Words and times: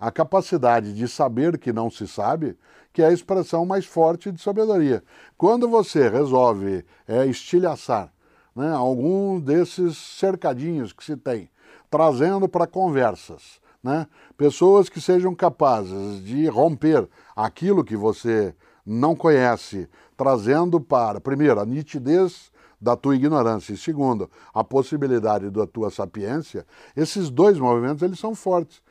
a 0.00 0.10
capacidade 0.10 0.94
de 0.94 1.06
saber 1.06 1.58
que 1.58 1.72
não 1.72 1.90
se 1.90 2.08
sabe, 2.08 2.56
que 2.92 3.02
é 3.02 3.06
a 3.06 3.12
expressão 3.12 3.66
mais 3.66 3.84
forte 3.84 4.32
de 4.32 4.40
sabedoria. 4.40 5.04
Quando 5.36 5.68
você 5.68 6.08
resolve 6.08 6.84
é, 7.06 7.26
estilhaçar 7.26 8.10
né, 8.56 8.72
algum 8.72 9.38
desses 9.38 9.98
cercadinhos 9.98 10.92
que 10.92 11.04
se 11.04 11.16
tem, 11.16 11.50
trazendo 11.90 12.48
para 12.48 12.66
conversas, 12.66 13.60
né, 13.82 14.06
pessoas 14.36 14.88
que 14.88 15.00
sejam 15.00 15.34
capazes 15.34 16.24
de 16.24 16.46
romper 16.46 17.06
aquilo 17.36 17.84
que 17.84 17.96
você 17.96 18.54
não 18.84 19.14
conhece, 19.14 19.88
trazendo 20.16 20.80
para, 20.80 21.20
primeiro, 21.20 21.60
a 21.60 21.66
nitidez 21.66 22.50
da 22.80 22.96
tua 22.96 23.14
ignorância 23.14 23.74
e 23.74 23.76
segundo, 23.76 24.30
a 24.54 24.64
possibilidade 24.64 25.50
da 25.50 25.66
tua 25.66 25.90
sapiência, 25.90 26.66
esses 26.96 27.28
dois 27.28 27.58
movimentos 27.58 28.02
eles 28.02 28.18
são 28.18 28.34
fortes. 28.34 28.82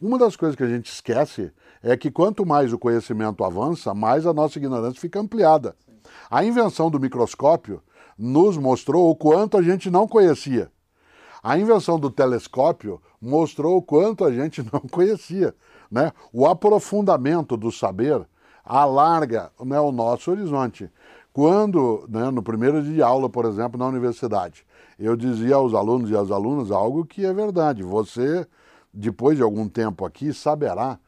Uma 0.00 0.16
das 0.16 0.36
coisas 0.36 0.54
que 0.54 0.62
a 0.62 0.68
gente 0.68 0.92
esquece 0.92 1.52
é 1.82 1.96
que 1.96 2.08
quanto 2.08 2.46
mais 2.46 2.72
o 2.72 2.78
conhecimento 2.78 3.42
avança, 3.42 3.92
mais 3.92 4.26
a 4.26 4.32
nossa 4.32 4.56
ignorância 4.56 5.00
fica 5.00 5.18
ampliada. 5.18 5.74
A 6.30 6.44
invenção 6.44 6.88
do 6.88 7.00
microscópio 7.00 7.82
nos 8.16 8.56
mostrou 8.56 9.10
o 9.10 9.16
quanto 9.16 9.56
a 9.56 9.62
gente 9.62 9.90
não 9.90 10.06
conhecia. 10.06 10.70
A 11.42 11.58
invenção 11.58 11.98
do 11.98 12.10
telescópio 12.10 13.00
mostrou 13.20 13.76
o 13.76 13.82
quanto 13.82 14.24
a 14.24 14.32
gente 14.32 14.64
não 14.72 14.80
conhecia. 14.88 15.52
Né? 15.90 16.12
O 16.32 16.46
aprofundamento 16.46 17.56
do 17.56 17.72
saber 17.72 18.24
alarga 18.64 19.50
né, 19.64 19.80
o 19.80 19.90
nosso 19.90 20.30
horizonte. 20.30 20.88
Quando, 21.32 22.06
né, 22.08 22.30
no 22.30 22.42
primeiro 22.42 22.82
dia 22.82 22.94
de 22.94 23.02
aula, 23.02 23.28
por 23.28 23.44
exemplo, 23.46 23.78
na 23.78 23.86
universidade, 23.86 24.64
eu 24.98 25.16
dizia 25.16 25.56
aos 25.56 25.74
alunos 25.74 26.10
e 26.10 26.16
às 26.16 26.30
alunas 26.30 26.70
algo 26.70 27.04
que 27.04 27.24
é 27.24 27.32
verdade. 27.32 27.82
Você 27.82 28.46
depois 28.98 29.36
de 29.36 29.42
algum 29.44 29.68
tempo 29.68 30.04
aqui, 30.04 30.34
saberá 30.34 30.98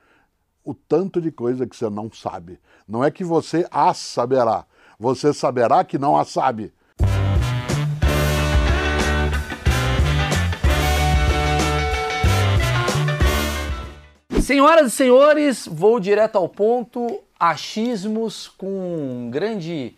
o 0.65 0.73
tanto 0.73 1.21
de 1.21 1.33
coisa 1.33 1.67
que 1.67 1.77
você 1.77 1.91
não 1.91 2.09
sabe. 2.13 2.61
Não 2.87 3.03
é 3.03 3.11
que 3.11 3.25
você 3.25 3.67
as 3.69 3.99
saberá, 3.99 4.65
você 4.97 5.35
saberá 5.35 5.83
que 5.83 5.99
não 5.99 6.17
a 6.17 6.25
sabe. 6.25 6.73
Senhoras 14.41 14.93
e 14.93 14.97
senhores, 14.97 15.67
vou 15.67 15.99
direto 15.99 16.37
ao 16.37 16.49
ponto. 16.49 17.21
Achismos 17.39 18.47
com 18.47 18.69
um 18.69 19.31
grande, 19.31 19.97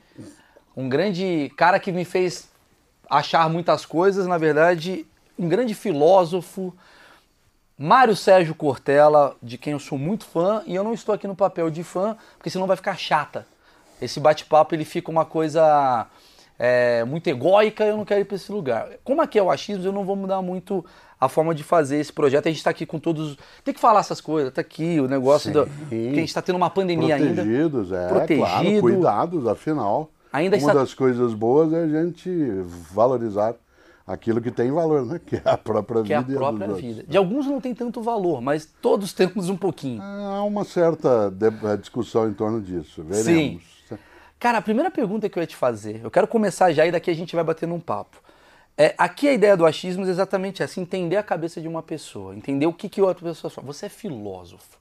um 0.75 0.89
grande 0.89 1.53
cara 1.57 1.79
que 1.79 1.93
me 1.93 2.07
fez 2.07 2.49
achar 3.11 3.51
muitas 3.51 3.85
coisas, 3.85 4.27
na 4.27 4.39
verdade, 4.39 5.07
um 5.39 5.49
grande 5.49 5.75
filósofo, 5.75 6.75
Mário 7.79 8.15
Sérgio 8.15 8.55
Cortella, 8.55 9.35
de 9.43 9.59
quem 9.59 9.73
eu 9.73 9.79
sou 9.79 9.99
muito 9.99 10.25
fã, 10.25 10.63
e 10.67 10.75
eu 10.75 10.85
não 10.85 10.93
estou 10.93 11.15
aqui 11.15 11.27
no 11.27 11.35
papel 11.35 11.71
de 11.71 11.83
fã, 11.83 12.17
porque 12.37 12.51
senão 12.51 12.67
vai 12.67 12.77
ficar 12.77 12.97
chata. 12.97 13.47
Esse 14.01 14.21
bate-papo 14.21 14.75
ele 14.75 14.85
fica 14.85 15.11
uma 15.11 15.25
coisa 15.25 16.07
é, 16.59 17.05
muito 17.05 17.27
egóica, 17.29 17.85
eu 17.85 17.97
não 17.97 18.05
quero 18.05 18.21
ir 18.21 18.25
para 18.25 18.37
esse 18.37 18.53
lugar. 18.53 18.89
Como 19.03 19.23
aqui 19.23 19.39
é 19.39 19.43
o 19.43 19.51
achismo, 19.51 19.85
eu 19.85 19.93
não 19.93 20.05
vou 20.05 20.17
mudar 20.17 20.43
muito 20.43 20.85
a 21.21 21.29
forma 21.29 21.55
de 21.55 21.63
fazer 21.63 21.99
esse 21.99 22.13
projeto. 22.13 22.47
A 22.47 22.51
gente 22.51 22.59
está 22.59 22.71
aqui 22.71 22.85
com 22.85 22.99
todos. 22.99 23.37
Tem 23.65 23.73
que 23.73 23.81
falar 23.81 24.01
essas 24.01 24.21
coisas, 24.21 24.53
tá 24.53 24.61
aqui 24.61 25.01
o 25.01 25.07
negócio 25.07 25.53
Sim. 25.53 25.53
do. 25.53 25.67
Que 25.89 26.09
a 26.09 26.15
gente 26.15 26.29
está 26.29 26.43
tendo 26.43 26.57
uma 26.57 26.71
pandemia 26.71 27.17
Protegidos, 27.17 27.93
ainda. 27.93 28.05
É, 28.05 28.09
Protegido, 28.09 28.41
claro, 28.41 28.81
cuidados, 28.81 29.47
afinal. 29.47 30.11
Ainda 30.33 30.57
uma 30.57 30.61
está... 30.61 30.75
das 30.75 30.95
coisas 30.95 31.35
boas 31.35 31.73
é 31.73 31.83
a 31.83 31.89
gente 31.89 32.31
valorizar 32.93 33.55
aquilo 34.07 34.41
que 34.41 34.51
tem 34.51 34.71
valor, 34.71 35.07
né? 35.07 35.21
Que 35.25 35.37
é 35.37 35.43
a 35.45 35.57
própria 35.57 36.03
que 36.03 36.09
vida. 36.09 36.25
Que 36.25 36.33
é 36.33 36.35
a 36.35 36.39
própria 36.39 36.69
vida. 36.75 37.05
De 37.07 37.17
alguns 37.17 37.47
não 37.47 37.61
tem 37.61 37.75
tanto 37.75 38.03
valor, 38.03 38.41
mas 38.41 38.67
todos 38.67 39.13
temos 39.15 39.49
um 39.49 39.57
pouquinho. 39.57 40.03
Há 40.03 40.43
uma 40.45 40.65
certa 40.65 41.33
é, 41.65 41.77
discussão 41.77 42.29
em 42.29 42.35
torno 42.35 42.61
disso. 42.61 43.03
Veremos. 43.03 43.63
Sim. 43.89 43.99
Cara, 44.39 44.59
a 44.59 44.63
primeira 44.63 44.91
pergunta 44.91 45.29
que 45.29 45.39
eu 45.39 45.41
ia 45.41 45.47
te 45.47 45.55
fazer, 45.55 46.01
eu 46.03 46.11
quero 46.11 46.27
começar 46.27 46.73
já 46.73 46.85
e 46.85 46.91
daqui 46.91 47.11
a 47.11 47.15
gente 47.15 47.35
vai 47.35 47.45
bater 47.45 47.69
num 47.69 47.79
papo. 47.79 48.21
É, 48.77 48.95
aqui 48.99 49.29
a 49.29 49.33
ideia 49.33 49.57
do 49.57 49.65
achismo 49.65 50.05
é 50.05 50.09
exatamente 50.09 50.63
essa, 50.63 50.81
entender 50.81 51.17
a 51.17 51.23
cabeça 51.23 51.61
de 51.61 51.69
uma 51.69 51.83
pessoa, 51.83 52.35
entender 52.35 52.67
o 52.67 52.73
que, 52.73 52.89
que 52.89 53.01
outra 53.01 53.29
pessoa 53.29 53.51
fala. 53.51 53.67
Você 53.69 53.87
é 53.87 53.89
filósofo. 53.89 54.81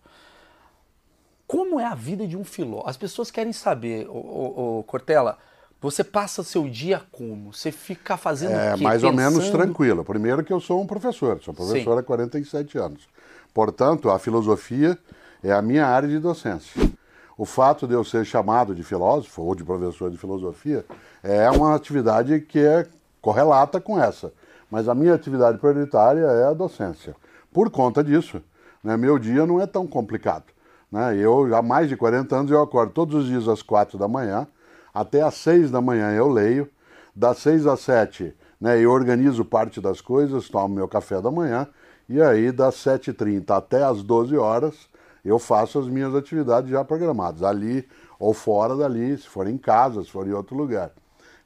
Como 1.45 1.79
é 1.79 1.85
a 1.85 1.93
vida 1.93 2.25
de 2.25 2.37
um 2.37 2.43
filósofo? 2.43 2.89
As 2.89 2.97
pessoas 2.97 3.29
querem 3.29 3.53
saber, 3.53 4.07
ô, 4.09 4.13
ô, 4.13 4.79
ô 4.79 4.83
Cortella, 4.83 5.37
você 5.81 6.03
passa 6.03 6.43
seu 6.43 6.69
dia 6.69 7.01
como? 7.11 7.51
Você 7.51 7.71
fica 7.71 8.15
fazendo 8.15 8.51
é, 8.51 8.75
o 8.75 8.77
quê? 8.77 8.83
mais 8.83 9.01
Pensando... 9.01 9.19
ou 9.19 9.31
menos 9.31 9.49
tranquilo. 9.49 10.05
Primeiro 10.05 10.43
que 10.43 10.53
eu 10.53 10.59
sou 10.59 10.79
um 10.79 10.85
professor, 10.85 11.41
sou 11.41 11.53
professor 11.53 11.93
Sim. 11.95 11.99
há 11.99 12.03
47 12.03 12.77
anos. 12.77 13.07
Portanto, 13.51 14.09
a 14.09 14.19
filosofia 14.19 14.97
é 15.43 15.51
a 15.51 15.61
minha 15.61 15.87
área 15.87 16.07
de 16.07 16.19
docência. 16.19 16.89
O 17.35 17.45
fato 17.45 17.87
de 17.87 17.93
eu 17.93 18.03
ser 18.03 18.23
chamado 18.23 18.75
de 18.75 18.83
filósofo 18.83 19.41
ou 19.41 19.55
de 19.55 19.63
professor 19.63 20.11
de 20.11 20.17
filosofia 20.17 20.85
é 21.23 21.49
uma 21.49 21.73
atividade 21.73 22.39
que 22.41 22.59
é 22.59 22.85
correlata 23.19 23.81
com 23.81 23.99
essa. 23.99 24.31
Mas 24.69 24.87
a 24.87 24.93
minha 24.93 25.15
atividade 25.15 25.57
prioritária 25.57 26.21
é 26.21 26.45
a 26.45 26.53
docência. 26.53 27.15
Por 27.51 27.71
conta 27.71 28.03
disso, 28.03 28.41
né, 28.83 28.95
meu 28.95 29.17
dia 29.17 29.45
não 29.47 29.59
é 29.59 29.65
tão 29.65 29.87
complicado. 29.87 30.45
Né? 30.91 31.17
Eu, 31.17 31.55
há 31.55 31.61
mais 31.61 31.89
de 31.89 31.97
40 31.97 32.35
anos, 32.35 32.51
eu 32.51 32.61
acordo 32.61 32.93
todos 32.93 33.15
os 33.15 33.25
dias 33.25 33.47
às 33.47 33.63
quatro 33.63 33.97
da 33.97 34.07
manhã, 34.07 34.47
até 34.93 35.21
às 35.21 35.35
seis 35.35 35.71
da 35.71 35.81
manhã 35.81 36.11
eu 36.11 36.27
leio, 36.29 36.69
das 37.15 37.39
seis 37.39 37.65
às 37.67 37.81
sete 37.81 38.35
né, 38.59 38.79
eu 38.79 38.91
organizo 38.91 39.43
parte 39.43 39.81
das 39.81 39.99
coisas, 39.99 40.47
tomo 40.47 40.75
meu 40.75 40.87
café 40.87 41.19
da 41.19 41.31
manhã, 41.31 41.67
e 42.07 42.21
aí 42.21 42.51
das 42.51 42.75
sete 42.75 43.09
e 43.09 43.13
trinta 43.13 43.55
até 43.55 43.83
às 43.83 44.03
doze 44.03 44.37
horas 44.37 44.87
eu 45.25 45.39
faço 45.39 45.79
as 45.79 45.87
minhas 45.87 46.13
atividades 46.13 46.69
já 46.69 46.83
programadas, 46.83 47.41
ali 47.41 47.87
ou 48.19 48.33
fora 48.33 48.75
dali, 48.75 49.17
se 49.17 49.27
for 49.27 49.47
em 49.47 49.57
casa, 49.57 50.03
se 50.03 50.11
for 50.11 50.27
em 50.27 50.31
outro 50.31 50.55
lugar. 50.55 50.91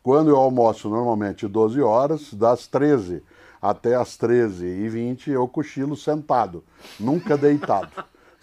Quando 0.03 0.29
eu 0.29 0.35
almoço 0.35 0.89
normalmente 0.89 1.47
12 1.47 1.81
horas, 1.81 2.33
das 2.33 2.67
13 2.67 3.23
até 3.61 3.95
as 3.95 4.17
13 4.17 4.65
e 4.65 4.89
20 4.89 5.31
eu 5.31 5.47
cochilo 5.47 5.95
sentado, 5.95 6.63
nunca 6.99 7.37
deitado 7.37 7.89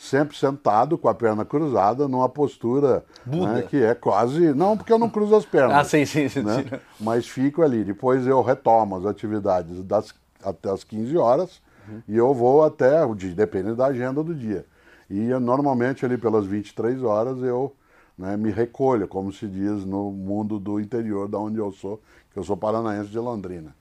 sempre 0.02 0.36
sentado 0.36 0.98
com 0.98 1.08
a 1.08 1.14
perna 1.14 1.44
cruzada 1.44 2.08
numa 2.08 2.28
postura 2.28 3.04
né, 3.24 3.62
que 3.62 3.80
é 3.80 3.94
quase 3.94 4.52
não 4.52 4.76
porque 4.76 4.92
eu 4.92 4.98
não 4.98 5.08
cruzo 5.08 5.36
as 5.36 5.44
pernas 5.44 5.76
ah 5.78 5.84
sim 5.84 6.04
sim, 6.04 6.28
sim, 6.28 6.42
né? 6.42 6.64
sim. 6.68 6.76
mas 6.98 7.28
fico 7.28 7.62
ali 7.62 7.84
depois 7.84 8.26
eu 8.26 8.42
retomo 8.42 8.96
as 8.96 9.06
atividades 9.06 9.84
das, 9.84 10.12
até 10.42 10.70
as 10.70 10.82
15 10.82 11.16
horas 11.16 11.62
uhum. 11.88 12.02
e 12.08 12.16
eu 12.16 12.34
vou 12.34 12.64
até 12.64 13.04
o 13.04 13.14
dia 13.14 13.32
depende 13.32 13.76
da 13.76 13.86
agenda 13.86 14.24
do 14.24 14.34
dia 14.34 14.66
e 15.08 15.20
normalmente 15.38 16.04
ali 16.04 16.18
pelas 16.18 16.46
23 16.46 17.00
horas 17.04 17.40
eu 17.40 17.72
né, 18.18 18.36
me 18.36 18.50
recolho 18.50 19.06
como 19.06 19.32
se 19.32 19.46
diz 19.46 19.84
no 19.84 20.10
mundo 20.10 20.58
do 20.58 20.80
interior 20.80 21.28
da 21.28 21.38
onde 21.38 21.58
eu 21.58 21.70
sou 21.70 22.02
que 22.32 22.40
eu 22.40 22.42
sou 22.42 22.56
paranaense 22.56 23.08
de 23.08 23.20
Londrina 23.20 23.72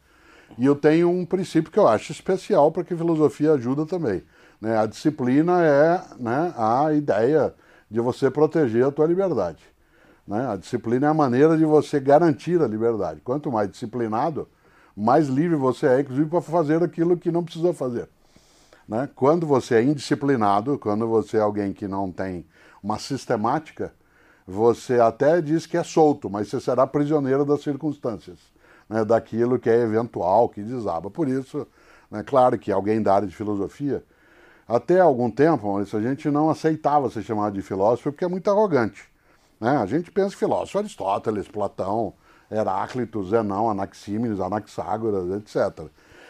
e 0.56 0.68
eu 0.68 0.76
tenho 0.76 1.10
um 1.10 1.26
princípio 1.26 1.72
que 1.72 1.80
eu 1.80 1.88
acho 1.88 2.12
especial 2.12 2.72
para 2.72 2.84
que 2.84 2.96
filosofia 2.96 3.54
ajuda 3.54 3.88
também 3.88 4.22
né? 4.62 4.78
A 4.78 4.86
disciplina 4.86 5.64
é 5.66 6.04
né, 6.20 6.54
a 6.56 6.94
ideia 6.94 7.54
de 7.90 8.00
você 8.00 8.30
proteger 8.30 8.86
a 8.86 8.92
tua 8.92 9.08
liberdade. 9.08 9.64
Né? 10.28 10.48
A 10.48 10.56
disciplina 10.56 11.08
é 11.08 11.10
a 11.10 11.14
maneira 11.14 11.58
de 11.58 11.66
você 11.66 12.00
garantir 12.00 12.62
a 12.62 12.68
liberdade. 12.68 13.20
Quanto 13.22 13.52
mais 13.52 13.70
disciplinado, 13.70 14.48
mais 14.96 15.28
livre 15.28 15.56
você 15.56 15.88
é, 15.88 16.02
inclusive 16.02 16.30
para 16.30 16.42
fazer 16.42 16.84
aquilo 16.84 17.18
que 17.18 17.32
não 17.32 17.44
precisa 17.44 17.74
fazer. 17.74 18.08
Né? 18.88 19.10
Quando 19.16 19.48
você 19.48 19.76
é 19.76 19.84
indisciplinado, 19.84 20.78
quando 20.78 21.08
você 21.08 21.38
é 21.38 21.42
alguém 21.42 21.74
que 21.74 21.88
não 21.88 22.12
tem 22.12 22.46
uma 22.84 23.00
sistemática, 23.00 23.92
você 24.48 25.00
até 25.00 25.42
diz 25.42 25.66
que 25.66 25.78
é 25.78 25.84
solto, 25.84 26.30
mas 26.30 26.50
você 26.50 26.60
será 26.60 26.86
prisioneiro 26.86 27.46
das 27.46 27.62
circunstâncias, 27.62 28.38
né? 28.88 29.04
daquilo 29.04 29.60
que 29.60 29.70
é 29.70 29.82
eventual, 29.82 30.50
que 30.50 30.62
desaba. 30.62 31.10
Por 31.10 31.28
isso, 31.28 31.68
né, 32.10 32.24
claro 32.24 32.58
que 32.58 32.72
alguém 32.72 33.02
da 33.02 33.14
área 33.14 33.28
de 33.28 33.36
filosofia 33.36 34.04
até 34.76 35.02
algum 35.02 35.30
tempo, 35.30 35.78
a 35.78 36.02
gente 36.02 36.30
não 36.30 36.50
aceitava 36.50 37.10
ser 37.10 37.24
chamado 37.24 37.54
de 37.54 37.62
filósofo 37.62 38.10
porque 38.10 38.24
é 38.24 38.28
muito 38.28 38.50
arrogante. 38.50 39.04
Né? 39.60 39.76
A 39.76 39.86
gente 39.86 40.10
pensa 40.10 40.34
filósofo 40.34 40.78
Aristóteles, 40.78 41.46
Platão, 41.46 42.14
Heráclito, 42.50 43.22
Zenão, 43.26 43.70
Anaxímenes, 43.70 44.40
Anaxágoras, 44.40 45.30
etc. 45.32 45.88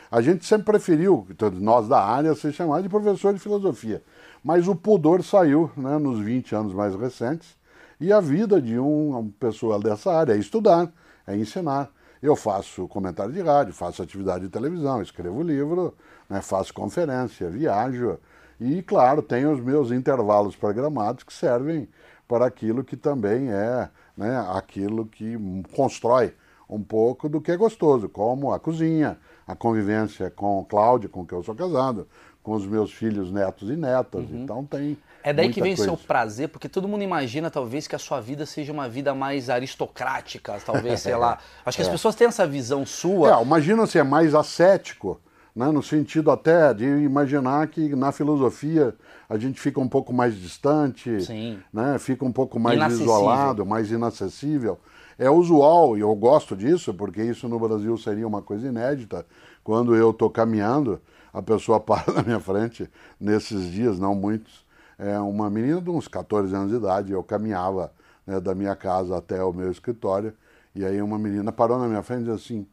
A 0.09 0.21
gente 0.21 0.43
sempre 0.43 0.65
preferiu, 0.65 1.27
nós 1.53 1.88
da 1.88 2.03
área, 2.03 2.33
ser 2.33 2.51
chamado 2.51 2.81
de 2.81 2.89
professor 2.89 3.31
de 3.31 3.39
filosofia. 3.39 4.01
Mas 4.43 4.67
o 4.67 4.75
pudor 4.75 5.23
saiu 5.23 5.69
né, 5.77 5.99
nos 5.99 6.19
20 6.19 6.55
anos 6.55 6.73
mais 6.73 6.95
recentes 6.95 7.55
e 7.99 8.11
a 8.11 8.19
vida 8.19 8.59
de 8.59 8.79
uma 8.79 9.23
pessoa 9.39 9.79
dessa 9.79 10.11
área 10.11 10.33
é 10.33 10.38
estudar, 10.38 10.91
é 11.27 11.38
ensinar. 11.38 11.91
Eu 12.19 12.35
faço 12.35 12.88
comentário 12.88 13.31
de 13.31 13.41
rádio, 13.41 13.71
faço 13.71 14.01
atividade 14.01 14.45
de 14.45 14.49
televisão, 14.49 14.99
escrevo 14.99 15.43
livro, 15.43 15.95
né, 16.27 16.41
faço 16.41 16.73
conferência, 16.73 17.49
viajo, 17.49 18.17
e, 18.61 18.83
claro, 18.83 19.23
tem 19.23 19.47
os 19.47 19.59
meus 19.59 19.91
intervalos 19.91 20.55
programados 20.55 21.23
que 21.23 21.33
servem 21.33 21.89
para 22.27 22.45
aquilo 22.45 22.83
que 22.83 22.95
também 22.95 23.51
é 23.51 23.89
né, 24.15 24.45
aquilo 24.53 25.07
que 25.07 25.35
constrói 25.75 26.35
um 26.69 26.81
pouco 26.81 27.27
do 27.27 27.41
que 27.41 27.51
é 27.51 27.57
gostoso, 27.57 28.07
como 28.07 28.53
a 28.53 28.59
cozinha, 28.59 29.17
a 29.47 29.55
convivência 29.55 30.29
com 30.29 30.63
Cláudia, 30.69 31.09
com 31.09 31.25
quem 31.25 31.39
eu 31.39 31.43
sou 31.43 31.55
casado, 31.55 32.07
com 32.43 32.53
os 32.53 32.67
meus 32.67 32.93
filhos, 32.93 33.31
netos 33.31 33.67
e 33.67 33.75
netas. 33.75 34.25
Então 34.31 34.63
tem. 34.63 34.95
É 35.23 35.33
daí 35.33 35.51
que 35.51 35.59
vem 35.59 35.73
o 35.73 35.77
seu 35.77 35.97
prazer, 35.97 36.49
porque 36.49 36.69
todo 36.69 36.87
mundo 36.87 37.03
imagina, 37.03 37.49
talvez, 37.49 37.87
que 37.87 37.95
a 37.95 37.99
sua 37.99 38.21
vida 38.21 38.45
seja 38.45 38.71
uma 38.71 38.87
vida 38.87 39.15
mais 39.15 39.49
aristocrática, 39.49 40.59
talvez, 40.63 40.99
sei 40.99 41.15
lá. 41.15 41.39
Acho 41.65 41.77
que 41.77 41.81
as 41.81 41.89
pessoas 41.89 42.13
têm 42.13 42.27
essa 42.27 42.45
visão 42.45 42.85
sua. 42.85 43.39
É, 43.39 43.41
imagina 43.41 43.87
se 43.87 43.97
é 43.97 44.03
mais 44.03 44.35
ascético, 44.35 45.19
né, 45.56 45.71
no 45.71 45.83
sentido 45.83 46.31
até 46.31 46.74
de 46.74 46.86
imaginar 46.86 47.68
que 47.68 47.95
na 47.95 48.12
filosofia 48.12 48.95
a 49.30 49.38
gente 49.38 49.59
fica 49.59 49.80
um 49.80 49.88
pouco 49.88 50.13
mais 50.13 50.36
distante, 50.36 51.21
Sim. 51.21 51.59
né, 51.71 51.98
fica 52.00 52.25
um 52.25 52.31
pouco 52.31 52.59
mais 52.59 52.94
isolado, 52.94 53.65
mais 53.65 53.92
inacessível. 53.92 54.80
É 55.18 55.30
usual, 55.30 55.98
e 55.98 56.01
eu 56.01 56.13
gosto 56.15 56.56
disso, 56.56 56.94
porque 56.94 57.21
isso 57.21 57.48
no 57.48 57.59
Brasil 57.59 57.95
seria 57.98 58.27
uma 58.27 58.42
coisa 58.42 58.68
inédita. 58.68 59.25
Quando 59.63 59.95
eu 59.95 60.12
estou 60.12 60.30
caminhando, 60.30 61.00
a 61.33 61.42
pessoa 61.42 61.80
para 61.81 62.12
na 62.13 62.24
minha 62.24 62.39
frente, 62.39 62.89
nesses 63.19 63.71
dias, 63.71 64.00
não 64.00 64.15
muitos, 64.15 64.65
é 64.98 65.19
uma 65.19 65.50
menina 65.50 65.81
de 65.81 65.89
uns 65.89 66.07
14 66.07 66.56
anos 66.56 66.71
de 66.71 66.77
idade, 66.77 67.12
eu 67.12 67.24
caminhava 67.24 67.92
né, 68.25 68.39
da 68.39 68.56
minha 68.56 68.75
casa 68.75 69.18
até 69.18 69.44
o 69.44 69.51
meu 69.51 69.71
escritório, 69.71 70.33
e 70.74 70.86
aí 70.86 71.01
uma 71.01 71.19
menina 71.19 71.51
parou 71.51 71.77
na 71.77 71.88
minha 71.88 72.01
frente 72.01 72.21
e 72.21 72.33
disse 72.33 72.53
assim, 72.53 72.68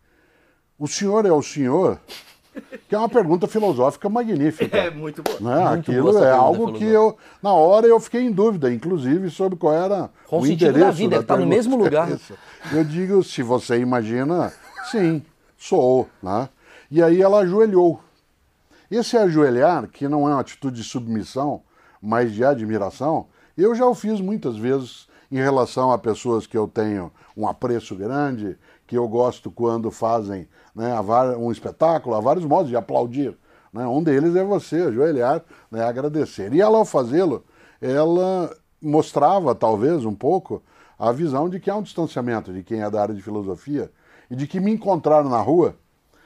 o 0.79 0.87
senhor 0.87 1.27
é 1.27 1.33
o 1.33 1.43
senhor? 1.43 2.01
Que 2.89 2.95
é 2.95 2.99
uma 2.99 3.09
pergunta 3.09 3.47
filosófica 3.47 4.09
magnífica. 4.09 4.77
É 4.77 4.91
muito 4.91 5.23
bom. 5.23 5.33
Né? 5.41 5.69
Muito 5.69 5.91
Aquilo 5.91 6.13
boa 6.13 6.27
é 6.27 6.31
algo 6.31 6.73
que 6.73 6.85
eu, 6.85 7.17
na 7.43 7.53
hora 7.53 7.87
eu 7.87 7.99
fiquei 8.01 8.23
em 8.23 8.33
dúvida, 8.33 8.73
inclusive 8.73 9.31
sobre 9.31 9.59
qual 9.59 9.75
era 9.75 10.11
Qual 10.27 10.41
o 10.41 10.45
o 10.45 10.47
sentido 10.47 10.73
da 10.73 10.79
endereço 10.79 10.99
vida, 10.99 11.17
ele 11.17 11.25
tá 11.25 11.37
no 11.37 11.47
mesmo 11.47 11.77
lugar. 11.77 12.09
Eu 12.73 12.85
digo, 12.85 13.23
se 13.23 13.43
você 13.43 13.79
imagina, 13.79 14.53
sim, 14.91 15.23
sou. 15.57 16.09
Né? 16.23 16.49
E 16.91 17.03
aí 17.03 17.23
ela 17.23 17.39
ajoelhou. 17.39 18.01
Esse 18.91 19.17
ajoelhar, 19.17 19.89
que 19.89 20.09
não 20.09 20.29
é 20.29 20.33
uma 20.33 20.41
atitude 20.41 20.83
de 20.83 20.85
submissão, 20.85 21.63
mas 22.01 22.33
de 22.33 22.45
admiração, 22.45 23.27
eu 23.57 23.75
já 23.75 23.87
o 23.87 23.95
fiz 23.95 24.21
muitas 24.21 24.57
vezes 24.57 25.09
em 25.31 25.37
relação 25.37 25.93
a 25.93 25.99
pessoas 25.99 26.47
que 26.47 26.57
eu 26.57 26.67
tenho 26.67 27.13
um 27.37 27.47
apreço 27.47 27.95
grande, 27.95 28.57
que 28.89 28.97
eu 28.97 29.07
gosto 29.07 29.51
quando 29.51 29.91
fazem 29.91 30.49
né, 30.75 30.99
um 31.37 31.53
espetáculo, 31.53 32.17
há 32.17 32.21
vários 32.21 32.47
modos 32.47 32.71
de 32.71 32.77
aplaudir. 32.77 33.37
né? 33.71 33.87
Um 33.87 34.03
deles 34.03 34.35
é 34.35 34.43
você 34.43 34.77
ajoelhar, 34.77 35.45
né, 35.71 35.85
agradecer. 35.85 36.55
E 36.55 36.61
ela, 36.61 36.79
ao 36.79 36.87
fazê-lo, 36.87 37.45
ela 37.83 38.51
mostrava, 38.81 39.55
talvez, 39.55 40.07
um 40.07 40.15
pouco 40.15 40.63
a 40.99 41.13
visão 41.13 41.51
de 41.51 41.61
que 41.61 41.71
há 41.71 41.77
um 41.77 41.83
distanciamento 41.83 42.51
de 42.51 42.65
quem 42.65 42.83
é 42.83 42.91
da 42.91 43.03
área 43.03 43.15
de 43.15 43.21
filosofia 43.21 43.93
e 44.31 44.35
de 44.35 44.47
que 44.47 44.59
me 44.59 44.73
encontrar 44.73 45.23
na 45.23 45.39
rua 45.39 45.77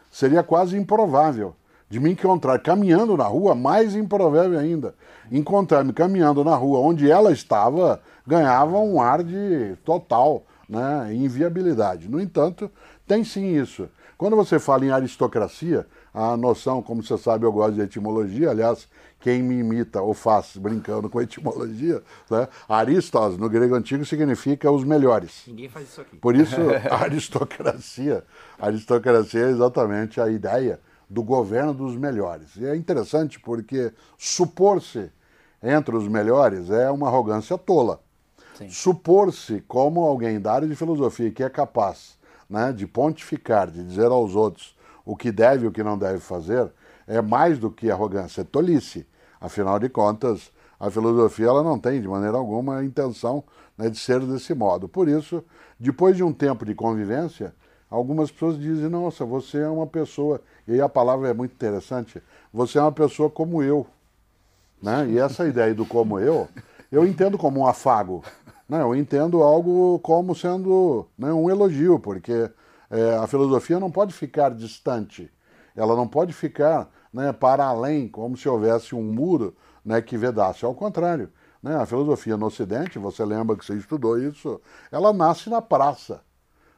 seria 0.08 0.42
quase 0.44 0.78
improvável. 0.78 1.56
De 1.90 1.98
me 1.98 2.12
encontrar 2.12 2.58
caminhando 2.60 3.16
na 3.18 3.26
rua, 3.26 3.54
mais 3.54 3.94
improvável 3.94 4.58
ainda. 4.58 4.94
Encontrar-me 5.30 5.92
caminhando 5.92 6.42
na 6.42 6.54
rua 6.54 6.78
onde 6.78 7.10
ela 7.10 7.32
estava 7.32 8.00
ganhava 8.26 8.78
um 8.78 9.02
ar 9.02 9.22
de 9.22 9.76
total 9.84 10.44
né, 10.72 11.14
inviabilidade. 11.14 12.08
No 12.08 12.18
entanto, 12.18 12.70
tem 13.06 13.22
sim 13.22 13.60
isso. 13.60 13.88
Quando 14.16 14.36
você 14.36 14.58
fala 14.58 14.86
em 14.86 14.90
aristocracia, 14.90 15.86
a 16.14 16.36
noção, 16.36 16.80
como 16.80 17.02
você 17.02 17.18
sabe, 17.18 17.44
eu 17.44 17.52
gosto 17.52 17.74
de 17.74 17.82
etimologia, 17.82 18.50
aliás, 18.50 18.88
quem 19.20 19.42
me 19.42 19.56
imita 19.56 20.00
ou 20.00 20.14
faz 20.14 20.56
brincando 20.56 21.10
com 21.10 21.20
etimologia, 21.20 22.02
né? 22.30 22.48
aristos 22.68 23.36
no 23.36 23.48
grego 23.48 23.74
antigo 23.74 24.04
significa 24.06 24.70
os 24.70 24.84
melhores. 24.84 25.42
Ninguém 25.46 25.68
faz 25.68 25.88
isso 25.88 26.00
aqui. 26.00 26.16
Por 26.16 26.34
isso, 26.34 26.56
aristocracia, 26.90 28.24
aristocracia 28.58 29.46
é 29.46 29.50
exatamente 29.50 30.20
a 30.20 30.30
ideia 30.30 30.80
do 31.10 31.22
governo 31.22 31.74
dos 31.74 31.94
melhores. 31.96 32.56
E 32.56 32.64
é 32.64 32.74
interessante 32.74 33.38
porque 33.38 33.92
supor-se 34.16 35.10
entre 35.62 35.94
os 35.94 36.08
melhores 36.08 36.70
é 36.70 36.90
uma 36.90 37.08
arrogância 37.08 37.58
tola. 37.58 38.00
Supor-se 38.68 39.60
como 39.66 40.02
alguém 40.02 40.40
da 40.40 40.52
área 40.52 40.68
de 40.68 40.76
filosofia 40.76 41.30
que 41.30 41.42
é 41.42 41.48
capaz 41.48 42.18
né, 42.48 42.72
de 42.72 42.86
pontificar, 42.86 43.70
de 43.70 43.82
dizer 43.82 44.06
aos 44.06 44.34
outros 44.36 44.76
o 45.04 45.16
que 45.16 45.32
deve 45.32 45.64
e 45.64 45.68
o 45.68 45.72
que 45.72 45.82
não 45.82 45.98
deve 45.98 46.20
fazer, 46.20 46.70
é 47.06 47.20
mais 47.20 47.58
do 47.58 47.70
que 47.70 47.90
arrogância, 47.90 48.42
é 48.42 48.44
tolice. 48.44 49.06
Afinal 49.40 49.78
de 49.78 49.88
contas, 49.88 50.52
a 50.78 50.90
filosofia 50.90 51.46
ela 51.46 51.62
não 51.62 51.78
tem 51.78 52.00
de 52.00 52.06
maneira 52.06 52.36
alguma 52.36 52.78
a 52.78 52.84
intenção 52.84 53.42
né, 53.76 53.88
de 53.88 53.98
ser 53.98 54.20
desse 54.20 54.54
modo. 54.54 54.88
Por 54.88 55.08
isso, 55.08 55.44
depois 55.78 56.16
de 56.16 56.22
um 56.22 56.32
tempo 56.32 56.64
de 56.64 56.74
convivência, 56.74 57.54
algumas 57.90 58.30
pessoas 58.30 58.58
dizem: 58.58 58.88
Nossa, 58.88 59.24
você 59.24 59.58
é 59.58 59.68
uma 59.68 59.86
pessoa. 59.86 60.40
E 60.66 60.74
aí 60.74 60.80
a 60.80 60.88
palavra 60.88 61.28
é 61.28 61.34
muito 61.34 61.52
interessante: 61.52 62.22
você 62.52 62.78
é 62.78 62.82
uma 62.82 62.92
pessoa 62.92 63.28
como 63.28 63.62
eu. 63.62 63.86
Né? 64.80 65.08
E 65.10 65.18
essa 65.18 65.46
ideia 65.46 65.74
do 65.74 65.86
como 65.86 66.18
eu, 66.18 66.48
eu 66.90 67.06
entendo 67.06 67.38
como 67.38 67.60
um 67.60 67.66
afago. 67.66 68.22
Né? 68.68 68.82
Eu 68.82 68.94
entendo 68.94 69.42
algo 69.42 69.98
como 70.00 70.34
sendo 70.34 71.06
né, 71.16 71.32
um 71.32 71.50
elogio, 71.50 71.98
porque 71.98 72.50
é, 72.90 73.16
a 73.16 73.26
filosofia 73.26 73.80
não 73.80 73.90
pode 73.90 74.12
ficar 74.12 74.50
distante. 74.50 75.30
Ela 75.74 75.96
não 75.96 76.06
pode 76.06 76.32
ficar 76.32 76.90
né, 77.12 77.32
para 77.32 77.64
além, 77.64 78.08
como 78.08 78.36
se 78.36 78.48
houvesse 78.48 78.94
um 78.94 79.02
muro 79.02 79.56
né, 79.84 80.00
que 80.00 80.16
vedasse. 80.16 80.64
Ao 80.64 80.74
contrário, 80.74 81.30
né, 81.62 81.76
a 81.76 81.86
filosofia 81.86 82.36
no 82.36 82.46
Ocidente, 82.46 82.98
você 82.98 83.24
lembra 83.24 83.56
que 83.56 83.64
você 83.64 83.74
estudou 83.74 84.18
isso, 84.18 84.60
ela 84.90 85.12
nasce 85.12 85.48
na 85.48 85.62
praça, 85.62 86.22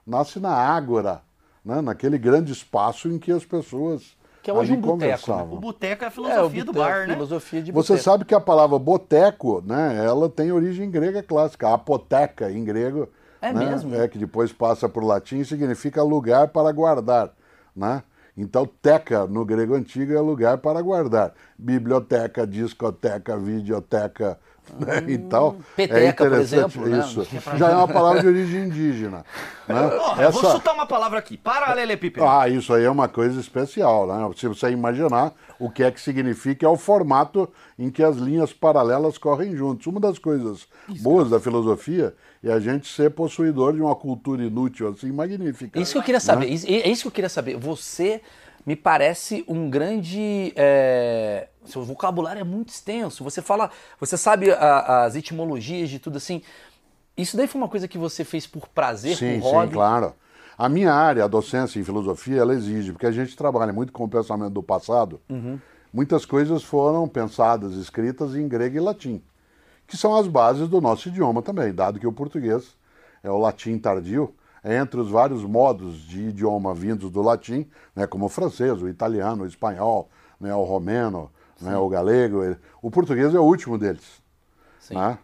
nasce 0.07 0.39
na 0.39 0.53
ágora, 0.53 1.23
né, 1.65 1.81
naquele 1.81 2.19
grande 2.19 2.53
espaço 2.53 3.09
em 3.09 3.19
que 3.19 3.33
as 3.33 3.45
pessoas 3.45 4.17
Que 4.45 4.51
é 4.51 4.55
hoje 4.55 4.73
ali 4.75 4.79
um 4.79 4.83
boteco, 4.83 5.35
né? 5.35 5.43
O 5.43 5.57
boteco 5.57 6.05
é 6.05 6.07
a 6.07 6.09
É, 6.09 6.11
o 6.11 6.13
filosofia 6.13 6.65
do 6.67 6.73
boteco, 6.75 6.91
bar, 6.91 7.07
né? 7.09 7.15
Filosofia 7.15 7.63
de 7.63 7.73
Você 7.73 7.93
boteco. 7.95 8.05
sabe 8.05 8.25
que 8.27 8.35
a 8.35 8.41
palavra 8.41 8.79
boteco, 8.79 9.63
né, 9.67 10.05
ela 10.05 10.29
tem 10.29 10.53
origem 10.53 10.91
grega 10.91 11.23
clássica. 11.23 11.73
Apoteca, 11.73 12.53
em 12.53 12.63
grego, 12.63 13.09
É 13.41 13.51
né, 13.51 13.65
mesmo? 13.65 13.95
é 13.95 14.07
que 14.07 14.19
depois 14.19 14.53
passa 14.53 14.87
para 14.87 15.03
o 15.03 15.07
latim 15.07 15.39
e 15.39 15.45
significa 15.47 16.03
lugar 16.03 16.49
para 16.49 16.71
guardar, 16.73 17.33
né? 17.75 18.03
Então, 18.37 18.67
teca 18.83 19.27
no 19.27 19.47
grego 19.47 19.75
antigo 19.75 20.13
é 20.13 20.21
lugar 20.21 20.59
para 20.59 20.83
guardar. 20.83 21.33
Biblioteca, 21.57 22.47
discoteca, 22.47 23.39
videoteca, 23.39 24.39
né, 24.79 25.05
e 25.09 25.19
tal. 25.19 25.51
Hum. 25.53 25.61
peteca, 25.77 26.25
é 26.25 26.29
por 26.29 26.39
exemplo, 26.39 26.87
né? 26.87 26.99
isso. 26.99 27.27
Já 27.57 27.71
é 27.71 27.75
uma 27.75 27.89
palavra 27.89 28.21
de 28.21 28.27
origem 28.27 28.65
indígena. 28.65 29.25
Né? 29.69 29.75
Ó, 30.01 30.21
eu 30.21 30.33
Vou 30.33 30.51
chutar 30.53 30.75
uma 30.75 30.87
palavra 30.87 31.19
aqui. 31.19 31.37
Paralelepípedo. 31.37 32.27
Ah, 32.27 32.49
isso 32.49 32.73
aí 32.73 32.85
é 32.85 32.91
uma 32.91 33.09
coisa 33.09 33.41
especial, 33.41 34.07
né? 34.07 34.31
Se 34.37 34.47
você 34.49 34.71
imaginar 34.71 35.33
o 35.59 35.71
que 35.71 35.83
é 35.83 35.91
que 35.91 36.01
significa, 36.01 36.67
é 36.67 36.69
o 36.69 36.77
formato 36.77 37.49
em 37.79 37.91
que 37.91 38.03
as 38.03 38.17
linhas 38.17 38.53
paralelas 38.53 39.19
correm 39.19 39.57
juntos. 39.57 39.87
Uma 39.87 40.01
das 40.01 40.19
coisas 40.19 40.67
boas 41.01 41.31
da 41.31 41.41
filosofia 41.41 42.15
é 42.43 42.53
a 42.53 42.61
gente 42.61 42.87
ser 42.93 43.11
possuidor 43.11 43.73
de 43.73 43.81
uma 43.81 43.95
cultura 43.95 44.43
inútil 44.43 44.89
assim 44.89 45.11
magnífica. 45.11 45.81
Isso 45.81 45.93
que 45.93 45.99
eu 45.99 46.03
queria 46.03 46.21
saber. 46.21 46.47
Isso- 46.47 46.67
É 46.67 46.89
isso 46.89 47.03
que 47.03 47.09
eu 47.09 47.13
queria 47.13 47.31
saber. 47.31 47.57
Você 47.57 48.21
me 48.67 48.75
parece 48.77 49.45
um 49.49 49.69
grande. 49.69 50.53
é, 50.57 51.49
Seu 51.65 51.83
vocabulário 51.83 52.41
é 52.41 52.45
muito 52.45 52.69
extenso. 52.71 53.23
Você 53.25 53.41
fala. 53.43 53.71
Você 54.01 54.17
sabe 54.17 54.51
a- 54.51 55.05
as 55.05 55.17
etimologias 55.17 55.89
de 55.91 55.99
tudo 55.99 56.17
assim. 56.19 56.43
Isso 57.17 57.37
daí 57.37 57.47
foi 57.47 57.61
uma 57.61 57.69
coisa 57.69 57.87
que 57.87 57.97
você 57.97 58.25
fez 58.25 58.47
por 58.47 58.69
prazer, 58.69 59.17
Sim, 59.17 59.35
por 59.41 59.49
sim, 59.49 59.55
hobby? 59.55 59.73
claro. 59.75 60.15
A 60.59 60.69
minha 60.69 60.93
área, 60.93 61.25
a 61.25 61.29
docência 61.29 61.79
em 61.81 61.85
filosofia, 61.85 62.41
ela 62.41 62.55
exige, 62.55 62.93
porque 62.93 63.07
a 63.07 63.11
gente 63.13 63.37
trabalha 63.37 63.73
muito 63.73 63.93
com 63.93 64.05
o 64.05 64.09
pensamento 64.09 64.53
do 64.53 64.63
passado. 64.63 65.21
Muitas 65.93 66.25
coisas 66.25 66.63
foram 66.63 67.09
pensadas, 67.09 67.75
escritas 67.75 68.35
em 68.35 68.47
grego 68.49 68.77
e 68.77 68.81
latim, 68.81 69.23
que 69.87 69.97
são 69.97 70.15
as 70.17 70.27
bases 70.27 70.69
do 70.69 70.81
nosso 70.81 71.09
idioma 71.09 71.41
também, 71.43 71.73
dado 71.73 71.99
que 72.01 72.07
o 72.07 72.13
português 72.13 72.77
é 73.23 73.31
o 73.31 73.39
latim 73.39 73.79
tardio, 73.79 74.35
entre 74.65 74.99
os 74.99 75.11
vários 75.11 75.45
modos 75.45 75.97
de 75.99 76.29
idioma 76.29 76.73
vindos 76.75 77.11
do 77.11 77.21
latim, 77.21 77.69
né, 77.95 78.07
como 78.07 78.27
o 78.27 78.29
francês, 78.29 78.81
o 78.81 78.89
italiano, 78.89 79.45
o 79.45 79.47
espanhol, 79.47 80.09
né, 80.41 80.55
o 80.55 80.63
romeno, 80.63 81.31
né, 81.61 81.77
o 81.77 81.89
galego. 81.89 82.43
ele- 82.43 82.57
O 82.81 82.91
português 82.91 83.35
é 83.35 83.39
o 83.39 83.45
último 83.45 83.77
deles 83.79 84.23
Sim. 84.81 84.95
né? 84.95 85.19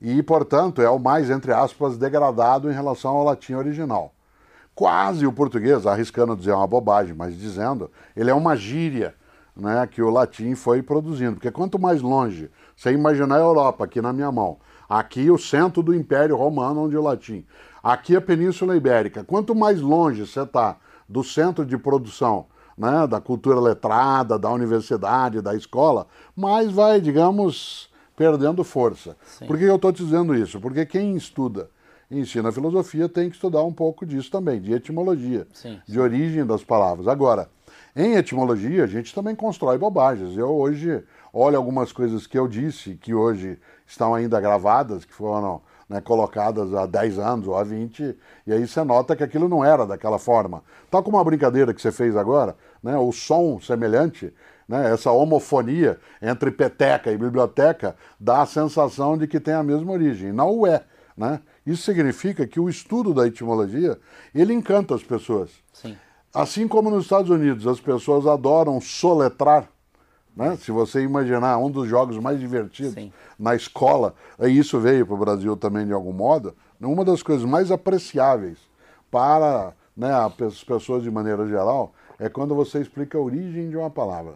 E, 0.00 0.22
portanto, 0.22 0.80
é 0.80 0.88
o 0.88 0.98
mais, 0.98 1.28
entre 1.28 1.52
aspas, 1.52 1.98
degradado 1.98 2.70
em 2.70 2.74
relação 2.74 3.16
ao 3.16 3.24
latim 3.24 3.54
original. 3.54 4.14
Quase 4.74 5.26
o 5.26 5.32
português, 5.32 5.86
arriscando 5.86 6.36
dizer 6.36 6.52
uma 6.52 6.66
bobagem, 6.66 7.14
mas 7.14 7.36
dizendo, 7.36 7.90
ele 8.16 8.30
é 8.30 8.34
uma 8.34 8.54
gíria 8.54 9.14
né, 9.56 9.84
que 9.90 10.00
o 10.00 10.08
latim 10.08 10.54
foi 10.54 10.82
produzindo. 10.82 11.34
Porque 11.34 11.50
quanto 11.50 11.80
mais 11.80 12.00
longe, 12.00 12.48
você 12.76 12.92
imaginar 12.92 13.34
a 13.34 13.40
Europa 13.40 13.84
aqui 13.84 14.00
na 14.00 14.12
minha 14.12 14.30
mão, 14.30 14.58
aqui 14.88 15.32
o 15.32 15.36
centro 15.36 15.82
do 15.82 15.92
Império 15.92 16.36
Romano, 16.36 16.84
onde 16.84 16.96
o 16.96 17.02
latim, 17.02 17.44
aqui 17.82 18.16
a 18.16 18.20
Península 18.20 18.76
Ibérica, 18.76 19.24
quanto 19.24 19.54
mais 19.54 19.80
longe 19.80 20.26
você 20.26 20.42
está 20.42 20.76
do 21.08 21.24
centro 21.24 21.64
de 21.64 21.76
produção 21.78 22.46
né, 22.76 23.06
da 23.06 23.20
cultura 23.20 23.58
letrada, 23.58 24.38
da 24.38 24.50
universidade, 24.50 25.40
da 25.40 25.54
escola, 25.54 26.06
mais 26.36 26.70
vai, 26.70 27.00
digamos, 27.00 27.90
perdendo 28.16 28.62
força. 28.62 29.16
Por 29.46 29.58
que 29.58 29.64
eu 29.64 29.76
estou 29.76 29.90
dizendo 29.90 30.34
isso? 30.34 30.60
Porque 30.60 30.86
quem 30.86 31.16
estuda 31.16 31.68
e 32.10 32.20
ensina 32.20 32.52
filosofia 32.52 33.08
tem 33.08 33.28
que 33.28 33.34
estudar 33.34 33.62
um 33.64 33.72
pouco 33.72 34.06
disso 34.06 34.30
também, 34.30 34.60
de 34.60 34.72
etimologia, 34.72 35.46
Sim, 35.52 35.80
de 35.86 36.00
origem 36.00 36.46
das 36.46 36.62
palavras. 36.62 37.08
Agora, 37.08 37.50
Em 37.94 38.14
etimologia, 38.14 38.84
a 38.84 38.86
gente 38.86 39.14
também 39.14 39.34
constrói 39.34 39.76
bobagens. 39.76 40.36
Eu 40.36 40.50
hoje 40.50 41.02
olho 41.32 41.56
algumas 41.56 41.92
coisas 41.92 42.26
que 42.26 42.38
eu 42.38 42.46
disse, 42.46 42.94
que 42.94 43.12
hoje 43.12 43.58
estão 43.86 44.14
ainda 44.14 44.40
gravadas, 44.40 45.04
que 45.04 45.12
foram 45.12 45.60
né, 45.88 46.00
colocadas 46.00 46.74
há 46.74 46.86
10 46.86 47.18
anos 47.18 47.48
ou 47.48 47.56
há 47.56 47.64
20, 47.64 48.16
e 48.46 48.52
aí 48.52 48.66
você 48.66 48.84
nota 48.84 49.16
que 49.16 49.22
aquilo 49.22 49.48
não 49.48 49.64
era 49.64 49.86
daquela 49.86 50.18
forma. 50.18 50.62
Tal 50.90 51.02
como 51.02 51.18
a 51.18 51.24
brincadeira 51.24 51.72
que 51.72 51.80
você 51.80 51.90
fez 51.90 52.16
agora, 52.16 52.56
né, 52.82 52.96
o 52.98 53.10
som 53.10 53.58
semelhante, 53.60 54.32
né, 54.68 54.92
essa 54.92 55.10
homofonia 55.10 55.98
entre 56.20 56.50
peteca 56.50 57.10
e 57.10 57.16
biblioteca 57.16 57.96
dá 58.20 58.42
a 58.42 58.46
sensação 58.46 59.16
de 59.16 59.26
que 59.26 59.40
tem 59.40 59.54
a 59.54 59.62
mesma 59.62 59.92
origem. 59.92 60.30
Não 60.30 60.50
o 60.50 60.66
é. 60.66 60.84
Né? 61.16 61.40
Isso 61.66 61.82
significa 61.82 62.46
que 62.46 62.60
o 62.60 62.68
estudo 62.68 63.12
da 63.12 63.26
etimologia 63.26 63.98
ele 64.34 64.52
encanta 64.52 64.94
as 64.94 65.02
pessoas. 65.02 65.50
Sim. 65.72 65.96
Assim 66.32 66.68
como 66.68 66.90
nos 66.90 67.04
Estados 67.04 67.30
Unidos 67.30 67.66
as 67.66 67.80
pessoas 67.80 68.26
adoram 68.26 68.80
soletrar, 68.80 69.68
né? 70.38 70.56
Se 70.56 70.70
você 70.70 71.02
imaginar 71.02 71.58
um 71.58 71.68
dos 71.68 71.88
jogos 71.88 72.16
mais 72.16 72.38
divertidos 72.38 72.94
Sim. 72.94 73.12
na 73.36 73.56
escola, 73.56 74.14
e 74.38 74.46
isso 74.46 74.78
veio 74.78 75.04
para 75.04 75.16
o 75.16 75.18
Brasil 75.18 75.56
também 75.56 75.84
de 75.84 75.92
algum 75.92 76.12
modo, 76.12 76.54
uma 76.80 77.04
das 77.04 77.24
coisas 77.24 77.44
mais 77.44 77.72
apreciáveis 77.72 78.56
para 79.10 79.72
né, 79.96 80.12
as 80.14 80.62
pessoas 80.62 81.02
de 81.02 81.10
maneira 81.10 81.44
geral 81.48 81.92
é 82.20 82.28
quando 82.28 82.54
você 82.54 82.80
explica 82.80 83.18
a 83.18 83.20
origem 83.20 83.68
de 83.68 83.76
uma 83.76 83.90
palavra, 83.90 84.34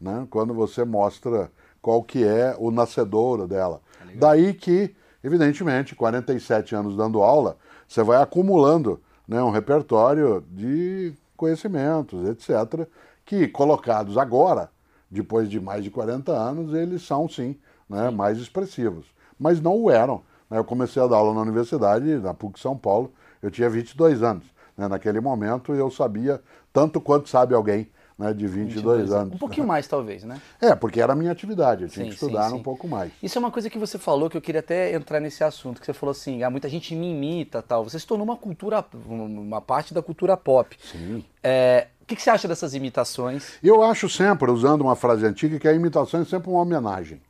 né? 0.00 0.24
quando 0.30 0.54
você 0.54 0.84
mostra 0.84 1.50
qual 1.82 2.00
que 2.00 2.24
é 2.24 2.54
o 2.56 2.70
nascedouro 2.70 3.48
dela. 3.48 3.80
É 4.08 4.16
Daí 4.16 4.54
que, 4.54 4.94
evidentemente, 5.24 5.96
47 5.96 6.76
anos 6.76 6.96
dando 6.96 7.22
aula, 7.22 7.56
você 7.88 8.04
vai 8.04 8.22
acumulando 8.22 9.00
né, 9.26 9.42
um 9.42 9.50
repertório 9.50 10.44
de 10.48 11.12
conhecimentos, 11.36 12.28
etc., 12.28 12.86
que 13.24 13.48
colocados 13.48 14.16
agora 14.16 14.70
depois 15.10 15.48
de 15.48 15.58
mais 15.60 15.82
de 15.82 15.90
40 15.90 16.32
anos, 16.32 16.74
eles 16.74 17.02
são 17.02 17.28
sim, 17.28 17.56
né, 17.88 18.10
mais 18.10 18.38
expressivos. 18.38 19.06
Mas 19.38 19.60
não 19.60 19.76
o 19.76 19.90
eram. 19.90 20.22
Né? 20.48 20.58
Eu 20.58 20.64
comecei 20.64 21.02
a 21.02 21.06
dar 21.06 21.16
aula 21.16 21.34
na 21.34 21.40
universidade, 21.40 22.16
na 22.16 22.32
PUC 22.32 22.60
São 22.60 22.76
Paulo, 22.76 23.12
eu 23.42 23.50
tinha 23.50 23.68
22 23.68 24.22
anos. 24.22 24.44
Né? 24.76 24.86
Naquele 24.86 25.20
momento 25.20 25.74
eu 25.74 25.90
sabia 25.90 26.40
tanto 26.72 27.00
quanto 27.00 27.28
sabe 27.28 27.54
alguém 27.54 27.88
né, 28.20 28.34
de 28.34 28.46
22, 28.46 28.74
22 28.74 29.12
anos. 29.12 29.34
Um 29.34 29.38
pouquinho 29.38 29.66
mais, 29.66 29.88
talvez, 29.88 30.24
né? 30.24 30.40
É, 30.60 30.74
porque 30.74 31.00
era 31.00 31.14
a 31.14 31.16
minha 31.16 31.32
atividade, 31.32 31.84
eu 31.84 31.88
tinha 31.88 32.04
sim, 32.04 32.10
que 32.10 32.14
estudar 32.14 32.44
sim, 32.44 32.50
sim. 32.50 32.56
um 32.56 32.62
pouco 32.62 32.86
mais. 32.86 33.10
Isso 33.22 33.38
é 33.38 33.40
uma 33.40 33.50
coisa 33.50 33.70
que 33.70 33.78
você 33.78 33.98
falou, 33.98 34.28
que 34.28 34.36
eu 34.36 34.42
queria 34.42 34.60
até 34.60 34.94
entrar 34.94 35.20
nesse 35.20 35.42
assunto, 35.42 35.80
que 35.80 35.86
você 35.86 35.94
falou 35.94 36.10
assim, 36.10 36.42
ah, 36.42 36.50
muita 36.50 36.68
gente 36.68 36.94
me 36.94 37.12
imita 37.12 37.62
tal. 37.62 37.82
Você 37.82 37.98
se 37.98 38.06
tornou 38.06 38.24
uma 38.24 38.36
cultura, 38.36 38.84
uma 39.06 39.62
parte 39.62 39.94
da 39.94 40.02
cultura 40.02 40.36
pop. 40.36 40.76
Sim. 40.82 41.24
É, 41.42 41.86
que, 42.10 42.16
que 42.16 42.22
você 42.22 42.30
acha 42.30 42.48
dessas 42.48 42.74
imitações? 42.74 43.52
Eu 43.62 43.84
acho 43.84 44.08
sempre, 44.08 44.50
usando 44.50 44.80
uma 44.80 44.96
frase 44.96 45.24
antiga, 45.24 45.60
que 45.60 45.68
a 45.68 45.72
imitação 45.72 46.20
é 46.20 46.24
sempre 46.24 46.50
uma 46.50 46.60
homenagem. 46.60 47.22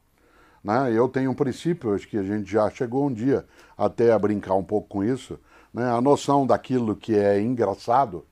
Né? 0.65 0.93
Eu 0.95 1.07
tenho 1.07 1.31
um 1.31 1.35
princípio, 1.35 1.95
acho 1.95 2.09
que 2.09 2.17
a 2.17 2.23
gente 2.23 2.51
já 2.51 2.69
chegou 2.71 3.07
um 3.07 3.13
dia 3.13 3.45
até 3.77 4.11
a 4.11 4.19
brincar 4.19 4.55
um 4.55 4.65
pouco 4.65 4.89
com 4.89 5.05
isso. 5.05 5.39
Né? 5.73 5.85
A 5.91 6.01
noção 6.01 6.47
daquilo 6.47 6.97
que 6.97 7.15
é 7.15 7.41
engraçado 7.41 8.25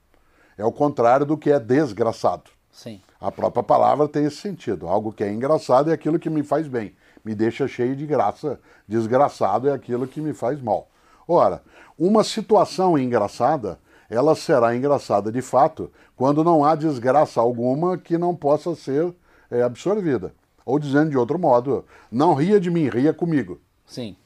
é 0.56 0.64
o 0.64 0.72
contrário 0.72 1.26
do 1.26 1.36
que 1.36 1.50
é 1.50 1.60
desgraçado. 1.60 2.50
Sim. 2.72 3.00
A 3.20 3.30
própria 3.30 3.62
palavra 3.62 4.08
tem 4.08 4.24
esse 4.24 4.36
sentido. 4.36 4.88
Algo 4.88 5.12
que 5.12 5.22
é 5.22 5.30
engraçado 5.30 5.90
é 5.90 5.92
aquilo 5.92 6.18
que 6.18 6.30
me 6.30 6.42
faz 6.42 6.66
bem, 6.66 6.94
me 7.22 7.34
deixa 7.34 7.68
cheio 7.68 7.94
de 7.94 8.06
graça. 8.06 8.58
Desgraçado 8.86 9.68
é 9.68 9.72
aquilo 9.72 10.06
que 10.06 10.20
me 10.20 10.32
faz 10.32 10.62
mal. 10.62 10.88
Ora, 11.26 11.62
uma 11.98 12.24
situação 12.24 12.96
engraçada 12.96 13.78
ela 14.08 14.34
será 14.34 14.74
engraçada 14.74 15.30
de 15.30 15.42
fato 15.42 15.92
quando 16.18 16.42
não 16.42 16.64
há 16.64 16.74
desgraça 16.74 17.40
alguma 17.40 17.96
que 17.96 18.18
não 18.18 18.34
possa 18.34 18.74
ser 18.74 19.14
é, 19.48 19.62
absorvida. 19.62 20.34
Ou 20.66 20.76
dizendo 20.76 21.10
de 21.10 21.16
outro 21.16 21.38
modo, 21.38 21.84
não 22.10 22.34
ria 22.34 22.58
de 22.58 22.68
mim, 22.72 22.88
ria 22.88 23.14
comigo. 23.14 23.60
Sim. 23.86 24.16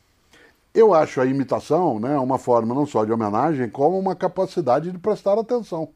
Eu 0.72 0.94
acho 0.94 1.20
a 1.20 1.26
imitação 1.26 2.00
né, 2.00 2.18
uma 2.18 2.38
forma 2.38 2.75
não 2.75 2.87
só 2.87 3.04
de 3.04 3.12
homenagem, 3.12 3.68
como 3.68 3.99
uma 3.99 4.16
capacidade 4.16 4.90
de 4.90 4.99
prestar 4.99 5.38
atenção. 5.38 5.90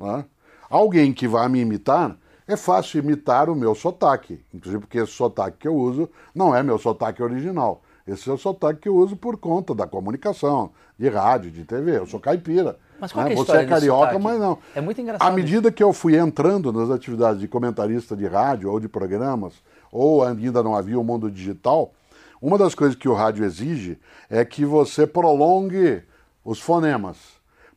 Né? 0.00 0.24
Alguém 0.68 1.12
que 1.12 1.28
vai 1.28 1.48
me 1.48 1.60
imitar, 1.60 2.16
é 2.48 2.56
fácil 2.56 2.98
imitar 2.98 3.48
o 3.48 3.54
meu 3.54 3.76
sotaque, 3.76 4.44
inclusive 4.52 4.80
porque 4.80 4.98
esse 4.98 5.12
sotaque 5.12 5.58
que 5.58 5.68
eu 5.68 5.76
uso 5.76 6.10
não 6.34 6.52
é 6.52 6.64
meu 6.64 6.78
sotaque 6.78 7.22
original. 7.22 7.80
Esse 8.04 8.28
é 8.28 8.32
o 8.32 8.38
sotaque 8.38 8.80
que 8.80 8.88
eu 8.88 8.96
uso 8.96 9.16
por 9.16 9.36
conta 9.36 9.72
da 9.72 9.86
comunicação, 9.86 10.72
de 10.98 11.08
rádio, 11.08 11.52
de 11.52 11.64
TV. 11.64 11.98
Eu 11.98 12.06
sou 12.08 12.18
caipira. 12.18 12.76
Mas 13.00 13.12
qual 13.12 13.24
né? 13.24 13.30
é 13.30 13.34
a 13.34 13.36
Você 13.36 13.56
é 13.56 13.64
carioca, 13.64 14.18
mas 14.18 14.38
não. 14.38 14.58
É 14.74 14.80
muito 14.80 15.00
engraçado. 15.00 15.28
À 15.28 15.32
medida 15.32 15.70
que 15.70 15.82
eu 15.82 15.92
fui 15.92 16.16
entrando 16.16 16.72
nas 16.72 16.90
atividades 16.90 17.40
de 17.40 17.48
comentarista 17.48 18.16
de 18.16 18.26
rádio 18.26 18.70
ou 18.70 18.80
de 18.80 18.88
programas, 18.88 19.54
ou 19.90 20.24
ainda 20.24 20.62
não 20.62 20.74
havia 20.74 20.98
o 20.98 21.04
mundo 21.04 21.30
digital, 21.30 21.92
uma 22.40 22.56
das 22.56 22.74
coisas 22.74 22.96
que 22.96 23.08
o 23.08 23.14
rádio 23.14 23.44
exige 23.44 23.98
é 24.30 24.44
que 24.44 24.64
você 24.64 25.06
prolongue 25.06 26.02
os 26.44 26.60
fonemas 26.60 27.16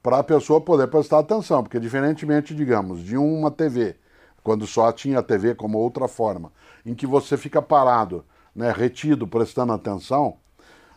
para 0.02 0.20
a 0.20 0.24
pessoa 0.24 0.60
poder 0.62 0.88
prestar 0.88 1.20
atenção, 1.20 1.64
porque 1.64 1.80
diferentemente, 1.80 2.56
digamos, 2.56 3.04
de 3.04 3.18
uma 3.18 3.52
TV, 3.52 3.96
quando 4.44 4.66
só 4.66 4.92
tinha 4.92 5.20
a 5.20 5.24
TV 5.24 5.54
como 5.56 5.78
outra 5.78 6.08
forma, 6.08 6.52
em 6.86 6.96
que 6.96 7.06
você 7.06 7.38
fica 7.38 7.62
parado 7.62 8.26
né, 8.56 8.72
retido, 8.72 9.28
prestando 9.28 9.74
atenção, 9.74 10.38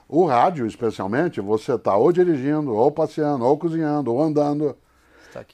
o 0.08 0.26
rádio, 0.26 0.66
especialmente, 0.66 1.40
você 1.40 1.74
está 1.74 1.96
ou 1.96 2.12
dirigindo, 2.12 2.74
ou 2.74 2.90
passeando, 2.90 3.44
ou 3.44 3.56
cozinhando, 3.58 4.12
ou 4.12 4.22
andando. 4.22 4.76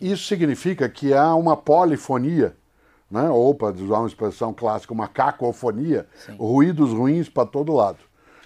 Isso 0.01 0.25
significa 0.25 0.89
que 0.89 1.15
há 1.15 1.35
uma 1.35 1.57
polifonia, 1.57 2.55
né? 3.11 3.29
ou, 3.31 3.55
para 3.55 3.75
usar 3.75 3.99
uma 3.99 4.09
expressão 4.09 4.53
clássica, 4.53 4.93
uma 4.93 5.09
cacofonia, 5.09 6.07
Sim. 6.27 6.37
ruídos 6.37 6.93
ruins 6.93 7.29
para 7.29 7.47
todo 7.47 7.73
lado. 7.73 7.99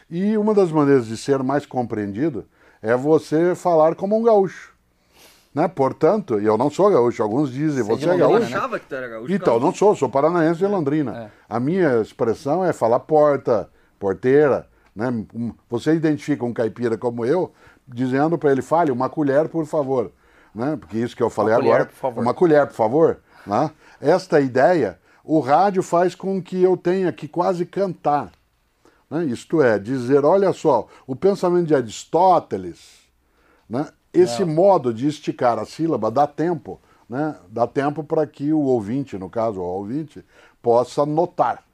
E 0.09 0.37
uma 0.37 0.55
das 0.55 0.71
maneiras 0.71 1.07
de 1.07 1.17
ser 1.17 1.43
mais 1.43 1.67
compreendido 1.67 2.45
é 2.81 2.95
você 2.95 3.55
falar 3.55 3.95
como 3.95 4.17
um 4.17 4.23
gaúcho. 4.23 4.75
Né? 5.55 5.69
Portanto, 5.69 6.41
e 6.41 6.45
eu 6.45 6.59
não 6.59 6.69
sou 6.69 6.91
gaúcho, 6.91 7.23
alguns 7.23 7.51
dizem, 7.51 7.83
você, 7.83 8.07
você 8.07 8.11
é 8.11 8.17
gaúcho. 8.17 8.39
Eu 8.39 8.45
achava 8.45 8.79
que 8.79 8.87
tu 8.87 8.95
era 8.95 9.09
gaúcho. 9.09 9.33
Então, 9.33 9.59
não 9.61 9.73
sou, 9.73 9.95
sou 9.95 10.09
paranaense 10.09 10.59
de 10.59 10.67
Londrina. 10.67 11.17
É. 11.17 11.31
A 11.49 11.61
minha 11.61 12.01
expressão 12.01 12.65
é 12.65 12.73
falar 12.73 13.01
porta, 13.01 13.71
porteira. 13.99 14.69
Né? 14.95 15.27
Você 15.69 15.95
identifica 15.95 16.45
um 16.45 16.53
caipira 16.53 16.97
como 16.97 17.25
eu, 17.25 17.53
dizendo 17.87 18.39
para 18.39 18.53
ele, 18.53 18.63
fale 18.63 18.91
uma 18.91 19.09
colher, 19.09 19.49
por 19.49 19.67
favor. 19.67 20.13
Né? 20.55 20.77
Porque 20.77 20.99
isso 20.99 21.17
que 21.17 21.23
eu 21.23 21.31
falei 21.31 21.55
uma 21.55 21.61
agora. 21.61 21.87
Colher, 21.87 22.19
uma 22.19 22.35
colher, 22.35 22.67
por 22.67 22.75
favor. 22.75 23.19
Né? 23.47 23.71
Esta 24.01 24.41
ideia, 24.41 24.99
o 25.25 25.41
rádio 25.41 25.83
faz 25.83 26.15
com 26.15 26.41
que 26.41 26.63
eu 26.63 26.77
tenha 26.77 27.13
que 27.13 27.27
quase 27.27 27.67
cantar. 27.67 28.31
Né? 29.11 29.25
Isto 29.25 29.63
é, 29.63 29.79
dizer, 29.79 30.25
olha 30.25 30.53
só, 30.53 30.87
o 31.07 31.17
pensamento 31.17 31.67
de 31.67 31.75
Aristóteles, 31.75 33.05
né? 33.69 33.89
Esse 34.13 34.43
é. 34.43 34.45
modo 34.45 34.95
de 34.95 35.09
esticar 35.09 35.59
a 35.59 35.65
sílaba 35.65 36.11
dá 36.11 36.27
tempo, 36.27 36.81
né? 37.09 37.37
Dá 37.49 37.67
tempo 37.67 38.05
para 38.05 38.25
que 38.27 38.53
o 38.53 38.61
ouvinte, 38.61 39.19
no 39.19 39.29
caso, 39.29 39.61
o 39.61 39.65
ouvinte, 39.65 40.25
possa 40.63 41.05
notar, 41.05 41.65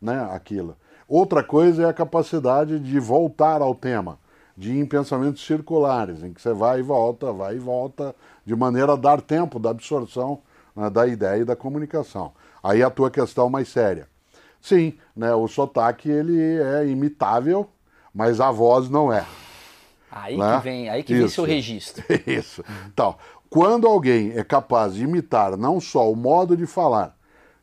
né, 0.00 0.28
aquilo. 0.30 0.76
Outra 1.08 1.42
coisa 1.42 1.84
é 1.84 1.88
a 1.88 1.92
capacidade 1.92 2.80
de 2.80 2.98
voltar 2.98 3.62
ao 3.62 3.74
tema, 3.74 4.18
de 4.56 4.72
ir 4.72 4.80
em 4.80 4.86
pensamentos 4.86 5.44
circulares, 5.44 6.22
em 6.22 6.32
que 6.32 6.42
você 6.42 6.52
vai 6.52 6.80
e 6.80 6.82
volta, 6.82 7.32
vai 7.32 7.56
e 7.56 7.58
volta, 7.58 8.14
de 8.44 8.56
maneira 8.56 8.94
a 8.94 8.96
dar 8.96 9.20
tempo 9.20 9.58
da 9.60 9.70
absorção 9.70 10.40
né, 10.74 10.90
da 10.90 11.06
ideia 11.06 11.42
e 11.42 11.44
da 11.44 11.54
comunicação. 11.54 12.32
Aí 12.62 12.82
a 12.82 12.90
tua 12.90 13.10
questão 13.10 13.48
mais 13.48 13.68
séria. 13.68 14.08
Sim, 14.60 14.94
né, 15.14 15.32
o 15.32 15.46
sotaque 15.46 16.10
ele 16.10 16.60
é 16.60 16.86
imitável, 16.88 17.68
mas 18.12 18.40
a 18.40 18.50
voz 18.50 18.90
não 18.90 19.12
é. 19.12 19.24
Aí 20.10 20.36
né? 20.36 20.56
que 20.56 20.64
vem, 20.64 20.88
aí 20.88 21.02
que 21.04 21.12
Isso. 21.12 21.20
vem 21.20 21.28
seu 21.28 21.44
registro. 21.44 22.04
Isso. 22.26 22.64
Então, 22.92 23.16
quando 23.48 23.86
alguém 23.86 24.32
é 24.32 24.42
capaz 24.42 24.94
de 24.94 25.04
imitar 25.04 25.56
não 25.56 25.80
só 25.80 26.10
o 26.10 26.16
modo 26.16 26.56
de 26.56 26.66
falar, 26.66 27.16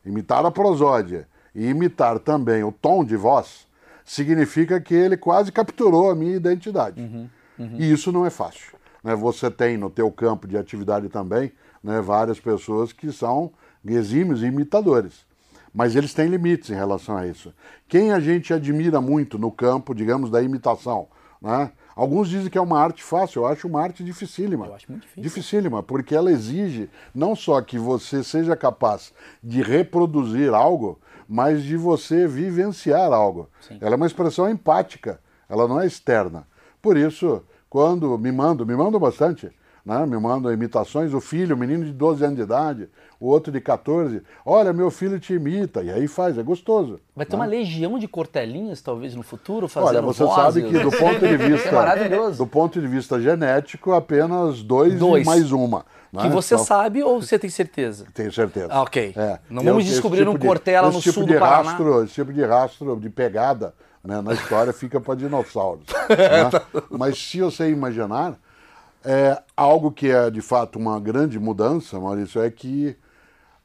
imitar 0.04 0.46
a 0.46 0.50
prosódia 0.50 1.28
e 1.54 1.68
imitar 1.68 2.18
também 2.18 2.64
o 2.64 2.72
tom 2.72 3.04
de 3.04 3.16
voz, 3.16 3.66
significa 4.04 4.80
que 4.80 4.94
ele 4.94 5.16
quase 5.16 5.52
capturou 5.52 6.10
a 6.10 6.14
minha 6.14 6.36
identidade. 6.36 7.00
Uhum, 7.00 7.28
uhum. 7.58 7.76
E 7.78 7.90
isso 7.90 8.12
não 8.12 8.26
é 8.26 8.30
fácil. 8.30 8.76
Né? 9.02 9.14
Você 9.14 9.50
tem 9.50 9.76
no 9.76 9.88
teu 9.88 10.10
campo 10.10 10.46
de 10.46 10.56
atividade 10.56 11.08
também 11.08 11.52
né, 11.82 12.00
várias 12.00 12.40
pessoas 12.40 12.92
que 12.92 13.12
são 13.12 13.52
exímios 13.84 14.42
imitadores. 14.42 15.24
Mas 15.72 15.96
eles 15.96 16.14
têm 16.14 16.28
limites 16.28 16.70
em 16.70 16.74
relação 16.74 17.16
a 17.16 17.26
isso. 17.26 17.52
Quem 17.88 18.12
a 18.12 18.20
gente 18.20 18.54
admira 18.54 19.00
muito 19.00 19.38
no 19.38 19.50
campo, 19.50 19.94
digamos, 19.94 20.30
da 20.30 20.40
imitação, 20.40 21.08
né? 21.42 21.70
Alguns 21.96 22.28
dizem 22.28 22.50
que 22.50 22.58
é 22.58 22.60
uma 22.60 22.80
arte 22.80 23.04
fácil, 23.04 23.42
eu 23.42 23.46
acho 23.46 23.68
uma 23.68 23.80
arte 23.80 24.02
dificílima. 24.02 24.66
Eu 24.66 24.74
acho 24.74 24.90
muito 24.90 25.02
difícil. 25.02 25.22
Dificílima, 25.22 25.82
porque 25.82 26.14
ela 26.14 26.30
exige 26.30 26.90
não 27.14 27.36
só 27.36 27.60
que 27.60 27.78
você 27.78 28.24
seja 28.24 28.56
capaz 28.56 29.12
de 29.42 29.62
reproduzir 29.62 30.52
algo, 30.52 30.98
mas 31.28 31.62
de 31.62 31.76
você 31.76 32.26
vivenciar 32.26 33.12
algo. 33.12 33.48
Sim. 33.60 33.78
Ela 33.80 33.94
é 33.94 33.96
uma 33.96 34.06
expressão 34.06 34.48
empática, 34.48 35.20
ela 35.48 35.66
não 35.66 35.80
é 35.80 35.86
externa. 35.86 36.46
Por 36.80 36.96
isso, 36.96 37.42
quando 37.68 38.16
me 38.18 38.30
mando, 38.30 38.66
me 38.66 38.76
mandam 38.76 39.00
bastante, 39.00 39.50
né? 39.84 40.06
me 40.06 40.18
mandam 40.18 40.52
imitações. 40.52 41.12
O 41.12 41.20
filho, 41.20 41.56
o 41.56 41.58
menino 41.58 41.84
de 41.84 41.92
12 41.92 42.24
anos 42.24 42.36
de 42.36 42.42
idade, 42.42 42.88
o 43.20 43.28
outro 43.28 43.52
de 43.52 43.60
14. 43.60 44.22
Olha, 44.44 44.72
meu 44.72 44.90
filho 44.90 45.18
te 45.18 45.32
imita. 45.34 45.82
E 45.82 45.90
aí 45.90 46.06
faz, 46.08 46.36
é 46.38 46.42
gostoso. 46.42 47.00
Vai 47.14 47.24
ter 47.24 47.32
né? 47.36 47.38
uma 47.42 47.46
legião 47.46 47.98
de 47.98 48.06
cortelinhas, 48.08 48.80
talvez, 48.82 49.14
no 49.14 49.22
futuro, 49.22 49.68
fazendo 49.68 49.88
Olha, 49.90 50.02
você 50.02 50.24
vozes. 50.24 50.36
sabe 50.36 50.62
que 50.68 50.78
do 50.78 50.90
ponto 50.90 51.20
de 51.20 51.36
vista, 51.38 51.68
É 51.68 51.72
maravilhoso. 51.72 52.38
do 52.38 52.46
ponto 52.46 52.80
de 52.80 52.86
vista 52.86 53.20
genético, 53.20 53.92
apenas 53.92 54.62
dois, 54.62 54.98
Dois. 54.98 55.22
e 55.22 55.26
mais 55.26 55.52
uma. 55.52 55.84
né? 56.12 56.22
Que 56.22 56.28
você 56.28 56.54
Então, 56.54 56.64
sabe 56.66 57.02
ou 57.02 57.20
você 57.22 57.38
tem 57.38 57.48
certeza? 57.50 58.06
Tenho 58.14 58.32
certeza. 58.32 58.68
Ah, 58.70 58.82
ok. 58.82 59.12
É. 59.16 59.38
Não 59.48 59.62
Tem 59.62 59.70
vamos 59.70 59.84
esse 59.84 59.92
descobrir 59.94 60.18
tipo 60.20 60.30
um 60.32 60.38
de- 60.38 60.46
Cortella 60.46 60.88
esse 60.88 60.96
no 60.96 61.02
tipo 61.02 61.14
sul 61.14 61.24
de 61.24 61.34
do 61.34 61.38
Paraná. 61.40 61.70
rastro, 61.70 62.04
Esse 62.04 62.14
tipo 62.14 62.32
de 62.32 62.44
rastro, 62.44 62.96
de 63.00 63.10
pegada 63.10 63.74
né, 64.02 64.20
na 64.20 64.34
história 64.34 64.72
fica 64.72 65.00
para 65.00 65.14
dinossauros. 65.14 65.84
né? 66.10 66.80
Mas 66.90 67.16
se 67.18 67.40
você 67.40 67.70
imaginar, 67.70 68.34
é, 69.04 69.40
algo 69.56 69.90
que 69.90 70.10
é 70.10 70.30
de 70.30 70.40
fato 70.40 70.78
uma 70.78 70.98
grande 71.00 71.38
mudança, 71.38 71.98
Maurício, 71.98 72.42
é 72.42 72.50
que 72.50 72.96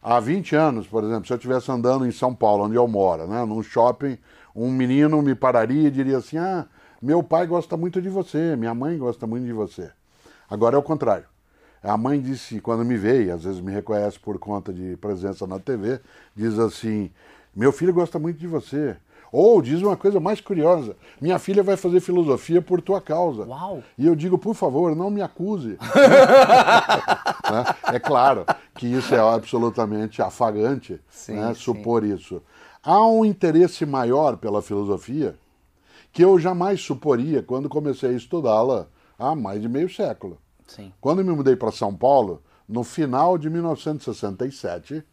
há 0.01 0.19
20 0.19 0.55
anos, 0.55 0.87
por 0.87 1.03
exemplo, 1.03 1.25
se 1.25 1.33
eu 1.33 1.37
estivesse 1.37 1.71
andando 1.71 2.05
em 2.05 2.11
São 2.11 2.33
Paulo, 2.33 2.65
onde 2.65 2.75
eu 2.75 2.87
moro, 2.87 3.27
né, 3.27 3.45
num 3.45 3.61
shopping, 3.61 4.17
um 4.55 4.71
menino 4.71 5.21
me 5.21 5.35
pararia 5.35 5.87
e 5.87 5.91
diria 5.91 6.17
assim: 6.17 6.37
Ah, 6.37 6.65
meu 7.01 7.23
pai 7.23 7.47
gosta 7.47 7.77
muito 7.77 8.01
de 8.01 8.09
você, 8.09 8.55
minha 8.55 8.73
mãe 8.73 8.97
gosta 8.97 9.25
muito 9.27 9.45
de 9.45 9.53
você. 9.53 9.89
Agora 10.49 10.75
é 10.75 10.79
o 10.79 10.83
contrário. 10.83 11.25
A 11.81 11.95
mãe 11.95 12.19
disse, 12.19 12.59
quando 12.59 12.83
me 12.83 12.97
vê, 12.97 13.25
e 13.25 13.31
às 13.31 13.43
vezes 13.43 13.61
me 13.61 13.71
reconhece 13.71 14.19
por 14.19 14.37
conta 14.37 14.73
de 14.73 14.97
presença 14.97 15.47
na 15.47 15.59
TV, 15.59 16.01
diz 16.35 16.59
assim: 16.59 17.09
Meu 17.55 17.71
filho 17.71 17.93
gosta 17.93 18.19
muito 18.19 18.37
de 18.37 18.47
você. 18.47 18.97
Ou 19.31 19.61
diz 19.61 19.81
uma 19.81 19.95
coisa 19.95 20.19
mais 20.19 20.41
curiosa: 20.41 20.95
Minha 21.21 21.39
filha 21.39 21.63
vai 21.63 21.77
fazer 21.77 21.99
filosofia 21.99 22.61
por 22.61 22.81
tua 22.81 22.99
causa. 22.99 23.45
Uau. 23.45 23.83
E 23.97 24.05
eu 24.05 24.15
digo, 24.15 24.37
por 24.37 24.55
favor, 24.55 24.95
não 24.95 25.09
me 25.09 25.21
acuse. 25.21 25.77
Né? 27.51 27.65
É 27.93 27.99
claro 27.99 28.45
que 28.75 28.87
isso 28.87 29.13
é 29.13 29.19
absolutamente 29.19 30.21
afagante 30.21 31.01
Sim, 31.09 31.33
né, 31.33 31.53
sim. 31.53 31.61
supor 31.61 32.03
isso. 32.03 32.41
Há 32.83 33.05
um 33.05 33.25
interesse 33.25 33.85
maior 33.85 34.37
pela 34.37 34.61
filosofia 34.61 35.35
que 36.11 36.23
eu 36.23 36.39
jamais 36.39 36.81
suporia 36.81 37.43
quando 37.43 37.69
comecei 37.69 38.09
a 38.11 38.13
estudá-la 38.13 38.87
há 39.17 39.35
mais 39.35 39.61
de 39.61 39.69
meio 39.69 39.89
século. 39.89 40.37
Sim. 40.67 40.93
Quando 41.01 41.23
me 41.23 41.31
mudei 41.31 41.55
para 41.55 41.71
São 41.71 41.95
Paulo, 41.95 42.41
no 42.67 42.83
final 42.83 43.37
de 43.37 43.49
1967, 43.49 45.03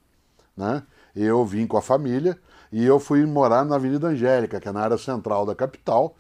né, 0.57 0.83
eu 1.15 1.45
vim 1.45 1.67
com 1.67 1.77
a 1.77 1.83
família 1.83 2.39
e 2.71 2.85
eu 2.85 2.99
fui 2.99 3.25
morar 3.25 3.65
na 3.65 3.77
Avenida 3.77 4.09
Angélica, 4.09 4.61
que 4.61 4.69
é 4.69 4.73
na 4.73 4.81
área 4.81 4.99
central 4.99 5.47
da 5.47 5.55
capital, 5.55 6.15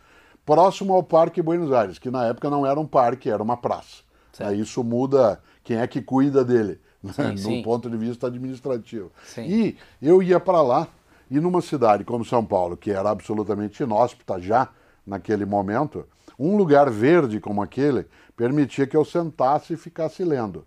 próximo 0.44 0.94
ao 0.94 1.02
Parque 1.02 1.42
Buenos 1.42 1.72
Aires, 1.72 1.98
que 1.98 2.10
na 2.10 2.26
época 2.26 2.48
não 2.48 2.66
era 2.66 2.78
um 2.78 2.86
parque, 2.86 3.30
era 3.30 3.42
uma 3.42 3.56
praça. 3.56 4.04
Certo. 4.32 4.50
Aí 4.50 4.60
Isso 4.60 4.84
muda 4.84 5.40
quem 5.66 5.78
é 5.78 5.86
que 5.88 6.00
cuida 6.00 6.44
dele, 6.44 6.80
né, 7.02 7.32
do 7.32 7.38
sim. 7.38 7.60
ponto 7.60 7.90
de 7.90 7.96
vista 7.96 8.28
administrativo. 8.28 9.10
Sim. 9.24 9.42
E 9.42 9.76
eu 10.00 10.22
ia 10.22 10.38
para 10.38 10.62
lá, 10.62 10.86
e 11.28 11.40
numa 11.40 11.60
cidade 11.60 12.04
como 12.04 12.24
São 12.24 12.44
Paulo, 12.44 12.76
que 12.76 12.92
era 12.92 13.10
absolutamente 13.10 13.82
inóspita 13.82 14.40
já 14.40 14.68
naquele 15.04 15.44
momento, 15.44 16.06
um 16.38 16.56
lugar 16.56 16.88
verde 16.88 17.40
como 17.40 17.60
aquele 17.60 18.06
permitia 18.36 18.86
que 18.86 18.96
eu 18.96 19.04
sentasse 19.04 19.72
e 19.72 19.76
ficasse 19.76 20.22
lendo. 20.22 20.64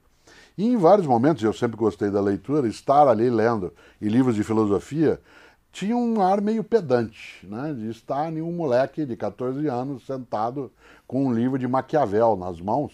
E 0.58 0.66
em 0.66 0.76
vários 0.76 1.08
momentos, 1.08 1.42
eu 1.42 1.54
sempre 1.54 1.78
gostei 1.78 2.12
da 2.12 2.20
leitura, 2.20 2.68
estar 2.68 3.08
ali 3.08 3.30
lendo 3.30 3.74
e 4.02 4.10
livros 4.10 4.36
de 4.36 4.44
filosofia 4.44 5.22
tinha 5.72 5.96
um 5.96 6.22
ar 6.22 6.42
meio 6.42 6.64
pedante, 6.64 7.48
né? 7.48 7.74
de 7.74 7.90
estar 7.90 8.26
ali 8.26 8.42
um 8.42 8.52
moleque 8.52 9.06
de 9.06 9.16
14 9.16 9.66
anos 9.68 10.06
sentado 10.06 10.72
com 11.08 11.28
um 11.28 11.34
livro 11.34 11.58
de 11.58 11.68
Maquiavel 11.68 12.36
nas 12.36 12.60
mãos, 12.60 12.92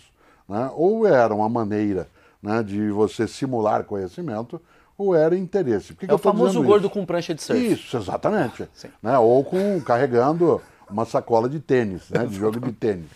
né? 0.47 0.69
ou 0.75 1.07
era 1.07 1.33
uma 1.33 1.49
maneira 1.49 2.07
né, 2.41 2.61
de 2.61 2.89
você 2.91 3.27
simular 3.27 3.83
conhecimento, 3.83 4.61
ou 4.97 5.15
era 5.15 5.35
interesse. 5.37 5.93
Por 5.93 5.99
que 6.01 6.05
que 6.05 6.11
É 6.11 6.13
eu 6.13 6.17
o 6.17 6.19
famoso 6.19 6.61
gordo 6.63 6.85
isso? 6.85 6.93
com 6.93 7.05
prancha 7.05 7.33
de 7.35 7.41
surf. 7.41 7.73
Isso, 7.73 7.97
exatamente. 7.97 8.67
Sim. 8.73 8.87
Né? 9.01 9.17
Ou 9.17 9.43
com 9.43 9.81
carregando 9.81 10.61
uma 10.89 11.03
sacola 11.05 11.49
de 11.49 11.59
tênis, 11.59 12.09
né? 12.09 12.25
de 12.25 12.35
jogo 12.35 12.59
de 12.59 12.71
tênis. 12.71 13.09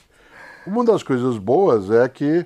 Uma 0.68 0.84
das 0.84 1.04
coisas 1.04 1.38
boas 1.38 1.90
é 1.90 2.10
que 2.10 2.46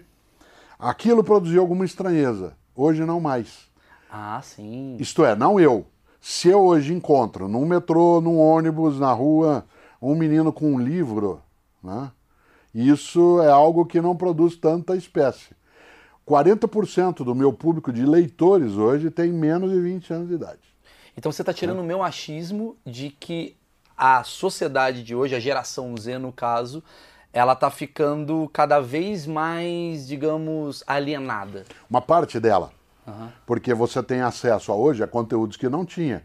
aquilo 0.77 1.23
produziu 1.23 1.61
alguma 1.61 1.83
estranheza. 1.85 2.53
Hoje 2.75 3.05
não 3.05 3.19
mais. 3.19 3.67
Ah, 4.11 4.39
sim. 4.43 4.97
Isto 4.99 5.25
é, 5.25 5.35
não 5.35 5.59
eu. 5.59 5.85
Se 6.21 6.49
eu 6.49 6.61
hoje 6.61 6.93
encontro 6.93 7.47
num 7.47 7.65
metrô, 7.65 8.21
num 8.21 8.37
ônibus, 8.37 8.99
na 8.99 9.11
rua, 9.11 9.65
um 10.01 10.15
menino 10.15 10.53
com 10.53 10.73
um 10.73 10.79
livro, 10.79 11.41
né? 11.83 12.11
Isso 12.73 13.41
é 13.41 13.49
algo 13.49 13.85
que 13.85 14.01
não 14.01 14.15
produz 14.15 14.55
tanta 14.55 14.95
espécie. 14.95 15.55
40% 16.27 17.23
do 17.23 17.35
meu 17.35 17.51
público 17.51 17.91
de 17.91 18.05
leitores 18.05 18.73
hoje 18.73 19.11
tem 19.11 19.31
menos 19.31 19.71
de 19.71 19.79
20 19.79 20.13
anos 20.13 20.27
de 20.29 20.35
idade. 20.35 20.61
Então 21.17 21.31
você 21.31 21.41
está 21.41 21.53
tirando 21.53 21.79
o 21.79 21.83
meu 21.83 22.01
achismo 22.01 22.75
de 22.85 23.09
que 23.09 23.55
a 23.95 24.23
sociedade 24.23 25.03
de 25.03 25.13
hoje, 25.13 25.35
a 25.35 25.39
geração 25.39 25.95
Z 25.95 26.17
no 26.17 26.31
caso, 26.31 26.83
ela 27.31 27.55
tá 27.55 27.69
ficando 27.69 28.49
cada 28.53 28.79
vez 28.79 29.27
mais, 29.27 30.07
digamos, 30.07 30.83
alienada. 30.87 31.65
Uma 31.89 32.01
parte 32.01 32.39
dela. 32.39 32.71
Porque 33.45 33.73
você 33.73 34.01
tem 34.01 34.21
acesso 34.21 34.71
a 34.71 34.75
hoje 34.75 35.03
a 35.03 35.07
conteúdos 35.07 35.57
que 35.57 35.67
não 35.67 35.85
tinha. 35.85 36.23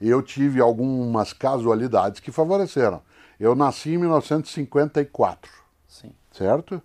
Eu 0.00 0.22
tive 0.22 0.60
algumas 0.60 1.32
casualidades 1.32 2.20
que 2.20 2.32
favoreceram. 2.32 3.02
Eu 3.38 3.54
nasci 3.54 3.90
em 3.90 3.98
1954, 3.98 5.50
Sim. 5.50 5.59
Certo? 6.40 6.80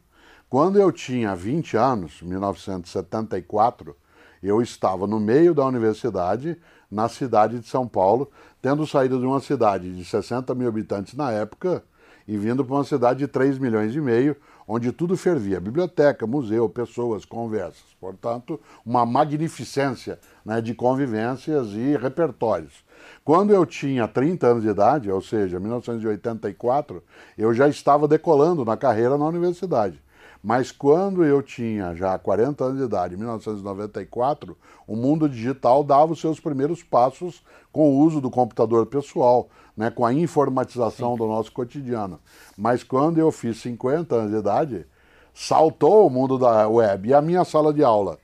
Quando 0.50 0.78
eu 0.78 0.92
tinha 0.92 1.34
20 1.34 1.78
anos, 1.78 2.22
1974, 2.22 3.96
eu 4.44 4.62
estava 4.62 5.08
no 5.08 5.18
meio 5.18 5.54
da 5.54 5.66
universidade, 5.66 6.58
na 6.92 7.08
cidade 7.08 7.60
de 7.60 7.68
São 7.70 7.88
Paulo, 7.88 8.30
tendo 8.62 8.86
saído 8.86 9.18
de 9.18 9.26
uma 9.26 9.40
cidade 9.40 9.96
de 9.96 10.04
60 10.04 10.54
mil 10.54 10.68
habitantes 10.68 11.14
na 11.14 11.32
época 11.32 11.82
e 12.28 12.38
vindo 12.38 12.66
para 12.66 12.76
uma 12.76 12.84
cidade 12.84 13.20
de 13.20 13.28
3 13.30 13.58
milhões 13.58 13.96
e 13.96 14.02
meio, 14.02 14.36
onde 14.68 14.92
tudo 14.92 15.16
fervia: 15.18 15.60
biblioteca, 15.60 16.26
museu, 16.28 16.68
pessoas, 16.70 17.26
conversas. 17.26 17.86
Portanto, 18.00 18.60
uma 18.86 19.06
magnificência 19.06 20.20
né, 20.46 20.62
de 20.62 20.74
convivências 20.74 21.70
e 21.70 21.98
repertórios. 21.98 22.84
Quando 23.24 23.54
eu 23.54 23.66
tinha 23.66 24.08
30 24.08 24.48
anos 24.48 24.64
de 24.64 24.70
idade, 24.70 25.12
ou 25.12 25.22
seja, 25.22 25.60
1984, 25.60 27.04
eu 27.38 27.54
já 27.54 27.68
estava 27.68 28.08
decolando 28.08 28.64
na 28.64 28.78
carreira 28.78 29.18
na 29.18 29.26
universidade. 29.26 30.04
Mas 30.44 30.72
quando 30.72 31.24
eu 31.26 31.42
tinha 31.42 31.96
já 31.96 32.20
40 32.20 32.64
anos 32.64 32.78
de 32.78 32.84
idade, 32.84 33.16
em 33.16 33.18
1994, 33.18 34.56
o 34.86 34.96
mundo 34.96 35.28
digital 35.28 35.84
dava 35.84 36.14
os 36.14 36.22
seus 36.22 36.40
primeiros 36.40 36.84
passos 36.84 37.44
com 37.72 37.90
o 37.90 37.98
uso 37.98 38.22
do 38.22 38.30
computador 38.30 38.86
pessoal, 38.86 39.50
né, 39.76 39.90
com 39.90 40.06
a 40.06 40.14
informatização 40.14 41.16
do 41.16 41.28
nosso 41.28 41.52
cotidiano. 41.52 42.20
Mas 42.58 42.84
quando 42.84 43.18
eu 43.18 43.32
fiz 43.32 43.58
50 43.58 44.16
anos 44.16 44.32
de 44.32 44.38
idade, 44.38 44.86
saltou 45.34 46.08
o 46.08 46.10
mundo 46.10 46.38
da 46.38 46.68
web. 46.68 47.10
E 47.10 47.14
a 47.14 47.22
minha 47.22 47.44
sala 47.44 47.74
de 47.74 47.84
aula, 47.84 48.18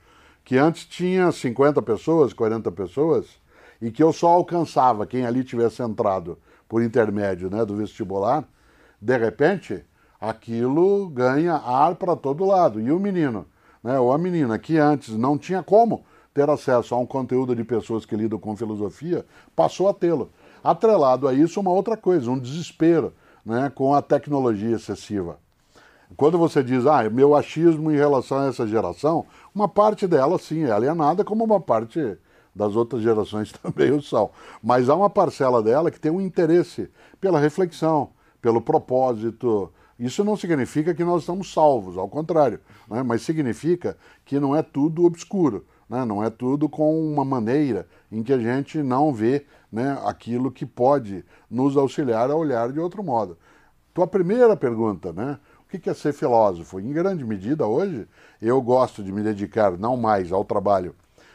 que 0.44 0.56
antes 0.56 0.86
tinha 0.86 1.30
50 1.30 1.82
pessoas, 1.82 2.32
40 2.32 2.72
pessoas, 2.72 3.26
e 3.80 3.90
que 3.90 4.02
eu 4.02 4.12
só 4.12 4.28
alcançava 4.28 5.06
quem 5.06 5.26
ali 5.26 5.44
tivesse 5.44 5.82
entrado 5.82 6.38
por 6.68 6.82
intermédio 6.82 7.50
né, 7.50 7.64
do 7.64 7.76
vestibular, 7.76 8.48
de 9.00 9.18
repente, 9.18 9.84
aquilo 10.20 11.08
ganha 11.08 11.54
ar 11.54 11.96
para 11.96 12.14
todo 12.14 12.46
lado. 12.46 12.80
E 12.80 12.90
o 12.90 12.98
menino, 12.98 13.44
né, 13.82 13.98
ou 13.98 14.12
a 14.12 14.16
menina, 14.16 14.58
que 14.58 14.78
antes 14.78 15.10
não 15.10 15.36
tinha 15.36 15.62
como 15.62 16.04
ter 16.32 16.48
acesso 16.48 16.94
a 16.94 16.98
um 16.98 17.04
conteúdo 17.04 17.54
de 17.54 17.64
pessoas 17.64 18.06
que 18.06 18.16
lidam 18.16 18.38
com 18.38 18.56
filosofia, 18.56 19.26
passou 19.54 19.88
a 19.88 19.92
tê-lo. 19.92 20.30
Atrelado 20.62 21.26
a 21.26 21.34
isso, 21.34 21.60
uma 21.60 21.70
outra 21.70 21.96
coisa, 21.96 22.30
um 22.30 22.38
desespero 22.38 23.12
né, 23.44 23.70
com 23.74 23.94
a 23.94 24.02
tecnologia 24.02 24.76
excessiva. 24.76 25.38
Quando 26.16 26.38
você 26.38 26.62
diz, 26.62 26.86
ah, 26.86 27.08
meu 27.10 27.34
achismo 27.34 27.90
em 27.90 27.96
relação 27.96 28.38
a 28.38 28.46
essa 28.46 28.66
geração, 28.66 29.26
uma 29.54 29.68
parte 29.68 30.06
dela 30.06 30.38
sim 30.38 30.64
é 30.64 30.70
alienada, 30.70 31.24
como 31.24 31.44
uma 31.44 31.60
parte 31.60 32.18
das 32.54 32.76
outras 32.76 33.02
gerações 33.02 33.50
também 33.62 33.90
o 33.90 34.02
são. 34.02 34.30
Mas 34.62 34.88
há 34.88 34.94
uma 34.94 35.10
parcela 35.10 35.62
dela 35.62 35.90
que 35.90 35.98
tem 35.98 36.12
um 36.12 36.20
interesse 36.20 36.90
pela 37.20 37.40
reflexão, 37.40 38.10
pelo 38.40 38.60
propósito. 38.60 39.72
Isso 39.98 40.22
não 40.22 40.36
significa 40.36 40.94
que 40.94 41.04
nós 41.04 41.22
estamos 41.22 41.52
salvos, 41.52 41.96
ao 41.96 42.08
contrário, 42.08 42.60
né? 42.88 43.02
mas 43.02 43.22
significa 43.22 43.96
que 44.24 44.38
não 44.38 44.54
é 44.54 44.62
tudo 44.62 45.04
obscuro, 45.04 45.64
né? 45.92 46.06
não 46.06 46.24
é 46.24 46.30
tudo 46.30 46.68
com 46.68 46.98
uma 47.06 47.24
maneira 47.24 47.86
em 48.10 48.22
que 48.22 48.32
a 48.32 48.38
gente 48.38 48.82
não 48.82 49.12
vê 49.12 49.44
né, 49.70 49.98
aquilo 50.06 50.50
que 50.50 50.64
pode 50.64 51.22
nos 51.50 51.76
auxiliar 51.76 52.30
a 52.30 52.34
olhar 52.34 52.72
de 52.72 52.80
outro 52.80 53.04
modo. 53.04 53.36
Tua 53.92 54.06
primeira 54.06 54.56
pergunta, 54.56 55.12
né? 55.12 55.38
O 55.62 55.78
que 55.78 55.88
é 55.88 55.94
ser 55.94 56.12
filósofo? 56.12 56.80
Em 56.80 56.92
grande 56.92 57.24
medida, 57.24 57.66
hoje, 57.66 58.06
eu 58.40 58.60
gosto 58.60 59.02
de 59.02 59.12
me 59.12 59.22
dedicar 59.22 59.72
não 59.78 59.96
mais 59.96 60.32
ao 60.32 60.44
trabalho 60.44 60.94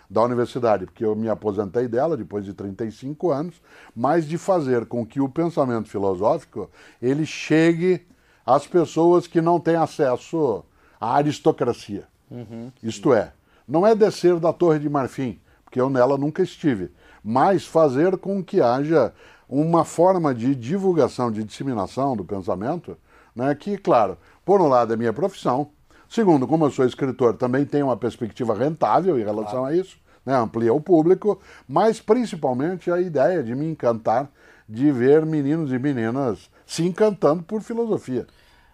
da 0.10 0.24
universidade, 0.24 0.86
porque 0.86 1.04
eu 1.04 1.16
me 1.16 1.30
aposentei 1.30 1.88
dela 1.88 2.16
depois 2.16 2.46
de 2.46 2.54
35 2.54 3.32
anos, 3.32 3.62
mas 3.96 4.28
de 4.28 4.38
fazer 4.38 4.86
com 4.86 5.06
que 5.06 5.20
o 5.20 5.30
pensamento 5.30 5.90
filosófico 5.90 6.70
ele 7.02 7.26
chegue 7.26 8.06
às 8.46 8.66
pessoas 8.66 9.28
que 9.28 9.42
não 9.42 9.60
têm 9.60 9.76
acesso 9.76 10.64
à 11.00 11.16
aristocracia. 11.16 12.08
Uhum. 12.30 12.72
Isto 12.82 13.14
é, 13.14 13.34
não 13.68 13.86
é 13.86 13.94
descer 13.94 14.40
da 14.40 14.54
Torre 14.54 14.80
de 14.80 14.90
Marfim, 14.90 15.40
porque 15.64 15.80
eu 15.80 15.90
nela 15.90 16.18
nunca 16.18 16.42
estive, 16.42 16.92
mas 17.24 17.66
fazer 17.66 18.18
com 18.18 18.44
que 18.44 18.62
haja 18.62 19.14
uma 19.50 19.84
forma 19.84 20.34
de 20.34 20.56
divulgação, 20.56 21.32
de 21.32 21.44
disseminação 21.44 22.16
do 22.16 22.24
pensamento, 22.24 22.98
né, 23.36 23.54
que, 23.56 23.78
claro, 23.78 24.18
por 24.46 24.62
um 24.62 24.68
lado 24.68 24.94
é 24.94 24.98
minha 24.98 25.14
profissão, 25.14 25.70
segundo, 26.08 26.48
como 26.48 26.66
eu 26.66 26.72
sou 26.72 26.86
escritor, 26.86 27.36
também 27.36 27.66
tem 27.66 27.84
uma 27.84 27.98
perspectiva 27.98 28.54
rentável 28.54 29.20
em 29.20 29.24
relação 29.24 29.60
claro. 29.60 29.74
a 29.74 29.76
isso, 29.76 29.98
né, 30.26 30.36
amplia 30.36 30.74
o 30.74 30.82
público, 30.82 31.40
mas 31.68 32.00
principalmente 32.00 32.92
a 32.92 33.00
ideia 33.00 33.44
de 33.44 33.56
me 33.56 33.66
encantar 33.70 34.30
de 34.68 34.92
ver 34.92 35.26
meninos 35.26 35.72
e 35.72 35.80
meninas 35.80 36.50
se 36.66 36.86
encantando 36.86 37.44
por 37.44 37.62
filosofia. 37.62 38.28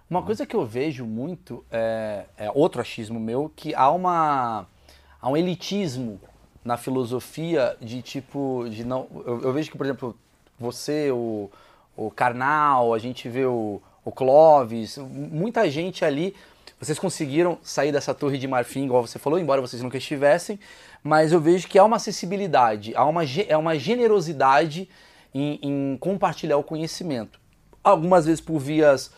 Uma 0.09 0.23
coisa 0.23 0.45
que 0.45 0.55
eu 0.55 0.65
vejo 0.65 1.05
muito, 1.05 1.63
é, 1.71 2.25
é 2.37 2.51
outro 2.53 2.81
achismo 2.81 3.19
meu, 3.19 3.51
que 3.55 3.73
há, 3.75 3.89
uma, 3.91 4.67
há 5.23 5.29
um 5.29 5.37
elitismo 5.37 6.19
na 6.65 6.75
filosofia 6.75 7.77
de 7.79 8.01
tipo, 8.01 8.65
de 8.69 8.83
não, 8.83 9.07
eu, 9.25 9.41
eu 9.41 9.53
vejo 9.53 9.71
que, 9.71 9.77
por 9.77 9.85
exemplo, 9.85 10.17
você, 10.59 11.09
o, 11.11 11.49
o 11.95 12.11
Karnal, 12.11 12.93
a 12.93 12.99
gente 12.99 13.29
vê 13.29 13.45
o, 13.45 13.81
o 14.03 14.11
Clóvis, 14.11 14.97
muita 14.97 15.69
gente 15.69 16.03
ali, 16.03 16.35
vocês 16.77 16.99
conseguiram 16.99 17.57
sair 17.63 17.93
dessa 17.93 18.13
torre 18.13 18.37
de 18.37 18.49
marfim, 18.49 18.83
igual 18.83 19.07
você 19.07 19.17
falou, 19.17 19.39
embora 19.39 19.61
vocês 19.61 19.81
nunca 19.81 19.97
estivessem, 19.97 20.59
mas 21.01 21.31
eu 21.31 21.39
vejo 21.39 21.69
que 21.69 21.79
há 21.79 21.85
uma 21.85 21.95
acessibilidade, 21.95 22.93
há 22.93 23.05
uma, 23.05 23.23
é 23.47 23.55
uma 23.55 23.77
generosidade 23.79 24.89
em, 25.33 25.57
em 25.61 25.97
compartilhar 25.97 26.57
o 26.57 26.63
conhecimento. 26.63 27.39
Algumas 27.81 28.25
vezes 28.25 28.41
por 28.41 28.59
vias 28.59 29.09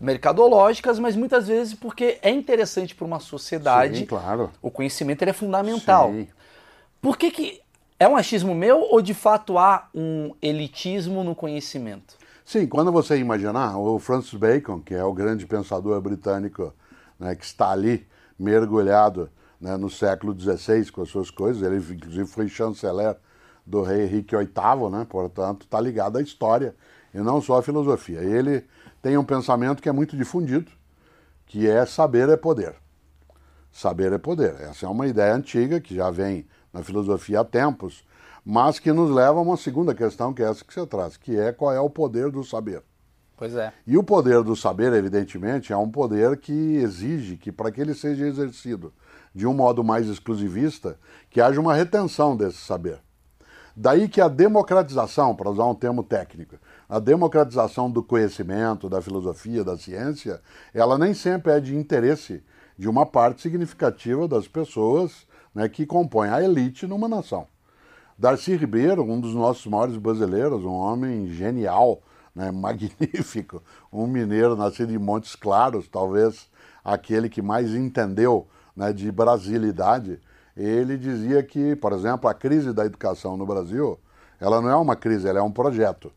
mercadológicas, 0.00 0.98
mas 0.98 1.16
muitas 1.16 1.48
vezes 1.48 1.74
porque 1.74 2.18
é 2.22 2.30
interessante 2.30 2.94
para 2.94 3.04
uma 3.04 3.20
sociedade. 3.20 4.00
Sim, 4.00 4.06
claro. 4.06 4.50
O 4.60 4.70
conhecimento 4.70 5.22
é 5.22 5.32
fundamental. 5.32 6.10
Sim. 6.12 6.28
Por 7.00 7.16
que, 7.16 7.30
que 7.30 7.60
é 7.98 8.08
um 8.08 8.16
achismo 8.16 8.54
meu 8.54 8.80
ou 8.80 9.00
de 9.00 9.14
fato 9.14 9.58
há 9.58 9.88
um 9.94 10.34
elitismo 10.42 11.22
no 11.22 11.34
conhecimento? 11.34 12.16
Sim, 12.44 12.66
quando 12.66 12.92
você 12.92 13.16
imaginar, 13.16 13.78
o 13.78 13.98
Francis 13.98 14.34
Bacon, 14.34 14.80
que 14.80 14.94
é 14.94 15.02
o 15.02 15.14
grande 15.14 15.46
pensador 15.46 15.98
britânico 16.00 16.74
né, 17.18 17.34
que 17.34 17.44
está 17.44 17.70
ali 17.70 18.06
mergulhado 18.38 19.30
né, 19.60 19.76
no 19.76 19.88
século 19.88 20.38
XVI 20.38 20.90
com 20.90 21.02
as 21.02 21.08
suas 21.08 21.30
coisas, 21.30 21.62
ele 21.62 21.76
inclusive 21.76 22.26
foi 22.26 22.48
chanceler 22.48 23.16
do 23.64 23.82
rei 23.82 24.04
Henrique 24.04 24.36
VIII, 24.36 24.90
né, 24.90 25.06
portanto 25.08 25.62
está 25.62 25.80
ligado 25.80 26.18
à 26.18 26.22
história 26.22 26.74
e 27.14 27.18
não 27.18 27.40
só 27.40 27.58
à 27.58 27.62
filosofia. 27.62 28.18
Ele 28.20 28.66
tem 29.04 29.18
um 29.18 29.24
pensamento 29.24 29.82
que 29.82 29.88
é 29.90 29.92
muito 29.92 30.16
difundido, 30.16 30.72
que 31.44 31.68
é 31.68 31.84
saber 31.84 32.26
é 32.30 32.38
poder. 32.38 32.74
Saber 33.70 34.14
é 34.14 34.16
poder. 34.16 34.54
Essa 34.62 34.86
é 34.86 34.88
uma 34.88 35.06
ideia 35.06 35.34
antiga 35.34 35.78
que 35.78 35.94
já 35.94 36.10
vem 36.10 36.46
na 36.72 36.82
filosofia 36.82 37.40
há 37.40 37.44
tempos, 37.44 38.02
mas 38.42 38.78
que 38.78 38.90
nos 38.94 39.10
leva 39.10 39.38
a 39.38 39.42
uma 39.42 39.58
segunda 39.58 39.94
questão, 39.94 40.32
que 40.32 40.42
é 40.42 40.48
essa 40.48 40.64
que 40.64 40.72
você 40.72 40.86
traz, 40.86 41.18
que 41.18 41.38
é 41.38 41.52
qual 41.52 41.70
é 41.70 41.78
o 41.78 41.90
poder 41.90 42.30
do 42.30 42.42
saber. 42.42 42.82
Pois 43.36 43.54
é. 43.54 43.74
E 43.86 43.98
o 43.98 44.02
poder 44.02 44.42
do 44.42 44.56
saber, 44.56 44.90
evidentemente, 44.94 45.70
é 45.70 45.76
um 45.76 45.90
poder 45.90 46.38
que 46.38 46.76
exige 46.76 47.36
que, 47.36 47.52
para 47.52 47.70
que 47.70 47.82
ele 47.82 47.92
seja 47.92 48.26
exercido 48.26 48.90
de 49.34 49.46
um 49.46 49.52
modo 49.52 49.84
mais 49.84 50.08
exclusivista, 50.08 50.98
que 51.28 51.42
haja 51.42 51.60
uma 51.60 51.74
retenção 51.74 52.34
desse 52.34 52.56
saber. 52.56 53.02
Daí 53.76 54.08
que 54.08 54.20
a 54.22 54.28
democratização, 54.28 55.34
para 55.36 55.50
usar 55.50 55.66
um 55.66 55.74
termo 55.74 56.02
técnico, 56.02 56.56
a 56.88 56.98
democratização 56.98 57.90
do 57.90 58.02
conhecimento, 58.02 58.88
da 58.88 59.00
filosofia, 59.00 59.64
da 59.64 59.76
ciência, 59.76 60.40
ela 60.72 60.98
nem 60.98 61.14
sempre 61.14 61.52
é 61.52 61.60
de 61.60 61.76
interesse 61.76 62.42
de 62.76 62.88
uma 62.88 63.06
parte 63.06 63.42
significativa 63.42 64.26
das 64.28 64.48
pessoas 64.48 65.26
né, 65.54 65.68
que 65.68 65.86
compõem 65.86 66.30
a 66.30 66.42
elite 66.42 66.86
numa 66.86 67.08
nação. 67.08 67.46
Darcy 68.18 68.54
Ribeiro, 68.56 69.02
um 69.02 69.20
dos 69.20 69.34
nossos 69.34 69.66
maiores 69.66 69.96
brasileiros, 69.96 70.64
um 70.64 70.72
homem 70.72 71.28
genial, 71.28 72.02
né, 72.34 72.50
magnífico, 72.52 73.62
um 73.92 74.06
mineiro 74.06 74.56
nascido 74.56 74.92
em 74.92 74.98
Montes 74.98 75.34
Claros, 75.34 75.88
talvez 75.88 76.48
aquele 76.84 77.28
que 77.28 77.40
mais 77.40 77.74
entendeu 77.74 78.46
né, 78.76 78.92
de 78.92 79.10
brasilidade, 79.10 80.20
ele 80.56 80.96
dizia 80.96 81.42
que, 81.42 81.74
por 81.76 81.92
exemplo, 81.92 82.28
a 82.28 82.34
crise 82.34 82.72
da 82.72 82.84
educação 82.84 83.36
no 83.36 83.46
Brasil, 83.46 83.98
ela 84.40 84.60
não 84.60 84.68
é 84.68 84.76
uma 84.76 84.94
crise, 84.94 85.26
ela 85.26 85.40
é 85.40 85.42
um 85.42 85.50
projeto. 85.50 86.12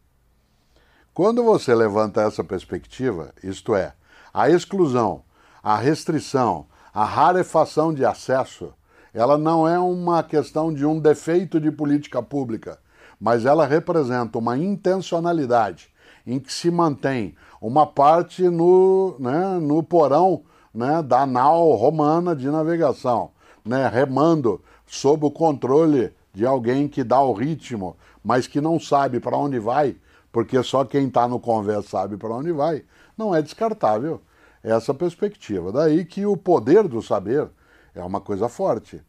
Quando 1.17 1.43
você 1.43 1.73
levanta 1.73 2.21
essa 2.21 2.43
perspectiva, 2.43 3.33
isto 3.43 3.73
é, 3.73 3.93
a 4.31 4.51
exclusão, 4.51 5.23
a 5.63 5.75
restrição, 5.75 6.67
a 6.93 7.03
rarefação 7.03 7.91
de 7.91 8.05
acesso, 8.05 8.71
ela 9.11 9.35
não 9.35 9.67
é 9.67 9.79
uma 9.79 10.21
questão 10.21 10.71
de 10.71 10.85
um 10.85 10.99
defeito 10.99 11.59
de 11.59 11.71
política 11.71 12.21
pública, 12.21 12.77
mas 13.19 13.47
ela 13.47 13.65
representa 13.65 14.37
uma 14.37 14.59
intencionalidade 14.59 15.89
em 16.23 16.37
que 16.37 16.53
se 16.53 16.69
mantém 16.69 17.35
uma 17.59 17.87
parte 17.87 18.47
no, 18.47 19.15
né, 19.17 19.57
no 19.59 19.81
porão 19.81 20.43
né, 20.71 21.01
da 21.01 21.25
nau 21.25 21.73
romana 21.73 22.35
de 22.35 22.47
navegação, 22.47 23.31
né, 23.65 23.87
remando 23.87 24.61
sob 24.85 25.25
o 25.25 25.31
controle 25.31 26.13
de 26.31 26.45
alguém 26.45 26.87
que 26.87 27.03
dá 27.03 27.19
o 27.19 27.33
ritmo, 27.33 27.97
mas 28.23 28.45
que 28.45 28.61
não 28.61 28.79
sabe 28.79 29.19
para 29.19 29.35
onde 29.35 29.57
vai, 29.57 29.95
porque 30.37 30.61
só 30.61 30.85
quem 30.85 31.07
está 31.07 31.27
no 31.27 31.39
convés 31.39 31.85
sabe 31.85 32.15
para 32.15 32.29
onde 32.29 32.51
vai. 32.51 32.83
Não 33.17 33.33
é 33.33 33.41
descartável 33.41 34.21
essa 34.61 34.93
perspectiva. 34.93 35.71
Daí 35.71 36.05
que 36.05 36.27
o 36.27 36.37
poder 36.37 36.87
do 36.87 37.01
saber 37.01 37.49
é 37.95 38.03
uma 38.03 38.21
coisa 38.21 38.47
forte. 38.47 39.01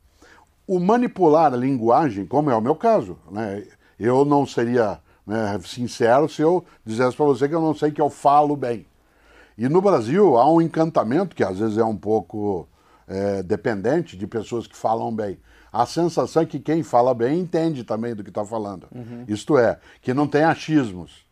O 0.67 0.81
manipular 0.81 1.53
a 1.53 1.57
linguagem, 1.59 2.25
como 2.25 2.51
é 2.51 2.57
o 2.57 2.63
meu 2.63 2.75
caso, 2.75 3.19
né? 3.31 3.63
eu 4.01 4.25
não 4.25 4.47
seria 4.47 5.01
né, 5.27 5.61
sincero 5.67 6.31
se 6.31 6.41
eu 6.41 6.65
dissesse 6.83 7.15
para 7.15 7.27
você 7.27 7.47
que 7.47 7.55
eu 7.55 7.61
não 7.61 7.75
sei 7.75 7.91
que 7.91 8.01
eu 8.01 8.09
falo 8.09 8.57
bem. 8.57 8.87
E 9.59 9.69
no 9.69 9.83
Brasil 9.83 10.39
há 10.39 10.51
um 10.51 10.63
encantamento 10.63 11.37
que 11.37 11.45
às 11.45 11.59
vezes 11.59 11.77
é 11.77 11.85
um 11.85 11.99
pouco 11.99 12.67
é, 13.07 13.43
dependente 13.43 14.17
de 14.17 14.27
pessoas 14.27 14.67
que 14.67 14.75
falam 14.75 15.15
bem. 15.15 15.39
A 15.73 15.87
sensação 15.87 16.43
é 16.43 16.47
que 16.47 16.59
quem 16.59 16.83
fala 16.83 17.15
bem 17.15 17.41
entende 17.41 17.85
também 17.85 18.15
do 18.15 18.23
que 18.23 18.31
está 18.31 18.45
falando. 18.45 18.87
Uhum. 18.95 19.25
Isto 19.29 19.59
é, 19.59 19.79
que 20.01 20.15
não 20.15 20.27
tem 20.27 20.45
achismos. 20.45 21.27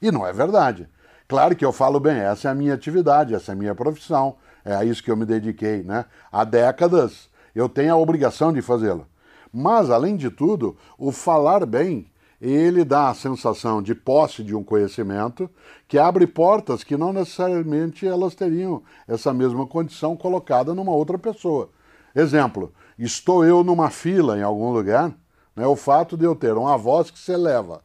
E 0.00 0.10
não 0.10 0.26
é 0.26 0.32
verdade. 0.32 0.88
Claro 1.28 1.56
que 1.56 1.64
eu 1.64 1.72
falo 1.72 1.98
bem, 1.98 2.16
essa 2.16 2.48
é 2.48 2.50
a 2.50 2.54
minha 2.54 2.74
atividade, 2.74 3.34
essa 3.34 3.52
é 3.52 3.54
a 3.54 3.56
minha 3.56 3.74
profissão, 3.74 4.36
é 4.64 4.74
a 4.74 4.84
isso 4.84 5.02
que 5.02 5.10
eu 5.10 5.16
me 5.16 5.24
dediquei, 5.24 5.82
né? 5.82 6.04
Há 6.30 6.44
décadas 6.44 7.28
eu 7.54 7.70
tenho 7.70 7.94
a 7.94 7.96
obrigação 7.96 8.52
de 8.52 8.60
fazê-lo. 8.60 9.06
Mas, 9.50 9.88
além 9.88 10.14
de 10.14 10.30
tudo, 10.30 10.76
o 10.98 11.10
falar 11.10 11.64
bem, 11.64 12.06
ele 12.38 12.84
dá 12.84 13.08
a 13.08 13.14
sensação 13.14 13.80
de 13.80 13.94
posse 13.94 14.44
de 14.44 14.54
um 14.54 14.62
conhecimento 14.62 15.48
que 15.88 15.98
abre 15.98 16.26
portas 16.26 16.84
que 16.84 16.98
não 16.98 17.14
necessariamente 17.14 18.06
elas 18.06 18.34
teriam 18.34 18.82
essa 19.08 19.32
mesma 19.32 19.66
condição 19.66 20.14
colocada 20.14 20.74
numa 20.74 20.92
outra 20.92 21.18
pessoa. 21.18 21.70
Exemplo, 22.14 22.72
estou 22.98 23.44
eu 23.44 23.62
numa 23.62 23.90
fila 23.90 24.38
em 24.38 24.42
algum 24.42 24.70
lugar, 24.72 25.12
né, 25.54 25.66
o 25.66 25.76
fato 25.76 26.16
de 26.16 26.24
eu 26.24 26.34
ter 26.34 26.52
uma 26.52 26.76
voz 26.76 27.10
que 27.10 27.18
se 27.18 27.32
eleva 27.32 27.82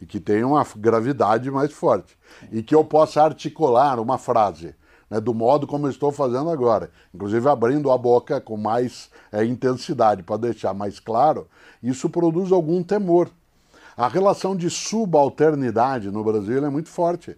e 0.00 0.06
que 0.06 0.20
tem 0.20 0.44
uma 0.44 0.66
gravidade 0.76 1.50
mais 1.50 1.72
forte 1.72 2.16
e 2.52 2.62
que 2.62 2.74
eu 2.74 2.84
possa 2.84 3.22
articular 3.22 3.98
uma 3.98 4.18
frase 4.18 4.74
né, 5.10 5.20
do 5.20 5.32
modo 5.32 5.66
como 5.66 5.86
eu 5.86 5.90
estou 5.90 6.12
fazendo 6.12 6.50
agora, 6.50 6.90
inclusive 7.14 7.48
abrindo 7.48 7.90
a 7.90 7.98
boca 7.98 8.40
com 8.40 8.56
mais 8.56 9.10
é, 9.32 9.44
intensidade 9.44 10.22
para 10.22 10.36
deixar 10.36 10.74
mais 10.74 10.98
claro, 10.98 11.48
isso 11.82 12.10
produz 12.10 12.52
algum 12.52 12.82
temor. 12.82 13.30
A 13.96 14.08
relação 14.08 14.54
de 14.54 14.68
subalternidade 14.68 16.10
no 16.10 16.22
Brasil 16.22 16.64
é 16.64 16.68
muito 16.68 16.88
forte. 16.88 17.36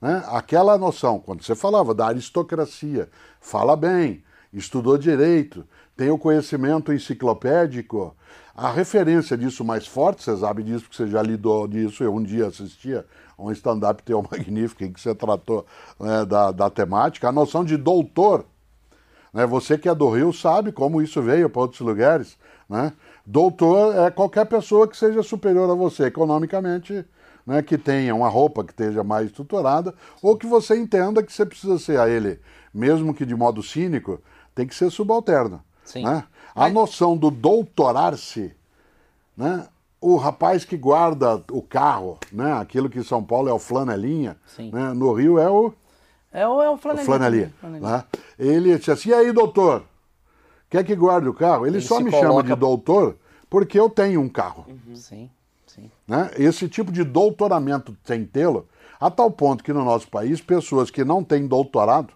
Né? 0.00 0.22
Aquela 0.28 0.76
noção, 0.76 1.18
quando 1.18 1.42
você 1.42 1.54
falava 1.54 1.94
da 1.94 2.08
aristocracia, 2.08 3.08
fala 3.40 3.74
bem, 3.74 4.22
estudou 4.52 4.98
direito, 4.98 5.66
tem 5.96 6.10
o 6.10 6.18
conhecimento 6.18 6.92
enciclopédico. 6.92 8.14
A 8.54 8.70
referência 8.70 9.36
disso 9.36 9.64
mais 9.64 9.86
forte, 9.86 10.22
você 10.22 10.36
sabe 10.36 10.62
disso, 10.62 10.84
porque 10.84 10.96
você 10.96 11.08
já 11.08 11.22
lidou 11.22 11.66
disso, 11.66 12.04
eu 12.04 12.14
um 12.14 12.22
dia 12.22 12.46
assistia 12.46 13.04
um 13.38 13.50
stand-up 13.50 14.02
teu 14.02 14.22
magnífico 14.30 14.84
em 14.84 14.92
que 14.92 15.00
você 15.00 15.14
tratou 15.14 15.66
né, 15.98 16.24
da, 16.24 16.52
da 16.52 16.70
temática, 16.70 17.28
a 17.28 17.32
noção 17.32 17.64
de 17.64 17.76
doutor. 17.76 18.44
Né? 19.32 19.44
Você 19.46 19.76
que 19.76 19.88
é 19.88 19.94
do 19.94 20.08
Rio 20.08 20.32
sabe 20.32 20.70
como 20.70 21.02
isso 21.02 21.20
veio 21.20 21.50
para 21.50 21.62
outros 21.62 21.80
lugares. 21.80 22.38
Né? 22.68 22.92
Doutor 23.26 23.96
é 23.96 24.10
qualquer 24.10 24.46
pessoa 24.46 24.86
que 24.86 24.96
seja 24.96 25.22
superior 25.22 25.68
a 25.70 25.74
você 25.74 26.04
economicamente, 26.04 27.04
né, 27.46 27.62
que 27.62 27.76
tenha 27.76 28.14
uma 28.14 28.28
roupa 28.28 28.64
que 28.64 28.72
esteja 28.72 29.04
mais 29.04 29.26
estruturada, 29.26 29.94
ou 30.22 30.36
que 30.36 30.46
você 30.46 30.76
entenda 30.76 31.22
que 31.22 31.32
você 31.32 31.44
precisa 31.44 31.78
ser 31.78 31.98
a 31.98 32.08
ele, 32.08 32.40
mesmo 32.72 33.12
que 33.12 33.26
de 33.26 33.34
modo 33.34 33.62
cínico, 33.62 34.20
tem 34.54 34.66
que 34.66 34.74
ser 34.74 34.90
subalterno. 34.90 35.62
Sim. 35.84 36.02
Né? 36.04 36.24
A 36.54 36.68
noção 36.68 37.16
do 37.16 37.30
doutorar-se, 37.30 38.54
né? 39.36 39.66
o 40.00 40.16
rapaz 40.16 40.64
que 40.64 40.76
guarda 40.76 41.42
o 41.50 41.62
carro, 41.62 42.18
né? 42.32 42.52
aquilo 42.54 42.88
que 42.90 42.98
em 42.98 43.02
São 43.04 43.22
Paulo 43.24 43.48
é 43.48 43.52
o 43.52 43.58
flanelinha, 43.58 44.36
né? 44.70 44.92
no 44.92 45.12
Rio 45.12 45.38
é 45.38 45.50
o. 45.50 45.72
É 46.32 46.46
o, 46.46 46.60
é 46.62 46.68
o 46.70 46.76
flanelinha. 46.76 47.02
O 47.02 47.60
flanelinha, 47.60 47.80
Né? 47.80 48.04
Ele 48.38 48.76
disse 48.76 48.90
assim: 48.90 49.10
e 49.10 49.14
aí, 49.14 49.32
doutor? 49.32 49.84
Quer 50.68 50.84
que 50.84 50.96
guarde 50.96 51.28
o 51.28 51.34
carro? 51.34 51.66
Ele, 51.66 51.76
Ele 51.76 51.84
só 51.84 52.00
me 52.00 52.10
chama 52.10 52.28
coloca- 52.28 52.48
de 52.48 52.54
doutor 52.56 53.16
porque 53.48 53.78
eu 53.78 53.88
tenho 53.88 54.20
um 54.20 54.28
carro. 54.28 54.66
Sim, 54.94 55.30
sim. 55.66 55.90
né? 56.08 56.30
Esse 56.36 56.68
tipo 56.68 56.90
de 56.90 57.04
doutoramento 57.04 57.96
sem 58.04 58.24
tê-lo, 58.24 58.66
a 59.00 59.08
tal 59.10 59.30
ponto 59.30 59.62
que 59.62 59.72
no 59.72 59.84
nosso 59.84 60.08
país, 60.08 60.40
pessoas 60.40 60.90
que 60.90 61.04
não 61.04 61.22
têm 61.22 61.46
doutorado 61.46 62.12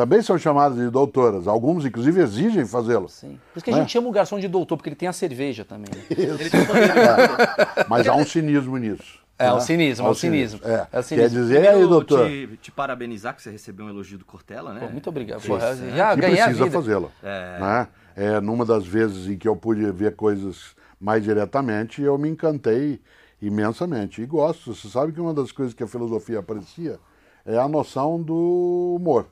também 0.00 0.22
são 0.22 0.38
chamadas 0.38 0.78
de 0.78 0.88
doutoras. 0.88 1.46
Alguns, 1.46 1.84
inclusive, 1.84 2.22
exigem 2.22 2.64
fazê-lo. 2.64 3.06
Sim. 3.06 3.38
Por 3.52 3.58
isso 3.58 3.64
que 3.64 3.70
a 3.70 3.74
Né? 3.74 3.80
gente 3.82 3.92
chama 3.92 4.08
o 4.08 4.10
garçom 4.10 4.38
de 4.38 4.48
doutor, 4.48 4.78
porque 4.78 4.88
ele 4.88 4.96
tem 4.96 5.06
a 5.08 5.12
cerveja 5.12 5.62
também. 5.62 5.90
né? 5.94 6.02
Ele 6.08 6.48
tem 6.48 6.64
poder. 6.64 6.90
Mas 7.86 8.08
há 8.08 8.14
um 8.14 8.24
cinismo 8.24 8.78
nisso. 8.78 9.20
É, 9.38 9.44
né? 9.44 9.52
o 9.52 9.60
cinismo, 9.60 10.06
Há 10.06 10.08
é 10.08 10.10
o 10.10 10.14
cinismo. 10.14 10.60
É. 10.64 10.86
É 10.90 10.98
o 10.98 11.02
cinismo. 11.02 11.28
Quer 11.30 11.34
dizer, 11.34 11.68
aí, 11.68 11.86
doutor, 11.86 12.26
te, 12.28 12.58
te 12.62 12.70
parabenizar 12.70 13.34
que 13.36 13.42
você 13.42 13.50
recebeu 13.50 13.84
um 13.84 13.88
elogio 13.90 14.16
do 14.18 14.24
Cortella, 14.24 14.72
né? 14.72 14.80
Pô, 14.80 14.88
muito 14.90 15.08
obrigado. 15.10 15.40
Sim, 15.42 15.48
Porra, 15.48 15.74
sim. 15.74 15.90
já 15.94 16.14
que 16.14 16.20
ganhei 16.22 16.42
precisa 16.42 16.70
fazê-lo. 16.70 17.12
É. 17.22 17.58
Né? 17.60 17.88
É, 18.16 18.40
numa 18.40 18.64
das 18.64 18.86
vezes 18.86 19.26
em 19.28 19.36
que 19.36 19.46
eu 19.48 19.54
pude 19.56 19.84
ver 19.92 20.16
coisas 20.16 20.74
mais 20.98 21.22
diretamente, 21.22 22.00
eu 22.02 22.16
me 22.16 22.28
encantei 22.30 23.00
imensamente. 23.40 24.22
E 24.22 24.26
gosto. 24.26 24.74
Você 24.74 24.88
sabe 24.88 25.12
que 25.12 25.20
uma 25.20 25.34
das 25.34 25.52
coisas 25.52 25.74
que 25.74 25.82
a 25.82 25.86
filosofia 25.86 26.38
aprecia 26.38 26.98
é 27.46 27.58
a 27.58 27.68
noção 27.68 28.20
do 28.22 28.96
humor. 28.98 29.26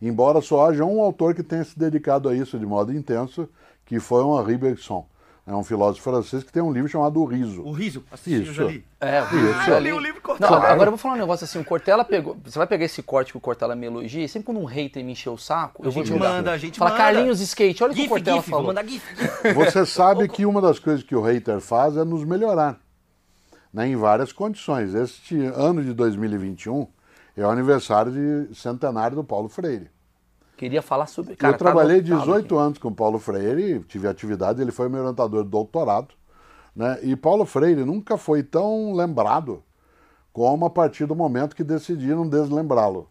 Embora 0.00 0.40
só 0.40 0.68
haja 0.68 0.84
um 0.84 1.00
autor 1.00 1.34
que 1.34 1.42
tenha 1.42 1.64
se 1.64 1.78
dedicado 1.78 2.28
a 2.28 2.34
isso 2.34 2.58
de 2.58 2.66
modo 2.66 2.92
intenso, 2.92 3.48
que 3.84 3.98
foi 3.98 4.22
o 4.22 4.38
Henri 4.40 4.56
Bergson. 4.56 5.06
É 5.48 5.54
um 5.54 5.62
filósofo 5.62 6.02
francês 6.02 6.42
que 6.42 6.52
tem 6.52 6.60
um 6.60 6.72
livro 6.72 6.88
chamado 6.88 7.20
O 7.20 7.24
Riso. 7.24 7.62
O 7.62 7.70
riso, 7.70 8.02
assisti, 8.10 8.52
já 8.52 8.64
li. 8.64 8.84
É, 9.00 9.20
Isso. 9.22 9.70
Eu 9.70 9.78
li 9.78 9.92
o 9.92 9.98
livro 10.00 10.16
Não, 10.16 10.22
Cortella. 10.22 10.56
agora 10.68 10.88
eu 10.88 10.90
vou 10.90 10.98
falar 10.98 11.14
um 11.14 11.18
negócio 11.18 11.44
assim, 11.44 11.60
o 11.60 11.64
Cortella 11.64 12.04
pegou. 12.04 12.36
Você 12.44 12.58
vai 12.58 12.66
pegar 12.66 12.84
esse 12.84 13.00
corte 13.00 13.30
que 13.30 13.38
o 13.38 13.40
Cortella 13.40 13.76
me 13.76 13.86
elogia, 13.86 14.24
e 14.24 14.28
sempre 14.28 14.46
quando 14.46 14.58
um 14.58 14.64
hater 14.64 15.04
me 15.04 15.12
encheu 15.12 15.34
o 15.34 15.38
saco, 15.38 15.84
eu 15.84 15.88
A 15.88 15.92
vou 15.92 16.04
gente 16.04 16.18
manda, 16.18 16.50
a 16.50 16.58
gente 16.58 16.80
Fala 16.80 16.90
manda. 16.90 17.02
Carlinhos 17.04 17.40
Skate, 17.40 17.84
olha 17.84 17.92
o 17.92 17.94
que 17.94 18.06
o 18.06 18.08
Cortella 18.08 18.36
GIF, 18.38 18.50
vou 18.50 18.58
falou. 18.58 18.74
mandar 18.74 18.84
GIF. 18.88 19.04
GIF. 19.16 19.54
Você 19.54 19.86
sabe 19.86 20.28
que 20.28 20.44
uma 20.44 20.60
das 20.60 20.80
coisas 20.80 21.04
que 21.04 21.14
o 21.14 21.22
hater 21.22 21.60
faz 21.60 21.96
é 21.96 22.02
nos 22.04 22.24
melhorar, 22.24 22.80
né, 23.72 23.86
em 23.86 23.94
várias 23.94 24.32
condições. 24.32 24.94
Este 24.96 25.38
ano 25.54 25.80
de 25.84 25.92
2021 25.92 26.88
é 27.36 27.46
o 27.46 27.50
aniversário 27.50 28.12
de 28.12 28.54
centenário 28.54 29.16
do 29.16 29.24
Paulo 29.24 29.48
Freire. 29.48 29.90
Queria 30.56 30.80
falar 30.80 31.06
sobre. 31.06 31.36
Cara, 31.36 31.54
eu 31.54 31.58
trabalhei 31.58 32.02
tá 32.02 32.14
lotado 32.14 32.26
18 32.26 32.44
aqui. 32.46 32.64
anos 32.64 32.78
com 32.78 32.88
o 32.88 32.94
Paulo 32.94 33.18
Freire, 33.18 33.80
tive 33.80 34.08
atividade, 34.08 34.62
ele 34.62 34.72
foi 34.72 34.88
meu 34.88 35.00
orientador 35.00 35.44
de 35.44 35.50
doutorado. 35.50 36.14
Né? 36.74 36.98
E 37.02 37.14
Paulo 37.14 37.44
Freire 37.44 37.84
nunca 37.84 38.16
foi 38.16 38.42
tão 38.42 38.94
lembrado 38.94 39.62
como 40.32 40.66
a 40.66 40.70
partir 40.70 41.06
do 41.06 41.14
momento 41.14 41.56
que 41.56 41.64
decidiram 41.64 42.28
deslembrá-lo. 42.28 43.08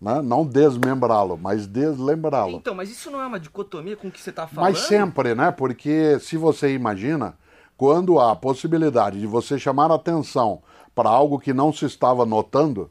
Né? 0.00 0.20
Não 0.20 0.44
desmembrá-lo, 0.44 1.38
mas 1.38 1.66
deslembrá-lo. 1.66 2.56
Então, 2.56 2.74
mas 2.74 2.90
isso 2.90 3.10
não 3.10 3.20
é 3.20 3.26
uma 3.26 3.38
dicotomia 3.38 3.96
com 3.96 4.08
o 4.08 4.10
que 4.10 4.20
você 4.20 4.32
tá 4.32 4.46
falando? 4.46 4.70
Mas 4.70 4.80
sempre, 4.80 5.34
né? 5.34 5.50
Porque 5.50 6.18
se 6.18 6.36
você 6.36 6.74
imagina, 6.74 7.38
quando 7.76 8.18
há 8.18 8.32
a 8.32 8.36
possibilidade 8.36 9.20
de 9.20 9.26
você 9.26 9.58
chamar 9.58 9.92
atenção 9.92 10.62
para 10.94 11.08
algo 11.08 11.38
que 11.38 11.52
não 11.52 11.72
se 11.72 11.84
estava 11.84 12.26
notando, 12.26 12.90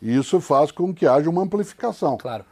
isso 0.00 0.40
faz 0.40 0.70
com 0.70 0.94
que 0.94 1.06
haja 1.06 1.28
uma 1.28 1.42
amplificação. 1.42 2.16
Claro. 2.16 2.44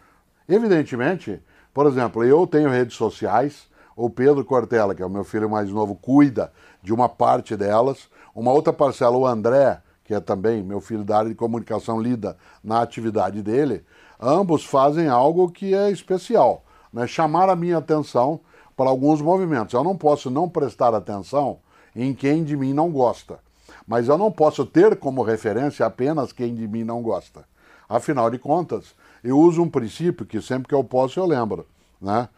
Evidentemente, 0.49 1.43
por 1.73 1.87
exemplo, 1.87 2.23
eu 2.25 2.47
tenho 2.47 2.71
redes 2.71 2.97
sociais, 2.97 3.67
o 3.97 4.11
Pedro 4.11 4.45
Cortella, 4.45 4.95
que 4.95 5.03
é 5.03 5.07
o 5.07 5.11
meu 5.11 5.25
filho 5.25 5.49
mais 5.49 5.71
novo, 5.71 5.95
cuida 5.95 6.53
de 6.83 6.93
uma 6.93 7.09
parte 7.09 7.57
delas, 7.57 8.09
uma 8.35 8.53
outra 8.53 8.73
parcela, 8.73 9.17
o 9.17 9.27
André, 9.27 9.81
que 10.05 10.13
é 10.13 10.21
também 10.21 10.63
meu 10.63 10.81
filho 10.81 11.05
da 11.05 11.19
área 11.19 11.31
de 11.31 11.35
comunicação, 11.35 12.01
lida 12.01 12.37
na 12.63 12.83
atividade 12.83 13.43
dele, 13.43 13.85
ambos 14.21 14.65
fazem 14.65 15.09
algo 15.09 15.51
que 15.51 15.75
é 15.75 15.91
especial, 15.91 16.63
né? 16.93 17.07
chamar 17.07 17.49
a 17.49 17.57
minha 17.57 17.79
atenção 17.79 18.41
para 18.77 18.91
alguns 18.91 19.21
movimentos. 19.23 19.73
Eu 19.73 19.85
não 19.85 19.97
posso 19.97 20.31
não 20.31 20.49
prestar 20.49 20.95
atenção 20.95 21.59
em 21.97 22.13
quem 22.13 22.45
de 22.45 22.57
mim 22.57 22.73
não 22.73 22.91
gosta, 22.91 23.39
mas 23.87 24.09
eu 24.09 24.17
não 24.17 24.31
posso 24.31 24.65
ter 24.65 24.97
como 24.97 25.23
referência 25.23 25.85
apenas 25.85 26.33
quem 26.33 26.55
de 26.55 26.67
mim 26.67 26.85
não 26.85 27.03
gosta. 27.03 27.45
Afinal 27.89 28.31
de 28.31 28.39
contas, 28.39 28.95
eu 29.23 29.39
uso 29.39 29.63
um 29.63 29.69
princípio 29.69 30.25
que 30.25 30.41
sempre 30.41 30.69
que 30.69 30.75
eu 30.75 30.83
posso 30.83 31.19
eu 31.21 31.27
lembro. 31.27 31.67
Né? 32.01 32.29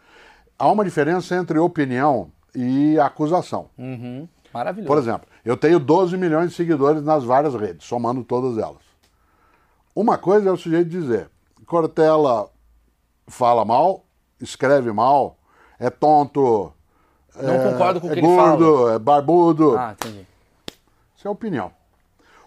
Há 0.57 0.71
uma 0.71 0.83
diferença 0.83 1.35
entre 1.35 1.57
opinião 1.59 2.31
e 2.53 2.99
acusação. 2.99 3.69
Uhum. 3.77 4.27
Maravilhoso. 4.53 4.87
Por 4.87 4.97
exemplo, 4.97 5.27
eu 5.45 5.55
tenho 5.55 5.79
12 5.79 6.17
milhões 6.17 6.49
de 6.49 6.55
seguidores 6.55 7.03
nas 7.03 7.23
várias 7.23 7.53
redes, 7.53 7.85
somando 7.85 8.23
todas 8.23 8.57
elas. 8.57 8.81
Uma 9.95 10.17
coisa 10.17 10.49
é 10.49 10.51
o 10.51 10.57
sujeito 10.57 10.89
dizer: 10.89 11.29
Cortella 11.65 12.49
fala 13.27 13.65
mal, 13.65 14.05
escreve 14.39 14.91
mal, 14.91 15.37
é 15.79 15.89
tonto, 15.89 16.71
Não 17.35 17.53
é, 17.53 17.71
concordo 17.71 18.01
com 18.01 18.07
o 18.07 18.11
é 18.11 18.13
que 18.13 18.19
ele 18.19 18.27
gordo, 18.27 18.89
é 18.89 18.99
barbudo. 18.99 19.77
Ah, 19.77 19.93
entendi. 19.93 20.25
É 21.27 21.29
opinião. 21.29 21.71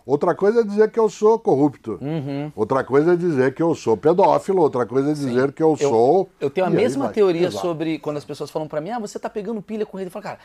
Outra 0.07 0.35
coisa 0.35 0.63
é 0.63 0.65
dizer 0.65 0.91
que 0.91 0.99
eu 0.99 1.09
sou 1.09 1.39
corrupto. 1.39 1.99
Uhum. 2.01 2.51
Outra 2.57 2.83
coisa 2.83 3.13
é 3.13 3.17
dizer 3.17 3.55
que 3.55 3.63
eu 3.63 3.75
sou 3.75 3.97
pedófilo. 3.97 4.63
Outra 4.63 4.87
coisa 4.87 5.11
é 5.11 5.13
dizer 5.13 5.53
que 5.53 5.63
eu, 5.63 5.77
sou. 5.77 6.31
Eu 6.41 6.49
tenho 6.49 6.67
a 6.67 6.71
e 6.71 6.75
mesma 6.75 7.11
teoria 7.11 7.49
Exato. 7.49 7.65
sobre 7.65 7.99
quando 7.99 8.17
as 8.17 8.25
pessoas 8.25 8.51
falam 8.51 8.67
pra 8.67 8.81
mim, 8.81 8.91
ah, 8.91 8.99
você 8.99 9.19
tá 9.19 9.29
pegando 9.29 9.61
pilha 9.61 9.85
com 9.85 9.99
ele. 9.99 10.09
Eu 10.09 10.11
falo, 10.11 10.23
cara, 10.23 10.39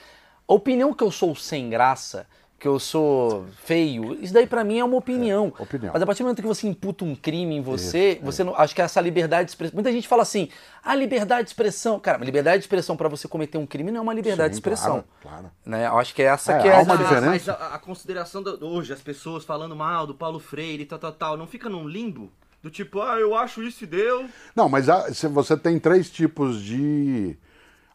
a 0.48 0.54
opinião 0.54 0.94
que 0.94 1.04
eu 1.04 1.10
sou 1.10 1.34
sem 1.36 1.70
graça, 1.70 2.28
que 2.66 2.70
eu 2.70 2.80
sou 2.80 3.46
feio, 3.64 4.18
isso 4.20 4.34
daí 4.34 4.48
pra 4.48 4.64
mim 4.64 4.80
é 4.80 4.84
uma 4.84 4.98
opinião. 4.98 5.54
É, 5.60 5.62
opinião. 5.62 5.92
Mas 5.94 6.02
a 6.02 6.06
partir 6.08 6.24
do 6.24 6.26
momento 6.26 6.42
que 6.42 6.48
você 6.48 6.68
imputa 6.68 7.06
um 7.06 7.16
crime 7.16 7.54
em 7.58 7.62
você, 7.62 8.20
você 8.24 8.44
não, 8.44 8.56
acho 8.56 8.74
que 8.74 8.82
essa 8.82 9.00
liberdade 9.00 9.46
de 9.46 9.52
expressão. 9.52 9.76
Muita 9.76 9.92
gente 9.92 10.08
fala 10.08 10.24
assim, 10.24 10.50
ah, 10.84 10.96
liberdade 10.96 11.44
de 11.44 11.50
expressão. 11.50 12.00
Cara, 12.00 12.18
liberdade 12.26 12.58
de 12.58 12.64
expressão 12.64 12.98
pra 12.98 13.08
você 13.08 13.28
cometer 13.28 13.60
um 13.60 13.68
crime 13.68 13.92
não 13.92 14.00
é 14.00 14.02
uma 14.02 14.16
liberdade 14.16 14.50
de 14.50 14.56
Sim, 14.56 14.60
expressão. 14.62 15.04
claro, 15.22 15.44
claro. 15.44 15.52
Né? 15.64 15.86
Eu 15.86 16.00
acho 16.00 16.16
que 16.16 16.24
é 16.24 16.26
essa 16.26 16.54
É, 16.54 16.60
que 16.60 16.68
é 16.68 16.74
há 16.74 16.80
a 16.80 16.82
uma 16.82 16.96
Ah, 16.96 16.98
diferença. 16.98 17.28
Mas 17.28 17.48
a, 17.50 17.54
a 17.76 17.78
consideração 17.78 18.42
da- 18.42 18.56
hoje, 18.66 18.92
as 18.94 19.02
pessoas 19.02 19.46
falando 19.46 19.76
mal 19.76 20.08
do 20.08 20.16
Paulo 20.16 20.40
Freire 20.40 20.82
e 20.82 20.86
tal, 20.88 20.98
tal, 20.98 21.12
tal, 21.12 21.38
não 21.38 21.46
fica 21.46 21.70
num 21.70 21.88
limbo? 21.88 22.32
Do 22.64 22.72
tipo, 22.72 23.00
ah, 23.00 23.20
eu 23.20 23.36
acho 23.36 23.62
isso 23.62 23.84
e 23.84 23.88
deu. 23.88 24.26
Não, 24.56 24.68
mas 24.68 24.90
há- 24.90 25.14
se 25.14 25.28
você 25.28 25.56
tem 25.56 25.78
três 25.78 26.10
tipos 26.10 26.60
de 26.64 27.38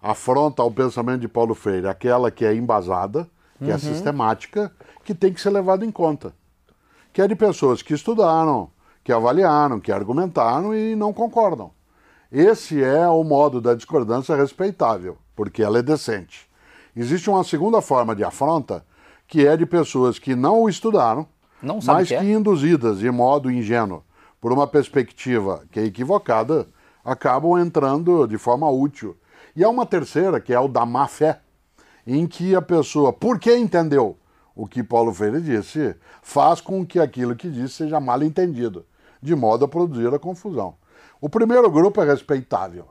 afronta 0.01 0.63
ao 0.63 0.71
pensamento 0.71 1.21
de 1.23 1.29
Paulo 1.29 1.57
Freire. 1.57 1.89
Aquela 1.89 2.31
que 2.31 2.45
é 2.45 2.55
embasada, 2.55 3.29
que 3.61 3.67
Uhum. 3.67 3.75
é 3.75 3.79
sistemática, 3.79 4.73
que 5.05 5.15
tem 5.15 5.33
que 5.33 5.41
ser 5.41 5.51
levada 5.51 5.85
em 5.85 5.91
conta. 5.91 6.35
Que 7.13 7.23
é 7.23 7.29
de 7.29 7.37
pessoas 7.37 7.83
que 7.83 7.95
estudaram, 7.95 8.71
que 9.05 9.13
avaliaram, 9.13 9.79
que 9.79 9.93
argumentaram 9.93 10.75
e 10.75 10.97
não 10.97 11.13
concordam. 11.13 11.71
Esse 12.33 12.83
é 12.83 13.07
o 13.09 13.23
modo 13.25 13.61
da 13.61 13.75
discordância 13.75 14.35
respeitável, 14.37 15.19
porque 15.37 15.63
ela 15.63 15.79
é 15.79 15.83
decente. 15.83 16.49
Existe 16.97 17.29
uma 17.29 17.45
segunda 17.45 17.81
forma 17.81 18.15
de 18.17 18.25
afronta, 18.25 18.85
que 19.27 19.47
é 19.47 19.57
de 19.57 19.67
pessoas 19.67 20.19
que 20.19 20.35
não 20.35 20.63
o 20.63 20.69
estudaram, 20.69 21.27
Não 21.63 21.79
mas 21.85 22.09
que 22.09 22.15
é. 22.15 22.21
que 22.21 22.27
induzidas 22.33 22.99
de 23.01 23.11
modo 23.11 23.51
ingênuo 23.51 24.03
por 24.41 24.53
uma 24.53 24.67
perspectiva 24.67 25.63
que 25.71 25.79
é 25.81 25.85
equivocada, 25.85 26.67
acabam 27.05 27.59
entrando 27.59 28.27
de 28.27 28.39
forma 28.39 28.69
útil. 28.71 29.17
E 29.55 29.63
há 29.65 29.69
uma 29.69 29.85
terceira, 29.85 30.41
que 30.41 30.53
é 30.53 30.59
o 30.61 30.69
da 30.69 30.87
má 30.87 31.07
fé, 31.07 31.41
em 32.07 32.27
que 32.27 32.55
a 32.55 32.63
pessoa, 32.63 33.13
porque 33.13 33.55
entendeu 33.57 34.17
o 34.55 34.67
que 34.67 34.83
Paulo 34.83 35.13
Freire 35.13 35.41
disse, 35.41 35.95
faz 36.23 36.61
com 36.61 36.85
que 36.85 36.99
aquilo 36.99 37.37
que 37.37 37.49
disse 37.49 37.75
seja 37.75 38.01
mal 38.01 38.23
entendido, 38.23 38.85
de 39.23 39.35
modo 39.35 39.65
a 39.65 39.69
produzir 39.69 40.13
a 40.13 40.19
confusão. 40.19 40.75
O 41.21 41.29
primeiro 41.29 41.71
grupo 41.71 42.03
é 42.03 42.07
respeitável. 42.07 42.87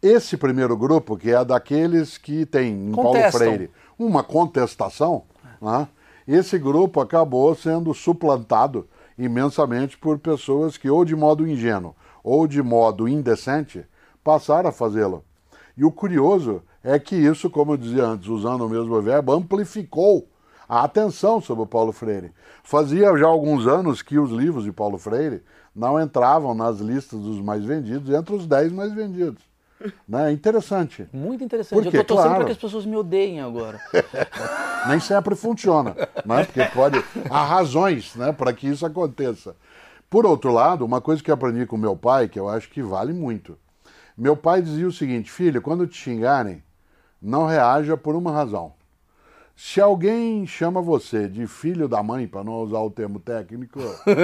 Esse 0.00 0.36
primeiro 0.36 0.76
grupo, 0.76 1.16
que 1.16 1.30
é 1.30 1.44
daqueles 1.44 2.18
que 2.18 2.44
tem 2.44 2.88
em 2.88 2.92
Paulo 2.92 3.10
Contestam. 3.10 3.40
Freire 3.40 3.70
uma 3.98 4.22
contestação, 4.22 5.24
né? 5.60 5.86
esse 6.26 6.58
grupo 6.58 7.00
acabou 7.00 7.54
sendo 7.54 7.94
suplantado 7.94 8.88
imensamente 9.16 9.96
por 9.96 10.18
pessoas 10.18 10.76
que, 10.76 10.90
ou 10.90 11.04
de 11.04 11.14
modo 11.14 11.46
ingênuo 11.46 11.94
ou 12.24 12.46
de 12.46 12.62
modo 12.62 13.08
indecente, 13.08 13.84
passaram 14.22 14.68
a 14.68 14.72
fazê-lo. 14.72 15.24
E 15.76 15.84
o 15.84 15.90
curioso 15.90 16.62
é 16.84 16.98
que 16.98 17.14
isso, 17.14 17.48
como 17.50 17.72
eu 17.72 17.76
dizia 17.76 18.04
antes, 18.04 18.28
usando 18.28 18.66
o 18.66 18.68
mesmo 18.68 19.00
verbo, 19.00 19.32
amplificou 19.32 20.28
a 20.68 20.84
atenção 20.84 21.40
sobre 21.40 21.64
o 21.64 21.66
Paulo 21.66 21.92
Freire. 21.92 22.32
Fazia 22.62 23.16
já 23.16 23.26
alguns 23.26 23.66
anos 23.66 24.02
que 24.02 24.18
os 24.18 24.30
livros 24.30 24.64
de 24.64 24.72
Paulo 24.72 24.98
Freire 24.98 25.42
não 25.74 26.00
entravam 26.00 26.54
nas 26.54 26.78
listas 26.78 27.20
dos 27.20 27.40
mais 27.40 27.64
vendidos, 27.64 28.10
entre 28.14 28.34
os 28.34 28.46
10 28.46 28.72
mais 28.72 28.92
vendidos. 28.92 29.42
Né? 30.08 30.30
Interessante. 30.30 31.08
Muito 31.12 31.42
interessante. 31.42 31.74
Por 31.82 31.86
Eu 31.92 32.04
tô 32.04 32.14
torcendo 32.14 32.26
Claro. 32.28 32.36
pra 32.36 32.44
que 32.46 32.52
as 32.52 32.58
pessoas 32.58 32.86
me 32.86 32.94
odeiem 32.96 33.40
agora. 33.40 33.80
Nem 34.86 35.00
sempre 35.00 35.34
funciona, 35.34 35.96
né? 36.24 36.44
porque 36.44 36.64
pode, 36.66 37.02
há 37.28 37.44
razões 37.44 38.14
né, 38.14 38.30
para 38.32 38.52
que 38.52 38.68
isso 38.68 38.86
aconteça. 38.86 39.56
Por 40.08 40.24
outro 40.24 40.52
lado, 40.52 40.84
uma 40.84 41.00
coisa 41.00 41.20
que 41.20 41.30
eu 41.30 41.34
aprendi 41.34 41.66
com 41.66 41.76
meu 41.76 41.96
pai, 41.96 42.28
que 42.28 42.38
eu 42.38 42.48
acho 42.48 42.70
que 42.70 42.80
vale 42.80 43.12
muito. 43.12 43.58
Meu 44.16 44.36
pai 44.36 44.62
dizia 44.62 44.86
o 44.86 44.92
seguinte, 44.92 45.32
filho, 45.32 45.60
quando 45.60 45.84
te 45.84 45.96
xingarem, 45.96 46.62
não 47.22 47.46
reaja 47.46 47.96
por 47.96 48.16
uma 48.16 48.32
razão. 48.32 48.72
Se 49.54 49.80
alguém 49.80 50.46
chama 50.46 50.82
você 50.82 51.28
de 51.28 51.46
filho 51.46 51.86
da 51.86 52.02
mãe, 52.02 52.26
para 52.26 52.42
não 52.42 52.54
usar 52.62 52.80
o 52.80 52.90
termo 52.90 53.20
técnico, 53.20 53.78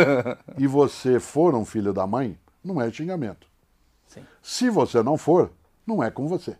e 0.58 0.66
você 0.66 1.20
for 1.20 1.54
um 1.54 1.64
filho 1.64 1.92
da 1.92 2.06
mãe, 2.06 2.38
não 2.64 2.80
é 2.80 2.90
xingamento. 2.90 3.46
Sim. 4.06 4.22
Se 4.42 4.68
você 4.70 5.02
não 5.02 5.16
for, 5.16 5.50
não 5.86 6.02
é 6.02 6.10
com 6.10 6.26
você. 6.26 6.56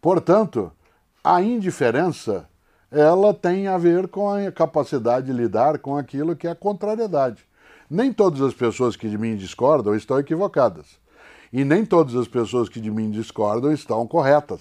Portanto, 0.00 0.70
a 1.24 1.42
indiferença 1.42 2.48
ela 2.90 3.34
tem 3.34 3.66
a 3.66 3.76
ver 3.76 4.08
com 4.08 4.30
a 4.30 4.50
capacidade 4.50 5.26
de 5.26 5.32
lidar 5.32 5.78
com 5.78 5.96
aquilo 5.96 6.36
que 6.36 6.46
é 6.46 6.50
a 6.50 6.54
contrariedade. 6.54 7.44
Nem 7.90 8.12
todas 8.12 8.40
as 8.40 8.54
pessoas 8.54 8.96
que 8.96 9.08
de 9.08 9.18
mim 9.18 9.36
discordam 9.36 9.94
estão 9.94 10.18
equivocadas. 10.18 10.98
E 11.52 11.64
nem 11.64 11.84
todas 11.84 12.14
as 12.14 12.28
pessoas 12.28 12.68
que 12.68 12.80
de 12.80 12.90
mim 12.90 13.10
discordam 13.10 13.72
estão 13.72 14.06
corretas. 14.06 14.60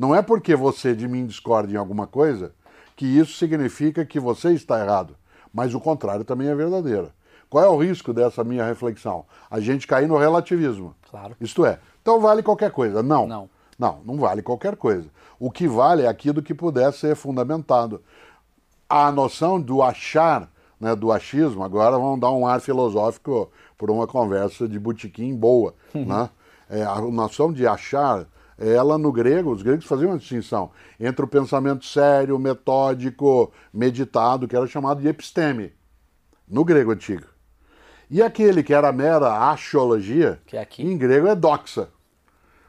Não 0.00 0.14
é 0.14 0.22
porque 0.22 0.56
você 0.56 0.96
de 0.96 1.06
mim 1.06 1.26
discorda 1.26 1.70
em 1.70 1.76
alguma 1.76 2.06
coisa 2.06 2.54
que 2.96 3.04
isso 3.04 3.34
significa 3.34 4.02
que 4.02 4.18
você 4.18 4.50
está 4.54 4.82
errado. 4.82 5.14
Mas 5.52 5.74
o 5.74 5.80
contrário 5.80 6.24
também 6.24 6.48
é 6.48 6.54
verdadeiro. 6.54 7.12
Qual 7.50 7.62
é 7.62 7.68
o 7.68 7.76
risco 7.76 8.10
dessa 8.14 8.42
minha 8.42 8.64
reflexão? 8.64 9.26
A 9.50 9.60
gente 9.60 9.86
cair 9.86 10.08
no 10.08 10.16
relativismo. 10.16 10.94
Claro. 11.10 11.36
Isto 11.38 11.66
é, 11.66 11.78
então 12.00 12.18
vale 12.18 12.42
qualquer 12.42 12.70
coisa. 12.70 13.02
Não. 13.02 13.26
Não. 13.26 13.50
Não, 13.78 14.00
não 14.02 14.16
vale 14.16 14.40
qualquer 14.40 14.74
coisa. 14.74 15.06
O 15.38 15.50
que 15.50 15.68
vale 15.68 16.04
é 16.04 16.08
aquilo 16.08 16.40
que 16.40 16.54
puder 16.54 16.90
ser 16.94 17.14
fundamentado. 17.14 18.00
A 18.88 19.12
noção 19.12 19.60
do 19.60 19.82
achar, 19.82 20.50
né, 20.80 20.96
do 20.96 21.12
achismo, 21.12 21.62
agora 21.62 21.98
vamos 21.98 22.20
dar 22.20 22.30
um 22.30 22.46
ar 22.46 22.62
filosófico 22.62 23.52
por 23.76 23.90
uma 23.90 24.06
conversa 24.06 24.66
de 24.66 24.78
botequim 24.78 25.36
boa. 25.36 25.74
né? 25.92 26.30
É, 26.70 26.84
a 26.84 27.02
noção 27.02 27.52
de 27.52 27.66
achar, 27.66 28.26
ela 28.60 28.98
no 28.98 29.10
grego, 29.10 29.50
os 29.50 29.62
gregos 29.62 29.86
faziam 29.86 30.10
uma 30.10 30.18
distinção 30.18 30.70
entre 31.00 31.24
o 31.24 31.28
pensamento 31.28 31.84
sério, 31.86 32.38
metódico, 32.38 33.50
meditado, 33.72 34.46
que 34.46 34.54
era 34.54 34.66
chamado 34.66 35.00
de 35.00 35.08
episteme, 35.08 35.72
no 36.46 36.62
grego 36.64 36.92
antigo. 36.92 37.24
E 38.10 38.20
aquele 38.22 38.62
que 38.62 38.74
era 38.74 38.92
mera 38.92 39.50
axiologia, 39.50 40.40
Que 40.46 40.56
é 40.56 40.60
aqui. 40.60 40.82
em 40.82 40.98
grego 40.98 41.26
é 41.28 41.34
doxa. 41.34 41.88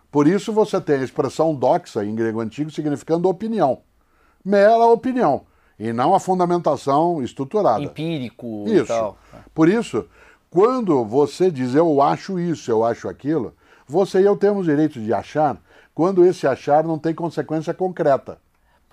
Por 0.10 0.28
isso 0.28 0.54
você 0.54 0.80
tem 0.80 0.98
a 1.00 1.04
expressão 1.04 1.54
doxa 1.54 2.06
em 2.06 2.16
grego 2.16 2.40
antigo 2.40 2.70
significando 2.72 3.28
opinião. 3.28 3.82
Mera 4.46 4.86
opinião. 4.86 5.46
E 5.80 5.92
não 5.92 6.14
a 6.14 6.20
fundamentação 6.20 7.24
estruturada. 7.24 7.82
Empírico 7.84 8.66
e 8.68 8.76
Isso. 8.78 8.88
tal. 8.88 9.18
Por 9.54 9.68
isso, 9.68 10.06
quando 10.50 11.04
você 11.04 11.50
diz 11.50 11.74
eu 11.74 12.02
acho 12.02 12.40
isso, 12.40 12.70
eu 12.70 12.84
acho 12.86 13.10
aquilo, 13.10 13.56
você 13.88 14.22
e 14.22 14.26
eu 14.26 14.38
temos 14.38 14.66
direito 14.68 15.00
de 15.02 15.12
achar 15.12 15.60
quando 15.94 16.26
esse 16.26 16.48
achar 16.48 16.84
não 16.84 16.98
tem 16.98 17.14
consequência 17.14 17.74
concreta. 17.74 18.40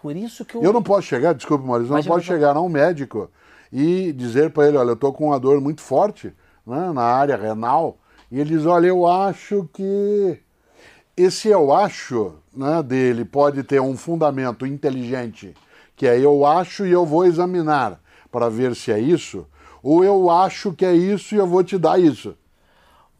Por 0.00 0.14
isso 0.16 0.44
que 0.44 0.56
eu. 0.56 0.62
Eu 0.62 0.72
não 0.72 0.82
posso 0.82 1.02
chegar, 1.02 1.32
desculpe, 1.32 1.66
Maurício, 1.66 1.92
eu 1.92 1.96
não 1.96 2.04
posso 2.04 2.24
chegar 2.24 2.56
a 2.56 2.60
um 2.60 2.68
médico 2.68 3.30
e 3.72 4.12
dizer 4.12 4.50
para 4.50 4.68
ele, 4.68 4.76
olha, 4.76 4.90
eu 4.90 4.94
estou 4.94 5.12
com 5.12 5.26
uma 5.26 5.40
dor 5.40 5.60
muito 5.60 5.80
forte 5.80 6.32
né, 6.66 6.92
na 6.92 7.02
área 7.02 7.36
renal, 7.36 7.98
e 8.30 8.38
ele 8.40 8.56
diz, 8.56 8.66
olha, 8.66 8.86
eu 8.86 9.06
acho 9.06 9.68
que 9.72 10.40
esse 11.16 11.48
eu 11.48 11.72
acho 11.72 12.34
né, 12.54 12.82
dele 12.82 13.24
pode 13.24 13.62
ter 13.62 13.80
um 13.80 13.96
fundamento 13.96 14.66
inteligente, 14.66 15.54
que 15.96 16.06
é 16.06 16.18
eu 16.18 16.46
acho 16.46 16.86
e 16.86 16.92
eu 16.92 17.04
vou 17.04 17.24
examinar 17.24 18.00
para 18.30 18.48
ver 18.48 18.76
se 18.76 18.92
é 18.92 19.00
isso, 19.00 19.46
ou 19.82 20.04
eu 20.04 20.30
acho 20.30 20.72
que 20.72 20.84
é 20.84 20.94
isso 20.94 21.34
e 21.34 21.38
eu 21.38 21.46
vou 21.46 21.64
te 21.64 21.78
dar 21.78 21.98
isso. 21.98 22.36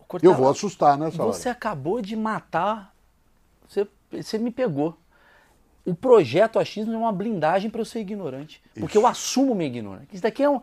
Cortella, 0.07 0.33
Eu 0.33 0.37
vou 0.37 0.49
assustar 0.49 0.97
nessa 0.97 1.23
hora. 1.23 1.33
Você 1.33 1.49
acabou 1.51 2.01
de 2.01 2.17
matar. 2.17 2.95
Você, 3.69 3.87
você 4.11 4.39
me 4.39 4.51
pegou. 4.51 4.97
O 5.85 5.95
projeto 5.95 6.59
achismo 6.59 6.93
é 6.93 6.97
uma 6.97 7.13
blindagem 7.13 7.71
para 7.71 7.81
eu 7.81 7.85
ser 7.85 8.01
ignorante. 8.01 8.61
Porque 8.79 8.99
eu 8.99 9.07
assumo 9.07 9.55
minha 9.55 9.69
ignorância. 9.69 10.09
Isso 10.13 10.23
daqui 10.23 10.43
é 10.43 10.51
um. 10.51 10.61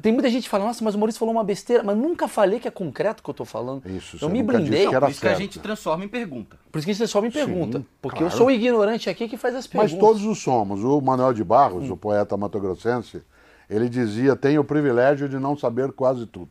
Tem 0.00 0.12
muita 0.12 0.30
gente 0.30 0.44
que 0.44 0.48
fala, 0.48 0.66
nossa, 0.66 0.84
mas 0.84 0.94
o 0.94 0.98
Maurício 0.98 1.18
falou 1.18 1.34
uma 1.34 1.42
besteira, 1.42 1.82
mas 1.82 1.96
nunca 1.96 2.28
falei 2.28 2.60
que 2.60 2.68
é 2.68 2.70
concreto 2.70 3.20
o 3.20 3.24
que 3.24 3.30
eu 3.30 3.34
tô 3.34 3.44
falando. 3.44 3.84
Isso, 3.88 4.14
eu 4.16 4.20
você 4.20 4.28
me 4.28 4.40
nunca 4.40 4.58
disse 4.58 4.70
blindei. 4.70 4.88
que 4.88 4.94
era 4.94 5.06
Por 5.06 5.10
isso 5.10 5.20
que 5.20 5.26
a 5.26 5.30
certo. 5.30 5.40
gente 5.40 5.58
transforma 5.58 6.04
em 6.04 6.08
pergunta. 6.08 6.56
Por 6.70 6.78
isso 6.78 6.86
que 6.86 6.94
você 6.94 7.08
só 7.08 7.20
me 7.20 7.28
pergunta. 7.28 7.78
Sim, 7.78 7.86
porque 8.00 8.18
eu 8.18 8.28
claro. 8.28 8.36
sou 8.36 8.46
o 8.46 8.50
ignorante 8.52 9.10
aqui 9.10 9.26
que 9.26 9.36
faz 9.36 9.56
as 9.56 9.66
Mas 9.66 9.90
perguntas. 9.90 9.98
todos 9.98 10.24
o 10.24 10.34
somos. 10.36 10.84
O 10.84 11.00
Manuel 11.00 11.32
de 11.32 11.42
Barros, 11.42 11.90
o 11.90 11.96
poeta 11.96 12.36
matogrossense, 12.36 13.20
ele 13.68 13.88
dizia: 13.88 14.36
tenho 14.36 14.60
o 14.60 14.64
privilégio 14.64 15.28
de 15.28 15.40
não 15.40 15.56
saber 15.56 15.90
quase 15.90 16.24
tudo. 16.24 16.50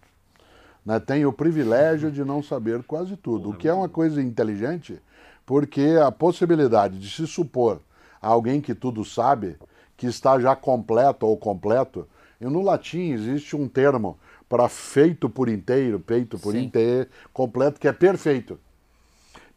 Né? 0.86 1.00
Tenho 1.00 1.30
o 1.30 1.34
privilégio 1.34 2.12
de 2.12 2.26
não 2.26 2.44
saber 2.44 2.84
quase 2.84 3.16
tudo. 3.16 3.52
O 3.52 3.54
que 3.54 3.70
é 3.70 3.74
uma 3.74 3.88
coisa 3.88 4.22
inteligente, 4.22 5.02
porque 5.50 5.98
a 6.00 6.12
possibilidade 6.12 7.00
de 7.00 7.10
se 7.10 7.26
supor 7.26 7.82
a 8.22 8.28
alguém 8.28 8.62
que 8.62 8.76
tudo 8.76 9.04
sabe, 9.04 9.58
que 9.98 10.06
está 10.06 10.40
já 10.40 10.56
completo 10.56 11.26
ou 11.26 11.36
completo, 11.36 12.08
e 12.40 12.46
no 12.46 12.62
latim 12.62 13.14
existe 13.14 13.56
um 13.56 13.68
termo 13.68 14.20
para 14.48 14.70
feito 14.70 15.28
por 15.28 15.50
inteiro, 15.50 16.00
peito 16.00 16.38
por 16.38 16.52
Sim. 16.52 16.66
inteiro, 16.66 17.10
completo, 17.34 17.80
que 17.80 17.88
é 17.88 17.92
perfeito. 17.92 18.60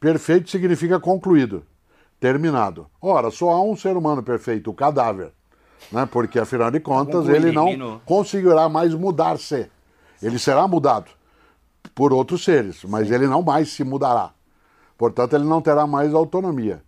Perfeito 0.01 0.49
significa 0.49 0.99
concluído, 0.99 1.63
terminado. 2.19 2.87
Ora, 2.99 3.31
só 3.31 3.51
há 3.51 3.63
um 3.63 3.77
ser 3.77 3.95
humano 3.95 4.23
perfeito, 4.23 4.71
o 4.71 4.75
cadáver. 4.75 5.31
Né? 5.93 6.09
Porque, 6.11 6.39
afinal 6.39 6.71
de 6.71 6.81
contas, 6.81 7.29
ele 7.29 7.53
não 7.53 7.67
terminou. 7.67 8.01
conseguirá 8.07 8.67
mais 8.67 8.95
mudar-se. 8.95 9.71
Ele 10.23 10.39
será 10.39 10.67
mudado 10.67 11.11
por 11.95 12.15
outros 12.15 12.43
seres, 12.43 12.83
mas 12.85 13.11
ele 13.11 13.27
não 13.27 13.43
mais 13.43 13.69
se 13.69 13.85
mudará. 13.85 14.33
Portanto, 15.03 15.35
ele 15.35 15.43
não 15.43 15.61
terá 15.61 15.85
mais 15.85 16.15
autonomia. 16.15 16.81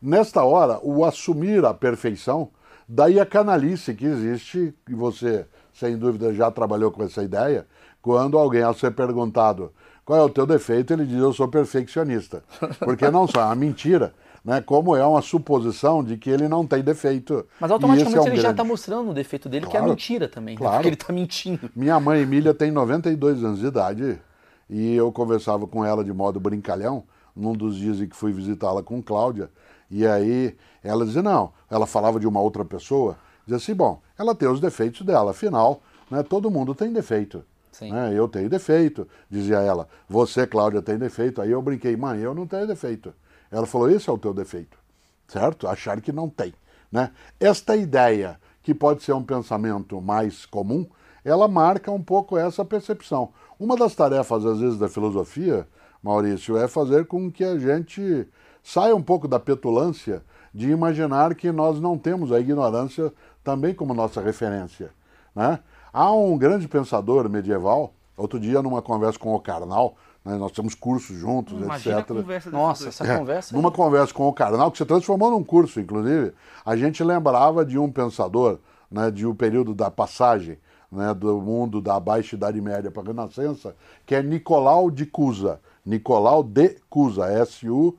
Nesta 0.00 0.42
hora, 0.42 0.80
o 0.82 1.04
assumir 1.04 1.62
a 1.66 1.74
perfeição, 1.74 2.48
daí 2.88 3.20
a 3.20 3.26
canalice 3.26 3.92
que 3.92 4.06
existe, 4.06 4.74
e 4.88 4.94
você, 4.94 5.44
sem 5.74 5.94
dúvida, 5.98 6.32
já 6.32 6.50
trabalhou 6.50 6.90
com 6.90 7.02
essa 7.02 7.22
ideia, 7.22 7.66
quando 8.00 8.38
alguém, 8.38 8.62
ao 8.62 8.72
ser 8.72 8.92
perguntado 8.92 9.70
qual 10.02 10.18
é 10.18 10.22
o 10.22 10.30
teu 10.30 10.46
defeito, 10.46 10.94
ele 10.94 11.04
diz, 11.04 11.18
eu 11.18 11.30
sou 11.34 11.46
perfeccionista. 11.46 12.42
Porque 12.78 13.10
não 13.10 13.26
só 13.26 13.42
é 13.42 13.44
uma 13.44 13.54
mentira, 13.54 14.14
né? 14.42 14.62
como 14.62 14.96
é 14.96 15.04
uma 15.04 15.20
suposição 15.20 16.02
de 16.02 16.16
que 16.16 16.30
ele 16.30 16.48
não 16.48 16.66
tem 16.66 16.82
defeito. 16.82 17.44
Mas 17.60 17.70
automaticamente 17.70 18.16
é 18.16 18.20
um 18.22 18.26
ele 18.28 18.36
já 18.36 18.42
grande- 18.44 18.54
está 18.54 18.64
mostrando 18.64 19.10
o 19.10 19.12
defeito 19.12 19.46
dele, 19.46 19.66
que 19.66 19.76
é 19.76 19.78
a 19.78 19.82
Claro. 19.82 19.90
mentira 19.90 20.26
também. 20.26 20.54
né? 20.54 20.58
Claro. 20.58 20.76
Porque 20.76 20.88
ele 20.88 20.94
está 20.96 21.12
mentindo. 21.12 21.68
Minha 21.76 22.00
mãe 22.00 22.22
Emília 22.22 22.54
tem 22.54 22.70
92 22.70 23.44
anos 23.44 23.58
de 23.60 23.66
idade 23.66 24.18
e 24.70 24.94
eu 24.94 25.12
conversava 25.12 25.66
com 25.66 25.84
ela 25.84 26.02
de 26.02 26.14
modo 26.14 26.40
brincalhão 26.40 27.04
num 27.38 27.52
dos 27.52 27.76
dias 27.76 28.00
em 28.00 28.08
que 28.08 28.16
fui 28.16 28.32
visitá-la 28.32 28.82
com 28.82 29.02
Cláudia. 29.02 29.50
E 29.90 30.06
aí 30.06 30.56
ela 30.82 31.06
dizia, 31.06 31.22
não, 31.22 31.52
ela 31.70 31.86
falava 31.86 32.20
de 32.20 32.26
uma 32.26 32.40
outra 32.40 32.64
pessoa, 32.64 33.16
dizia 33.46 33.56
assim, 33.56 33.74
bom, 33.74 34.00
ela 34.18 34.34
tem 34.34 34.48
os 34.48 34.60
defeitos 34.60 35.06
dela, 35.06 35.30
afinal, 35.30 35.80
né, 36.10 36.22
todo 36.22 36.50
mundo 36.50 36.74
tem 36.74 36.92
defeito. 36.92 37.44
Sim. 37.72 37.92
né, 37.92 38.12
eu 38.12 38.26
tenho 38.26 38.50
defeito, 38.50 39.06
dizia 39.30 39.58
ela. 39.58 39.88
Você, 40.08 40.46
Cláudia, 40.46 40.82
tem 40.82 40.98
defeito. 40.98 41.40
Aí 41.40 41.50
eu 41.50 41.62
brinquei, 41.62 41.96
mãe, 41.96 42.18
eu 42.18 42.34
não 42.34 42.44
tenho 42.44 42.66
defeito. 42.66 43.14
Ela 43.52 43.66
falou, 43.66 43.88
esse 43.88 44.10
é 44.10 44.12
o 44.12 44.18
teu 44.18 44.34
defeito. 44.34 44.76
Certo? 45.28 45.68
Achar 45.68 46.00
que 46.00 46.10
não 46.10 46.28
tem. 46.28 46.52
Né? 46.90 47.12
Esta 47.38 47.76
ideia, 47.76 48.40
que 48.62 48.74
pode 48.74 49.02
ser 49.04 49.12
um 49.12 49.22
pensamento 49.22 50.00
mais 50.00 50.44
comum, 50.44 50.86
ela 51.24 51.46
marca 51.46 51.90
um 51.92 52.02
pouco 52.02 52.36
essa 52.36 52.64
percepção. 52.64 53.30
Uma 53.60 53.76
das 53.76 53.94
tarefas, 53.94 54.44
às 54.44 54.58
vezes, 54.58 54.78
da 54.78 54.88
filosofia, 54.88 55.66
Maurício, 56.02 56.56
é 56.56 56.68
fazer 56.68 57.06
com 57.06 57.30
que 57.30 57.44
a 57.44 57.58
gente 57.58 58.26
saia 58.62 58.94
um 58.94 59.02
pouco 59.02 59.26
da 59.26 59.38
petulância 59.38 60.22
de 60.54 60.70
imaginar 60.70 61.34
que 61.34 61.50
nós 61.52 61.80
não 61.80 61.96
temos 61.98 62.32
a 62.32 62.40
ignorância 62.40 63.12
também 63.44 63.74
como 63.74 63.94
nossa 63.94 64.20
referência. 64.20 64.90
Né? 65.34 65.58
Há 65.92 66.12
um 66.12 66.36
grande 66.36 66.68
pensador 66.68 67.28
medieval, 67.28 67.94
outro 68.16 68.38
dia 68.38 68.62
numa 68.62 68.82
conversa 68.82 69.18
com 69.18 69.34
o 69.34 69.40
Karnal, 69.40 69.96
né, 70.24 70.36
nós 70.36 70.52
temos 70.52 70.74
cursos 70.74 71.16
juntos, 71.16 71.54
Imagina 71.58 71.98
a 71.98 72.00
etc. 72.00 72.50
Nossa, 72.52 72.88
essa 72.88 73.04
É, 73.06 73.16
conversa. 73.16 73.54
Numa 73.56 73.70
conversa 73.70 74.12
com 74.12 74.28
o 74.28 74.32
Karnal, 74.32 74.70
que 74.70 74.78
se 74.78 74.84
transformou 74.84 75.30
num 75.30 75.44
curso, 75.44 75.80
inclusive, 75.80 76.32
a 76.64 76.76
gente 76.76 77.02
lembrava 77.02 77.64
de 77.64 77.78
um 77.78 77.90
pensador 77.90 78.58
né, 78.90 79.10
de 79.10 79.26
um 79.26 79.34
período 79.34 79.74
da 79.74 79.90
passagem 79.90 80.58
né, 80.90 81.14
do 81.14 81.40
mundo 81.40 81.80
da 81.80 81.98
Baixa 82.00 82.36
Idade 82.36 82.60
Média 82.60 82.90
para 82.90 83.02
a 83.02 83.06
Renascença, 83.06 83.74
que 84.04 84.14
é 84.14 84.22
Nicolau 84.22 84.90
de 84.90 85.06
Cusa. 85.06 85.60
Nicolau 85.88 86.42
de 86.42 86.76
Cusa, 86.90 87.26
S-U-S-C-U-S-A, 87.32 87.90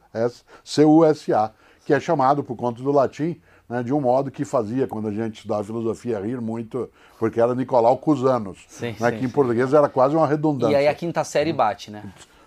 que 1.84 1.93
é 1.93 1.99
chamado, 1.99 2.43
por 2.43 2.56
conta 2.56 2.84
do 2.84 2.91
latim, 2.91 3.41
né, 3.68 3.82
de 3.82 3.91
um 3.91 3.99
modo 3.99 4.30
que 4.30 4.45
fazia, 4.45 4.88
quando 4.88 5.07
a 5.07 5.11
gente 5.11 5.38
estudava 5.38 5.64
filosofia, 5.64 6.20
rir 6.20 6.39
muito, 6.39 6.88
porque 7.18 7.41
era 7.41 7.55
Nicolau 7.55 7.97
Cusanos, 7.97 8.59
Sim, 8.68 8.95
né, 8.99 9.11
sim, 9.11 9.18
que 9.18 9.26
em 9.26 9.30
português 9.30 9.74
era 9.74 9.89
quase 9.89 10.16
uma 10.16 10.28
redundância. 10.28 10.74
E 10.74 10.76
aí 10.76 10.88
a 10.88 10.93
quinta 10.93 11.24
série 11.24 11.51
bate, 11.51 11.89
né? 11.89 12.03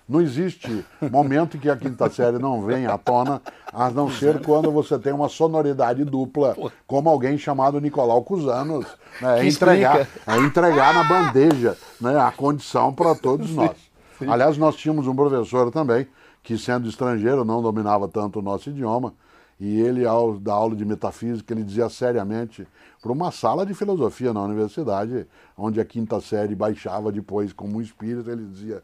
Não 0.09 0.21
existe 0.21 0.85
momento 1.11 1.57
em 1.57 1.61
que 1.61 1.71
a 1.71 1.77
quinta 1.77 2.09
série 2.11 2.39
não 2.39 2.63
vem 2.63 2.87
à 2.87 2.99
tona, 2.99 3.41
a 3.73 3.91
não 3.91 4.11
ser 4.11 4.41
quando 4.43 4.71
você 4.71 4.99
tem 4.99 5.13
uma 5.13 5.29
sonoridade 5.29 6.05
dupla, 6.05 6.57
como 6.87 7.09
alguém 7.09 7.39
chamado 7.39 7.81
Nicolau 7.81 8.23
Cusanos. 8.23 8.87
Né? 9.21 9.41
É, 9.41 9.47
entregar, 9.47 10.07
é 10.27 10.37
entregar 10.39 10.95
na 10.95 11.05
bandeja 11.05 11.77
né, 12.01 12.17
a 12.19 12.31
condição 12.31 12.93
para 12.93 13.15
todos 13.15 13.51
nós. 13.51 13.92
Aliás, 14.29 14.57
nós 14.59 14.77
tínhamos 14.77 15.07
um 15.07 15.15
professor 15.15 15.71
também, 15.71 16.07
que 16.43 16.59
sendo 16.59 16.89
estrangeiro 16.89 17.45
não 17.45 17.63
dominava 17.63 18.09
tanto 18.09 18.39
o 18.39 18.43
nosso 18.43 18.71
idioma, 18.71 19.15
e 19.61 19.81
ele, 19.81 20.05
ao 20.05 20.39
dar 20.39 20.55
aula 20.55 20.75
de 20.75 20.85
metafísica, 20.85 21.55
ele 21.55 21.63
dizia 21.63 21.89
seriamente 21.89 22.67
para 23.01 23.13
uma 23.13 23.31
sala 23.31 23.65
de 23.65 23.75
filosofia 23.75 24.33
na 24.33 24.43
universidade, 24.43 25.27
onde 25.57 25.81
a 25.81 25.85
quinta 25.85 26.21
série 26.21 26.55
baixava 26.55 27.13
depois 27.13 27.53
como 27.53 27.79
um 27.79 27.81
espírito, 27.81 28.31
ele 28.31 28.45
dizia 28.45 28.83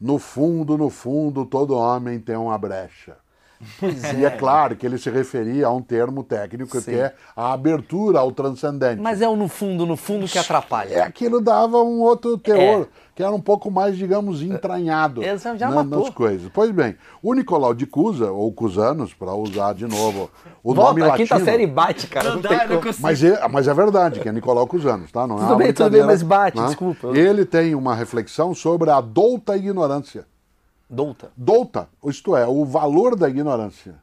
no 0.00 0.18
fundo, 0.18 0.76
no 0.76 0.90
fundo, 0.90 1.46
todo 1.46 1.74
homem 1.74 2.18
tem 2.18 2.36
uma 2.36 2.58
brecha. 2.58 3.16
E 4.18 4.24
é 4.24 4.30
claro 4.30 4.76
que 4.76 4.84
ele 4.84 4.98
se 4.98 5.08
referia 5.08 5.68
a 5.68 5.70
um 5.72 5.80
termo 5.80 6.22
técnico 6.22 6.78
Sim. 6.80 6.90
que 6.90 6.96
é 6.96 7.14
a 7.34 7.52
abertura 7.52 8.18
ao 8.18 8.30
transcendente. 8.32 9.00
Mas 9.00 9.22
é 9.22 9.28
o 9.28 9.36
no 9.36 9.48
fundo, 9.48 9.86
no 9.86 9.96
fundo 9.96 10.26
que 10.26 10.36
atrapalha. 10.38 10.94
É, 10.94 11.00
aquilo 11.02 11.40
dava 11.40 11.78
um 11.82 12.00
outro 12.00 12.36
teor, 12.36 12.82
É. 12.82 12.88
que 13.14 13.22
era 13.22 13.32
um 13.32 13.40
pouco 13.40 13.70
mais, 13.70 13.96
digamos, 13.96 14.42
entranhado 14.42 15.22
É, 15.22 15.36
já- 15.38 15.54
já 15.56 15.68
né, 15.70 15.76
matou. 15.76 16.00
nas 16.06 16.10
coisas. 16.14 16.50
Pois 16.52 16.70
bem, 16.72 16.96
o 17.22 17.32
Nicolau 17.32 17.72
de 17.72 17.86
Cusa, 17.86 18.32
ou 18.32 18.52
Cusanos, 18.52 19.14
para 19.14 19.32
usar 19.34 19.72
de 19.74 19.86
novo 19.86 20.28
o 20.62 20.74
Volta, 20.74 20.90
nome 20.90 21.02
a 21.02 21.06
latino. 21.08 21.28
quinta 21.28 21.44
série 21.44 21.66
bate, 21.66 22.06
cara. 22.08 22.30
Não 22.30 22.34
Não, 22.36 22.42
dá, 22.42 22.66
não 22.66 22.76
consigo. 22.80 23.02
Mas 23.02 23.22
é, 23.22 23.48
mas 23.48 23.68
é 23.68 23.74
verdade, 23.74 24.18
que 24.20 24.28
é 24.28 24.32
Nicolau 24.32 24.66
Cusanos, 24.66 25.12
tá? 25.12 25.26
Não 25.26 25.36
é 25.36 25.40
Tudo 25.42 25.56
bem, 25.56 25.72
tudo 25.72 25.90
bem, 25.90 26.02
mas 26.02 26.22
bate, 26.22 26.58
né? 26.58 26.66
desculpa. 26.66 27.08
Ele 27.16 27.44
tem 27.44 27.74
uma 27.74 27.94
reflexão 27.94 28.52
sobre 28.54 28.90
a 28.90 29.00
douta 29.00 29.56
ignorância. 29.56 30.26
Douta. 30.90 31.30
Douta, 31.36 31.88
isto 32.06 32.36
é, 32.36 32.46
o 32.46 32.64
valor 32.64 33.16
da 33.16 33.28
ignorância. 33.28 33.94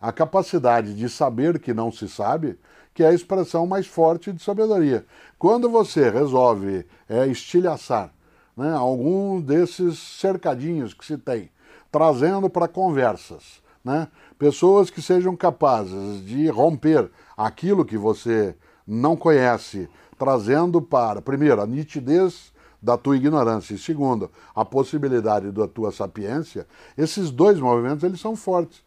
A 0.00 0.12
capacidade 0.12 0.94
de 0.94 1.08
saber 1.08 1.58
que 1.58 1.74
não 1.74 1.90
se 1.90 2.08
sabe, 2.08 2.58
que 2.94 3.02
é 3.02 3.08
a 3.08 3.12
expressão 3.14 3.66
mais 3.66 3.86
forte 3.86 4.32
de 4.32 4.42
sabedoria. 4.42 5.04
Quando 5.38 5.68
você 5.68 6.08
resolve 6.10 6.86
é, 7.08 7.26
estilhaçar 7.26 8.10
né, 8.56 8.72
algum 8.72 9.40
desses 9.40 9.98
cercadinhos 9.98 10.94
que 10.94 11.04
se 11.04 11.16
tem, 11.16 11.50
trazendo 11.90 12.48
para 12.48 12.68
conversas, 12.68 13.62
né, 13.84 14.08
pessoas 14.38 14.90
que 14.90 15.00
sejam 15.00 15.36
capazes 15.36 16.24
de 16.24 16.48
romper 16.48 17.10
aquilo 17.36 17.84
que 17.84 17.96
você 17.96 18.54
não 18.86 19.16
conhece, 19.16 19.88
trazendo 20.18 20.82
para, 20.82 21.22
primeiro, 21.22 21.60
a 21.60 21.66
nitidez 21.66 22.52
da 22.82 22.96
tua 22.96 23.16
ignorância 23.16 23.74
e 23.74 23.78
segundo, 23.78 24.30
a 24.54 24.64
possibilidade 24.64 25.50
da 25.50 25.68
tua 25.68 25.92
sapiência, 25.92 26.66
esses 26.96 27.30
dois 27.30 27.60
movimentos 27.60 28.04
eles 28.04 28.20
são 28.20 28.34
fortes. 28.34 28.82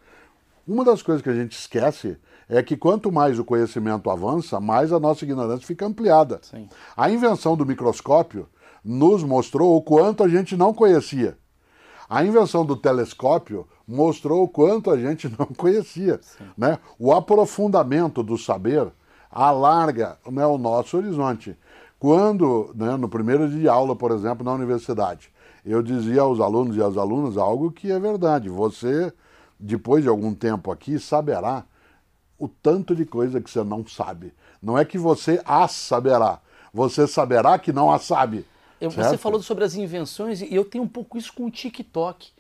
Uma 0.68 0.84
das 0.84 1.02
coisas 1.02 1.22
que 1.22 1.30
a 1.30 1.36
gente 1.36 1.52
esquece 1.58 2.18
é 2.50 2.62
que 2.64 2.76
quanto 2.78 3.12
mais 3.12 3.38
o 3.38 3.44
conhecimento 3.44 4.10
avança, 4.10 4.60
mais 4.60 4.92
a 4.92 5.00
nossa 5.00 5.26
ignorância 5.26 5.66
fica 5.66 5.86
ampliada. 5.86 6.40
Sim. 6.42 6.68
A 6.96 7.10
invenção 7.10 7.56
do 7.56 7.66
microscópio 7.66 8.48
nos 8.84 9.24
mostrou 9.24 9.76
o 9.76 9.82
quanto 9.82 10.24
a 10.24 10.28
gente 10.28 10.58
não 10.58 10.74
conhecia. 10.74 11.38
A 12.10 12.24
invenção 12.24 12.66
do 12.66 12.76
telescópio 12.76 13.68
mostrou 13.88 14.44
o 14.44 14.48
quanto 14.48 14.92
a 14.92 14.98
gente 14.98 15.34
não 15.38 15.48
conhecia. 15.48 16.20
Né? 16.58 16.78
O 17.00 17.14
aprofundamento 17.14 18.22
do 18.22 18.38
saber 18.38 18.92
alarga 19.32 20.18
né, 20.30 20.46
o 20.46 20.58
nosso 20.58 20.98
horizonte. 20.98 21.58
Quando, 21.98 22.72
né, 22.76 22.98
no 22.98 23.08
primeiro 23.08 23.48
dia 23.48 23.60
de 23.60 23.68
aula, 23.68 23.96
por 23.96 24.12
exemplo, 24.12 24.44
na 24.44 24.52
universidade, 24.52 25.32
eu 25.66 25.82
dizia 25.82 26.22
aos 26.22 26.40
alunos 26.40 26.76
e 26.76 26.84
às 26.84 26.98
alunas 26.98 27.38
algo 27.38 27.72
que 27.72 27.92
é 27.92 28.00
verdade. 28.00 28.50
Você, 28.50 29.12
depois 29.58 30.04
de 30.04 30.10
algum 30.10 30.34
tempo 30.34 30.72
aqui, 30.72 31.00
saberá 31.00 31.64
o 32.38 32.48
tanto 32.48 32.94
de 32.94 33.06
coisa 33.06 33.40
que 33.40 33.50
você 33.50 33.64
não 33.64 33.88
sabe. 33.88 34.34
Não 34.62 34.78
é 34.78 34.84
que 34.84 34.98
você 34.98 35.42
as 35.46 35.72
saberá, 35.72 36.40
você 36.74 37.08
saberá 37.08 37.58
que 37.58 37.72
não 37.72 37.92
a 37.92 38.00
sabe. 38.00 38.46
Eu- 38.82 38.92
Você 38.92 39.18
falou 39.18 39.42
sobre 39.42 39.64
as 39.64 39.76
invenções 39.76 40.42
e 40.42 40.54
eu 40.54 40.66
tenho 40.66 40.84
um 40.84 40.88
pouco 40.88 41.18
isso 41.18 41.32
com 41.34 41.46
o 41.46 41.52
TikTok. 41.52 42.32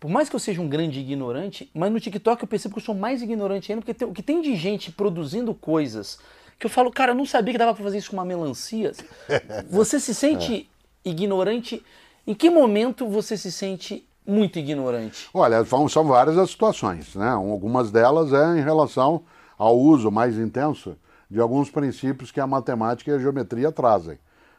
Por 0.00 0.10
mais 0.10 0.28
que 0.28 0.36
eu 0.36 0.40
seja 0.40 0.60
um 0.60 0.68
grande 0.68 1.00
ignorante, 1.00 1.68
mas 1.74 1.90
no 1.90 1.98
TikTok 2.00 2.42
eu 2.42 2.48
percebo 2.48 2.74
que 2.74 2.80
eu 2.80 2.84
sou 2.84 2.94
mais 2.94 3.20
ignorante 3.22 3.72
ainda, 3.72 3.82
porque 3.82 3.94
tem- 3.94 4.06
o 4.08 4.12
que 4.12 4.22
tem 4.22 4.40
de 4.40 4.54
gente 4.56 4.92
produzindo 4.92 5.52
coisas 5.54 6.18
que 6.58 6.66
eu 6.66 6.70
falo, 6.70 6.90
cara, 6.90 7.12
eu 7.12 7.16
não 7.16 7.26
sabia 7.26 7.52
que 7.52 7.58
dava 7.58 7.74
pra 7.74 7.82
fazer 7.84 7.98
isso 7.98 8.10
com 8.10 8.16
uma 8.16 8.24
melancia. 8.24 8.92
Você 9.70 9.98
se 10.00 10.14
sente 10.14 10.68
ignorante? 11.04 11.84
Em 12.26 12.34
que 12.34 12.50
momento 12.50 13.08
você 13.08 13.36
se 13.36 13.50
sente 13.50 14.04
muito 14.26 14.58
ignorante? 14.58 15.28
Olha, 15.32 15.64
são, 15.64 15.88
são 15.88 16.04
várias 16.04 16.36
as 16.36 16.50
situações, 16.50 17.14
né? 17.14 17.30
Algumas 17.30 17.90
delas 17.90 18.32
é 18.32 18.58
em 18.58 18.62
relação 18.62 19.22
ao 19.56 19.78
uso 19.78 20.10
mais 20.10 20.36
intenso 20.38 20.94
de 21.30 21.40
alguns 21.40 21.70
princípios 21.70 22.30
que 22.30 22.38
a 22.40 22.46
matemática 22.46 23.10
e 23.10 23.14
a 23.14 23.18
geometria 23.18 23.72
trazem. 23.72 24.18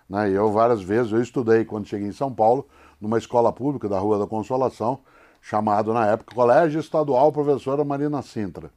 Né? 0.10 0.32
Eu 0.32 0.52
várias 0.52 0.82
vezes, 0.82 1.12
eu 1.12 1.22
estudei 1.22 1.64
quando 1.64 1.88
cheguei 1.88 2.08
em 2.08 2.14
São 2.14 2.34
Paulo, 2.34 2.68
numa 3.00 3.18
escola 3.18 3.54
pública 3.54 3.88
da 3.88 4.00
Rua 4.00 4.18
da 4.18 4.28
Consolação, 4.28 5.00
chamado 5.42 5.94
na 5.94 6.08
época 6.08 6.36
Colégio 6.36 6.80
Estadual 6.80 7.32
Professora 7.32 7.84
Marina 7.86 8.22
Sintra. 8.22 8.72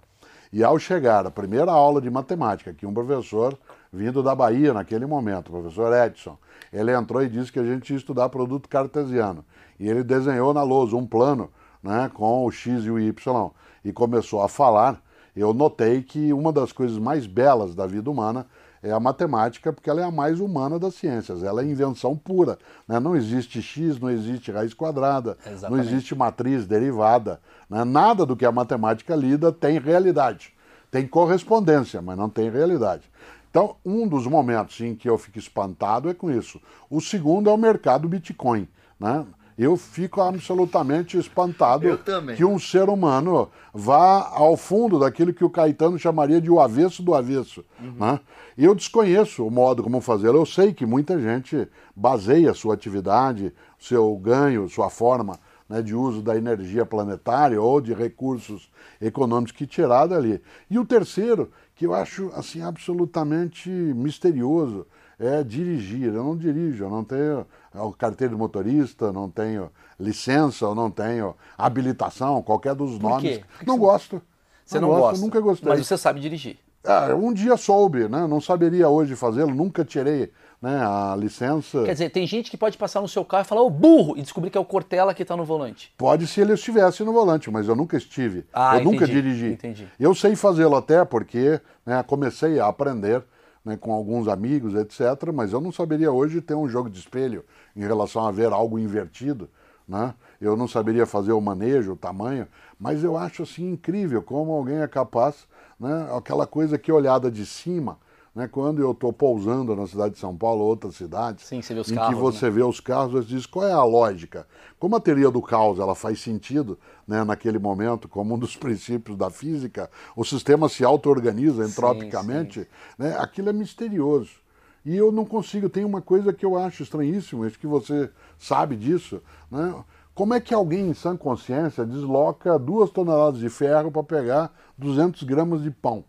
E 0.52 0.62
ao 0.62 0.78
chegar 0.78 1.26
a 1.26 1.30
primeira 1.30 1.72
aula 1.72 2.00
de 2.00 2.10
matemática, 2.10 2.74
que 2.74 2.84
um 2.84 2.92
professor 2.92 3.58
vindo 3.90 4.22
da 4.22 4.34
Bahia 4.34 4.74
naquele 4.74 5.06
momento, 5.06 5.48
o 5.48 5.52
professor 5.52 5.92
Edson, 5.94 6.36
ele 6.70 6.92
entrou 6.92 7.22
e 7.22 7.28
disse 7.28 7.50
que 7.50 7.58
a 7.58 7.64
gente 7.64 7.90
ia 7.90 7.96
estudar 7.96 8.28
produto 8.28 8.68
cartesiano. 8.68 9.44
E 9.80 9.88
ele 9.88 10.04
desenhou 10.04 10.52
na 10.52 10.62
lousa 10.62 10.94
um 10.94 11.06
plano 11.06 11.50
né, 11.82 12.10
com 12.12 12.44
o 12.44 12.50
X 12.50 12.84
e 12.84 12.90
o 12.90 12.98
Y 12.98 13.50
e 13.82 13.92
começou 13.92 14.42
a 14.42 14.48
falar. 14.48 15.02
Eu 15.34 15.54
notei 15.54 16.02
que 16.02 16.32
uma 16.32 16.52
das 16.52 16.70
coisas 16.70 16.98
mais 16.98 17.26
belas 17.26 17.74
da 17.74 17.86
vida 17.86 18.10
humana 18.10 18.46
é 18.82 18.90
a 18.90 18.98
matemática, 18.98 19.72
porque 19.72 19.88
ela 19.88 20.00
é 20.00 20.04
a 20.04 20.10
mais 20.10 20.40
humana 20.40 20.78
das 20.78 20.94
ciências. 20.94 21.42
Ela 21.42 21.62
é 21.62 21.64
invenção 21.64 22.16
pura. 22.16 22.58
né? 22.88 22.98
Não 22.98 23.14
existe 23.14 23.62
x, 23.62 23.98
não 24.00 24.10
existe 24.10 24.50
raiz 24.50 24.74
quadrada, 24.74 25.38
não 25.44 25.52
Exatamente. 25.52 25.86
existe 25.86 26.14
matriz 26.14 26.66
derivada. 26.66 27.40
né? 27.70 27.84
Nada 27.84 28.26
do 28.26 28.36
que 28.36 28.44
a 28.44 28.50
matemática 28.52 29.14
lida 29.14 29.52
tem 29.52 29.78
realidade. 29.78 30.52
Tem 30.90 31.06
correspondência, 31.06 32.02
mas 32.02 32.18
não 32.18 32.28
tem 32.28 32.50
realidade. 32.50 33.02
Então, 33.50 33.76
um 33.84 34.08
dos 34.08 34.26
momentos 34.26 34.80
em 34.80 34.94
que 34.94 35.08
eu 35.08 35.16
fico 35.18 35.38
espantado 35.38 36.08
é 36.08 36.14
com 36.14 36.30
isso. 36.30 36.60
O 36.90 37.00
segundo 37.00 37.48
é 37.48 37.52
o 37.52 37.56
mercado 37.56 38.08
Bitcoin. 38.08 38.66
Né? 38.98 39.24
Eu 39.58 39.76
fico 39.76 40.20
absolutamente 40.20 41.18
espantado 41.18 41.98
que 42.36 42.44
um 42.44 42.58
ser 42.58 42.88
humano 42.88 43.50
vá 43.72 44.28
ao 44.32 44.56
fundo 44.56 44.98
daquilo 44.98 45.32
que 45.32 45.44
o 45.44 45.50
Caetano 45.50 45.98
chamaria 45.98 46.40
de 46.40 46.50
o 46.50 46.60
avesso 46.60 47.02
do 47.02 47.14
avesso. 47.14 47.64
Né? 47.80 48.20
E 48.56 48.64
eu 48.64 48.74
desconheço 48.74 49.46
o 49.46 49.50
modo 49.50 49.82
como 49.82 50.00
fazer. 50.00 50.28
Eu 50.28 50.46
sei 50.46 50.72
que 50.72 50.86
muita 50.86 51.20
gente 51.20 51.68
baseia 51.94 52.54
sua 52.54 52.74
atividade, 52.74 53.52
seu 53.78 54.14
ganho, 54.16 54.68
sua 54.68 54.88
forma 54.88 55.38
né, 55.72 55.80
de 55.80 55.94
uso 55.94 56.20
da 56.20 56.36
energia 56.36 56.84
planetária 56.84 57.60
ou 57.60 57.80
de 57.80 57.94
recursos 57.94 58.70
econômicos 59.00 59.52
que 59.52 59.66
tirar 59.66 60.06
dali. 60.06 60.40
E 60.70 60.78
o 60.78 60.84
terceiro, 60.84 61.50
que 61.74 61.86
eu 61.86 61.94
acho 61.94 62.30
assim 62.34 62.60
absolutamente 62.60 63.70
misterioso, 63.70 64.86
é 65.22 65.42
dirigir. 65.42 66.12
Eu 66.12 66.24
não 66.24 66.36
dirijo, 66.36 66.84
eu 66.84 66.90
não 66.90 67.04
tenho 67.04 67.46
é, 67.74 67.78
carteira 67.96 68.34
de 68.34 68.38
motorista, 68.38 69.12
não 69.12 69.30
tenho 69.30 69.70
licença, 69.98 70.64
eu 70.64 70.74
não 70.74 70.90
tenho 70.90 71.34
habilitação, 71.56 72.42
qualquer 72.42 72.74
dos 72.74 72.98
Por 72.98 73.10
nomes. 73.10 73.38
quê? 73.38 73.44
Não 73.64 73.78
gosto. 73.78 74.20
Você 74.64 74.80
não, 74.80 74.88
gosto, 74.88 75.00
gosta, 75.02 75.24
nunca 75.24 75.40
gostei. 75.40 75.68
mas 75.68 75.86
você 75.86 75.96
sabe 75.96 76.20
dirigir. 76.20 76.58
Ah, 76.84 77.14
um 77.14 77.32
dia 77.32 77.56
soube, 77.56 78.08
né? 78.08 78.26
Não 78.26 78.40
saberia 78.40 78.88
hoje 78.88 79.14
fazê-lo, 79.14 79.54
nunca 79.54 79.84
tirei 79.84 80.32
né, 80.60 80.80
a 80.84 81.14
licença. 81.16 81.84
Quer 81.84 81.92
dizer, 81.92 82.10
tem 82.10 82.26
gente 82.26 82.50
que 82.50 82.56
pode 82.56 82.76
passar 82.76 83.00
no 83.00 83.08
seu 83.08 83.24
carro 83.24 83.42
e 83.42 83.46
falar, 83.46 83.62
ô 83.62 83.70
burro, 83.70 84.16
e 84.16 84.22
descobrir 84.22 84.50
que 84.50 84.58
é 84.58 84.60
o 84.60 84.64
Cortella 84.64 85.14
que 85.14 85.24
tá 85.24 85.36
no 85.36 85.44
volante. 85.44 85.92
Pode 85.96 86.26
se 86.26 86.40
ele 86.40 86.54
estivesse 86.54 87.04
no 87.04 87.12
volante, 87.12 87.50
mas 87.50 87.68
eu 87.68 87.76
nunca 87.76 87.96
estive. 87.96 88.44
Ah, 88.52 88.78
eu 88.78 88.84
nunca 88.84 89.04
entendi, 89.04 89.22
dirigi. 89.22 89.46
entendi. 89.52 89.88
Eu 89.98 90.14
sei 90.14 90.34
fazê-lo 90.34 90.74
até 90.74 91.04
porque 91.04 91.60
né, 91.86 92.02
comecei 92.04 92.58
a 92.58 92.66
aprender 92.66 93.22
né, 93.64 93.76
com 93.76 93.92
alguns 93.92 94.28
amigos, 94.28 94.74
etc. 94.74 95.32
Mas 95.32 95.52
eu 95.52 95.60
não 95.60 95.72
saberia 95.72 96.10
hoje 96.10 96.40
ter 96.40 96.54
um 96.54 96.68
jogo 96.68 96.90
de 96.90 96.98
espelho 96.98 97.44
em 97.76 97.80
relação 97.80 98.26
a 98.26 98.30
ver 98.30 98.52
algo 98.52 98.78
invertido. 98.78 99.48
Né? 99.86 100.14
Eu 100.40 100.56
não 100.56 100.68
saberia 100.68 101.06
fazer 101.06 101.32
o 101.32 101.40
manejo, 101.40 101.92
o 101.92 101.96
tamanho, 101.96 102.46
mas 102.78 103.02
eu 103.04 103.16
acho 103.16 103.42
assim 103.42 103.70
incrível 103.70 104.22
como 104.22 104.52
alguém 104.52 104.78
é 104.78 104.88
capaz, 104.88 105.46
né, 105.78 106.08
aquela 106.16 106.46
coisa 106.46 106.78
que 106.78 106.90
olhada 106.90 107.30
de 107.30 107.44
cima, 107.44 107.98
né, 108.34 108.48
quando 108.48 108.80
eu 108.80 108.92
estou 108.92 109.12
pousando 109.12 109.76
na 109.76 109.86
cidade 109.86 110.14
de 110.14 110.20
São 110.20 110.36
Paulo 110.36 110.62
ou 110.62 110.68
outras 110.68 110.96
cidades, 110.96 111.44
Sim, 111.44 111.60
você 111.60 111.74
vê 111.74 111.80
os 111.80 111.90
em 111.90 111.94
carros, 111.94 112.14
que 112.14 112.20
você 112.20 112.50
vê 112.50 112.62
os 112.62 112.80
carros, 112.80 113.12
você 113.12 113.28
diz 113.28 113.46
qual 113.46 113.66
é 113.66 113.72
a 113.72 113.84
lógica. 113.84 114.46
Como 114.78 114.96
a 114.96 115.00
teoria 115.00 115.30
do 115.30 115.42
caos 115.42 115.78
ela 115.78 115.94
faz 115.94 116.20
sentido 116.20 116.78
né, 117.06 117.22
naquele 117.24 117.58
momento, 117.58 118.08
como 118.08 118.34
um 118.34 118.38
dos 118.38 118.56
princípios 118.56 119.16
da 119.16 119.30
física, 119.30 119.90
o 120.16 120.24
sistema 120.24 120.68
se 120.68 120.84
auto-organiza 120.84 121.64
entropicamente, 121.64 122.66
né, 122.98 123.16
aquilo 123.18 123.50
é 123.50 123.52
misterioso. 123.52 124.42
E 124.84 124.96
eu 124.96 125.12
não 125.12 125.24
consigo, 125.24 125.68
tem 125.68 125.84
uma 125.84 126.02
coisa 126.02 126.32
que 126.32 126.44
eu 126.44 126.56
acho 126.56 126.82
estranhíssima, 126.82 127.46
acho 127.46 127.58
que 127.58 127.66
você 127.66 128.10
sabe 128.38 128.76
disso, 128.76 129.22
né? 129.48 129.72
Como 130.14 130.34
é 130.34 130.40
que 130.40 130.52
alguém 130.52 130.88
em 130.88 130.94
sã 130.94 131.16
consciência 131.16 131.86
desloca 131.86 132.58
duas 132.58 132.90
toneladas 132.90 133.40
de 133.40 133.48
ferro 133.48 133.90
para 133.90 134.02
pegar 134.02 134.52
200 134.76 135.22
gramas 135.22 135.62
de 135.62 135.70
pão? 135.70 136.04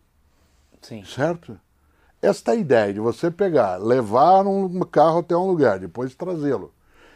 Sim. 0.82 1.02
Certo? 1.04 1.58
Esta 2.24 2.54
ideia 2.54 2.90
de 2.90 3.00
você 3.00 3.30
pegar, 3.30 3.76
levar 3.76 4.46
um 4.46 4.80
carro 4.80 5.18
até 5.18 5.36
um 5.36 5.46
lugar, 5.46 5.78
depois 5.78 6.14
trazê-lo. 6.14 6.72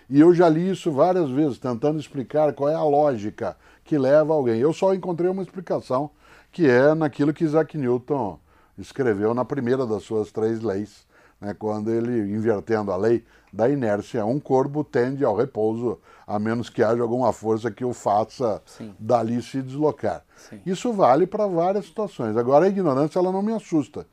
E 0.06 0.20
eu 0.20 0.34
já 0.34 0.50
li 0.50 0.70
isso 0.70 0.92
várias 0.92 1.30
vezes, 1.30 1.56
tentando 1.56 1.98
explicar 1.98 2.52
qual 2.52 2.68
é 2.68 2.74
a 2.74 2.84
lógica 2.84 3.56
que 3.84 3.96
leva 3.96 4.34
alguém. 4.34 4.61
Eu 4.61 4.70
só 4.70 4.92
encontrei 4.92 5.30
uma 5.30 5.42
explicação, 5.42 6.11
que 6.52 6.68
é 6.68 6.94
naquilo 6.94 7.32
que 7.32 7.42
Isaac 7.42 7.78
Newton 7.78 8.38
escreveu 8.76 9.32
na 9.32 9.46
primeira 9.46 9.86
das 9.86 10.02
suas 10.02 10.30
três 10.30 10.61
leis, 10.61 11.06
né, 11.40 11.54
quando 11.59 11.90
ele, 11.90 12.30
invertendo 12.30 12.92
a 12.92 12.96
lei 12.98 13.24
da 13.50 13.66
inércia, 13.66 14.26
um 14.26 14.38
corpo 14.38 14.84
tende 14.84 15.24
ao 15.24 15.34
repouso, 15.34 15.98
a 16.26 16.38
menos 16.38 16.68
que 16.68 16.82
haja 16.82 17.00
alguma 17.00 17.32
força 17.32 17.70
que 17.70 17.82
o 17.82 17.94
faça 17.94 18.61
Sim. 18.66 18.94
dali 18.98 19.40
se 19.40 19.62
deslocar. 19.62 20.22
Sim. 20.36 20.61
Isso 20.66 20.92
vale 20.92 21.26
para 21.26 21.46
várias 21.46 21.86
situações. 21.86 22.36
Agora, 22.36 22.66
a 22.66 22.68
ignorância 22.68 23.18
ela 23.18 23.32
não 23.32 23.40
me 23.40 23.54
assusta. 23.54 24.06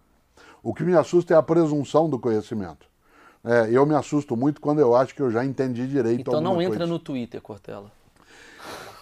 O 0.65 0.73
que 0.73 0.83
me 0.83 0.95
assusta 0.95 1.35
é 1.35 1.37
a 1.37 1.43
presunção 1.43 2.09
do 2.09 2.17
conhecimento. 2.17 2.87
É, 3.43 3.69
eu 3.69 3.85
me 3.85 3.93
assusto 3.93 4.35
muito 4.35 4.59
quando 4.59 4.79
eu 4.79 4.95
acho 4.95 5.13
que 5.13 5.21
eu 5.21 5.29
já 5.29 5.45
entendi 5.45 5.85
direito 5.85 6.21
Então 6.21 6.41
não 6.41 6.59
entra 6.59 6.79
coisa. 6.79 6.91
no 6.91 6.97
Twitter, 6.97 7.39
Cortella. 7.39 7.91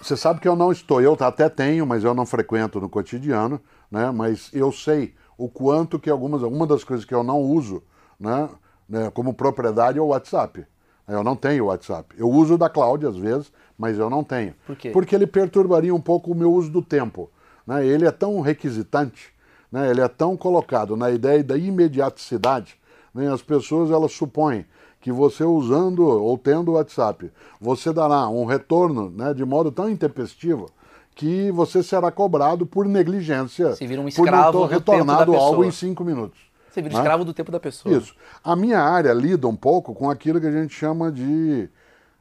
Você 0.01 0.17
sabe 0.17 0.41
que 0.41 0.47
eu 0.47 0.57
não 0.57 0.73
estou, 0.73 1.01
eu 1.01 1.15
até 1.17 1.47
tenho, 1.47 1.87
mas 1.87 2.03
eu 2.03 2.13
não 2.13 2.25
frequento 2.25 2.81
no 2.81 2.89
cotidiano, 2.89 3.61
né? 3.89 4.11
Mas 4.11 4.49
eu 4.51 4.73
sei 4.73 5.13
o 5.37 5.47
quanto 5.47 5.97
que 5.97 6.09
algumas, 6.09 6.41
uma 6.41 6.67
das 6.67 6.83
coisas 6.83 7.05
que 7.05 7.15
eu 7.15 7.23
não 7.23 7.39
uso, 7.39 7.81
né, 8.19 8.49
né, 8.89 9.09
como 9.11 9.33
propriedade 9.33 9.97
é 9.97 10.01
o 10.01 10.07
WhatsApp. 10.07 10.65
Eu 11.07 11.23
não 11.23 11.37
tenho 11.37 11.63
o 11.63 11.67
WhatsApp. 11.67 12.13
Eu 12.17 12.29
uso 12.29 12.57
da 12.57 12.67
Cláudia 12.67 13.07
às 13.07 13.15
vezes, 13.15 13.53
mas 13.77 13.97
eu 13.97 14.09
não 14.09 14.21
tenho. 14.21 14.53
Por 14.67 14.75
quê? 14.75 14.89
Porque 14.89 15.15
ele 15.15 15.25
perturbaria 15.25 15.95
um 15.95 16.01
pouco 16.01 16.29
o 16.29 16.35
meu 16.35 16.51
uso 16.51 16.69
do 16.69 16.81
tempo. 16.81 17.31
Né? 17.65 17.85
Ele 17.87 18.05
é 18.05 18.11
tão 18.11 18.41
requisitante, 18.41 19.33
né? 19.73 19.89
ele 19.89 20.01
é 20.01 20.07
tão 20.07 20.37
colocado 20.37 20.95
na 20.95 21.09
ideia 21.09 21.43
da 21.43 21.57
imediaticidade. 21.57 22.75
Né? 23.11 23.27
As 23.33 23.41
pessoas 23.41 23.89
elas 23.89 24.11
supõem 24.13 24.67
que 25.01 25.11
você 25.11 25.43
usando 25.43 26.05
ou 26.05 26.37
tendo 26.37 26.69
o 26.69 26.73
WhatsApp, 26.75 27.31
você 27.59 27.91
dará 27.91 28.29
um 28.29 28.45
retorno 28.45 29.09
né, 29.09 29.33
de 29.33 29.43
modo 29.43 29.71
tão 29.71 29.89
intempestivo 29.89 30.69
que 31.15 31.51
você 31.51 31.81
será 31.81 32.11
cobrado 32.11 32.67
por 32.67 32.85
negligência, 32.85 33.75
Se 33.75 33.87
vira 33.87 33.99
um 33.99 34.05
por 34.05 34.17
não 34.17 34.25
escravo 34.25 34.67
ter 34.67 34.75
retornado 34.75 35.35
algo 35.35 35.63
em 35.63 35.71
cinco 35.71 36.03
minutos. 36.03 36.39
Você 36.69 36.81
vira 36.81 36.93
né? 36.93 36.99
escravo 36.99 37.25
do 37.25 37.33
tempo 37.33 37.51
da 37.51 37.59
pessoa. 37.59 37.97
Isso. 37.97 38.15
A 38.43 38.55
minha 38.55 38.79
área 38.79 39.11
lida 39.11 39.47
um 39.47 39.55
pouco 39.55 39.93
com 39.93 40.09
aquilo 40.09 40.39
que 40.39 40.47
a 40.47 40.51
gente 40.51 40.73
chama 40.73 41.11
de 41.11 41.67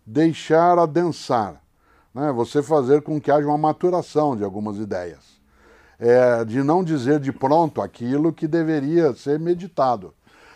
deixar 0.06 0.78
adensar. 0.78 1.60
Né? 2.14 2.32
Você 2.32 2.62
fazer 2.62 3.02
com 3.02 3.20
que 3.20 3.30
haja 3.30 3.46
uma 3.46 3.58
maturação 3.58 4.36
de 4.36 4.42
algumas 4.42 4.78
ideias. 4.78 5.31
É, 6.04 6.44
de 6.44 6.64
não 6.64 6.82
dizer 6.82 7.20
de 7.20 7.30
pronto 7.30 7.80
aquilo 7.80 8.32
que 8.32 8.48
deveria 8.48 9.14
ser 9.14 9.38
meditado. 9.38 10.12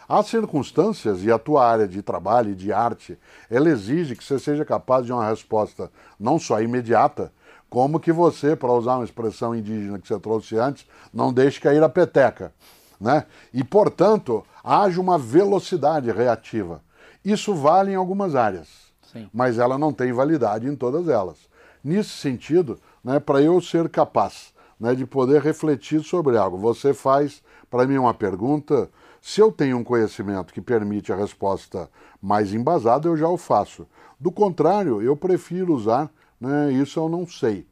Há 0.08 0.20
circunstâncias, 0.24 1.22
e 1.22 1.30
a 1.30 1.38
tua 1.38 1.64
área 1.64 1.86
de 1.86 2.02
trabalho 2.02 2.50
e 2.50 2.54
de 2.56 2.72
arte, 2.72 3.16
ela 3.48 3.68
exige 3.68 4.16
que 4.16 4.24
você 4.24 4.40
seja 4.40 4.64
capaz 4.64 5.06
de 5.06 5.12
uma 5.12 5.28
resposta 5.28 5.88
não 6.18 6.36
só 6.36 6.60
imediata, 6.60 7.32
como 7.70 8.00
que 8.00 8.10
você, 8.10 8.56
para 8.56 8.72
usar 8.72 8.96
uma 8.96 9.04
expressão 9.04 9.54
indígena 9.54 10.00
que 10.00 10.08
você 10.08 10.18
trouxe 10.18 10.58
antes, 10.58 10.84
não 11.14 11.32
deixe 11.32 11.60
cair 11.60 11.80
a 11.80 11.88
peteca. 11.88 12.52
Né? 13.00 13.24
E, 13.54 13.62
portanto, 13.62 14.44
haja 14.64 15.00
uma 15.00 15.16
velocidade 15.16 16.10
reativa. 16.10 16.82
Isso 17.24 17.54
vale 17.54 17.92
em 17.92 17.96
algumas 17.96 18.34
áreas, 18.34 18.66
Sim. 19.12 19.30
mas 19.32 19.58
ela 19.58 19.78
não 19.78 19.92
tem 19.92 20.12
validade 20.12 20.66
em 20.66 20.74
todas 20.74 21.08
elas. 21.08 21.36
Nesse 21.84 22.10
sentido, 22.10 22.80
né, 23.04 23.20
para 23.20 23.40
eu 23.40 23.60
ser 23.60 23.88
capaz 23.88 24.55
né, 24.78 24.94
de 24.94 25.06
poder 25.06 25.40
refletir 25.42 26.02
sobre 26.02 26.36
algo, 26.36 26.56
você 26.56 26.92
faz 26.92 27.42
para 27.70 27.86
mim 27.86 27.96
uma 27.96 28.14
pergunta. 28.14 28.90
Se 29.20 29.40
eu 29.40 29.50
tenho 29.50 29.78
um 29.78 29.84
conhecimento 29.84 30.52
que 30.52 30.60
permite 30.60 31.12
a 31.12 31.16
resposta 31.16 31.90
mais 32.20 32.52
embasada, 32.54 33.08
eu 33.08 33.16
já 33.16 33.28
o 33.28 33.36
faço. 33.36 33.86
Do 34.18 34.30
contrário, 34.30 35.02
eu 35.02 35.16
prefiro 35.16 35.74
usar, 35.74 36.10
né, 36.40 36.72
isso 36.72 36.98
eu 36.98 37.08
não 37.08 37.26
sei. 37.26 37.66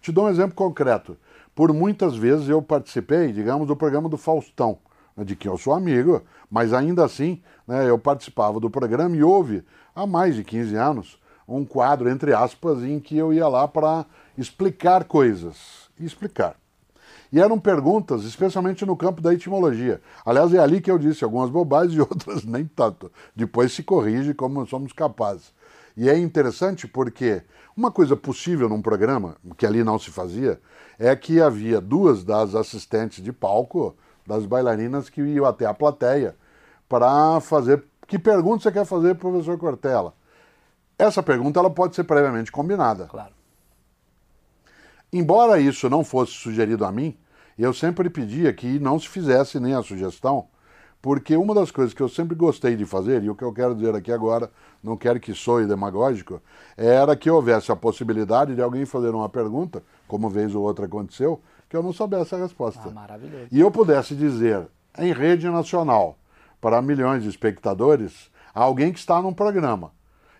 Te 0.00 0.10
dou 0.10 0.24
um 0.24 0.28
exemplo 0.28 0.54
concreto. 0.54 1.16
Por 1.54 1.72
muitas 1.72 2.16
vezes 2.16 2.48
eu 2.48 2.60
participei, 2.60 3.32
digamos, 3.32 3.66
do 3.66 3.76
programa 3.76 4.08
do 4.08 4.16
Faustão, 4.16 4.78
né, 5.16 5.24
de 5.24 5.34
que 5.34 5.48
eu 5.48 5.56
sou 5.56 5.72
amigo, 5.72 6.22
mas 6.50 6.72
ainda 6.72 7.04
assim 7.04 7.40
né, 7.66 7.88
eu 7.88 7.98
participava 7.98 8.60
do 8.60 8.70
programa 8.70 9.16
e 9.16 9.22
houve, 9.22 9.64
há 9.94 10.06
mais 10.06 10.34
de 10.34 10.44
15 10.44 10.74
anos, 10.76 11.18
um 11.48 11.64
quadro, 11.64 12.08
entre 12.08 12.32
aspas, 12.34 12.82
em 12.82 12.98
que 12.98 13.16
eu 13.16 13.32
ia 13.32 13.46
lá 13.48 13.68
para 13.68 14.04
explicar 14.36 15.04
coisas. 15.04 15.85
Explicar. 15.98 16.56
E 17.32 17.40
eram 17.40 17.58
perguntas, 17.58 18.24
especialmente 18.24 18.84
no 18.84 18.96
campo 18.96 19.20
da 19.20 19.34
etimologia. 19.34 20.00
Aliás, 20.24 20.52
é 20.54 20.58
ali 20.58 20.80
que 20.80 20.90
eu 20.90 20.98
disse 20.98 21.24
algumas 21.24 21.50
bobagens 21.50 21.94
e 21.96 22.00
outras 22.00 22.44
nem 22.44 22.66
tanto. 22.66 23.10
Depois 23.34 23.72
se 23.72 23.82
corrige 23.82 24.34
como 24.34 24.66
somos 24.66 24.92
capazes. 24.92 25.52
E 25.96 26.08
é 26.08 26.18
interessante 26.18 26.86
porque 26.86 27.42
uma 27.76 27.90
coisa 27.90 28.16
possível 28.16 28.68
num 28.68 28.82
programa, 28.82 29.36
que 29.56 29.66
ali 29.66 29.82
não 29.82 29.98
se 29.98 30.10
fazia, 30.10 30.60
é 30.98 31.14
que 31.16 31.40
havia 31.40 31.80
duas 31.80 32.22
das 32.22 32.54
assistentes 32.54 33.22
de 33.22 33.32
palco, 33.32 33.96
das 34.26 34.44
bailarinas, 34.44 35.08
que 35.08 35.22
iam 35.22 35.46
até 35.46 35.66
a 35.66 35.74
plateia 35.74 36.36
para 36.88 37.40
fazer. 37.40 37.84
Que 38.06 38.18
pergunta 38.18 38.62
você 38.62 38.72
quer 38.72 38.84
fazer, 38.84 39.14
professor 39.16 39.58
Cortella? 39.58 40.14
Essa 40.98 41.22
pergunta 41.22 41.58
ela 41.58 41.70
pode 41.70 41.94
ser 41.94 42.04
previamente 42.04 42.52
combinada. 42.52 43.06
Claro. 43.06 43.35
Embora 45.16 45.58
isso 45.58 45.88
não 45.88 46.04
fosse 46.04 46.32
sugerido 46.32 46.84
a 46.84 46.92
mim, 46.92 47.16
eu 47.58 47.72
sempre 47.72 48.10
pedia 48.10 48.52
que 48.52 48.78
não 48.78 49.00
se 49.00 49.08
fizesse 49.08 49.58
nem 49.58 49.72
a 49.72 49.82
sugestão, 49.82 50.48
porque 51.00 51.34
uma 51.34 51.54
das 51.54 51.70
coisas 51.70 51.94
que 51.94 52.02
eu 52.02 52.08
sempre 52.08 52.34
gostei 52.34 52.76
de 52.76 52.84
fazer, 52.84 53.22
e 53.22 53.30
o 53.30 53.34
que 53.34 53.42
eu 53.42 53.50
quero 53.50 53.74
dizer 53.74 53.94
aqui 53.94 54.12
agora, 54.12 54.50
não 54.84 54.94
quero 54.94 55.18
que 55.18 55.32
soe 55.32 55.64
demagógico, 55.64 56.38
era 56.76 57.16
que 57.16 57.30
houvesse 57.30 57.72
a 57.72 57.76
possibilidade 57.76 58.54
de 58.54 58.60
alguém 58.60 58.84
fazer 58.84 59.08
uma 59.14 59.26
pergunta, 59.26 59.82
como 60.06 60.28
vez 60.28 60.54
ou 60.54 60.62
outra 60.62 60.84
aconteceu, 60.84 61.40
que 61.66 61.74
eu 61.74 61.82
não 61.82 61.94
soubesse 61.94 62.34
a 62.34 62.38
resposta. 62.38 62.82
Ah, 62.84 62.90
maravilhoso. 62.90 63.46
E 63.50 63.58
eu 63.58 63.70
pudesse 63.70 64.14
dizer, 64.14 64.68
em 64.98 65.14
rede 65.14 65.48
nacional, 65.48 66.18
para 66.60 66.82
milhões 66.82 67.22
de 67.22 67.30
espectadores, 67.30 68.30
alguém 68.54 68.92
que 68.92 68.98
está 68.98 69.22
num 69.22 69.32
programa, 69.32 69.92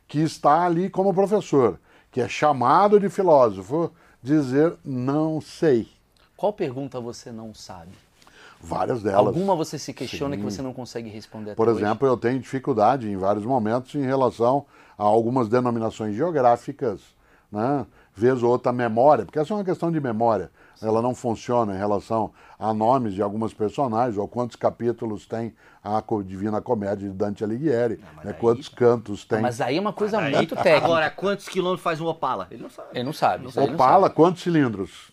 que 0.07 0.21
está 0.21 0.67
ali 0.67 0.91
como 0.91 1.15
professor, 1.15 1.81
que 2.11 2.21
é 2.21 2.29
chamado 2.29 3.01
de 3.01 3.09
filósofo, 3.09 3.91
dizer 4.27 4.75
não 4.85 5.41
sei. 5.41 5.89
Qual 6.37 6.53
pergunta 6.53 7.01
você 7.01 7.31
não 7.31 7.55
sabe? 7.55 7.93
Várias 8.61 9.03
delas. 9.03 9.29
Alguma 9.29 9.55
você 9.55 9.79
se 9.79 9.93
questiona 9.93 10.35
Sim. 10.35 10.41
que 10.43 10.51
você 10.51 10.61
não 10.61 10.73
consegue 10.73 11.09
responder 11.09 11.53
até 11.53 11.57
Por 11.57 11.69
hoje? 11.69 11.83
exemplo, 11.83 12.09
eu 12.09 12.17
tenho 12.17 12.41
dificuldade 12.41 13.09
em 13.09 13.17
vários 13.17 13.45
momentos 13.45 13.95
em 13.95 14.05
relação 14.05 14.67
a 14.99 15.05
algumas 15.05 15.49
denominações 15.49 16.15
geográficas, 16.17 17.01
né? 17.53 17.87
vez 18.15 18.43
ou 18.43 18.51
outra 18.51 18.73
memória, 18.73 19.25
porque 19.25 19.39
essa 19.39 19.53
é 19.53 19.57
uma 19.57 19.65
questão 19.65 19.93
de 19.93 20.01
memória. 20.01 20.51
Ela 20.83 21.01
não 21.01 21.15
funciona 21.15 21.75
em 21.75 21.79
relação 21.79 22.33
a 22.59 22.73
nomes 22.75 23.15
de 23.15 23.23
algumas 23.23 23.53
personagens, 23.55 24.17
ou 24.19 24.27
quantos 24.29 24.57
capítulos 24.57 25.27
tem 25.27 25.55
a 25.83 26.01
Co- 26.03 26.23
Divina 26.23 26.61
Comédia 26.61 27.09
de 27.09 27.15
Dante 27.15 27.43
Alighieri, 27.45 28.01
mas 28.17 28.25
né? 28.25 28.33
aí- 28.33 28.39
quantos 28.39 28.69
cantos 28.69 29.25
tem. 29.25 29.41
Mas 29.41 29.61
aí 29.61 29.77
é 29.77 29.81
uma 29.81 29.93
coisa 29.93 30.19
Aí, 30.19 30.35
muito 30.35 30.55
técnica. 30.57 30.85
Agora, 30.85 31.11
quantos 31.11 31.49
quilômetros 31.49 31.83
faz 31.83 32.01
um 32.01 32.07
Opala? 32.07 32.47
Ele 32.51 32.63
não 32.63 32.71
sabe. 32.71 32.89
Ele 32.93 33.05
não 33.05 33.13
sabe. 33.13 33.47
ele 33.47 33.67
não 33.69 33.75
Opala, 33.75 34.11
quantos 34.11 34.43
cilindros? 34.43 35.11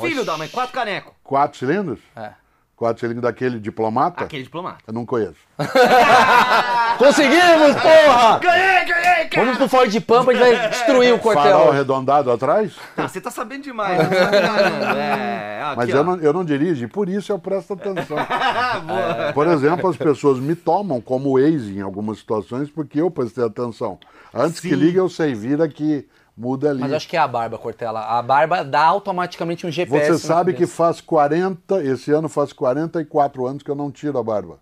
Filho 0.00 0.24
da 0.24 0.36
mãe, 0.36 0.48
quatro 0.48 0.72
canecos. 0.74 1.12
Quatro 1.22 1.58
cilindros? 1.58 2.00
sabe. 2.14 2.26
É. 2.26 2.47
Quatro 2.78 3.00
cilindros 3.00 3.24
daquele 3.24 3.58
diplomata? 3.58 4.22
Aquele 4.22 4.44
diplomata. 4.44 4.78
Eu 4.86 4.92
não 4.94 5.04
conheço. 5.04 5.34
Conseguimos, 6.96 7.74
porra! 7.74 8.38
Ganhei, 8.38 8.84
ganhei, 8.84 9.24
cara! 9.28 9.44
Vamos 9.44 9.58
pro 9.58 9.68
Ford 9.68 9.90
de 9.90 10.00
Pampa, 10.00 10.30
a 10.30 10.34
gente 10.34 10.56
vai 10.56 10.68
destruir 10.68 11.12
o 11.12 11.18
Farol 11.18 11.34
quartel. 11.34 11.70
arredondado 11.72 12.30
atrás? 12.30 12.76
Ah, 12.96 13.08
você 13.08 13.20
tá 13.20 13.32
sabendo 13.32 13.64
demais. 13.64 13.98
Não 14.00 14.08
tá 14.08 14.30
ligado. 14.30 14.96
é, 14.96 15.62
aqui, 15.64 15.76
Mas 15.76 15.92
ó. 15.92 15.96
eu 15.96 16.04
não, 16.04 16.16
eu 16.18 16.32
não 16.32 16.44
dirijo, 16.44 16.84
e 16.84 16.88
por 16.88 17.08
isso 17.08 17.32
eu 17.32 17.38
presto 17.40 17.72
atenção. 17.72 18.16
Boa. 18.86 19.32
Por 19.34 19.48
exemplo, 19.48 19.90
as 19.90 19.96
pessoas 19.96 20.38
me 20.38 20.54
tomam 20.54 21.00
como 21.00 21.32
Waze 21.32 21.76
em 21.76 21.80
algumas 21.80 22.18
situações 22.18 22.70
porque 22.70 23.00
eu 23.00 23.10
prestei 23.10 23.44
atenção. 23.44 23.98
Antes 24.32 24.60
que 24.60 24.68
Sim. 24.68 24.76
liga, 24.76 25.00
eu 25.00 25.08
sei, 25.08 25.34
vira 25.34 25.68
que 25.68 26.06
muda 26.38 26.70
ali. 26.70 26.80
Mas 26.80 26.92
acho 26.92 27.08
que 27.08 27.16
é 27.16 27.20
a 27.20 27.26
barba, 27.26 27.58
Cortella. 27.58 28.00
A 28.00 28.22
barba 28.22 28.62
dá 28.62 28.82
automaticamente 28.82 29.66
um 29.66 29.70
GPS. 29.70 30.06
Você 30.06 30.12
na 30.12 30.18
sabe 30.18 30.54
que 30.54 30.66
faz 30.66 31.00
40, 31.00 31.82
esse 31.82 32.12
ano 32.12 32.28
faz 32.28 32.52
44 32.52 33.46
anos 33.46 33.62
que 33.62 33.70
eu 33.70 33.74
não 33.74 33.90
tiro 33.90 34.16
a 34.16 34.22
barba. 34.22 34.60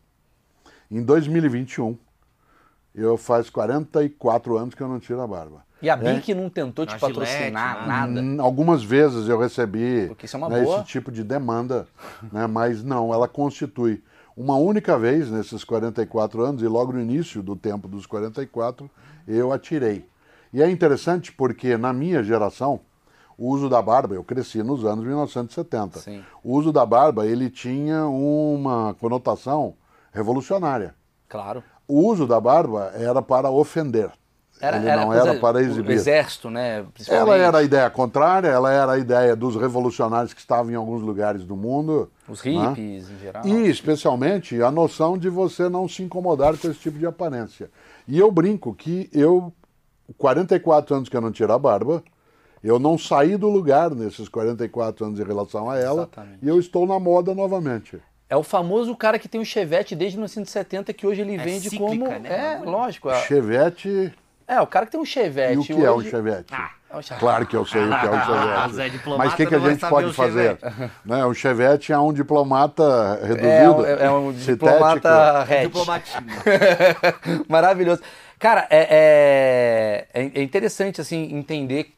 Em 0.91 1.03
2021, 1.03 1.99
eu 2.95 3.17
faz 3.17 3.51
44 3.51 4.57
anos 4.57 4.75
que 4.75 4.83
eu 4.83 4.89
não 4.89 4.99
tiro 4.99 5.21
a 5.21 5.27
barba. 5.27 5.67
E 5.83 5.91
a 5.91 5.93
É. 5.93 5.97
Bic 5.97 6.33
não 6.33 6.49
tentou 6.49 6.87
te 6.87 6.95
A 6.95 6.99
patrocinar, 6.99 7.85
Gillette, 7.85 8.23
nada. 8.23 8.43
Algumas 8.43 8.83
vezes 8.83 9.29
eu 9.29 9.39
recebi 9.39 10.11
é 10.11 10.37
uma 10.37 10.49
né, 10.49 10.65
esse 10.65 10.85
tipo 10.85 11.13
de 11.13 11.23
demanda, 11.23 11.87
né, 12.33 12.47
mas 12.47 12.83
não, 12.83 13.13
ela 13.13 13.29
constitui. 13.29 14.03
Uma 14.35 14.57
única 14.57 14.99
vez 14.99 15.31
nesses 15.31 15.65
44 15.65 16.43
anos, 16.43 16.63
e 16.63 16.67
logo 16.67 16.93
no 16.93 17.01
início 17.01 17.43
do 17.43 17.55
tempo 17.55 17.87
dos 17.89 18.07
44, 18.07 18.91
eu 19.29 19.53
atirei. 19.53 20.07
E 20.57 20.63
é 20.63 20.71
interessante 20.71 21.31
porque 21.31 21.77
na 21.77 21.93
minha 21.93 22.23
geração, 22.25 22.81
o 23.37 23.51
uso 23.51 23.69
da 23.69 23.83
barba, 23.83 24.15
eu 24.15 24.25
cresci 24.25 24.63
nos 24.63 24.87
anos 24.87 25.05
1970. 25.05 25.99
Sim. 25.99 26.25
O 26.43 26.55
uso 26.57 26.73
da 26.73 26.87
barba, 26.87 27.27
ele 27.27 27.51
tinha 27.51 28.07
uma 28.07 28.97
conotação 28.99 29.75
revolucionária. 30.15 30.95
Claro. 31.29 31.63
O 31.87 32.09
uso 32.09 32.27
da 32.27 32.41
barba 32.41 32.91
era 32.95 33.21
para 33.21 33.51
ofender. 33.51 34.11
Era, 34.59 34.79
ele 34.79 34.89
era 34.89 35.03
não 35.03 35.09
coisa- 35.09 35.29
era 35.29 35.39
para 35.41 35.59
O 35.59 35.61
exibir. 35.61 35.93
exército, 35.93 36.49
né? 36.49 36.87
Ela 37.07 37.37
era 37.37 37.59
a 37.59 37.63
ideia 37.63 37.91
contrária, 37.91 38.49
ela 38.49 38.73
era 38.73 38.93
a 38.93 38.99
ideia 38.99 39.37
dos 39.37 39.57
revolucionários 39.57 40.33
que 40.33 40.41
estavam 40.41 40.73
em 40.73 40.75
alguns 40.75 41.03
lugares 41.03 41.45
do 41.45 41.55
mundo. 41.55 42.11
Os 42.27 42.43
né? 42.43 42.51
hippies, 42.69 43.11
em 43.11 43.19
geral. 43.19 43.47
E, 43.47 43.69
especialmente, 43.69 44.63
a 44.63 44.71
noção 44.71 45.19
de 45.19 45.29
você 45.29 45.69
não 45.69 45.87
se 45.87 46.03
incomodar 46.03 46.57
com 46.57 46.67
esse 46.71 46.81
tipo 46.81 46.99
de 46.99 47.05
aparência. 47.05 47.71
E 48.09 48.19
eu 48.19 48.33
brinco 48.33 48.75
que 48.75 49.11
eu, 49.13 49.53
44 50.17 50.95
anos 50.97 51.09
que 51.09 51.17
eu 51.17 51.21
não 51.21 51.31
tiro 51.33 51.53
a 51.53 51.59
barba, 51.59 52.03
eu 52.63 52.79
não 52.79 52.97
saí 52.99 53.37
do 53.37 53.49
lugar 53.49 53.91
nesses 53.91 54.29
44 54.29 55.05
anos 55.07 55.21
em 55.21 55.25
relação 55.25 55.71
a 55.71 55.79
ela, 55.79 56.03
Exatamente. 56.03 56.39
e 56.43 56.49
eu 56.49 56.59
estou 56.59 56.87
na 56.87 56.99
moda 56.99 57.35
novamente. 57.35 57.99
É 58.29 58.37
o 58.37 58.43
famoso 58.43 58.97
cara 58.97 59.19
que 59.21 59.29
tem 59.29 59.41
um 59.41 59.45
Chevette 59.45 59.95
desde 59.95 60.17
1970 60.17 60.93
que 60.93 61.07
hoje 61.07 61.21
ele 61.21 61.37
vende 61.39 61.69
cíclica, 61.71 61.87
como. 62.07 62.07
né? 62.19 62.59
É, 62.61 62.65
lógico. 62.65 63.09
a- 63.09 63.15
Chevette, 63.21 64.13
É, 64.49 64.61
o 64.61 64.67
cara 64.67 64.87
que 64.87 64.93
tem 64.93 65.01
um 65.01 65.05
Chevette. 65.05 65.55
e 65.55 65.59
o 65.59 65.63
que 65.65 65.73
é 65.85 65.91
um 65.91 65.95
hoje- 65.95 66.11
Chevette? 66.11 66.53
É 66.53 66.97
um 66.97 67.03
Chevette. 67.03 67.21
Claro 67.21 67.47
que 67.47 67.55
eu 67.57 67.65
sei 67.67 67.83
o 67.85 67.89
que 67.89 68.07
é 68.07 68.11
um 68.11 68.15
Ah, 68.15 68.69
Chevette. 68.69 68.91
Diplomata 68.91 69.25
Mas 69.25 69.33
o 69.33 69.37
que, 69.37 69.47
que 69.47 69.55
a 69.55 69.59
gente 69.61 69.87
pode 69.89 70.07
o 70.09 70.13
fazer? 70.13 70.59
Chevette. 70.61 70.91
Né, 71.05 71.25
o 71.25 71.35
Chevette 71.35 71.93
é 71.93 71.99
um 71.99 72.13
diplomata 72.13 72.83
É, 73.23 73.27
reduzido. 73.27 73.75
um- 73.83 73.85
é 73.87 74.11
um 74.11 74.33
diplomata 74.33 75.43
hatch. 75.43 75.63
Diplomatinho. 75.63 76.27
Maravilhoso. 77.49 78.03
Cara, 78.39 78.67
é, 78.71 80.07
é, 80.13 80.31
é 80.35 80.43
interessante 80.43 81.01
assim 81.01 81.35
entender. 81.35 81.93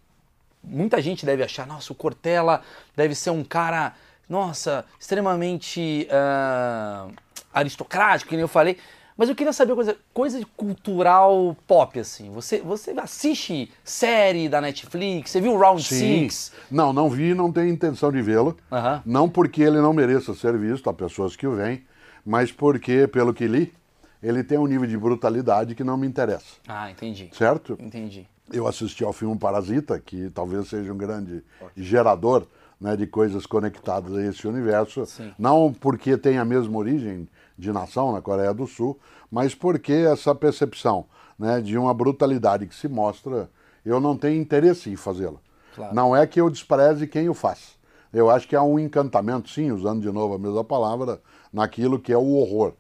Muita 0.63 1.01
gente 1.01 1.25
deve 1.25 1.43
achar, 1.43 1.67
nossa, 1.67 1.93
o 1.93 1.97
Cortella 1.97 2.63
deve 2.97 3.15
ser 3.15 3.31
um 3.31 3.43
cara, 3.43 3.95
nossa, 4.29 4.85
extremamente 5.01 6.07
ah, 6.11 7.09
aristocrático, 7.53 8.29
que 8.29 8.37
nem 8.37 8.43
eu 8.43 8.49
falei. 8.49 8.77
Mas 9.17 9.29
eu 9.29 9.35
queria 9.35 9.53
saber 9.53 9.75
coisa, 9.75 9.97
coisa 10.15 10.39
de 10.39 10.47
cultural 10.47 11.57
pop, 11.67 11.99
assim. 11.99 12.31
Você, 12.31 12.61
você 12.61 12.93
assiste 12.97 13.69
série 13.83 14.49
da 14.49 14.61
Netflix? 14.61 15.33
Você 15.33 15.41
viu 15.41 15.57
Round 15.59 15.83
Sim. 15.83 16.21
Six? 16.29 16.53
Não, 16.71 16.93
não 16.93 17.11
vi, 17.11 17.35
não 17.35 17.51
tenho 17.51 17.69
intenção 17.69 18.13
de 18.13 18.23
vê-lo. 18.23 18.57
Não 19.05 19.29
porque 19.29 19.63
ele 19.63 19.81
não 19.81 19.93
mereça 19.93 20.35
ser 20.35 20.57
visto, 20.57 20.89
há 20.89 20.95
pessoas 20.95 21.35
que 21.35 21.49
o 21.49 21.57
veem, 21.57 21.85
mas 22.25 22.53
porque, 22.53 23.09
pelo 23.09 23.35
que 23.35 23.49
li, 23.49 23.75
ele 24.23 24.43
tem 24.43 24.59
um 24.59 24.67
nível 24.67 24.87
de 24.87 24.97
brutalidade 24.97 25.75
que 25.75 25.85
não 25.85 25.97
me 25.97 26.07
interessa. 26.07 26.57
Ah, 26.67 26.91
entendi. 26.91 27.31
Certo? 27.33 27.77
Entendi. 27.81 28.27
Eu 28.51 28.67
assisti 28.67 29.05
ao 29.05 29.13
filme 29.13 29.39
Parasita, 29.39 29.99
que 29.99 30.31
talvez 30.31 30.69
seja 30.69 30.93
um 30.93 30.97
grande 30.97 31.45
gerador 31.77 32.47
né, 32.81 32.97
de 32.97 33.07
coisas 33.07 33.47
conectadas 33.47 34.15
a 34.15 34.23
esse 34.25 34.47
universo. 34.47 35.05
Sim. 35.07 35.33
Não 35.39 35.73
porque 35.73 36.17
tem 36.17 36.39
a 36.39 36.45
mesma 36.45 36.79
origem 36.79 37.29
de 37.57 37.73
nação 37.73 38.13
na 38.13 38.23
Coreia 38.23 38.55
do 38.55 38.67
Sul, 38.67 38.99
mas 39.31 39.55
porque 39.55 39.93
essa 39.93 40.35
percepção 40.35 41.07
né, 41.39 41.61
de 41.61 41.77
uma 41.77 41.93
brutalidade 41.93 42.67
que 42.67 42.75
se 42.75 42.89
mostra, 42.89 43.51
eu 43.85 44.01
não 44.01 44.17
tenho 44.17 44.41
interesse 44.41 44.91
em 44.91 44.97
fazê-la. 44.97 45.39
Claro. 45.75 45.95
Não 45.95 46.17
é 46.17 46.27
que 46.27 46.41
eu 46.41 46.51
despreze 46.51 47.07
quem 47.07 47.29
o 47.29 47.35
faz. 47.35 47.79
Eu 48.13 48.31
acho 48.31 48.49
que 48.49 48.57
há 48.57 48.63
um 48.63 48.79
encantamento, 48.79 49.51
sim, 49.51 49.71
usando 49.71 50.01
de 50.01 50.11
novo 50.11 50.35
a 50.35 50.39
mesma 50.39 50.65
palavra, 50.65 51.21
naquilo 51.53 51.99
que 51.99 52.13
é 52.13 52.17
o 52.17 52.35
horror. 52.35 52.73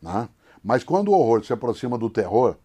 Né? 0.00 0.28
Mas 0.62 0.84
quando 0.84 1.08
o 1.08 1.18
horror 1.18 1.44
se 1.44 1.52
aproxima 1.52 1.96
do 1.96 2.10
terror, 2.10 2.56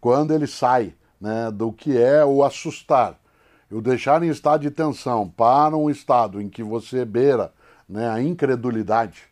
quando 0.00 0.32
ele 0.32 0.46
sai 0.46 0.94
né, 1.20 1.50
do 1.50 1.72
que 1.72 1.96
é 1.96 2.24
o 2.24 2.42
assustar, 2.42 3.18
o 3.70 3.80
deixar 3.80 4.22
em 4.22 4.30
estado 4.30 4.62
de 4.62 4.70
tensão 4.70 5.28
para 5.28 5.76
um 5.76 5.90
estado 5.90 6.40
em 6.40 6.48
que 6.48 6.62
você 6.62 7.04
beira 7.04 7.52
né, 7.88 8.08
a 8.08 8.20
incredulidade, 8.20 9.24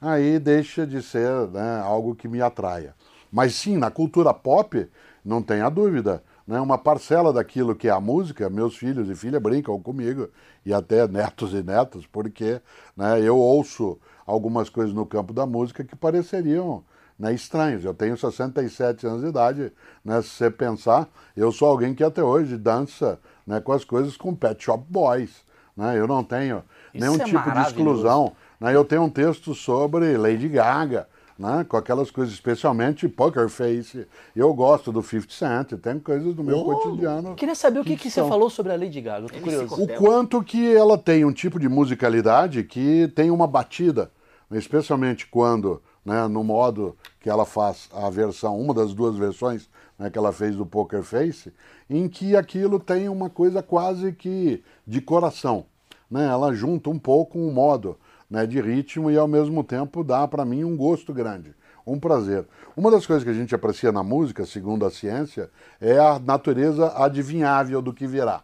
aí 0.00 0.38
deixa 0.38 0.86
de 0.86 1.02
ser 1.02 1.48
né, 1.48 1.80
algo 1.84 2.14
que 2.14 2.28
me 2.28 2.40
atraia. 2.40 2.94
Mas 3.30 3.54
sim, 3.54 3.76
na 3.76 3.90
cultura 3.90 4.32
pop, 4.32 4.88
não 5.24 5.42
tenha 5.42 5.68
dúvida, 5.68 6.22
né, 6.46 6.60
uma 6.60 6.78
parcela 6.78 7.32
daquilo 7.32 7.74
que 7.74 7.88
é 7.88 7.90
a 7.90 8.00
música, 8.00 8.48
meus 8.48 8.76
filhos 8.76 9.10
e 9.10 9.14
filha 9.14 9.40
brincam 9.40 9.78
comigo, 9.80 10.28
e 10.64 10.72
até 10.72 11.06
netos 11.06 11.52
e 11.52 11.62
netas, 11.62 12.06
porque 12.06 12.60
né, 12.96 13.20
eu 13.20 13.36
ouço 13.36 13.98
algumas 14.24 14.70
coisas 14.70 14.94
no 14.94 15.04
campo 15.04 15.32
da 15.32 15.44
música 15.44 15.84
que 15.84 15.96
pareceriam 15.96 16.84
né, 17.18 17.34
estranhos. 17.34 17.84
Eu 17.84 17.92
tenho 17.92 18.16
67 18.16 19.06
anos 19.06 19.22
de 19.22 19.28
idade, 19.28 19.72
né, 20.04 20.22
se 20.22 20.28
você 20.28 20.50
pensar, 20.50 21.08
eu 21.36 21.50
sou 21.50 21.68
alguém 21.68 21.94
que 21.94 22.04
até 22.04 22.22
hoje 22.22 22.56
dança 22.56 23.18
né, 23.46 23.60
com 23.60 23.72
as 23.72 23.84
coisas 23.84 24.16
com 24.16 24.34
Pet 24.34 24.62
Shop 24.62 24.84
Boys. 24.88 25.46
Né, 25.76 25.98
eu 25.98 26.06
não 26.06 26.22
tenho 26.22 26.62
Isso 26.92 27.04
nenhum 27.04 27.20
é 27.20 27.24
tipo 27.24 27.50
de 27.50 27.60
exclusão. 27.60 28.32
Né, 28.60 28.74
eu 28.74 28.84
tenho 28.84 29.02
um 29.02 29.10
texto 29.10 29.54
sobre 29.54 30.16
Lady 30.16 30.48
Gaga, 30.48 31.08
né, 31.38 31.64
com 31.68 31.76
aquelas 31.76 32.10
coisas, 32.10 32.34
especialmente 32.34 33.08
Poker 33.08 33.48
Face. 33.48 34.06
Eu 34.34 34.52
gosto 34.52 34.90
do 34.90 35.02
50 35.02 35.32
Cent, 35.32 35.80
tem 35.80 35.98
coisas 35.98 36.34
do 36.34 36.42
meu 36.42 36.64
cotidiano. 36.64 37.30
Eu 37.30 37.34
queria 37.34 37.54
saber 37.54 37.80
o 37.80 37.84
que, 37.84 37.96
que 37.96 38.10
você 38.10 38.20
são. 38.20 38.28
falou 38.28 38.50
sobre 38.50 38.72
a 38.72 38.76
Lady 38.76 39.00
Gaga. 39.00 39.26
Eu 39.26 39.30
tô 39.30 39.40
curioso. 39.40 39.82
O 39.82 39.88
quanto 39.94 40.42
que 40.42 40.74
ela 40.74 40.98
tem 40.98 41.24
um 41.24 41.32
tipo 41.32 41.60
de 41.60 41.68
musicalidade 41.68 42.64
que 42.64 43.06
tem 43.14 43.30
uma 43.30 43.46
batida, 43.46 44.10
especialmente 44.50 45.28
quando, 45.28 45.80
né, 46.04 46.26
no 46.26 46.42
modo 46.42 46.96
que 47.20 47.28
ela 47.28 47.44
faz 47.44 47.88
a 47.92 48.08
versão, 48.10 48.58
uma 48.58 48.72
das 48.72 48.94
duas 48.94 49.16
versões 49.16 49.68
né, 49.98 50.08
que 50.10 50.18
ela 50.18 50.32
fez 50.32 50.54
do 50.56 50.64
Poker 50.64 51.02
Face, 51.02 51.52
em 51.90 52.08
que 52.08 52.36
aquilo 52.36 52.78
tem 52.78 53.08
uma 53.08 53.28
coisa 53.28 53.62
quase 53.62 54.12
que 54.12 54.62
de 54.86 55.00
coração. 55.00 55.66
Né? 56.10 56.26
Ela 56.26 56.54
junta 56.54 56.88
um 56.90 56.98
pouco 56.98 57.38
um 57.38 57.52
modo 57.52 57.98
né, 58.30 58.46
de 58.46 58.60
ritmo 58.60 59.10
e 59.10 59.16
ao 59.16 59.26
mesmo 59.26 59.64
tempo 59.64 60.04
dá 60.04 60.26
para 60.28 60.44
mim 60.44 60.64
um 60.64 60.76
gosto 60.76 61.12
grande, 61.12 61.54
um 61.86 61.98
prazer. 61.98 62.46
Uma 62.76 62.90
das 62.90 63.06
coisas 63.06 63.24
que 63.24 63.30
a 63.30 63.34
gente 63.34 63.54
aprecia 63.54 63.90
na 63.90 64.02
música, 64.02 64.46
segundo 64.46 64.86
a 64.86 64.90
ciência, 64.90 65.50
é 65.80 65.98
a 65.98 66.18
natureza 66.18 66.92
adivinhável 66.96 67.82
do 67.82 67.92
que 67.92 68.06
virá. 68.06 68.42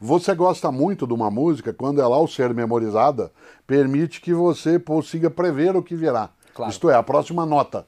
Você 0.00 0.34
gosta 0.34 0.70
muito 0.70 1.06
de 1.06 1.12
uma 1.12 1.30
música 1.30 1.72
quando 1.72 2.00
ela, 2.00 2.14
ao 2.14 2.28
ser 2.28 2.54
memorizada, 2.54 3.32
permite 3.66 4.20
que 4.20 4.32
você 4.32 4.78
consiga 4.78 5.28
prever 5.28 5.76
o 5.76 5.82
que 5.82 5.96
virá. 5.96 6.30
Claro. 6.54 6.70
Isto 6.70 6.88
é, 6.88 6.94
a 6.94 7.02
próxima 7.02 7.44
nota. 7.44 7.84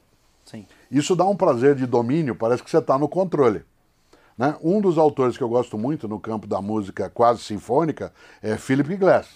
Isso 0.91 1.15
dá 1.15 1.23
um 1.23 1.37
prazer 1.37 1.73
de 1.73 1.85
domínio, 1.85 2.35
parece 2.35 2.61
que 2.61 2.69
você 2.69 2.79
está 2.79 2.97
no 2.97 3.07
controle. 3.07 3.63
Né? 4.37 4.57
Um 4.61 4.81
dos 4.81 4.97
autores 4.97 5.37
que 5.37 5.43
eu 5.43 5.47
gosto 5.47 5.77
muito 5.77 6.05
no 6.05 6.19
campo 6.19 6.45
da 6.45 6.61
música 6.61 7.09
quase 7.09 7.41
sinfônica 7.41 8.11
é 8.41 8.57
Philip 8.57 8.97
Glass. 8.97 9.29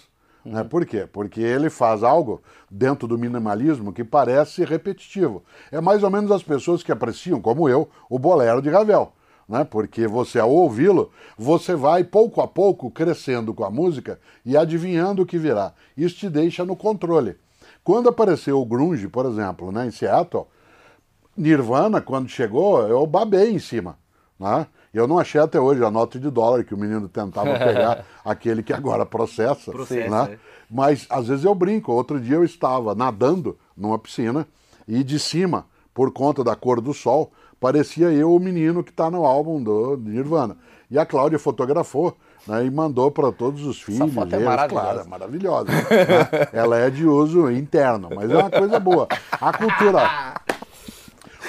Né? 0.44 0.62
Por 0.62 0.84
quê? 0.84 1.08
Porque 1.10 1.40
ele 1.40 1.70
faz 1.70 2.02
algo 2.02 2.42
dentro 2.70 3.08
do 3.08 3.18
minimalismo 3.18 3.90
que 3.90 4.04
parece 4.04 4.64
repetitivo. 4.64 5.42
É 5.72 5.80
mais 5.80 6.02
ou 6.02 6.10
menos 6.10 6.30
as 6.30 6.42
pessoas 6.42 6.82
que 6.82 6.92
apreciam, 6.92 7.40
como 7.40 7.68
eu, 7.68 7.88
o 8.10 8.18
bolero 8.18 8.60
de 8.60 8.68
Ravel. 8.68 9.12
Né? 9.48 9.64
Porque 9.64 10.06
você, 10.06 10.38
ao 10.38 10.50
ouvi-lo, 10.50 11.10
você 11.38 11.74
vai 11.74 12.04
pouco 12.04 12.42
a 12.42 12.46
pouco 12.46 12.90
crescendo 12.90 13.54
com 13.54 13.64
a 13.64 13.70
música 13.70 14.20
e 14.44 14.56
adivinhando 14.58 15.22
o 15.22 15.26
que 15.26 15.38
virá. 15.38 15.72
Isso 15.96 16.16
te 16.16 16.28
deixa 16.28 16.66
no 16.66 16.76
controle. 16.76 17.36
Quando 17.82 18.08
apareceu 18.08 18.60
o 18.60 18.66
grunge, 18.66 19.08
por 19.08 19.24
exemplo, 19.24 19.70
né, 19.72 19.86
em 19.86 19.90
Seattle, 19.90 20.48
Nirvana, 21.36 22.00
quando 22.00 22.28
chegou, 22.28 22.86
eu 22.88 23.06
babei 23.06 23.50
em 23.50 23.58
cima. 23.58 23.98
Né? 24.38 24.66
Eu 24.92 25.06
não 25.06 25.18
achei 25.18 25.40
até 25.40 25.60
hoje 25.60 25.84
a 25.84 25.90
nota 25.90 26.18
de 26.18 26.30
dólar 26.30 26.64
que 26.64 26.74
o 26.74 26.78
menino 26.78 27.08
tentava 27.08 27.52
pegar, 27.58 28.04
aquele 28.24 28.62
que 28.62 28.72
agora 28.72 29.04
processa. 29.04 29.70
Processa, 29.70 30.08
né? 30.08 30.32
é. 30.32 30.38
Mas 30.70 31.06
às 31.10 31.28
vezes 31.28 31.44
eu 31.44 31.54
brinco. 31.54 31.92
Outro 31.92 32.18
dia 32.18 32.36
eu 32.36 32.44
estava 32.44 32.94
nadando 32.94 33.58
numa 33.76 33.98
piscina 33.98 34.46
e 34.88 35.04
de 35.04 35.18
cima, 35.18 35.66
por 35.92 36.12
conta 36.12 36.42
da 36.42 36.54
cor 36.56 36.80
do 36.80 36.94
sol, 36.94 37.32
parecia 37.60 38.10
eu 38.12 38.34
o 38.34 38.38
menino 38.38 38.82
que 38.82 38.90
está 38.90 39.10
no 39.10 39.24
álbum 39.24 39.62
do 39.62 39.96
Nirvana. 39.96 40.56
E 40.90 40.98
a 40.98 41.04
Cláudia 41.04 41.38
fotografou 41.38 42.16
né, 42.46 42.64
e 42.64 42.70
mandou 42.70 43.10
para 43.10 43.32
todos 43.32 43.66
os 43.66 43.82
filhos. 43.82 44.12
foto 44.14 44.32
é 44.32 44.36
eles, 44.36 44.46
maravilhosa. 44.46 44.68
Claro, 44.68 45.00
é 45.00 45.04
maravilhosa. 45.04 45.72
né? 45.72 46.48
Ela 46.52 46.78
é 46.78 46.90
de 46.90 47.06
uso 47.06 47.50
interno, 47.50 48.08
mas 48.14 48.30
é 48.30 48.36
uma 48.36 48.50
coisa 48.50 48.78
boa. 48.78 49.08
A 49.32 49.52
cultura. 49.52 50.34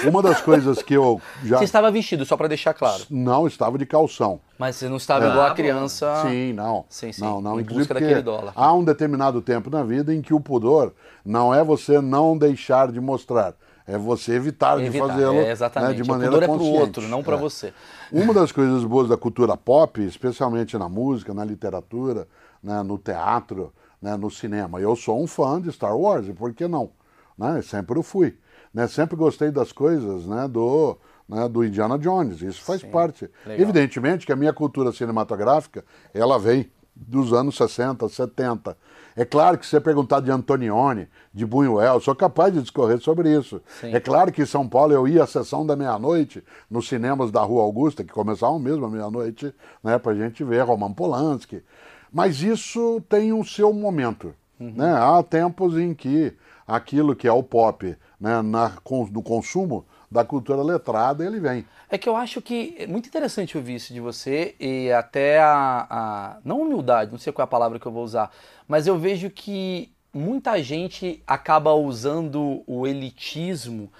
Uma 0.05 0.21
das 0.21 0.41
coisas 0.41 0.81
que 0.81 0.93
eu 0.93 1.19
já 1.43 1.57
Você 1.57 1.63
estava 1.65 1.89
vestido, 1.89 2.25
só 2.25 2.37
pra 2.37 2.47
deixar 2.47 2.73
claro. 2.73 3.03
não 3.09 3.47
estava 3.47 3.77
de 3.77 3.85
calção. 3.85 4.39
Mas 4.57 4.75
você 4.75 4.87
não 4.89 4.97
estava 4.97 5.25
É. 5.25 5.29
igual 5.29 5.45
a 5.47 5.53
criança. 5.53 6.23
Sim, 6.27 6.53
não. 6.53 6.85
Sim, 6.89 7.11
sim. 7.11 7.21
Não, 7.21 7.41
não. 7.41 7.57
Em 7.59 7.61
Inclusive 7.63 7.87
busca 7.87 7.93
daquele 7.93 8.21
dólar. 8.21 8.53
há 8.55 8.73
um 8.73 8.83
determinado 8.83 9.41
tempo 9.41 9.69
na 9.69 9.83
vida 9.83 10.13
em 10.13 10.21
que 10.21 10.33
o 10.33 10.39
pudor 10.39 10.93
não 11.25 11.53
é 11.53 11.63
você 11.63 11.99
não 12.01 12.37
deixar 12.37 12.91
de 12.91 12.99
mostrar, 12.99 13.53
é 13.87 13.97
você 13.97 14.33
evitar, 14.33 14.77
de 14.77 14.85
Evitar. 14.85 15.07
fazê-lo 15.07 15.33
É, 15.39 15.43
né, 15.45 15.51
exatamente. 15.51 16.01
de 16.01 16.07
maneira 16.09 16.31
o 16.35 16.39
pudor 16.39 16.43
é 16.43 16.47
consciente. 16.47 16.71
pro 16.73 16.81
outro, 16.81 17.01
não 17.07 17.23
pra 17.23 17.35
É. 17.35 17.39
você. 17.39 17.73
Uma 18.11 18.33
das 18.33 18.51
coisas 18.51 18.83
boas 18.83 19.07
da 19.09 19.17
cultura 19.17 19.57
pop, 19.57 20.01
especialmente 20.05 20.77
na 20.77 20.87
música, 20.89 21.33
na 21.33 21.43
literatura, 21.43 22.27
né, 22.63 22.81
no 22.83 22.97
teatro, 22.97 23.73
né, 24.01 24.15
no 24.15 24.29
cinema. 24.29 24.79
Eu 24.79 24.95
sou 24.95 25.21
um 25.21 25.27
fã 25.27 25.59
de 25.61 25.71
Star 25.71 25.95
Wars, 25.97 26.27
e 26.27 26.33
por 26.33 26.53
que 26.53 26.67
não? 26.67 26.89
Né? 27.37 27.61
Sempre 27.61 27.99
o 27.99 28.03
fui. 28.03 28.35
Né? 28.73 28.87
Sempre 28.87 29.15
gostei 29.15 29.51
das 29.51 29.71
coisas 29.71 30.25
né, 30.25 30.47
do, 30.47 30.97
né, 31.27 31.47
do 31.47 31.63
Indiana 31.63 31.97
Jones. 31.97 32.41
Isso 32.41 32.61
faz 32.61 32.81
Sim, 32.81 32.89
parte. 32.89 33.29
legal. 33.45 33.61
Evidentemente 33.61 34.25
que 34.25 34.31
a 34.31 34.35
minha 34.35 34.53
cultura 34.53 34.91
cinematográfica, 34.91 35.83
ela 36.13 36.37
vem 36.37 36.69
dos 36.95 37.33
anos 37.33 37.55
60, 37.55 38.07
70. 38.09 38.77
É 39.15 39.25
claro 39.25 39.57
que 39.57 39.65
se 39.65 39.71
você 39.71 39.81
perguntar 39.81 40.19
de 40.19 40.31
Antonioni, 40.31 41.07
de 41.33 41.45
Buñuel, 41.45 41.99
sou 41.99 42.15
capaz 42.15 42.53
de 42.53 42.61
discorrer 42.61 42.99
sobre 42.99 43.35
isso. 43.35 43.61
Sim. 43.79 43.93
É 43.93 43.99
claro 43.99 44.31
que 44.31 44.41
em 44.41 44.45
São 44.45 44.67
Paulo 44.67 44.93
eu 44.93 45.07
ia 45.07 45.23
à 45.23 45.27
sessão 45.27 45.65
da 45.65 45.75
meia-noite 45.75 46.43
nos 46.69 46.87
cinemas 46.87 47.31
da 47.31 47.41
Rua 47.41 47.63
Augusta, 47.63 48.03
que 48.03 48.13
começavam 48.13 48.59
mesmo 48.59 48.85
à 48.85 48.89
meia-noite, 48.89 49.53
né, 49.83 49.97
para 49.97 50.11
a 50.11 50.15
gente 50.15 50.43
ver 50.43 50.61
Roman 50.61 50.93
Polanski. 50.93 51.63
Mas 52.11 52.41
isso 52.41 53.01
tem 53.09 53.33
um 53.33 53.43
seu 53.43 53.73
momento. 53.73 54.33
Né? 54.59 54.91
Há 54.91 55.21
tempos 55.23 55.77
em 55.77 55.93
que 55.93 56.33
aquilo 56.67 57.15
que 57.15 57.27
é 57.27 57.31
o 57.31 57.43
pop 57.43 57.95
né, 58.19 58.41
na, 58.41 58.73
no 59.11 59.21
consumo 59.21 59.85
da 60.09 60.23
cultura 60.23 60.61
letrada, 60.61 61.25
ele 61.25 61.39
vem. 61.39 61.65
É 61.89 61.97
que 61.97 62.07
eu 62.07 62.15
acho 62.15 62.41
que 62.41 62.75
é 62.79 62.87
muito 62.87 63.07
interessante 63.07 63.57
ouvir 63.57 63.75
isso 63.75 63.93
de 63.93 63.99
você 63.99 64.55
e 64.59 64.91
até 64.91 65.39
a, 65.39 65.87
a. 65.89 66.37
Não 66.43 66.61
humildade, 66.61 67.11
não 67.11 67.19
sei 67.19 67.31
qual 67.31 67.43
é 67.43 67.47
a 67.47 67.47
palavra 67.47 67.79
que 67.79 67.85
eu 67.85 67.91
vou 67.91 68.03
usar, 68.03 68.31
mas 68.67 68.87
eu 68.87 68.97
vejo 68.97 69.29
que 69.29 69.91
muita 70.13 70.61
gente 70.63 71.21
acaba 71.27 71.73
usando 71.73 72.63
o 72.65 72.87
elitismo 72.87 73.91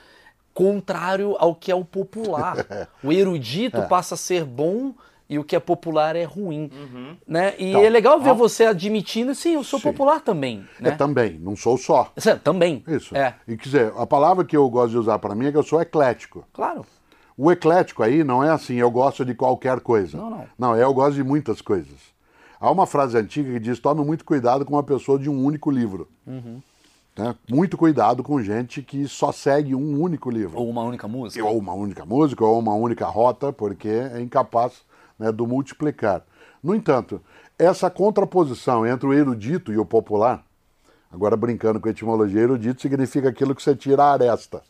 contrário 0.54 1.36
ao 1.38 1.54
que 1.54 1.72
é 1.72 1.76
o 1.76 1.86
popular. 1.86 2.56
O 3.04 3.12
erudito 3.12 3.84
passa 3.84 4.16
a 4.16 4.18
ser 4.18 4.44
bom 4.44 4.94
e 5.30 5.38
o 5.40 5.44
que 5.44 5.56
é 5.56 5.60
popular 5.60 6.16
é 6.16 6.24
ruim. 6.24 6.70
Né? 7.28 7.54
E 7.58 7.70
Então, 7.70 7.84
é 7.84 7.90
legal 7.90 8.20
ver 8.20 8.30
a- 8.30 8.34
você 8.34 8.66
admitindo, 8.66 9.34
sim, 9.36 9.54
eu 9.56 9.64
sou 9.64 9.80
Sim. 9.80 9.92
popular 9.92 10.22
também. 10.22 10.66
Né? 10.80 10.90
É 10.90 10.92
também, 10.92 11.38
não 11.40 11.56
sou 11.56 11.78
só. 11.78 12.12
Sim, 12.18 12.38
também. 12.44 12.84
Isso. 12.88 13.16
É, 13.16 13.36
E 13.48 13.58
quer 13.58 13.64
dizer, 13.64 13.94
a 13.98 14.06
palavra 14.06 14.46
que 14.46 14.56
eu 14.56 14.70
gosto 14.70 14.92
de 14.92 14.98
usar 14.98 15.20
para 15.20 15.36
mim 15.36 15.48
é 15.48 15.52
que 15.52 15.58
eu 15.58 15.64
sou 15.64 15.82
eclético. 15.82 16.46
claro. 16.54 16.86
O 17.40 17.52
eclético 17.52 18.02
aí 18.02 18.24
não 18.24 18.44
é 18.44 18.50
assim, 18.50 18.78
eu 18.78 18.90
gosto 18.90 19.24
de 19.24 19.36
qualquer 19.36 19.80
coisa. 19.82 20.18
Não, 20.18 20.28
não. 20.32 20.46
Não, 20.58 20.76
é 20.76 20.82
eu 20.84 20.92
gosto 20.92 21.14
de 21.14 21.24
muitas 21.24 21.62
coisas. 21.62 21.94
Há 22.60 22.72
uma 22.72 22.88
frase 22.88 23.16
antiga 23.16 23.52
que 23.54 23.60
diz: 23.60 23.78
tome 23.78 24.04
muito 24.04 24.26
cuidado 24.26 24.66
com 24.66 24.74
uma 24.74 24.82
pessoa 24.82 25.20
de 25.20 25.30
um 25.30 25.46
único 25.46 25.70
livro. 25.70 26.08
Uhum. 26.26 26.60
Né? 27.16 27.36
Muito 27.48 27.78
cuidado 27.78 28.24
com 28.24 28.42
gente 28.42 28.82
que 28.82 29.08
só 29.08 29.32
segue 29.32 29.76
um 29.76 30.02
único 30.02 30.32
livro. 30.32 30.58
Ou 30.58 30.68
uma 30.68 30.82
única 30.82 31.08
música. 31.08 31.46
Ou 31.46 31.60
uma 31.60 31.74
única 31.76 32.04
música, 32.06 32.44
ou 32.44 32.58
uma 32.58 32.74
única 32.74 33.06
rota, 33.06 33.54
porque 33.54 33.88
é 33.88 34.20
incapaz 34.20 34.82
né, 35.18 35.32
do 35.32 35.48
multiplicar. 35.48 36.24
No 36.62 36.76
entanto, 36.76 37.22
essa 37.58 37.90
contraposição 37.90 38.86
entre 38.86 39.08
o 39.08 39.14
erudito 39.14 39.72
e 39.72 39.78
o 39.78 39.86
popular, 39.86 40.44
agora 41.12 41.36
brincando 41.36 41.80
com 41.80 41.88
a 41.88 41.92
etimologia, 41.92 42.42
erudito 42.42 42.82
significa 42.82 43.30
aquilo 43.30 43.56
que 43.56 43.64
você 43.64 43.76
tira 43.76 44.04
a 44.04 44.14
aresta. 44.14 44.62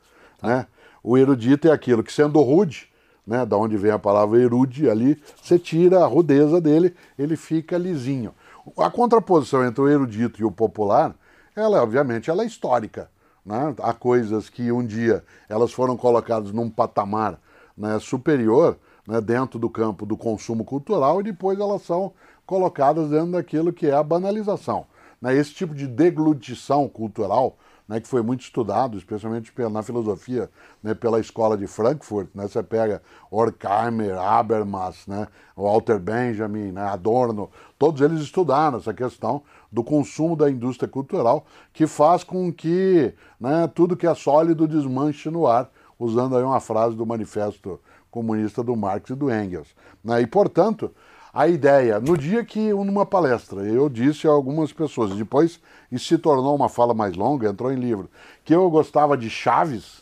Né? 0.42 0.68
O 1.04 1.18
erudito 1.18 1.68
é 1.68 1.72
aquilo 1.72 2.04
que, 2.04 2.14
sendo 2.14 2.42
rude, 2.42 2.90
né, 3.26 3.46
da 3.46 3.58
onde 3.58 3.76
vem 3.76 3.92
a 3.92 4.00
palavra 4.00 4.42
erude 4.42 4.90
ali, 4.90 5.22
você 5.42 5.60
tira 5.60 6.02
a 6.04 6.08
rudeza 6.08 6.62
dele, 6.62 6.96
ele 7.20 7.36
fica 7.36 7.78
lisinho. 7.78 8.34
A 8.78 8.90
contraposição 8.90 9.66
entre 9.66 9.82
o 9.82 9.90
erudito 9.90 10.42
e 10.42 10.46
o 10.46 10.52
popular, 10.52 11.14
ela 11.56 11.82
obviamente 11.84 12.30
ela 12.30 12.44
é 12.44 12.46
histórica. 12.46 13.10
Né? 13.46 13.76
Há 13.82 13.94
coisas 13.94 14.50
que 14.50 14.72
um 14.72 14.86
dia 14.86 15.24
elas 15.50 15.74
foram 15.74 15.98
colocadas 15.98 16.52
num 16.52 16.70
patamar 16.70 17.40
né, 17.78 18.00
superior 18.00 18.78
né, 19.08 19.22
dentro 19.22 19.58
do 19.58 19.70
campo 19.70 20.06
do 20.06 20.18
consumo 20.18 20.66
cultural 20.66 21.22
e 21.22 21.24
depois 21.24 21.58
elas 21.60 21.82
são 21.84 22.12
colocadas 22.46 23.10
dentro 23.10 23.32
daquilo 23.32 23.72
que 23.72 23.88
é 23.88 23.94
a 23.94 24.04
banalização. 24.04 24.86
Né? 25.22 25.36
Esse 25.36 25.54
tipo 25.54 25.74
de 25.74 25.88
deglutição 25.88 26.88
cultural, 26.90 27.58
né, 27.88 28.02
que 28.02 28.08
foi 28.08 28.22
muito 28.22 28.42
estudado, 28.42 28.98
especialmente 28.98 29.54
na 29.72 29.82
filosofia, 29.82 30.50
né, 30.84 30.94
pela 30.94 31.22
escola 31.22 31.58
de 31.58 31.68
Frankfurt, 31.68 32.28
né, 32.36 32.46
você 32.46 32.62
pega 32.62 33.02
Horkheimer, 33.32 34.18
Habermas, 34.20 35.08
né, 35.08 35.28
Walter 35.56 35.98
Benjamin, 35.98 36.74
né, 36.74 36.82
Adorno, 36.82 37.50
todos 37.80 38.02
eles 38.02 38.20
estudaram 38.20 38.78
essa 38.78 38.94
questão 38.94 39.42
do 39.72 39.84
consumo 39.84 40.36
da 40.36 40.52
indústria 40.52 40.88
cultural, 40.88 41.46
que 41.72 41.88
faz 41.88 42.26
com 42.26 42.52
que 42.52 43.14
né, 43.40 43.70
tudo 43.74 43.96
que 43.96 44.08
é 44.08 44.14
sólido 44.14 44.68
desmanche 44.68 45.30
no 45.30 45.48
ar, 45.48 45.70
usando 45.98 46.38
aí 46.38 46.44
uma 46.44 46.60
frase 46.60 46.96
do 46.96 47.06
manifesto 47.06 47.80
comunista 48.18 48.64
do 48.64 48.76
Marx 48.76 49.12
e 49.12 49.16
do 49.16 49.32
Engels. 49.32 49.68
né? 50.04 50.22
E, 50.22 50.26
portanto, 50.26 50.92
a 51.32 51.48
ideia, 51.48 52.00
no 52.00 52.18
dia 52.18 52.44
que, 52.44 52.74
numa 52.74 53.06
palestra, 53.06 53.62
eu 53.62 53.88
disse 53.88 54.28
a 54.28 54.32
algumas 54.32 54.74
pessoas, 54.74 55.16
depois 55.16 55.60
isso 55.92 56.06
se 56.06 56.18
tornou 56.18 56.56
uma 56.56 56.68
fala 56.68 56.96
mais 56.96 57.16
longa, 57.16 57.48
entrou 57.48 57.72
em 57.72 57.76
livro, 57.76 58.10
que 58.44 58.56
eu 58.56 58.68
gostava 58.72 59.16
de 59.16 59.30
Chaves, 59.30 60.02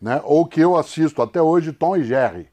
né, 0.00 0.20
ou 0.24 0.46
que 0.46 0.60
eu 0.60 0.76
assisto 0.76 1.20
até 1.20 1.42
hoje 1.42 1.72
Tom 1.72 1.96
e 1.96 2.04
Jerry. 2.04 2.48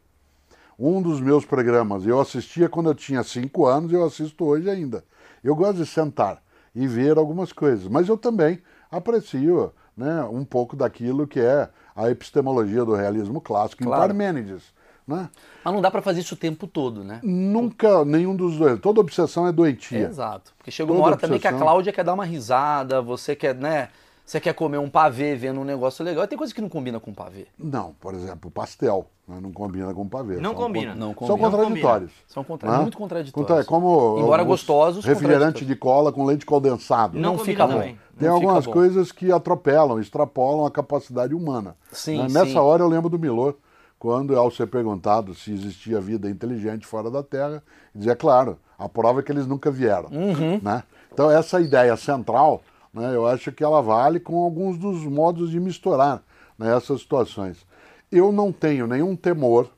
Um 0.79 0.99
dos 0.99 1.21
meus 1.21 1.45
programas, 1.45 2.07
eu 2.07 2.19
assistia 2.19 2.67
quando 2.67 2.89
eu 2.89 2.95
tinha 2.95 3.21
cinco 3.21 3.67
anos 3.67 3.91
e 3.91 3.95
eu 3.95 4.03
assisto 4.03 4.45
hoje 4.45 4.67
ainda. 4.67 5.03
Eu 5.43 5.55
gosto 5.55 5.77
de 5.77 5.85
sentar 5.85 6.41
e 6.73 6.87
ver 6.87 7.19
algumas 7.19 7.53
coisas, 7.53 7.87
mas 7.87 8.07
eu 8.07 8.17
também 8.17 8.59
aprecio 8.89 9.71
né, 9.95 10.23
um 10.23 10.43
pouco 10.43 10.75
daquilo 10.75 11.27
que 11.27 11.39
é 11.39 11.69
a 11.99 12.09
epistemologia 12.09 12.85
do 12.85 12.95
realismo 12.95 13.41
clássico, 13.41 13.83
Claro. 13.83 14.03
em 14.03 14.07
Parmênides. 14.07 14.63
Né? 15.07 15.27
Mas 15.65 15.73
não 15.73 15.81
dá 15.81 15.89
pra 15.89 16.03
fazer 16.03 16.19
isso 16.19 16.35
o 16.35 16.37
tempo 16.37 16.67
todo, 16.67 17.03
né? 17.03 17.19
Nunca 17.23 18.05
nenhum 18.05 18.35
dos 18.35 18.57
dois. 18.57 18.79
Toda 18.79 18.99
obsessão 19.01 19.47
é 19.47 19.51
doentia. 19.51 20.07
Exato. 20.07 20.53
Porque 20.55 20.69
chega 20.69 20.91
uma 20.93 21.03
hora 21.03 21.17
também 21.17 21.39
que 21.39 21.47
a 21.47 21.49
obsessão. 21.49 21.65
Cláudia 21.67 21.91
quer 21.91 22.03
dar 22.03 22.13
uma 22.13 22.25
risada, 22.25 23.01
você 23.01 23.35
quer, 23.35 23.55
né? 23.55 23.89
Você 24.23 24.39
quer 24.39 24.53
comer 24.53 24.77
um 24.77 24.87
pavê 24.87 25.35
vendo 25.35 25.59
um 25.59 25.63
negócio 25.63 26.05
legal. 26.05 26.23
E 26.23 26.27
tem 26.27 26.37
coisa 26.37 26.53
que 26.53 26.61
não 26.61 26.69
combina 26.69 26.99
com 26.99 27.11
pavê. 27.11 27.47
Não, 27.57 27.95
por 27.99 28.13
exemplo, 28.13 28.51
pastel 28.51 29.07
né, 29.27 29.39
não 29.41 29.51
combina 29.51 29.91
com 29.91 30.07
pavê. 30.07 30.35
Não 30.35 30.51
São 30.51 30.53
combina. 30.55 30.93
con- 30.93 30.99
Não 30.99 31.07
São 31.15 31.15
combina. 31.39 31.49
contraditórios. 31.49 32.11
São 32.27 32.43
contra... 32.43 32.69
né? 32.71 32.77
muito 32.77 32.95
contraditórios. 32.95 33.49
Contra- 33.49 33.65
como 33.65 34.19
Embora 34.19 34.43
os 34.43 34.47
gostosos, 34.47 35.03
refrigerante 35.03 35.65
de 35.65 35.75
cola 35.75 36.11
com 36.11 36.23
leite 36.25 36.45
condensado. 36.45 37.17
Não, 37.17 37.37
Não 37.37 37.39
fica 37.43 37.63
combina 37.63 37.79
bom. 37.79 37.87
também. 37.87 37.99
Tem 38.19 38.27
Não 38.27 38.35
algumas 38.35 38.67
coisas 38.67 39.13
que 39.13 39.31
atropelam, 39.31 39.97
extrapolam 39.97 40.65
a 40.65 40.71
capacidade 40.71 41.33
humana. 41.33 41.75
Sim, 41.89 42.17
Né? 42.17 42.27
Nessa 42.29 42.51
sim. 42.51 42.57
hora 42.57 42.83
eu 42.83 42.87
lembro 42.89 43.09
do 43.09 43.17
Milor, 43.17 43.55
quando, 43.97 44.37
ao 44.37 44.51
ser 44.51 44.67
perguntado 44.67 45.33
se 45.33 45.53
existia 45.53 46.01
vida 46.01 46.29
inteligente 46.29 46.85
fora 46.85 47.09
da 47.09 47.23
Terra, 47.23 47.63
dizia, 47.95 48.17
claro, 48.17 48.57
a 48.77 48.89
prova 48.89 49.21
é 49.21 49.23
que 49.23 49.31
eles 49.31 49.47
nunca 49.47 49.71
vieram. 49.71 50.09
Uhum. 50.11 50.59
Né? 50.61 50.83
Então 51.13 51.31
essa 51.31 51.61
ideia 51.61 51.95
central, 51.95 52.61
né, 52.93 53.15
eu 53.15 53.25
acho 53.25 53.53
que 53.53 53.63
ela 53.63 53.81
vale 53.81 54.19
com 54.19 54.43
alguns 54.43 54.77
dos 54.77 55.03
modos 55.05 55.49
de 55.49 55.59
misturar 55.59 56.21
né, 56.57 56.75
essas 56.75 56.99
situações. 56.99 57.65
Eu 58.11 58.31
não 58.33 58.51
tenho 58.51 58.85
nenhum 58.85 59.15
temor 59.15 59.69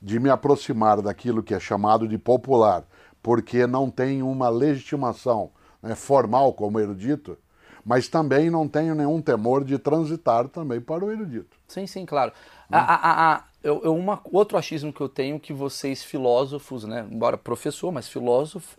de 0.00 0.20
me 0.20 0.28
aproximar 0.28 1.00
daquilo 1.00 1.42
que 1.42 1.54
é 1.54 1.60
chamado 1.60 2.06
de 2.06 2.18
popular, 2.18 2.84
porque 3.22 3.66
não 3.66 3.90
tem 3.90 4.22
uma 4.22 4.50
legitimação 4.50 5.50
né, 5.82 5.94
formal 5.94 6.52
como 6.52 6.80
erudito, 6.80 7.38
mas 7.84 8.08
também 8.08 8.50
não 8.50 8.68
tenho 8.68 8.94
nenhum 8.94 9.20
temor 9.20 9.64
de 9.64 9.78
transitar 9.78 10.48
também 10.48 10.80
para 10.80 11.04
o 11.04 11.10
erudito. 11.10 11.56
Sim, 11.68 11.86
sim, 11.86 12.04
claro. 12.06 12.32
A, 12.70 12.78
a, 12.78 12.94
a, 12.94 13.34
a- 13.36 13.44
eu, 13.62 13.80
eu- 13.84 13.94
uma, 13.94 14.20
outro 14.24 14.58
achismo 14.58 14.92
que 14.92 15.00
eu 15.00 15.08
tenho 15.08 15.38
que 15.38 15.52
vocês 15.52 16.02
filósofos, 16.02 16.84
né, 16.84 17.06
embora 17.10 17.36
professor, 17.38 17.92
mas 17.92 18.08
filósofo, 18.08 18.76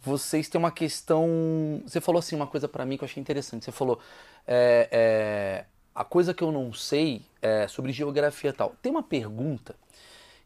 vocês 0.00 0.48
têm 0.48 0.58
uma 0.58 0.70
questão. 0.70 1.82
Você 1.86 2.00
falou 2.00 2.18
assim 2.18 2.36
uma 2.36 2.46
coisa 2.46 2.68
pra 2.68 2.84
mim 2.84 2.96
que 2.96 3.04
eu 3.04 3.06
achei 3.06 3.20
interessante. 3.20 3.64
Você 3.64 3.72
falou 3.72 3.98
é, 4.46 4.88
é, 4.92 5.64
a 5.94 6.04
coisa 6.04 6.34
que 6.34 6.42
eu 6.44 6.52
não 6.52 6.72
sei 6.72 7.22
é 7.40 7.66
sobre 7.68 7.92
geografia 7.92 8.50
e 8.50 8.52
tal. 8.52 8.74
Tem 8.82 8.90
uma 8.92 9.02
pergunta 9.02 9.74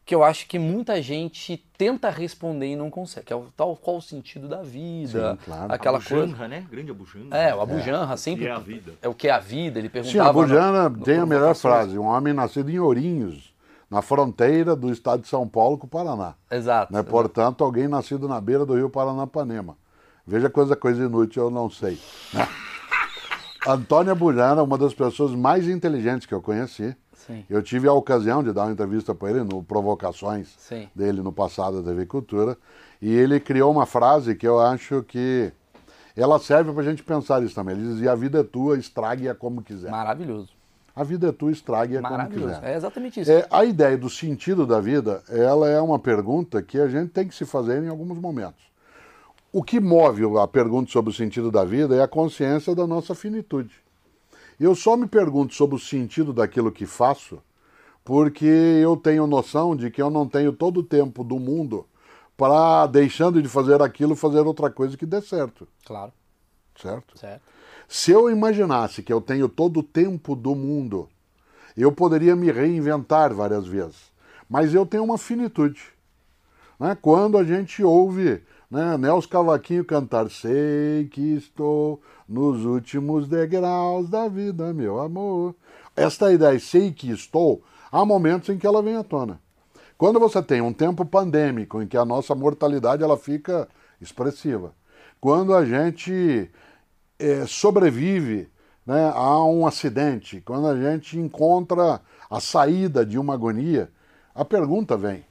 que 0.09 0.15
eu 0.15 0.23
acho 0.23 0.47
que 0.47 0.57
muita 0.57 0.99
gente 1.03 1.63
tenta 1.77 2.09
responder 2.09 2.65
e 2.71 2.75
não 2.75 2.89
consegue. 2.89 3.27
Que 3.27 3.31
é 3.33 3.35
o 3.35 3.45
tal 3.55 3.75
qual 3.75 3.97
o 3.97 4.01
sentido 4.01 4.47
da 4.47 4.63
vida, 4.63 5.33
Sim, 5.33 5.45
claro. 5.45 5.71
aquela 5.71 5.99
Abu 5.99 6.09
coisa. 6.09 6.47
Né? 6.47 6.65
Grande 6.67 6.89
Abu 6.89 7.05
Janra. 7.05 7.37
É, 7.37 7.53
o 7.53 7.61
Abu 7.61 7.79
Janra 7.79 8.17
sempre 8.17 8.47
é 8.47 8.51
a 8.51 8.57
vida? 8.57 8.93
é 9.03 9.07
o 9.07 9.13
que 9.13 9.27
é 9.27 9.31
a 9.31 9.37
vida. 9.37 9.77
Ele 9.77 9.87
Sim, 9.87 9.91
perguntava. 9.93 10.29
a 10.29 10.33
Bujana 10.33 10.89
no- 10.89 10.97
no 10.97 11.03
tem 11.03 11.19
a 11.19 11.27
melhor 11.27 11.53
frase: 11.53 11.95
um 11.99 12.05
homem 12.05 12.33
nascido 12.33 12.71
em 12.71 12.79
Ourinhos, 12.79 13.53
na 13.87 14.01
fronteira 14.01 14.75
do 14.75 14.91
estado 14.91 15.21
de 15.21 15.27
São 15.27 15.47
Paulo 15.47 15.77
com 15.77 15.85
o 15.85 15.89
Paraná. 15.89 16.33
Exato. 16.49 16.91
Né? 16.91 17.03
Portanto, 17.03 17.63
alguém 17.63 17.87
nascido 17.87 18.27
na 18.27 18.41
beira 18.41 18.65
do 18.65 18.73
rio 18.73 18.89
Paranapanema. 18.89 19.77
Veja 20.25 20.49
coisa, 20.49 20.75
coisa 20.75 21.03
inútil, 21.05 21.43
eu 21.43 21.49
não 21.51 21.69
sei. 21.69 21.99
Antônia 23.67 24.15
Bujana, 24.15 24.63
uma 24.63 24.75
das 24.77 24.95
pessoas 24.95 25.35
mais 25.35 25.67
inteligentes 25.67 26.25
que 26.25 26.33
eu 26.33 26.41
conheci. 26.41 26.95
Sim. 27.29 27.45
Eu 27.47 27.61
tive 27.61 27.87
a 27.87 27.93
ocasião 27.93 28.43
de 28.43 28.51
dar 28.51 28.63
uma 28.63 28.71
entrevista 28.71 29.13
para 29.13 29.29
ele 29.29 29.43
no 29.43 29.61
Provocações 29.61 30.55
Sim. 30.57 30.89
dele 30.95 31.21
no 31.21 31.31
passado 31.31 31.83
da 31.83 31.91
TV 31.91 32.07
Cultura. 32.07 32.57
E 32.99 33.13
ele 33.13 33.39
criou 33.39 33.71
uma 33.71 33.85
frase 33.85 34.33
que 34.33 34.47
eu 34.47 34.59
acho 34.59 35.03
que 35.03 35.53
ela 36.17 36.39
serve 36.39 36.73
para 36.73 36.81
a 36.81 36.85
gente 36.85 37.03
pensar 37.03 37.43
isso 37.43 37.53
também. 37.53 37.75
Ele 37.75 37.87
dizia: 37.93 38.11
A 38.11 38.15
vida 38.15 38.39
é 38.39 38.43
tua, 38.43 38.79
estrague-a 38.79 39.35
como 39.35 39.61
quiser. 39.61 39.91
Maravilhoso. 39.91 40.49
A 40.95 41.03
vida 41.03 41.29
é 41.29 41.31
tua, 41.31 41.51
estrague-a 41.51 42.01
como 42.01 42.29
quiser. 42.29 42.63
É 42.63 42.75
exatamente 42.75 43.19
isso. 43.21 43.31
É, 43.31 43.45
a 43.51 43.63
ideia 43.63 43.95
do 43.95 44.09
sentido 44.09 44.65
da 44.65 44.81
vida, 44.81 45.21
ela 45.29 45.69
é 45.69 45.79
uma 45.79 45.99
pergunta 45.99 46.63
que 46.63 46.79
a 46.79 46.87
gente 46.87 47.11
tem 47.11 47.27
que 47.27 47.35
se 47.35 47.45
fazer 47.45 47.83
em 47.83 47.89
alguns 47.89 48.17
momentos. 48.17 48.67
O 49.53 49.63
que 49.63 49.79
move 49.79 50.23
a 50.39 50.47
pergunta 50.47 50.91
sobre 50.91 51.11
o 51.11 51.13
sentido 51.13 51.51
da 51.51 51.63
vida 51.63 51.95
é 51.95 52.01
a 52.01 52.07
consciência 52.07 52.73
da 52.73 52.87
nossa 52.87 53.13
finitude. 53.13 53.71
Eu 54.59 54.75
só 54.75 54.97
me 54.97 55.07
pergunto 55.07 55.53
sobre 55.53 55.75
o 55.75 55.79
sentido 55.79 56.33
daquilo 56.33 56.71
que 56.71 56.85
faço 56.85 57.41
porque 58.03 58.45
eu 58.45 58.97
tenho 58.97 59.27
noção 59.27 59.75
de 59.75 59.91
que 59.91 60.01
eu 60.01 60.09
não 60.09 60.27
tenho 60.27 60.51
todo 60.51 60.79
o 60.79 60.83
tempo 60.83 61.23
do 61.23 61.37
mundo 61.37 61.85
para, 62.35 62.87
deixando 62.87 63.41
de 63.41 63.47
fazer 63.47 63.81
aquilo, 63.81 64.15
fazer 64.15 64.39
outra 64.39 64.69
coisa 64.69 64.97
que 64.97 65.05
dê 65.05 65.21
certo. 65.21 65.67
Claro, 65.85 66.11
Certo? 66.75 67.19
certo. 67.19 67.43
Se 67.87 68.11
eu 68.11 68.29
imaginasse 68.29 69.03
que 69.03 69.11
eu 69.11 69.21
tenho 69.21 69.49
todo 69.49 69.81
o 69.81 69.83
tempo 69.83 70.35
do 70.35 70.55
mundo, 70.55 71.09
eu 71.77 71.91
poderia 71.91 72.35
me 72.35 72.51
reinventar 72.51 73.33
várias 73.33 73.67
vezes. 73.67 74.11
Mas 74.49 74.73
eu 74.73 74.85
tenho 74.85 75.03
uma 75.03 75.17
finitude. 75.17 75.81
Né? 76.79 76.97
Quando 76.99 77.37
a 77.37 77.43
gente 77.43 77.83
ouve 77.83 78.41
né, 78.71 78.97
Nelson 78.97 79.27
Cavaquinho 79.27 79.83
cantar 79.85 80.29
Sei 80.29 81.07
que 81.11 81.35
estou 81.35 82.01
nos 82.29 82.63
últimos 82.63 83.27
degraus 83.27 84.07
da 84.07 84.27
vida, 84.27 84.71
meu 84.71 84.99
amor. 84.99 85.55
Esta 85.95 86.31
ideia, 86.31 86.59
sei 86.59 86.91
que 86.91 87.09
estou, 87.09 87.63
há 87.91 88.05
momentos 88.05 88.49
em 88.49 88.57
que 88.57 88.67
ela 88.67 88.83
vem 88.83 88.95
à 88.95 89.03
tona. 89.03 89.41
Quando 89.97 90.19
você 90.19 90.41
tem 90.41 90.61
um 90.61 90.71
tempo 90.71 91.03
pandêmico 91.03 91.81
em 91.81 91.87
que 91.87 91.97
a 91.97 92.05
nossa 92.05 92.35
mortalidade 92.35 93.03
ela 93.03 93.17
fica 93.17 93.67
expressiva, 93.99 94.73
quando 95.19 95.53
a 95.53 95.65
gente 95.65 96.49
eh, 97.17 97.45
sobrevive 97.47 98.47
né, 98.85 99.11
a 99.13 99.43
um 99.43 99.67
acidente, 99.67 100.39
quando 100.41 100.67
a 100.67 100.75
gente 100.75 101.17
encontra 101.17 101.99
a 102.29 102.39
saída 102.39 103.05
de 103.05 103.17
uma 103.17 103.33
agonia, 103.33 103.91
a 104.33 104.45
pergunta 104.45 104.95
vem: 104.95 105.25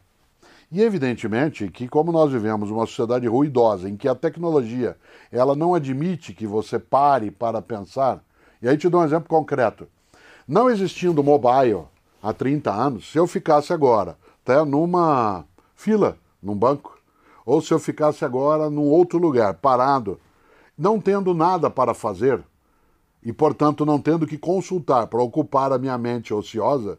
e 0.70 0.82
evidentemente 0.82 1.68
que 1.68 1.88
como 1.88 2.12
nós 2.12 2.30
vivemos 2.30 2.70
uma 2.70 2.86
sociedade 2.86 3.26
ruidosa 3.26 3.88
em 3.88 3.96
que 3.96 4.08
a 4.08 4.14
tecnologia 4.14 4.96
ela 5.32 5.56
não 5.56 5.74
admite 5.74 6.34
que 6.34 6.46
você 6.46 6.78
pare 6.78 7.30
para 7.30 7.62
pensar, 7.62 8.22
e 8.60 8.68
aí 8.68 8.76
te 8.76 8.88
dou 8.88 9.00
um 9.00 9.04
exemplo 9.04 9.28
concreto. 9.28 9.88
Não 10.46 10.68
existindo 10.68 11.22
mobile 11.22 11.84
há 12.22 12.32
30 12.32 12.72
anos, 12.72 13.10
se 13.10 13.18
eu 13.18 13.26
ficasse 13.26 13.72
agora 13.72 14.16
até 14.42 14.64
numa 14.64 15.44
fila, 15.74 16.16
num 16.42 16.54
banco, 16.54 16.98
ou 17.44 17.60
se 17.60 17.72
eu 17.72 17.78
ficasse 17.78 18.24
agora 18.24 18.68
num 18.68 18.84
outro 18.84 19.18
lugar, 19.18 19.54
parado, 19.54 20.18
não 20.76 21.00
tendo 21.00 21.34
nada 21.34 21.70
para 21.70 21.94
fazer, 21.94 22.42
e 23.22 23.32
portanto 23.32 23.84
não 23.84 24.00
tendo 24.00 24.26
que 24.26 24.38
consultar 24.38 25.06
para 25.06 25.22
ocupar 25.22 25.72
a 25.72 25.78
minha 25.78 25.98
mente 25.98 26.32
ociosa, 26.32 26.98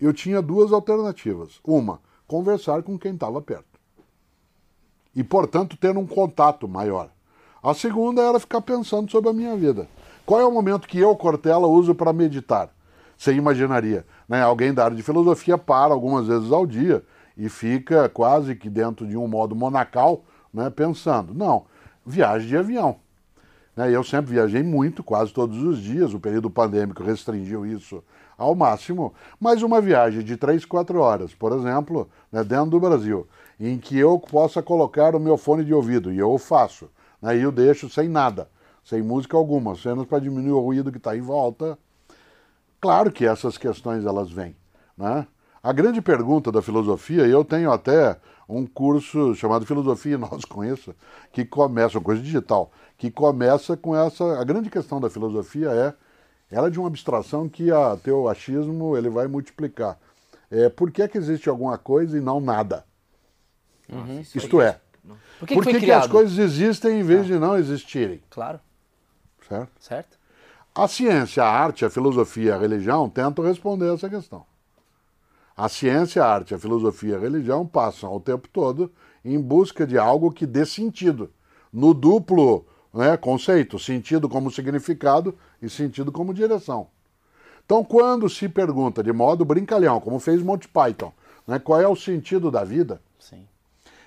eu 0.00 0.12
tinha 0.12 0.40
duas 0.40 0.72
alternativas. 0.72 1.60
Uma, 1.64 2.00
conversar 2.28 2.82
com 2.82 2.98
quem 2.98 3.14
estava 3.14 3.40
perto. 3.40 3.64
E, 5.16 5.24
portanto, 5.24 5.76
ter 5.76 5.96
um 5.96 6.06
contato 6.06 6.68
maior. 6.68 7.10
A 7.60 7.74
segunda 7.74 8.22
era 8.22 8.38
ficar 8.38 8.60
pensando 8.60 9.10
sobre 9.10 9.30
a 9.30 9.32
minha 9.32 9.56
vida. 9.56 9.88
Qual 10.24 10.40
é 10.40 10.44
o 10.44 10.52
momento 10.52 10.86
que 10.86 10.98
eu, 10.98 11.16
Cortella, 11.16 11.66
uso 11.66 11.94
para 11.94 12.12
meditar? 12.12 12.70
Você 13.16 13.32
imaginaria, 13.32 14.06
né? 14.28 14.42
Alguém 14.42 14.72
da 14.72 14.84
área 14.84 14.96
de 14.96 15.02
filosofia 15.02 15.58
para 15.58 15.92
algumas 15.92 16.28
vezes 16.28 16.52
ao 16.52 16.64
dia 16.64 17.02
e 17.36 17.48
fica 17.48 18.08
quase 18.08 18.54
que 18.54 18.68
dentro 18.70 19.06
de 19.06 19.16
um 19.16 19.26
modo 19.26 19.56
monacal, 19.56 20.24
né, 20.52 20.70
pensando. 20.70 21.34
Não, 21.34 21.64
viagem 22.06 22.46
de 22.46 22.56
avião. 22.56 22.96
Né? 23.74 23.90
Eu 23.90 24.04
sempre 24.04 24.32
viajei 24.32 24.62
muito, 24.62 25.02
quase 25.02 25.32
todos 25.32 25.62
os 25.62 25.78
dias, 25.78 26.14
o 26.14 26.20
período 26.20 26.50
pandêmico 26.50 27.02
restringiu 27.02 27.64
isso 27.64 28.02
ao 28.38 28.54
máximo, 28.54 29.12
mas 29.40 29.62
uma 29.62 29.80
viagem 29.80 30.22
de 30.22 30.36
3, 30.36 30.64
4 30.64 31.00
horas, 31.00 31.34
por 31.34 31.52
exemplo, 31.52 32.08
né, 32.30 32.44
dentro 32.44 32.70
do 32.70 32.80
Brasil, 32.80 33.26
em 33.58 33.76
que 33.76 33.98
eu 33.98 34.18
possa 34.18 34.62
colocar 34.62 35.16
o 35.16 35.20
meu 35.20 35.36
fone 35.36 35.64
de 35.64 35.74
ouvido, 35.74 36.12
e 36.12 36.18
eu 36.18 36.30
o 36.30 36.38
faço, 36.38 36.88
né, 37.20 37.36
e 37.36 37.42
eu 37.42 37.50
deixo 37.50 37.90
sem 37.90 38.08
nada, 38.08 38.48
sem 38.84 39.02
música 39.02 39.36
alguma, 39.36 39.72
apenas 39.72 40.06
para 40.06 40.20
diminuir 40.20 40.52
o 40.52 40.60
ruído 40.60 40.92
que 40.92 40.98
está 40.98 41.16
em 41.16 41.20
volta. 41.20 41.76
Claro 42.80 43.10
que 43.10 43.26
essas 43.26 43.58
questões 43.58 44.06
elas 44.06 44.30
vêm. 44.30 44.54
Né? 44.96 45.26
A 45.60 45.72
grande 45.72 46.00
pergunta 46.00 46.52
da 46.52 46.62
filosofia, 46.62 47.26
e 47.26 47.30
eu 47.30 47.44
tenho 47.44 47.72
até 47.72 48.16
um 48.48 48.64
curso 48.64 49.34
chamado 49.34 49.66
Filosofia 49.66 50.14
e 50.14 50.16
Nós 50.16 50.44
com 50.44 50.64
isso, 50.64 50.94
que 51.32 51.44
começa, 51.44 51.98
uma 51.98 52.04
coisa 52.04 52.22
digital, 52.22 52.70
que 52.96 53.10
começa 53.10 53.76
com 53.76 53.94
essa. 53.94 54.40
A 54.40 54.44
grande 54.44 54.70
questão 54.70 55.00
da 55.00 55.10
filosofia 55.10 55.68
é 55.68 55.94
ela 56.50 56.68
é 56.68 56.70
de 56.70 56.78
uma 56.78 56.88
abstração 56.88 57.48
que 57.48 57.70
a 57.70 57.96
teu 57.96 58.28
achismo 58.28 58.96
ele 58.96 59.08
vai 59.08 59.26
multiplicar. 59.26 59.98
É, 60.50 60.68
por 60.68 60.90
que, 60.90 61.02
é 61.02 61.08
que 61.08 61.18
existe 61.18 61.48
alguma 61.48 61.76
coisa 61.76 62.16
e 62.16 62.20
não 62.20 62.40
nada? 62.40 62.84
Nossa, 63.88 64.12
isso 64.12 64.38
Isto 64.38 64.60
aí 64.60 64.68
é, 64.68 64.80
Por 65.38 65.48
que, 65.48 65.54
por 65.54 65.64
que 65.64 65.74
que, 65.74 65.80
que 65.86 65.92
as 65.92 66.06
coisas 66.06 66.38
existem 66.38 67.00
em 67.00 67.02
vez 67.02 67.26
de 67.26 67.38
não 67.38 67.56
existirem? 67.56 68.22
Claro, 68.30 68.60
Certo? 69.46 69.70
certo. 69.80 70.18
A 70.74 70.86
ciência, 70.86 71.42
a 71.42 71.50
arte, 71.50 71.84
a 71.84 71.90
filosofia, 71.90 72.54
a 72.54 72.58
religião 72.58 73.08
tentam 73.08 73.44
responder 73.44 73.92
essa 73.92 74.08
questão. 74.08 74.46
A 75.56 75.68
ciência, 75.68 76.22
a 76.22 76.32
arte, 76.32 76.54
a 76.54 76.58
filosofia 76.58 77.14
e 77.14 77.16
a 77.16 77.18
religião 77.18 77.66
passam 77.66 78.14
o 78.14 78.20
tempo 78.20 78.48
todo 78.48 78.92
em 79.24 79.40
busca 79.40 79.86
de 79.86 79.98
algo 79.98 80.30
que 80.30 80.46
dê 80.46 80.64
sentido. 80.64 81.32
No 81.72 81.92
duplo 81.92 82.64
né, 82.98 83.16
conceito, 83.16 83.78
sentido 83.78 84.28
como 84.28 84.50
significado 84.50 85.32
e 85.62 85.70
sentido 85.70 86.10
como 86.10 86.34
direção. 86.34 86.88
Então, 87.64 87.84
quando 87.84 88.28
se 88.28 88.48
pergunta 88.48 89.04
de 89.04 89.12
modo 89.12 89.44
brincalhão, 89.44 90.00
como 90.00 90.18
fez 90.18 90.42
Monty 90.42 90.66
Python, 90.66 91.12
né, 91.46 91.60
qual 91.60 91.80
é 91.80 91.86
o 91.86 91.94
sentido 91.94 92.50
da 92.50 92.64
vida, 92.64 93.00
Sim. 93.16 93.46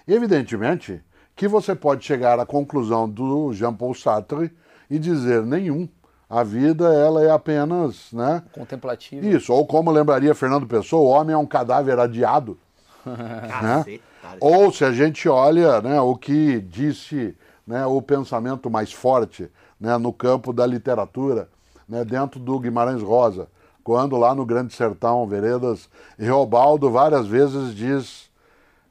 evidentemente 0.06 1.02
que 1.38 1.48
você 1.48 1.74
pode 1.74 2.04
chegar 2.04 2.38
à 2.38 2.46
conclusão 2.46 3.10
do 3.10 3.54
Jean-Paul 3.54 3.96
Sartre 3.96 4.52
e 4.90 5.00
dizer 5.00 5.42
nenhum. 5.44 5.88
A 6.30 6.44
vida 6.44 6.94
ela 6.94 7.24
é 7.24 7.32
apenas, 7.32 8.12
né, 8.12 8.44
Contemplativo. 8.52 9.26
isso, 9.26 9.54
ou 9.54 9.66
como 9.66 9.90
lembraria 9.90 10.36
Fernando 10.36 10.68
Pessoa, 10.68 11.02
o 11.02 11.08
homem 11.08 11.34
é 11.34 11.38
um 11.38 11.46
cadáver 11.46 11.98
adiado. 11.98 12.60
Cacetada. 13.06 14.38
Ou 14.42 14.72
se 14.72 14.84
a 14.84 14.92
gente 14.92 15.30
olha 15.30 15.82
né, 15.82 16.00
o 16.02 16.16
que 16.16 16.60
disse 16.60 17.36
né, 17.72 17.86
o 17.86 18.02
pensamento 18.02 18.70
mais 18.70 18.92
forte 18.92 19.50
né, 19.80 19.98
no 19.98 20.12
campo 20.12 20.52
da 20.52 20.68
literatura, 20.68 21.48
né, 21.88 22.04
dentro 22.04 22.38
do 22.38 22.60
Guimarães 22.60 23.02
Rosa, 23.02 23.48
quando 23.82 24.18
lá 24.18 24.36
no 24.36 24.46
Grande 24.46 24.74
Sertão, 24.74 25.26
Veredas, 25.26 25.90
Reobaldo 26.20 26.92
várias 26.92 27.26
vezes 27.26 27.74
diz: 27.74 28.30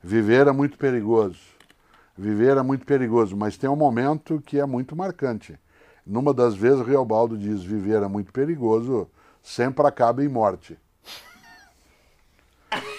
viver 0.02 0.46
é 0.46 0.52
muito 0.52 0.78
perigoso. 0.78 1.38
Viver 2.16 2.56
é 2.56 2.62
muito 2.62 2.86
perigoso, 2.86 3.36
mas 3.36 3.58
tem 3.58 3.68
um 3.68 3.76
momento 3.76 4.42
que 4.44 4.58
é 4.58 4.64
muito 4.64 4.96
marcante. 4.96 5.58
Numa 6.04 6.32
das 6.32 6.54
vezes, 6.54 6.84
Reobaldo 6.84 7.36
diz: 7.36 7.62
viver 7.62 8.02
é 8.02 8.08
muito 8.08 8.32
perigoso, 8.32 9.06
sempre 9.42 9.86
acaba 9.86 10.24
em 10.24 10.28
morte. 10.28 10.78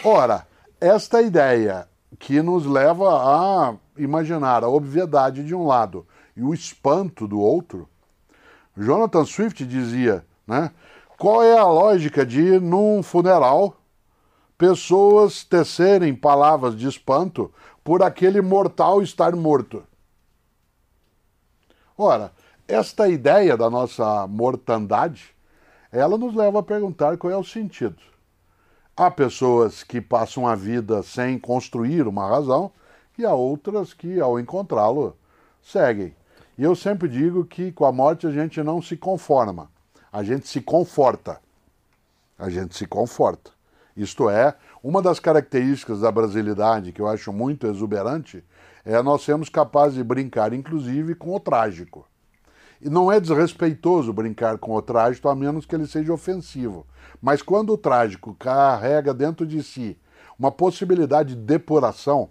Ora, 0.05 0.45
esta 0.79 1.23
ideia 1.23 1.87
que 2.19 2.39
nos 2.41 2.67
leva 2.67 3.09
a 3.09 3.75
imaginar 3.97 4.63
a 4.63 4.69
obviedade 4.69 5.43
de 5.43 5.53
um 5.53 5.65
lado 5.65 6.05
e 6.35 6.43
o 6.43 6.53
espanto 6.53 7.27
do 7.27 7.39
outro, 7.39 7.87
Jonathan 8.75 9.25
Swift 9.25 9.65
dizia, 9.65 10.25
né? 10.47 10.71
Qual 11.17 11.43
é 11.43 11.57
a 11.57 11.65
lógica 11.65 12.25
de, 12.25 12.59
num 12.59 13.03
funeral, 13.03 13.75
pessoas 14.57 15.43
tecerem 15.43 16.15
palavras 16.15 16.75
de 16.75 16.87
espanto 16.87 17.53
por 17.83 18.01
aquele 18.01 18.41
mortal 18.41 19.01
estar 19.03 19.35
morto? 19.35 19.83
Ora, 21.97 22.31
esta 22.67 23.07
ideia 23.07 23.55
da 23.55 23.69
nossa 23.69 24.25
mortandade, 24.25 25.35
ela 25.91 26.17
nos 26.17 26.33
leva 26.33 26.59
a 26.59 26.63
perguntar 26.63 27.17
qual 27.17 27.31
é 27.31 27.37
o 27.37 27.43
sentido. 27.43 27.97
Há 28.95 29.11
pessoas 29.11 29.83
que 29.83 30.01
passam 30.01 30.47
a 30.47 30.55
vida 30.55 31.03
sem 31.03 31.37
construir 31.37 32.07
uma 32.07 32.27
razão 32.27 32.71
e 33.21 33.25
há 33.25 33.33
outras 33.33 33.93
que, 33.93 34.19
ao 34.19 34.39
encontrá-lo, 34.39 35.15
seguem. 35.61 36.15
E 36.57 36.63
eu 36.63 36.75
sempre 36.75 37.07
digo 37.07 37.45
que 37.45 37.71
com 37.71 37.85
a 37.85 37.91
morte 37.91 38.27
a 38.27 38.31
gente 38.31 38.61
não 38.61 38.81
se 38.81 38.97
conforma, 38.97 39.69
a 40.11 40.23
gente 40.23 40.47
se 40.47 40.61
conforta. 40.61 41.39
A 42.37 42.49
gente 42.49 42.75
se 42.75 42.87
conforta. 42.87 43.51
Isto 43.95 44.29
é, 44.29 44.55
uma 44.83 45.01
das 45.01 45.19
características 45.19 46.01
da 46.01 46.11
brasilidade 46.11 46.91
que 46.91 46.99
eu 46.99 47.07
acho 47.07 47.31
muito 47.31 47.67
exuberante 47.67 48.43
é 48.83 48.99
nós 49.03 49.21
sermos 49.21 49.47
capazes 49.47 49.95
de 49.95 50.03
brincar, 50.03 50.53
inclusive, 50.53 51.13
com 51.13 51.35
o 51.35 51.39
trágico. 51.39 52.07
E 52.81 52.89
não 52.89 53.11
é 53.11 53.19
desrespeitoso 53.19 54.11
brincar 54.11 54.57
com 54.57 54.73
o 54.73 54.81
trágico, 54.81 55.29
a 55.29 55.35
menos 55.35 55.67
que 55.67 55.75
ele 55.75 55.85
seja 55.85 56.11
ofensivo. 56.11 56.87
Mas 57.21 57.43
quando 57.43 57.73
o 57.73 57.77
trágico 57.77 58.35
carrega 58.39 59.13
dentro 59.13 59.45
de 59.45 59.61
si 59.61 59.95
uma 60.39 60.51
possibilidade 60.51 61.35
de 61.35 61.41
depuração, 61.41 62.29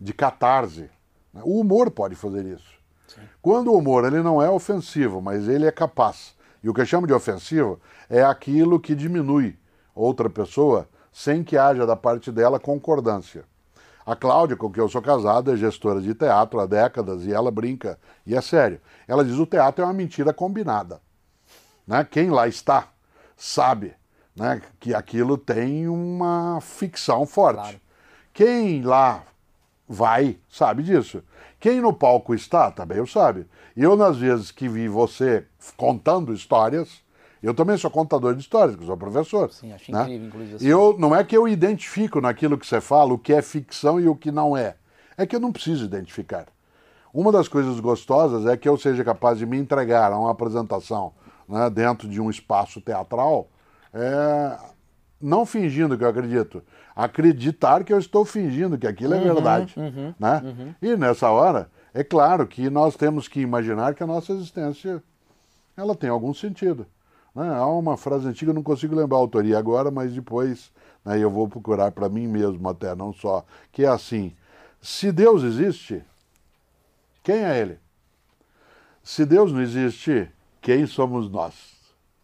de 0.00 0.12
catarse, 0.12 0.90
né? 1.32 1.40
o 1.44 1.60
humor 1.60 1.90
pode 1.90 2.14
fazer 2.14 2.44
isso. 2.44 2.72
Quando 3.40 3.72
o 3.72 3.76
humor 3.76 4.04
ele 4.04 4.22
não 4.22 4.40
é 4.40 4.48
ofensivo, 4.48 5.20
mas 5.20 5.48
ele 5.48 5.66
é 5.66 5.72
capaz. 5.72 6.34
E 6.62 6.68
o 6.68 6.74
que 6.74 6.80
eu 6.80 6.86
chamo 6.86 7.06
de 7.06 7.12
ofensivo 7.12 7.80
é 8.08 8.22
aquilo 8.22 8.80
que 8.80 8.94
diminui 8.94 9.58
outra 9.94 10.30
pessoa 10.30 10.88
sem 11.12 11.44
que 11.44 11.58
haja 11.58 11.86
da 11.86 11.96
parte 11.96 12.32
dela 12.32 12.58
concordância. 12.58 13.44
A 14.04 14.16
Cláudia, 14.16 14.56
com 14.56 14.70
quem 14.70 14.82
eu 14.82 14.88
sou 14.88 15.02
casado, 15.02 15.52
é 15.52 15.56
gestora 15.56 16.00
de 16.00 16.14
teatro 16.14 16.58
há 16.58 16.66
décadas 16.66 17.24
e 17.24 17.32
ela 17.32 17.50
brinca, 17.50 17.98
e 18.26 18.34
é 18.34 18.40
sério. 18.40 18.80
Ela 19.06 19.24
diz: 19.24 19.38
o 19.38 19.46
teatro 19.46 19.82
é 19.82 19.86
uma 19.86 19.94
mentira 19.94 20.32
combinada. 20.32 21.00
Né? 21.86 22.04
Quem 22.10 22.30
lá 22.30 22.48
está 22.48 22.88
sabe 23.36 23.94
né, 24.34 24.60
que 24.80 24.94
aquilo 24.94 25.36
tem 25.36 25.88
uma 25.88 26.60
ficção 26.60 27.26
forte. 27.26 27.60
Claro. 27.60 27.80
Quem 28.32 28.82
lá 28.82 29.22
vai 29.88 30.38
sabe 30.48 30.82
disso. 30.82 31.22
Quem 31.58 31.80
no 31.80 31.92
palco 31.92 32.34
está 32.34 32.70
também 32.70 33.00
o 33.00 33.06
sabe. 33.06 33.46
E 33.76 33.82
eu, 33.82 33.96
nas 33.96 34.16
vezes 34.16 34.50
que 34.50 34.68
vi 34.68 34.88
você 34.88 35.46
contando 35.76 36.32
histórias, 36.32 37.02
eu 37.42 37.54
também 37.54 37.76
sou 37.76 37.90
contador 37.90 38.34
de 38.34 38.40
histórias, 38.40 38.76
que 38.76 38.84
sou 38.84 38.96
professor. 38.96 39.50
Sim, 39.50 39.72
acho 39.72 39.90
né? 39.90 40.02
incrível, 40.02 40.28
inclusive. 40.28 40.56
assim. 40.56 40.66
Eu, 40.66 40.96
não 40.98 41.14
é 41.14 41.24
que 41.24 41.36
eu 41.36 41.48
identifico 41.48 42.20
naquilo 42.20 42.56
que 42.56 42.66
você 42.66 42.80
fala 42.80 43.12
o 43.12 43.18
que 43.18 43.32
é 43.32 43.42
ficção 43.42 44.00
e 44.00 44.08
o 44.08 44.14
que 44.14 44.30
não 44.30 44.56
é. 44.56 44.76
É 45.16 45.26
que 45.26 45.34
eu 45.34 45.40
não 45.40 45.52
preciso 45.52 45.84
identificar. 45.84 46.46
Uma 47.12 47.30
das 47.30 47.48
coisas 47.48 47.78
gostosas 47.80 48.46
é 48.46 48.56
que 48.56 48.68
eu 48.68 48.78
seja 48.78 49.04
capaz 49.04 49.38
de 49.38 49.44
me 49.44 49.58
entregar 49.58 50.12
a 50.12 50.18
uma 50.18 50.30
apresentação 50.30 51.12
né, 51.48 51.68
dentro 51.68 52.08
de 52.08 52.20
um 52.20 52.30
espaço 52.30 52.80
teatral, 52.80 53.50
é, 53.92 54.58
não 55.20 55.44
fingindo 55.44 55.98
que 55.98 56.04
eu 56.04 56.08
acredito, 56.08 56.62
acreditar 56.94 57.84
que 57.84 57.92
eu 57.92 57.98
estou 57.98 58.24
fingindo 58.24 58.76
que 58.78 58.86
aquilo 58.86 59.14
é 59.14 59.20
verdade. 59.20 59.74
né? 60.18 60.74
E 60.80 60.96
nessa 60.96 61.30
hora, 61.30 61.70
é 61.94 62.02
claro 62.04 62.46
que 62.46 62.68
nós 62.70 62.96
temos 62.96 63.28
que 63.28 63.40
imaginar 63.40 63.94
que 63.94 64.02
a 64.02 64.06
nossa 64.06 64.32
existência 64.32 65.02
ela 65.76 65.94
tem 65.94 66.10
algum 66.10 66.32
sentido. 66.34 66.86
né? 67.34 67.48
Há 67.54 67.66
uma 67.66 67.96
frase 67.96 68.26
antiga, 68.28 68.50
eu 68.50 68.54
não 68.54 68.62
consigo 68.62 68.94
lembrar 68.94 69.16
a 69.16 69.20
autoria 69.20 69.58
agora, 69.58 69.90
mas 69.90 70.12
depois 70.12 70.70
né, 71.04 71.18
eu 71.18 71.30
vou 71.30 71.48
procurar 71.48 71.90
para 71.92 72.08
mim 72.08 72.26
mesmo 72.26 72.68
até, 72.68 72.94
não 72.94 73.12
só, 73.12 73.44
que 73.70 73.84
é 73.84 73.88
assim, 73.88 74.34
se 74.80 75.10
Deus 75.10 75.42
existe, 75.42 76.02
quem 77.22 77.36
é 77.44 77.58
Ele? 77.58 77.78
Se 79.02 79.24
Deus 79.24 79.52
não 79.52 79.60
existe, 79.60 80.30
quem 80.60 80.86
somos 80.86 81.28
nós? 81.30 81.54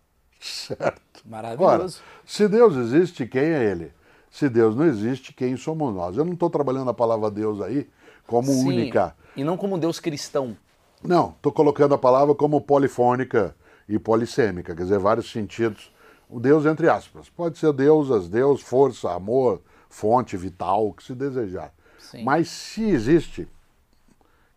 Certo. 0.41 1.25
Ora, 1.31 1.43
Maravilhoso. 1.57 2.01
se 2.25 2.47
Deus 2.49 2.77
existe, 2.77 3.27
quem 3.27 3.43
é 3.43 3.65
Ele? 3.65 3.93
Se 4.31 4.49
Deus 4.49 4.77
não 4.77 4.85
existe, 4.85 5.33
quem 5.33 5.57
somos 5.57 5.95
nós? 5.95 6.17
Eu 6.17 6.25
não 6.25 6.35
estou 6.35 6.51
trabalhando 6.51 6.91
a 6.91 6.95
palavra 6.95 7.31
Deus 7.31 7.61
aí 7.61 7.89
como 8.27 8.53
Sim, 8.53 8.69
única. 8.69 9.17
E 9.35 9.43
não 9.43 9.57
como 9.57 9.79
Deus 9.79 9.99
cristão. 9.99 10.57
Não, 11.03 11.31
estou 11.31 11.53
colocando 11.53 11.95
a 11.95 11.99
palavra 11.99 12.35
como 12.35 12.61
polifônica 12.61 13.55
e 13.89 13.99
polissêmica, 13.99 14.75
quer 14.75 14.83
dizer, 14.83 14.99
vários 14.99 15.31
sentidos. 15.31 15.93
O 16.29 16.39
Deus 16.39 16.67
entre 16.67 16.89
aspas. 16.89 17.29
Pode 17.31 17.59
ser 17.59 17.73
deusas, 17.73 18.29
Deus, 18.29 18.61
força, 18.61 19.11
amor, 19.13 19.63
fonte 19.89 20.37
vital, 20.37 20.89
o 20.89 20.93
que 20.93 21.03
se 21.03 21.15
desejar. 21.15 21.73
Sim. 21.99 22.23
Mas 22.23 22.49
se 22.49 22.85
existe, 22.85 23.49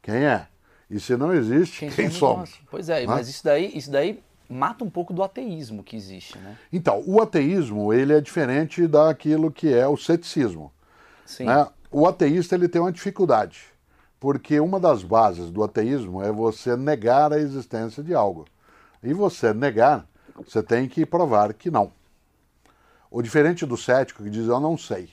quem 0.01 0.15
é? 0.15 0.47
E 0.89 0.99
se 0.99 1.15
não 1.15 1.33
existe, 1.33 1.87
quem, 1.89 2.09
somos? 2.09 2.51
nós? 2.51 2.59
Pois 2.69 2.89
é, 2.89 3.05
mas 3.05 3.29
isso 3.29 3.43
daí, 3.43 3.71
isso 3.73 3.89
daí 3.89 4.21
mata 4.51 4.83
um 4.83 4.89
pouco 4.89 5.13
do 5.13 5.23
ateísmo 5.23 5.83
que 5.83 5.95
existe, 5.95 6.37
né? 6.37 6.57
Então, 6.71 7.03
o 7.05 7.21
ateísmo 7.21 7.93
ele 7.93 8.13
é 8.13 8.21
diferente 8.21 8.85
daquilo 8.87 9.51
que 9.51 9.73
é 9.73 9.87
o 9.87 9.97
ceticismo. 9.97 10.71
Sim. 11.25 11.45
né? 11.45 11.67
O 11.89 12.07
ateísta 12.07 12.55
ele 12.55 12.67
tem 12.67 12.81
uma 12.81 12.91
dificuldade, 12.91 13.63
porque 14.19 14.59
uma 14.59 14.79
das 14.79 15.03
bases 15.03 15.49
do 15.49 15.63
ateísmo 15.63 16.21
é 16.21 16.31
você 16.31 16.75
negar 16.75 17.33
a 17.33 17.39
existência 17.39 18.03
de 18.03 18.13
algo. 18.13 18.45
E 19.01 19.13
você 19.13 19.53
negar, 19.53 20.07
você 20.35 20.61
tem 20.61 20.87
que 20.87 21.05
provar 21.05 21.53
que 21.53 21.71
não. 21.71 21.91
O 23.09 23.21
diferente 23.21 23.65
do 23.65 23.75
cético 23.75 24.23
que 24.23 24.29
diz 24.29 24.47
eu 24.47 24.59
não 24.59 24.77
sei 24.77 25.09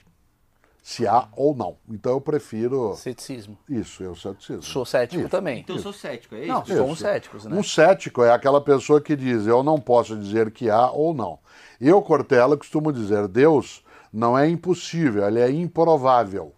se 0.88 1.06
há 1.06 1.28
ou 1.36 1.54
não. 1.54 1.76
Então 1.86 2.12
eu 2.12 2.20
prefiro 2.20 2.96
Ceticismo. 2.96 3.58
isso, 3.68 4.02
eu 4.02 4.16
ceticismo. 4.16 4.62
Sou 4.62 4.86
cético 4.86 5.20
Isso. 5.20 5.28
também. 5.28 5.60
Então 5.60 5.76
eu 5.76 5.82
sou 5.82 5.92
cético, 5.92 6.34
é 6.34 6.38
isso? 6.38 6.48
Não, 6.48 6.62
Isso. 6.62 6.76
somos 6.78 6.98
céticos, 6.98 7.44
né? 7.44 7.54
Um 7.54 7.62
cético 7.62 8.22
é 8.22 8.32
aquela 8.32 8.58
pessoa 8.58 8.98
que 8.98 9.14
diz 9.14 9.46
eu 9.46 9.62
não 9.62 9.78
posso 9.78 10.16
dizer 10.16 10.50
que 10.50 10.70
há 10.70 10.90
ou 10.90 11.12
não. 11.12 11.40
Eu, 11.78 12.00
Cortella, 12.00 12.56
costumo 12.56 12.90
dizer 12.90 13.28
Deus 13.28 13.84
não 14.10 14.38
é 14.38 14.48
impossível, 14.48 15.28
ele 15.28 15.40
é 15.40 15.50
improvável. 15.50 16.54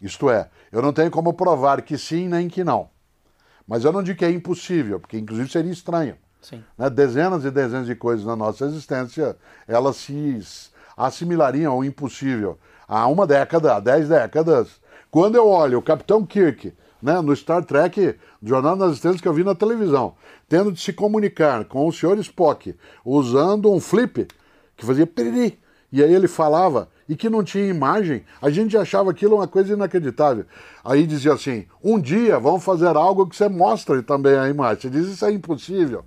Isto 0.00 0.30
é, 0.30 0.48
eu 0.72 0.80
não 0.80 0.94
tenho 0.94 1.10
como 1.10 1.34
provar 1.34 1.82
que 1.82 1.98
sim 1.98 2.28
nem 2.28 2.48
que 2.48 2.64
não. 2.64 2.88
Mas 3.66 3.84
eu 3.84 3.92
não 3.92 4.02
digo 4.02 4.18
que 4.18 4.24
é 4.24 4.30
impossível, 4.30 4.98
porque 4.98 5.18
inclusive 5.18 5.50
seria 5.50 5.70
estranho. 5.70 6.16
Sim. 6.40 6.64
né? 6.78 6.88
Dezenas 6.88 7.44
e 7.44 7.50
dezenas 7.50 7.86
de 7.86 7.94
coisas 7.94 8.24
na 8.24 8.34
nossa 8.34 8.64
existência, 8.64 9.36
elas 9.66 9.96
se 9.96 10.40
assimilariam 10.96 11.74
ao 11.74 11.84
impossível. 11.84 12.58
Há 12.88 13.06
uma 13.06 13.26
década, 13.26 13.76
há 13.76 13.80
dez 13.80 14.08
décadas. 14.08 14.80
Quando 15.10 15.34
eu 15.34 15.46
olho 15.46 15.78
o 15.78 15.82
Capitão 15.82 16.24
Kirk, 16.24 16.72
né, 17.02 17.20
no 17.20 17.36
Star 17.36 17.62
Trek, 17.62 18.16
Jornal 18.42 18.76
das 18.76 18.94
Estrelas 18.94 19.20
que 19.20 19.28
eu 19.28 19.34
vi 19.34 19.44
na 19.44 19.54
televisão, 19.54 20.14
tendo 20.48 20.72
de 20.72 20.80
se 20.80 20.92
comunicar 20.92 21.66
com 21.66 21.86
o 21.86 21.92
Sr. 21.92 22.18
Spock, 22.20 22.74
usando 23.04 23.70
um 23.70 23.78
flip 23.78 24.26
que 24.74 24.86
fazia 24.86 25.06
piriri, 25.06 25.58
e 25.92 26.02
aí 26.02 26.14
ele 26.14 26.28
falava 26.28 26.88
e 27.08 27.14
que 27.14 27.28
não 27.28 27.42
tinha 27.42 27.64
imagem, 27.66 28.24
a 28.40 28.50
gente 28.50 28.76
achava 28.76 29.10
aquilo 29.10 29.36
uma 29.36 29.48
coisa 29.48 29.72
inacreditável. 29.72 30.44
Aí 30.84 31.06
dizia 31.06 31.32
assim: 31.32 31.66
um 31.82 31.98
dia 31.98 32.38
vamos 32.38 32.64
fazer 32.64 32.96
algo 32.96 33.26
que 33.26 33.36
você 33.36 33.48
mostre 33.48 34.02
também 34.02 34.36
a 34.36 34.48
imagem. 34.48 34.82
Você 34.82 34.90
diz 34.90 35.08
isso 35.08 35.24
é 35.24 35.32
impossível. 35.32 36.04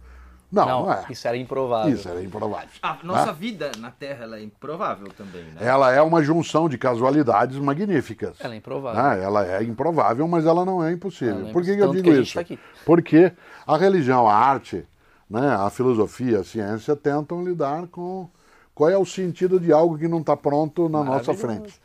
Não, 0.52 0.68
não, 0.68 0.86
Não, 0.86 0.93
é. 0.93 1.06
isso 1.10 1.26
era 1.28 1.38
improvável. 1.38 1.93
Isso 1.93 2.10
era 2.10 2.22
improvável. 2.22 2.70
A 2.82 2.97
nossa 3.04 3.28
né? 3.28 3.34
vida 3.39 3.72
na 3.78 3.89
Terra 3.89 4.26
ela 4.26 4.38
é 4.38 4.43
improvável 4.43 5.08
também, 5.16 5.43
né? 5.43 5.56
Ela 5.62 5.93
é 5.93 6.02
uma 6.02 6.22
junção 6.22 6.68
de 6.68 6.78
casualidades 6.78 7.58
magníficas. 7.58 8.36
Ela 8.39 8.56
é 8.56 8.58
improvável. 8.58 9.02
Ah, 9.02 9.16
ela 9.16 9.47
é 9.47 9.64
improvável, 9.64 10.28
mas 10.28 10.45
ela 10.45 10.66
não 10.66 10.84
é 10.84 10.91
impossível. 10.91 11.39
Não 11.39 11.49
é 11.49 11.54
Por 11.54 11.64
que, 11.64 11.76
que 11.76 11.82
eu 11.82 11.91
digo 11.91 12.04
que 12.04 12.20
isso? 12.20 12.34
tá 12.34 12.41
aqui. 12.41 12.60
Porque 12.86 13.32
a 13.66 13.78
religião, 13.78 14.28
a 14.28 14.36
arte, 14.36 14.86
né, 15.30 15.56
a 15.56 15.70
filosofia, 15.70 16.39
a 16.39 16.43
ciência 16.43 16.97
tentam 16.97 17.43
lidar 17.45 17.88
com 17.88 18.30
qual 18.76 18.89
é 18.89 18.97
o 18.97 19.06
sentido 19.06 19.58
de 19.58 19.72
algo 19.72 19.97
que 19.97 20.08
não 20.08 20.20
está 20.20 20.36
pronto 20.36 20.89
na 20.89 21.02
nossa 21.02 21.34
frente. 21.34 21.80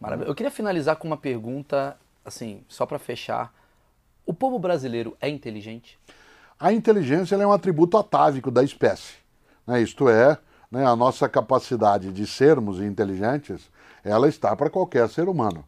Maravilha. 0.00 0.26
Eu 0.26 0.34
queria 0.34 0.50
finalizar 0.50 0.96
com 0.96 1.06
uma 1.06 1.16
pergunta, 1.16 1.96
assim, 2.24 2.64
só 2.66 2.84
para 2.84 2.98
fechar. 2.98 3.54
O 4.26 4.34
povo 4.34 4.58
brasileiro 4.58 5.16
é 5.20 5.28
inteligente? 5.28 5.98
A 6.62 6.72
inteligência 6.72 7.34
é 7.34 7.44
um 7.44 7.50
atributo 7.50 7.98
atávico 7.98 8.48
da 8.48 8.62
espécie. 8.62 9.14
né? 9.66 9.82
Isto 9.82 10.08
é, 10.08 10.38
né, 10.70 10.86
a 10.86 10.94
nossa 10.94 11.28
capacidade 11.28 12.12
de 12.12 12.24
sermos 12.24 12.80
inteligentes, 12.80 13.68
ela 14.04 14.28
está 14.28 14.54
para 14.54 14.70
qualquer 14.70 15.08
ser 15.08 15.28
humano. 15.28 15.64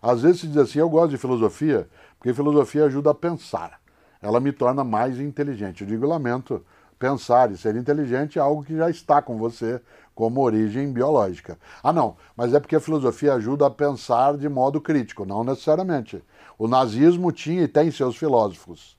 Às 0.00 0.22
vezes 0.22 0.40
se 0.40 0.46
diz 0.46 0.56
assim, 0.56 0.78
eu 0.78 0.88
gosto 0.88 1.10
de 1.10 1.18
filosofia, 1.18 1.86
porque 2.18 2.32
filosofia 2.32 2.86
ajuda 2.86 3.10
a 3.10 3.14
pensar. 3.14 3.78
Ela 4.22 4.40
me 4.40 4.50
torna 4.50 4.82
mais 4.82 5.20
inteligente. 5.20 5.82
Eu 5.82 5.86
digo, 5.86 6.06
lamento, 6.06 6.64
pensar 6.98 7.52
e 7.52 7.56
ser 7.58 7.76
inteligente 7.76 8.38
é 8.38 8.40
algo 8.40 8.64
que 8.64 8.74
já 8.74 8.88
está 8.88 9.20
com 9.20 9.36
você 9.36 9.82
como 10.14 10.40
origem 10.40 10.90
biológica. 10.90 11.58
Ah, 11.82 11.92
não, 11.92 12.16
mas 12.34 12.54
é 12.54 12.58
porque 12.58 12.76
a 12.76 12.80
filosofia 12.80 13.34
ajuda 13.34 13.66
a 13.66 13.70
pensar 13.70 14.34
de 14.38 14.48
modo 14.48 14.80
crítico, 14.80 15.26
não 15.26 15.44
necessariamente. 15.44 16.24
O 16.56 16.66
nazismo 16.66 17.32
tinha 17.32 17.64
e 17.64 17.68
tem 17.68 17.90
seus 17.90 18.16
filósofos. 18.16 18.97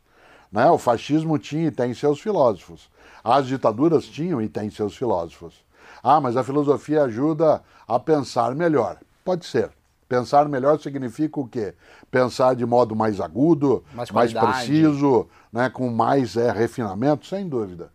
Né? 0.52 0.70
O 0.70 0.78
fascismo 0.78 1.38
tinha 1.38 1.68
e 1.68 1.72
tem 1.72 1.94
seus 1.94 2.20
filósofos. 2.20 2.90
As 3.24 3.46
ditaduras 3.46 4.06
tinham 4.06 4.42
e 4.42 4.50
têm 4.50 4.70
seus 4.70 4.96
filósofos. 4.96 5.64
Ah, 6.02 6.20
mas 6.20 6.38
a 6.38 6.44
filosofia 6.44 7.04
ajuda 7.04 7.62
a 7.88 8.00
pensar 8.00 8.56
melhor. 8.56 8.98
Pode 9.24 9.46
ser. 9.46 9.72
Pensar 10.08 10.50
melhor 10.50 10.80
significa 10.80 11.40
o 11.40 11.48
quê? 11.48 11.76
Pensar 12.10 12.56
de 12.56 12.66
modo 12.66 12.96
mais 12.96 13.22
agudo, 13.22 13.84
Mais 13.94 14.10
mais, 14.10 14.34
preciso, 14.34 15.28
né? 15.54 15.70
com 15.70 15.88
mais 15.90 16.36
é, 16.36 16.52
refinamento, 16.52 17.28
sem 17.28 17.48
dúvida. 17.48 17.92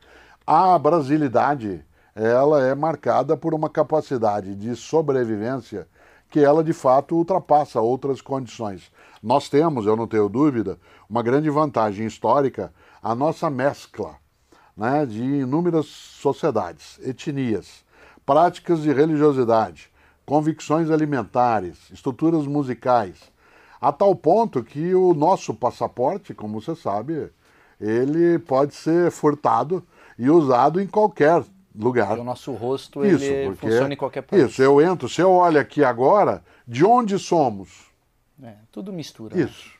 A 0.46 0.78
brasilidade, 0.78 1.84
ela 2.14 2.62
é 2.62 2.72
marcada 2.72 3.36
por 3.36 3.52
uma 3.52 3.68
capacidade 3.68 4.54
de 4.54 4.76
sobrevivência 4.76 5.88
que 6.34 6.40
ela 6.40 6.64
de 6.64 6.72
fato 6.72 7.14
ultrapassa 7.14 7.80
outras 7.80 8.20
condições. 8.20 8.90
Nós 9.22 9.48
temos, 9.48 9.86
eu 9.86 9.94
não 9.94 10.08
tenho 10.08 10.28
dúvida, 10.28 10.80
uma 11.08 11.22
grande 11.22 11.48
vantagem 11.48 12.08
histórica, 12.08 12.74
a 13.00 13.14
nossa 13.14 13.48
mescla 13.48 14.16
né, 14.76 15.06
de 15.06 15.22
inúmeras 15.22 15.86
sociedades, 15.86 16.98
etnias, 17.06 17.84
práticas 18.26 18.82
de 18.82 18.92
religiosidade, 18.92 19.92
convicções 20.26 20.90
alimentares, 20.90 21.88
estruturas 21.92 22.48
musicais, 22.48 23.30
a 23.80 23.92
tal 23.92 24.12
ponto 24.16 24.64
que 24.64 24.92
o 24.92 25.14
nosso 25.14 25.54
passaporte, 25.54 26.34
como 26.34 26.60
você 26.60 26.74
sabe, 26.74 27.30
ele 27.80 28.40
pode 28.40 28.74
ser 28.74 29.12
furtado 29.12 29.86
e 30.18 30.28
usado 30.28 30.80
em 30.80 30.86
qualquer 30.88 31.44
lugar. 31.74 32.18
O 32.18 32.24
nosso 32.24 32.52
rosto, 32.52 33.04
Isso, 33.04 33.24
ele 33.24 33.46
porque 33.50 33.66
funciona 33.68 33.94
em 33.94 33.96
qualquer 33.96 34.22
país. 34.22 34.50
Isso, 34.50 34.62
eu 34.62 34.80
entro, 34.80 35.08
se 35.08 35.20
eu 35.20 35.30
olho 35.30 35.58
aqui 35.60 35.82
agora, 35.84 36.42
de 36.66 36.84
onde 36.84 37.18
somos? 37.18 37.86
É, 38.42 38.52
tudo 38.70 38.92
mistura. 38.92 39.34
né? 39.36 39.42
Isso. 39.42 39.72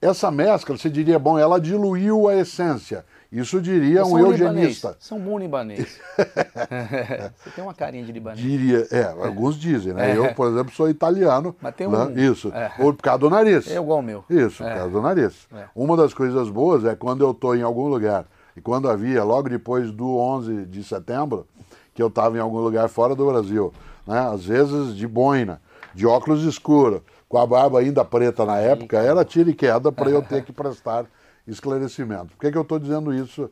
Essa 0.00 0.30
mescla, 0.30 0.76
você 0.76 0.90
diria, 0.90 1.18
bom, 1.18 1.38
ela 1.38 1.58
diluiu 1.60 2.28
a 2.28 2.36
essência. 2.36 3.04
Isso 3.32 3.60
diria 3.60 4.04
São 4.04 4.12
um 4.12 4.18
libanês. 4.18 4.40
eugenista. 4.40 4.96
São 5.00 5.18
bom 5.18 5.38
libanês. 5.38 5.98
Você 7.36 7.50
tem 7.54 7.64
uma 7.64 7.74
carinha 7.74 8.04
de 8.04 8.12
libanês. 8.12 8.40
Diria, 8.40 8.86
é, 8.90 9.02
alguns 9.04 9.56
dizem, 9.58 9.92
né? 9.92 10.12
É. 10.12 10.16
Eu, 10.16 10.32
por 10.34 10.48
exemplo, 10.48 10.72
sou 10.72 10.88
italiano. 10.88 11.54
Mas 11.60 11.74
tem 11.74 11.88
né? 11.88 11.98
um- 11.98 12.16
Isso. 12.32 12.52
é. 12.54 12.70
Ou 12.78 12.92
por 12.94 13.02
causa 13.02 13.18
do 13.18 13.30
nariz. 13.30 13.68
É 13.68 13.76
igual 13.76 13.98
o 13.98 14.02
meu. 14.02 14.24
Isso, 14.30 14.62
É. 14.62 14.68
por 14.70 14.76
causa 14.76 14.90
do 14.92 15.02
nariz. 15.02 15.46
É. 15.54 15.64
Uma 15.74 15.96
das 15.96 16.14
coisas 16.14 16.48
boas 16.48 16.84
é 16.84 16.94
quando 16.94 17.24
eu 17.24 17.32
estou 17.32 17.56
em 17.56 17.62
algum 17.62 17.88
lugar, 17.88 18.26
e 18.56 18.60
quando 18.60 18.88
havia, 18.88 19.22
logo 19.22 19.48
depois 19.48 19.92
do 19.92 20.16
11 20.16 20.64
de 20.66 20.82
setembro, 20.82 21.46
que 21.94 22.02
eu 22.02 22.08
estava 22.08 22.36
em 22.36 22.40
algum 22.40 22.58
lugar 22.58 22.88
fora 22.88 23.14
do 23.14 23.26
Brasil, 23.26 23.72
né? 24.06 24.18
às 24.18 24.44
vezes 24.44 24.96
de 24.96 25.06
boina, 25.06 25.60
de 25.94 26.06
óculos 26.06 26.42
escuros, 26.42 27.02
com 27.28 27.38
a 27.38 27.46
barba 27.46 27.80
ainda 27.80 28.04
preta 28.04 28.44
na 28.44 28.58
época, 28.58 28.98
era 28.98 29.24
tiro 29.24 29.50
e 29.50 29.54
queda 29.54 29.92
para 29.92 30.10
eu 30.10 30.22
ter 30.22 30.44
que 30.44 30.52
prestar 30.52 31.06
esclarecimento. 31.46 32.28
Por 32.28 32.38
que, 32.38 32.50
que 32.50 32.58
eu 32.58 32.62
estou 32.62 32.78
dizendo 32.78 33.12
isso? 33.12 33.50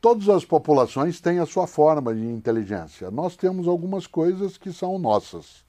Todas 0.00 0.28
as 0.28 0.44
populações 0.44 1.20
têm 1.20 1.38
a 1.38 1.46
sua 1.46 1.66
forma 1.66 2.14
de 2.14 2.24
inteligência. 2.24 3.10
Nós 3.10 3.36
temos 3.36 3.66
algumas 3.66 4.06
coisas 4.06 4.56
que 4.56 4.72
são 4.72 4.98
nossas. 4.98 5.64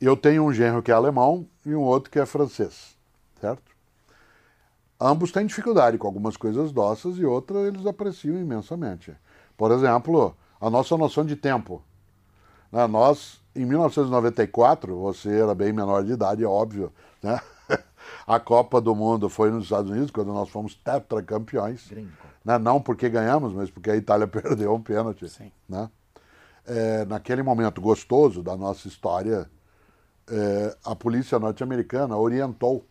Eu 0.00 0.16
tenho 0.16 0.44
um 0.44 0.52
genro 0.52 0.82
que 0.82 0.90
é 0.90 0.94
alemão 0.94 1.46
e 1.64 1.74
um 1.74 1.82
outro 1.82 2.10
que 2.10 2.18
é 2.18 2.26
francês, 2.26 2.96
certo? 3.40 3.67
Ambos 5.00 5.30
têm 5.30 5.46
dificuldade 5.46 5.96
com 5.96 6.06
algumas 6.06 6.36
coisas 6.36 6.72
nossas 6.72 7.18
e 7.18 7.24
outras 7.24 7.66
eles 7.66 7.86
apreciam 7.86 8.36
imensamente. 8.36 9.14
Por 9.56 9.70
exemplo, 9.70 10.36
a 10.60 10.68
nossa 10.68 10.96
noção 10.96 11.24
de 11.24 11.36
tempo. 11.36 11.82
Né, 12.72 12.86
nós, 12.86 13.40
em 13.54 13.64
1994, 13.64 14.98
você 14.98 15.40
era 15.40 15.54
bem 15.54 15.72
menor 15.72 16.04
de 16.04 16.12
idade, 16.12 16.42
é 16.42 16.46
óbvio, 16.46 16.92
né? 17.22 17.40
A 18.26 18.40
Copa 18.40 18.80
do 18.80 18.94
Mundo 18.94 19.28
foi 19.28 19.50
nos 19.50 19.64
Estados 19.64 19.90
Unidos, 19.90 20.10
quando 20.10 20.32
nós 20.32 20.48
fomos 20.48 20.74
tetracampeões. 20.74 21.90
Né? 22.44 22.58
Não 22.58 22.80
porque 22.80 23.08
ganhamos, 23.08 23.52
mas 23.52 23.70
porque 23.70 23.90
a 23.90 23.96
Itália 23.96 24.26
perdeu 24.28 24.74
um 24.74 24.80
pênalti. 24.80 25.28
Sim. 25.28 25.52
Né? 25.68 25.90
É, 26.66 27.04
naquele 27.04 27.42
momento 27.42 27.80
gostoso 27.80 28.42
da 28.42 28.56
nossa 28.56 28.88
história, 28.88 29.50
é, 30.30 30.76
a 30.84 30.94
polícia 30.94 31.38
norte-americana 31.38 32.16
orientou 32.16 32.84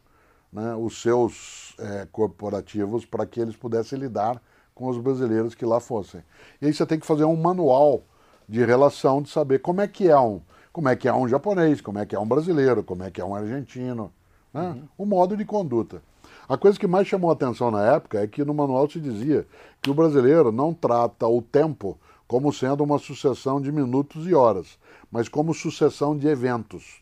né, 0.51 0.75
os 0.75 1.01
seus 1.01 1.75
é, 1.79 2.07
corporativos 2.11 3.05
para 3.05 3.25
que 3.25 3.39
eles 3.39 3.55
pudessem 3.55 3.99
lidar 3.99 4.41
com 4.73 4.87
os 4.87 4.97
brasileiros 4.97 5.55
que 5.55 5.65
lá 5.65 5.79
fossem. 5.79 6.23
E 6.61 6.67
aí 6.67 6.73
você 6.73 6.85
tem 6.85 6.99
que 6.99 7.05
fazer 7.05 7.25
um 7.25 7.35
manual 7.35 8.03
de 8.47 8.63
relação 8.63 9.21
de 9.21 9.29
saber 9.29 9.59
como 9.59 9.81
é 9.81 9.87
que 9.87 10.07
é 10.07 10.19
um, 10.19 10.41
como 10.71 10.87
é 10.87 10.95
que 10.95 11.07
é 11.07 11.13
um 11.13 11.27
japonês, 11.27 11.81
como 11.81 11.99
é 11.99 12.05
que 12.05 12.15
é 12.15 12.19
um 12.19 12.27
brasileiro, 12.27 12.83
como 12.83 13.03
é 13.03 13.11
que 13.11 13.19
é 13.19 13.25
um 13.25 13.35
argentino, 13.35 14.11
né? 14.53 14.69
Uhum. 14.69 14.83
o 14.97 15.05
modo 15.05 15.35
de 15.35 15.43
conduta. 15.43 16.01
A 16.47 16.57
coisa 16.57 16.79
que 16.79 16.87
mais 16.87 17.07
chamou 17.07 17.29
a 17.29 17.33
atenção 17.33 17.69
na 17.69 17.83
época 17.83 18.21
é 18.21 18.27
que 18.27 18.45
no 18.45 18.53
manual 18.53 18.89
se 18.89 19.01
dizia 19.01 19.45
que 19.81 19.89
o 19.89 19.93
brasileiro 19.93 20.51
não 20.51 20.73
trata 20.73 21.27
o 21.27 21.41
tempo 21.41 21.99
como 22.27 22.53
sendo 22.53 22.83
uma 22.83 22.99
sucessão 22.99 23.59
de 23.59 23.71
minutos 23.71 24.27
e 24.27 24.33
horas, 24.33 24.77
mas 25.11 25.27
como 25.27 25.53
sucessão 25.53 26.17
de 26.17 26.27
eventos. 26.27 27.01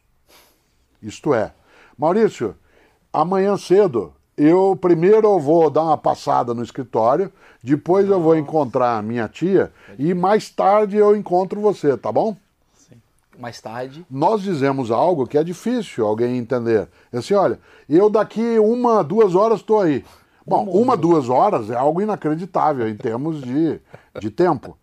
Isto 1.02 1.34
é, 1.34 1.54
Maurício, 1.98 2.56
amanhã 3.16 3.58
cedo 3.58 4.14
eu 4.38 4.78
primeiro 4.80 5.40
vou 5.40 5.70
dar 5.70 5.84
uma 5.84 5.98
passada 5.98 6.54
no 6.54 6.62
escritório, 6.62 7.32
depois 7.64 8.10
eu 8.10 8.20
vou 8.20 8.36
encontrar 8.36 8.98
a 8.98 9.02
minha 9.02 9.28
tia 9.28 9.72
e 9.98 10.14
mais 10.14 10.50
tarde 10.50 10.98
eu 10.98 11.16
encontro 11.16 11.62
você, 11.62 11.96
tá 11.98 12.12
bom? 12.12 12.36
Sim. 12.76 12.96
Mais 13.40 13.62
tarde. 13.62 14.06
Nós 14.12 14.42
dizemos 14.42 14.92
algo 14.92 15.26
que 15.26 15.38
é 15.38 15.44
difícil 15.44 16.06
alguém 16.06 16.38
entender. 16.38 16.90
É 17.14 17.18
assim, 17.18 17.34
olha, 17.34 17.60
eu 17.90 18.10
daqui 18.10 18.60
uma, 18.60 19.04
duas 19.04 19.36
horas 19.36 19.62
estou 19.62 19.82
aí. 19.82 20.04
Bom, 20.46 20.66
uma, 20.66 20.96
duas 20.96 21.28
horas 21.28 21.72
é 21.72 21.76
algo 21.76 22.02
inacreditável 22.02 22.88
em 22.88 22.96
termos 22.96 23.42
de, 23.42 23.80
de 24.20 24.30
tempo. 24.30 24.78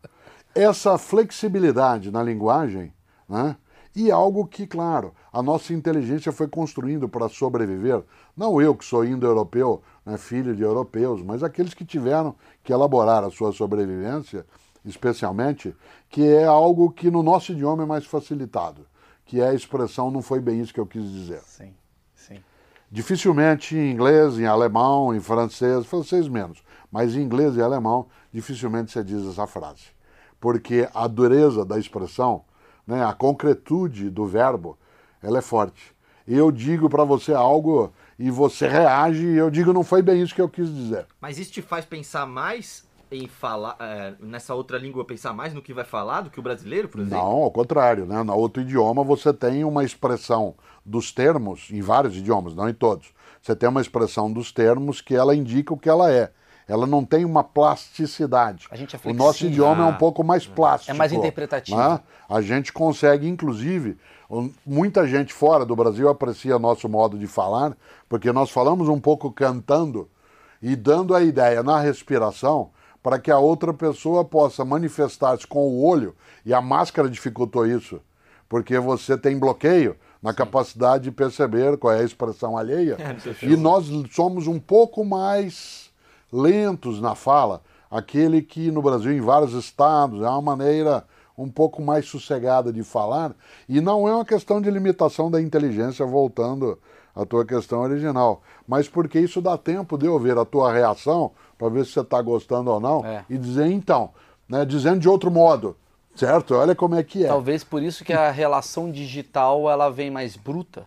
Essa 0.55 0.99
flexibilidade 0.99 2.11
na 2.11 2.23
linguagem, 2.23 2.93
né? 3.29 3.55
E 3.95 4.11
algo 4.11 4.47
que, 4.47 4.67
claro, 4.67 5.13
a 5.31 5.43
nossa 5.43 5.75
inteligência 5.75 6.33
foi 6.33 6.49
construindo 6.49 7.09
para 7.09 7.29
sobreviver. 7.29 8.03
Não 8.35 8.61
eu, 8.61 8.75
que 8.75 8.85
sou 8.85 9.05
indo-europeu, 9.05 9.83
né, 10.05 10.17
filho 10.17 10.57
de 10.57 10.63
europeus, 10.63 11.23
mas 11.23 11.43
aqueles 11.43 11.75
que 11.75 11.85
tiveram 11.85 12.35
que 12.65 12.73
elaborar 12.73 13.23
a 13.23 13.31
sua 13.31 13.53
sobrevivência, 13.53 14.47
especialmente, 14.83 15.77
que 16.09 16.27
é 16.27 16.45
algo 16.45 16.91
que 16.91 17.11
no 17.11 17.23
nosso 17.23 17.53
idioma 17.53 17.83
é 17.83 17.87
mais 17.87 18.07
facilitado, 18.07 18.87
que 19.27 19.41
é 19.41 19.49
a 19.49 19.55
expressão 19.55 20.11
não 20.11 20.23
foi 20.23 20.41
bem 20.41 20.61
isso 20.61 20.73
que 20.73 20.81
eu 20.81 20.87
quis 20.87 21.11
dizer. 21.13 21.43
Sim, 21.43 21.75
sim. 22.15 22.43
Dificilmente 22.91 23.77
em 23.77 23.93
inglês, 23.93 24.39
em 24.39 24.47
alemão, 24.47 25.15
em 25.15 25.21
francês, 25.21 25.85
francês 25.85 26.29
menos, 26.29 26.63
mas 26.91 27.15
em 27.15 27.21
inglês 27.21 27.57
e 27.57 27.63
alemão, 27.63 28.07
dificilmente 28.33 28.91
você 28.91 29.05
diz 29.05 29.27
essa 29.27 29.47
frase. 29.47 29.85
Porque 30.41 30.89
a 30.95 31.07
dureza 31.07 31.65
da 31.65 31.79
expressão 31.79 32.45
né, 32.87 33.05
a 33.05 33.13
concretude 33.13 34.11
do 34.11 34.27
verbo, 34.27 34.79
ela 35.23 35.39
é 35.39 35.43
forte. 35.43 35.95
Eu 36.27 36.53
digo 36.53 36.89
para 36.89 37.05
você 37.05 37.33
algo 37.33 37.93
e 38.19 38.31
você 38.31 38.69
reage 38.69 39.27
e 39.27 39.37
eu 39.37 39.51
digo 39.51 39.73
não 39.73 39.83
foi 39.83 40.03
bem 40.03 40.23
isso 40.23 40.35
que 40.35 40.41
eu 40.41 40.49
quis 40.49 40.73
dizer. 40.73 41.07
Mas 41.21 41.39
isso 41.39 41.53
te 41.53 41.63
faz 41.63 41.85
pensar 41.85 42.27
mais 42.27 42.85
em 43.11 43.27
falar 43.27 43.77
é, 43.79 44.15
nessa 44.21 44.55
outra 44.55 44.79
língua 44.79 45.05
pensar 45.05 45.33
mais 45.33 45.53
no 45.53 45.61
que 45.61 45.75
vai 45.75 45.85
falar 45.85 46.23
do 46.23 46.31
que 46.31 46.39
o 46.41 46.43
brasileiro, 46.43 46.89
por 46.89 47.01
exemplo? 47.01 47.19
Não, 47.19 47.43
ao 47.43 47.51
contrário, 47.51 48.07
né? 48.07 48.23
No 48.23 48.35
outro 48.35 48.63
idioma 48.63 49.05
você 49.05 49.33
tem 49.33 49.65
uma 49.65 49.85
expressão 49.85 50.55
dos 50.85 51.13
termos 51.13 51.69
em 51.71 51.81
vários 51.81 52.17
idiomas, 52.17 52.55
não 52.55 52.69
em 52.69 52.75
todos. 52.75 53.13
Você 53.41 53.55
tem 53.55 53.69
uma 53.69 53.81
expressão 53.81 54.33
dos 54.33 54.53
termos 54.53 55.01
que 55.01 55.15
ela 55.15 55.35
indica 55.35 55.75
o 55.75 55.79
que 55.79 55.89
ela 55.89 56.11
é 56.11 56.33
ela 56.69 56.87
não 56.87 57.05
tem 57.05 57.25
uma 57.25 57.43
plasticidade. 57.43 58.67
A 58.71 58.77
gente 58.77 58.97
é 58.97 58.99
o 59.05 59.13
nosso 59.13 59.47
idioma 59.47 59.85
é 59.85 59.87
um 59.87 59.97
pouco 59.97 60.23
mais 60.23 60.47
plástico. 60.47 60.91
É 60.91 60.95
mais 60.95 61.13
interpretativo. 61.13 61.77
Né? 61.77 62.01
A 62.29 62.41
gente 62.41 62.73
consegue, 62.73 63.29
inclusive, 63.29 63.99
muita 64.65 65.07
gente 65.07 65.33
fora 65.33 65.65
do 65.65 65.77
Brasil 65.77 66.09
aprecia 66.09 66.59
nosso 66.59 66.89
modo 66.89 67.19
de 67.19 67.27
falar, 67.27 67.77
porque 68.09 68.33
nós 68.33 68.51
falamos 68.51 68.89
um 68.89 69.01
pouco 69.01 69.31
cantando 69.31 70.09
e 70.63 70.77
dando 70.77 71.15
a 71.15 71.23
ideia 71.23 71.63
na 71.63 71.81
respiração 71.81 72.71
para 73.03 73.19
que 73.19 73.31
a 73.31 73.39
outra 73.39 73.75
pessoa 73.75 74.25
possa 74.25 74.65
manifestar-se 74.65 75.47
com 75.47 75.67
o 75.69 75.85
olho, 75.85 76.15
e 76.47 76.55
a 76.55 76.61
máscara 76.61 77.11
dificultou 77.11 77.67
isso, 77.67 78.01
porque 78.49 78.79
você 78.79 79.19
tem 79.19 79.37
bloqueio 79.37 79.97
na 80.23 80.33
capacidade 80.33 81.05
de 81.05 81.11
perceber 81.11 81.77
qual 81.77 81.93
é 81.93 82.01
a 82.01 82.05
expressão 82.05 82.57
alheia. 82.57 82.97
É, 83.03 83.45
e 83.45 83.57
nós 83.57 83.87
somos 84.13 84.47
um 84.47 84.61
pouco 84.61 85.05
mais 85.05 85.82
lentos 86.33 87.01
na 87.01 87.15
fala, 87.15 87.63
aquele 87.91 88.41
que 88.41 88.71
no 88.71 88.81
Brasil, 88.81 89.13
em 89.13 89.21
vários 89.21 89.53
estados, 89.53 90.23
é 90.23 90.29
uma 90.29 90.41
maneira 90.41 91.05
um 91.37 91.49
pouco 91.49 91.83
mais 91.83 92.07
sossegada 92.07 92.73
de 92.73 92.83
falar, 92.83 93.35
e 93.69 93.81
não 93.81 94.09
é 94.09 94.15
uma 94.15 94.25
questão 94.25 94.61
de 94.61 94.71
limitação 94.71 95.31
da 95.31 95.41
inteligência, 95.41 96.05
voltando 96.07 96.79
à 97.15 97.27
tua 97.27 97.45
questão 97.45 97.81
original, 97.81 98.43
mas 98.67 98.89
porque 98.89 99.19
isso 99.19 99.41
dá 99.41 99.59
tempo 99.59 99.99
de 99.99 100.07
eu 100.07 100.19
ver 100.19 100.39
a 100.39 100.45
tua 100.45 100.73
reação, 100.73 101.33
para 101.59 101.69
ver 101.69 101.85
se 101.85 101.93
você 101.93 102.01
está 102.01 102.21
gostando 102.23 102.71
ou 102.71 102.81
não, 102.81 103.05
é. 103.05 103.25
e 103.29 103.37
dizer 103.37 103.67
então, 103.67 104.11
né, 104.49 104.65
dizendo 104.65 105.01
de 105.01 105.09
outro 105.09 105.31
modo, 105.31 105.77
certo? 106.15 106.55
Olha 106.55 106.75
como 106.75 106.95
é 106.95 107.03
que 107.03 107.25
é. 107.25 107.29
Talvez 107.29 107.65
por 107.65 107.83
isso 107.83 108.05
que 108.05 108.13
a 108.13 108.31
relação 108.31 108.91
digital 108.91 109.71
ela 109.71 109.91
vem 109.91 110.11
mais 110.11 110.37
bruta. 110.37 110.87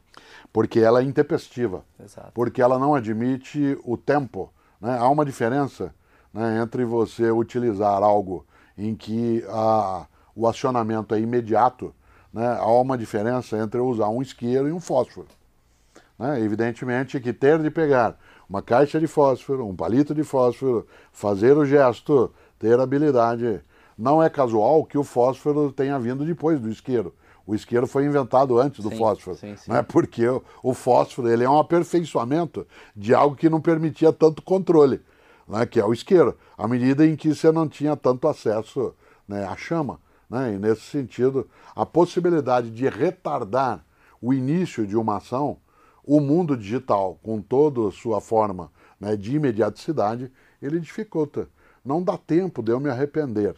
Porque 0.52 0.80
ela 0.80 1.02
é 1.02 1.04
intempestiva. 1.04 1.84
Exato. 2.02 2.32
Porque 2.34 2.62
ela 2.62 2.80
não 2.80 2.96
admite 2.96 3.78
o 3.84 3.98
tempo 3.98 4.52
né? 4.80 4.98
Há 4.98 5.08
uma 5.10 5.26
diferença 5.26 5.94
né, 6.34 6.62
entre 6.62 6.84
você 6.86 7.32
utilizar 7.32 8.04
algo 8.04 8.46
em 8.78 8.96
que 8.96 9.44
a, 9.48 10.06
o 10.36 10.48
acionamento 10.48 11.16
é 11.16 11.20
imediato, 11.20 11.94
né? 12.34 12.58
há 12.60 12.68
uma 12.68 12.98
diferença 12.98 13.58
entre 13.58 13.80
usar 13.80 14.10
um 14.10 14.22
isqueiro 14.22 14.68
e 14.68 14.72
um 14.72 14.80
fósforo. 14.80 15.28
Né? 16.20 16.42
Evidentemente 16.42 17.20
que 17.20 17.32
ter 17.32 17.60
de 17.60 17.72
pegar 17.72 18.18
uma 18.50 18.62
caixa 18.62 19.00
de 19.00 19.08
fósforo, 19.08 19.66
um 19.66 19.76
palito 19.76 20.14
de 20.14 20.24
fósforo, 20.24 20.86
fazer 21.12 21.58
o 21.58 21.66
gesto, 21.66 22.32
ter 22.60 22.80
habilidade. 22.80 23.62
Não 23.98 24.22
é 24.22 24.30
casual 24.30 24.86
que 24.86 24.98
o 24.98 25.04
fósforo 25.04 25.72
tenha 25.72 25.98
vindo 25.98 26.26
depois 26.26 26.60
do 26.60 26.70
isqueiro. 26.70 27.14
O 27.48 27.54
isqueiro 27.54 27.86
foi 27.86 28.06
inventado 28.06 28.60
antes 28.60 28.84
do 28.84 28.90
sim, 28.90 28.98
fósforo, 28.98 29.38
sim, 29.38 29.56
sim. 29.56 29.72
Né? 29.72 29.84
porque 29.84 30.28
o, 30.28 30.44
o, 30.64 30.74
fósforo 30.74 31.30
ele 31.30 31.44
é 31.44 31.50
um 31.50 31.60
aperfeiçoamento 31.60 32.66
de 32.96 33.14
algo 33.14 33.36
que 33.36 33.50
não 33.50 33.62
permitia 33.62 34.12
tanto 34.12 34.42
controle, 34.42 35.02
né? 35.48 35.66
que 35.66 35.80
é 35.80 35.86
o 35.86 35.94
isqueiro, 35.94 36.36
à 36.58 36.68
medida 36.68 37.06
em 37.06 37.16
que 37.16 37.34
você 37.34 37.52
não 37.52 37.68
tinha 37.68 37.96
tanto 37.96 38.28
acesso 38.28 38.96
né, 39.28 39.46
à 39.46 39.56
chama. 39.56 40.00
Né? 40.30 40.56
E 40.56 40.58
nesse 40.58 40.82
sentido, 40.82 41.48
a 41.76 41.86
possibilidade 41.86 42.72
de 42.72 42.90
retardar 42.90 43.86
o 44.20 44.34
início 44.34 44.88
de 44.88 44.98
uma 44.98 45.18
ação, 45.18 45.58
o 46.04 46.20
mundo 46.20 46.58
digital, 46.58 47.20
com 47.22 47.40
toda 47.42 47.88
a 47.88 47.92
sua 47.92 48.20
forma 48.20 48.72
né, 49.00 49.16
de 49.16 49.36
imediaticidade, 49.36 50.32
ele 50.62 50.80
dificulta. 50.80 51.48
Não 51.84 52.02
dá 52.02 52.18
tempo 52.18 52.64
de 52.64 52.72
eu 52.72 52.80
me 52.80 52.90
arrepender. 52.90 53.56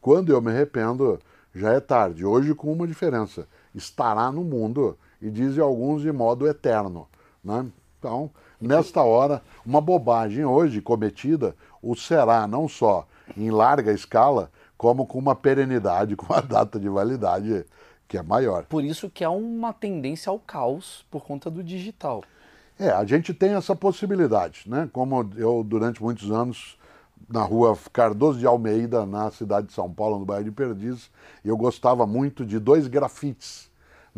Quando 0.00 0.32
eu 0.32 0.40
me 0.40 0.50
arrependo, 0.50 1.18
já 1.58 1.72
é 1.72 1.80
tarde. 1.80 2.24
Hoje, 2.24 2.54
com 2.54 2.72
uma 2.72 2.86
diferença: 2.86 3.46
estará 3.74 4.30
no 4.30 4.42
mundo, 4.42 4.96
e 5.20 5.30
dizem 5.30 5.62
alguns 5.62 6.02
de 6.02 6.12
modo 6.12 6.46
eterno. 6.46 7.08
Né? 7.42 7.66
Então, 7.98 8.30
nesta 8.60 9.02
hora, 9.02 9.42
uma 9.66 9.80
bobagem 9.80 10.44
hoje 10.44 10.80
cometida 10.80 11.54
o 11.82 11.94
será 11.94 12.46
não 12.46 12.68
só 12.68 13.06
em 13.36 13.50
larga 13.50 13.92
escala, 13.92 14.50
como 14.76 15.06
com 15.06 15.18
uma 15.18 15.34
perenidade, 15.34 16.14
com 16.16 16.32
uma 16.32 16.42
data 16.42 16.78
de 16.78 16.88
validade 16.88 17.64
que 18.06 18.16
é 18.16 18.22
maior. 18.22 18.64
Por 18.64 18.84
isso 18.84 19.10
que 19.10 19.22
há 19.22 19.30
uma 19.30 19.72
tendência 19.72 20.30
ao 20.30 20.38
caos 20.38 21.04
por 21.10 21.24
conta 21.24 21.50
do 21.50 21.62
digital. 21.62 22.22
É, 22.78 22.90
a 22.90 23.04
gente 23.04 23.34
tem 23.34 23.54
essa 23.54 23.74
possibilidade, 23.74 24.62
né? 24.66 24.88
Como 24.92 25.28
eu 25.36 25.64
durante 25.64 26.00
muitos 26.00 26.30
anos 26.30 26.77
na 27.28 27.42
rua 27.42 27.76
Cardoso 27.92 28.38
de 28.38 28.46
Almeida, 28.46 29.06
na 29.06 29.30
cidade 29.30 29.68
de 29.68 29.72
São 29.72 29.92
Paulo, 29.92 30.18
no 30.18 30.24
bairro 30.24 30.44
de 30.44 30.50
Perdizes. 30.50 31.10
Eu 31.44 31.56
gostava 31.56 32.06
muito 32.06 32.44
de 32.44 32.58
dois 32.58 32.86
grafites 32.86 33.68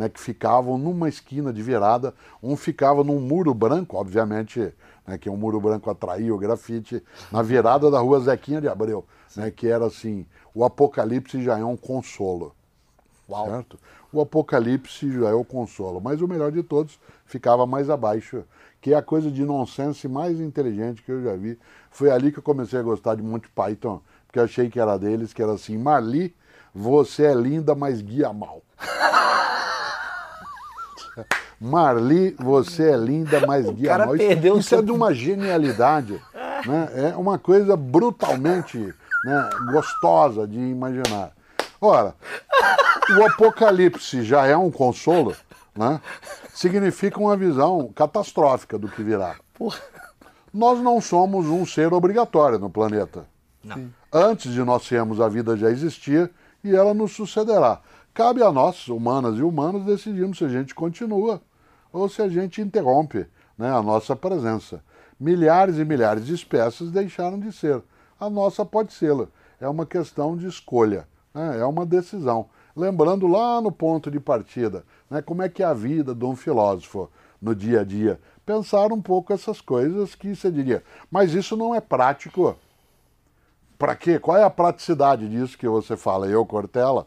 né, 0.00 0.08
que 0.08 0.18
ficavam 0.18 0.78
numa 0.78 1.08
esquina 1.08 1.52
de 1.52 1.62
virada. 1.62 2.14
Um 2.42 2.56
ficava 2.56 3.04
num 3.04 3.20
muro 3.20 3.52
branco, 3.52 3.98
obviamente, 3.98 4.72
né, 5.06 5.18
que 5.18 5.28
um 5.28 5.36
muro 5.36 5.60
branco 5.60 5.90
atraía 5.90 6.34
o 6.34 6.38
grafite, 6.38 7.02
na 7.30 7.42
virada 7.42 7.90
da 7.90 8.00
rua 8.00 8.20
Zequinha 8.20 8.62
de 8.62 8.68
Abreu, 8.68 9.04
né, 9.36 9.50
que 9.50 9.68
era 9.68 9.86
assim: 9.86 10.26
o 10.54 10.64
apocalipse 10.64 11.42
já 11.42 11.58
é 11.58 11.64
um 11.64 11.76
consolo. 11.76 12.54
Certo? 13.28 13.78
O 14.12 14.20
apocalipse 14.20 15.12
já 15.12 15.28
é 15.28 15.34
o 15.34 15.44
consolo. 15.44 16.00
Mas 16.00 16.20
o 16.20 16.26
melhor 16.26 16.50
de 16.50 16.62
todos 16.62 16.98
ficava 17.26 17.64
mais 17.64 17.88
abaixo, 17.88 18.42
que 18.80 18.92
é 18.92 18.96
a 18.96 19.02
coisa 19.02 19.30
de 19.30 19.44
nonsense 19.44 20.08
mais 20.08 20.40
inteligente 20.40 21.02
que 21.02 21.12
eu 21.12 21.22
já 21.22 21.36
vi. 21.36 21.58
Foi 21.90 22.10
ali 22.10 22.32
que 22.32 22.38
eu 22.38 22.42
comecei 22.42 22.78
a 22.78 22.82
gostar 22.82 23.14
de 23.14 23.22
Monty 23.22 23.48
Python, 23.48 24.00
porque 24.26 24.38
eu 24.38 24.44
achei 24.44 24.70
que 24.70 24.80
era 24.80 24.98
deles, 24.98 25.32
que 25.32 25.42
era 25.42 25.52
assim: 25.52 25.76
Marli, 25.76 26.34
você 26.74 27.24
é 27.24 27.34
linda, 27.34 27.74
mas 27.74 28.00
guia 28.00 28.32
mal. 28.32 28.62
Marli, 31.60 32.34
você 32.38 32.90
é 32.90 32.96
linda, 32.96 33.46
mas 33.46 33.68
guia 33.68 33.90
cara 33.90 34.06
mal. 34.06 34.16
Isso, 34.16 34.26
perdeu 34.26 34.54
o 34.54 34.58
isso 34.58 34.74
é 34.74 34.82
de 34.82 34.90
uma 34.90 35.12
genialidade. 35.12 36.20
né? 36.66 37.12
É 37.12 37.16
uma 37.16 37.38
coisa 37.38 37.76
brutalmente 37.76 38.94
né, 39.24 39.50
gostosa 39.70 40.46
de 40.46 40.58
imaginar. 40.58 41.32
Ora, 41.80 42.14
o 43.18 43.24
apocalipse 43.24 44.22
já 44.22 44.46
é 44.46 44.56
um 44.56 44.70
consolo, 44.70 45.34
né? 45.80 45.98
significa 46.52 47.18
uma 47.18 47.34
visão 47.34 47.90
catastrófica 47.94 48.78
do 48.78 48.86
que 48.86 49.02
virá. 49.02 49.36
Porra. 49.54 49.78
Nós 50.52 50.78
não 50.80 51.00
somos 51.00 51.46
um 51.46 51.64
ser 51.64 51.92
obrigatório 51.94 52.58
no 52.58 52.68
planeta. 52.68 53.24
Não. 53.64 53.88
Antes 54.12 54.52
de 54.52 54.62
nós 54.62 54.82
sermos, 54.82 55.20
a 55.20 55.28
vida 55.28 55.56
já 55.56 55.70
existia 55.70 56.30
e 56.62 56.74
ela 56.74 56.92
nos 56.92 57.12
sucederá. 57.12 57.80
Cabe 58.12 58.42
a 58.42 58.52
nós, 58.52 58.88
humanas 58.88 59.38
e 59.38 59.42
humanos, 59.42 59.86
decidirmos 59.86 60.36
se 60.38 60.44
a 60.44 60.48
gente 60.48 60.74
continua 60.74 61.40
ou 61.92 62.08
se 62.08 62.20
a 62.20 62.28
gente 62.28 62.60
interrompe 62.60 63.26
né, 63.56 63.72
a 63.72 63.82
nossa 63.82 64.14
presença. 64.14 64.82
Milhares 65.18 65.78
e 65.78 65.84
milhares 65.84 66.26
de 66.26 66.34
espécies 66.34 66.90
deixaram 66.90 67.38
de 67.38 67.52
ser. 67.52 67.80
A 68.18 68.28
nossa 68.28 68.64
pode 68.64 68.92
ser. 68.92 69.14
É 69.60 69.68
uma 69.68 69.86
questão 69.86 70.36
de 70.36 70.46
escolha, 70.46 71.06
né, 71.32 71.58
é 71.60 71.64
uma 71.64 71.86
decisão. 71.86 72.48
Lembrando 72.74 73.26
lá 73.26 73.60
no 73.60 73.72
ponto 73.72 74.10
de 74.10 74.20
partida, 74.20 74.84
né, 75.08 75.20
como 75.20 75.42
é 75.42 75.48
que 75.48 75.62
é 75.62 75.66
a 75.66 75.74
vida 75.74 76.14
de 76.14 76.24
um 76.24 76.36
filósofo 76.36 77.10
no 77.40 77.54
dia 77.54 77.80
a 77.80 77.84
dia. 77.84 78.20
Pensar 78.44 78.92
um 78.92 79.00
pouco 79.00 79.32
essas 79.32 79.60
coisas 79.60 80.14
que 80.14 80.34
você 80.34 80.50
diria, 80.50 80.82
mas 81.10 81.34
isso 81.34 81.56
não 81.56 81.74
é 81.74 81.80
prático. 81.80 82.56
Para 83.78 83.96
quê? 83.96 84.18
Qual 84.18 84.36
é 84.36 84.44
a 84.44 84.50
praticidade 84.50 85.28
disso 85.28 85.56
que 85.56 85.68
você 85.68 85.96
fala? 85.96 86.26
Eu, 86.26 86.44
Cortella? 86.44 87.06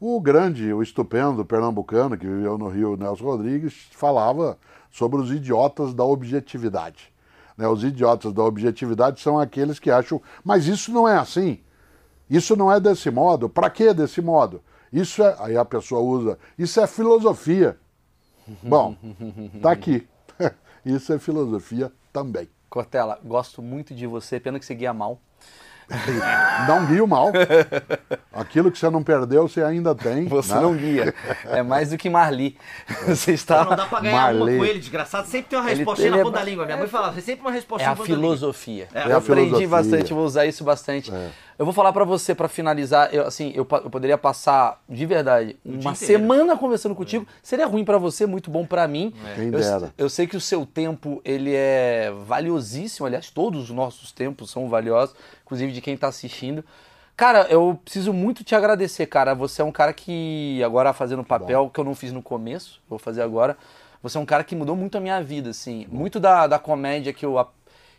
O 0.00 0.20
grande, 0.20 0.72
o 0.72 0.82
estupendo 0.82 1.44
pernambucano 1.44 2.16
que 2.16 2.26
viveu 2.26 2.56
no 2.56 2.68
Rio, 2.68 2.96
Nelson 2.96 3.24
Rodrigues, 3.24 3.88
falava 3.92 4.58
sobre 4.90 5.20
os 5.20 5.30
idiotas 5.30 5.92
da 5.92 6.04
objetividade. 6.04 7.12
Né, 7.56 7.66
Os 7.66 7.82
idiotas 7.82 8.32
da 8.32 8.42
objetividade 8.42 9.20
são 9.20 9.38
aqueles 9.38 9.78
que 9.78 9.90
acham, 9.90 10.22
mas 10.44 10.66
isso 10.66 10.92
não 10.92 11.08
é 11.08 11.16
assim. 11.16 11.60
Isso 12.30 12.54
não 12.56 12.70
é 12.72 12.78
desse 12.80 13.10
modo. 13.10 13.48
Para 13.48 13.70
que 13.70 13.92
desse 13.94 14.20
modo? 14.20 14.62
Isso 14.92 15.22
é. 15.22 15.36
Aí 15.40 15.56
a 15.56 15.64
pessoa 15.64 16.00
usa. 16.00 16.38
Isso 16.58 16.80
é 16.80 16.86
filosofia. 16.86 17.76
Bom, 18.62 18.96
tá 19.62 19.72
aqui. 19.72 20.06
Isso 20.84 21.12
é 21.12 21.18
filosofia 21.18 21.92
também. 22.12 22.48
Cortella, 22.70 23.18
gosto 23.24 23.60
muito 23.60 23.94
de 23.94 24.06
você, 24.06 24.38
pena 24.40 24.58
que 24.58 24.64
você 24.64 24.74
guia 24.74 24.92
mal. 24.94 25.20
Não 26.68 26.84
guia 26.86 27.02
o 27.02 27.08
mal. 27.08 27.30
Aquilo 28.30 28.70
que 28.70 28.78
você 28.78 28.90
não 28.90 29.02
perdeu, 29.02 29.48
você 29.48 29.62
ainda 29.62 29.94
tem. 29.94 30.26
Você 30.26 30.54
né? 30.54 30.60
não 30.60 30.76
guia. 30.76 31.14
É 31.46 31.62
mais 31.62 31.88
do 31.90 31.96
que 31.96 32.10
Marli. 32.10 32.58
Você 33.06 33.30
Não 33.30 33.34
está. 33.34 33.64
dá 33.64 33.86
pra 33.86 34.00
ganhar 34.00 34.14
uma 34.16 34.22
Marley. 34.34 34.58
com 34.58 34.64
ele, 34.66 34.78
desgraçado. 34.80 35.26
Sempre 35.26 35.48
tem 35.48 35.58
uma 35.58 35.64
Ele- 35.70 35.76
respostinha 35.78 36.08
ele 36.08 36.16
na 36.16 36.20
é 36.20 36.24
ponta 36.24 36.38
da 36.38 36.44
língua. 36.44 36.66
Minha 36.66 36.76
mãe 36.76 36.86
falava, 36.88 37.18
sempre 37.22 37.40
uma 37.40 37.50
É 37.50 37.54
respostinha 37.54 37.88
a 37.88 37.92
na 37.92 37.96
ponta 37.96 38.08
da 38.10 38.14
língua. 38.16 38.28
filosofia. 38.36 38.88
É. 38.92 39.06
Eu 39.10 39.14
a 39.14 39.18
aprendi 39.18 39.44
filosofia. 39.46 39.68
bastante, 39.68 40.12
vou 40.12 40.24
usar 40.26 40.44
isso 40.44 40.62
bastante. 40.62 41.10
Eu 41.58 41.64
vou 41.64 41.74
falar 41.74 41.92
pra 41.92 42.04
você, 42.04 42.36
pra 42.36 42.46
finalizar, 42.46 43.12
eu, 43.12 43.26
assim, 43.26 43.48
eu, 43.52 43.66
eu 43.70 43.90
poderia 43.90 44.16
passar, 44.16 44.80
de 44.88 45.04
verdade, 45.04 45.56
uma 45.64 45.92
semana 45.92 46.56
conversando 46.56 46.94
contigo. 46.94 47.26
Seria 47.42 47.66
ruim 47.66 47.84
pra 47.84 47.98
você, 47.98 48.26
muito 48.26 48.48
bom 48.48 48.64
pra 48.64 48.86
mim. 48.86 49.12
Quem 49.34 49.46
Eu, 49.46 49.58
dera. 49.58 49.92
eu 49.98 50.08
sei 50.08 50.28
que 50.28 50.36
o 50.36 50.40
seu 50.40 50.64
tempo, 50.64 51.20
ele 51.24 51.52
é 51.52 52.12
valiosíssimo, 52.26 53.06
aliás, 53.06 53.28
todos 53.30 53.64
os 53.64 53.70
nossos 53.70 54.12
tempos 54.12 54.52
são 54.52 54.68
valiosos, 54.68 55.16
inclusive 55.44 55.72
de 55.72 55.80
quem 55.80 55.96
tá 55.96 56.06
assistindo. 56.06 56.64
Cara, 57.16 57.48
eu 57.50 57.76
preciso 57.82 58.12
muito 58.12 58.44
te 58.44 58.54
agradecer, 58.54 59.06
cara. 59.06 59.34
Você 59.34 59.60
é 59.60 59.64
um 59.64 59.72
cara 59.72 59.92
que, 59.92 60.62
agora 60.62 60.92
fazendo 60.92 61.22
um 61.22 61.24
papel 61.24 61.68
que 61.74 61.80
eu 61.80 61.84
não 61.84 61.96
fiz 61.96 62.12
no 62.12 62.22
começo, 62.22 62.80
vou 62.88 63.00
fazer 63.00 63.22
agora. 63.22 63.56
Você 64.00 64.16
é 64.16 64.20
um 64.20 64.24
cara 64.24 64.44
que 64.44 64.54
mudou 64.54 64.76
muito 64.76 64.96
a 64.96 65.00
minha 65.00 65.20
vida, 65.20 65.50
assim. 65.50 65.88
Muito 65.90 66.20
da, 66.20 66.46
da 66.46 66.60
comédia 66.60 67.12
que 67.12 67.26
eu, 67.26 67.44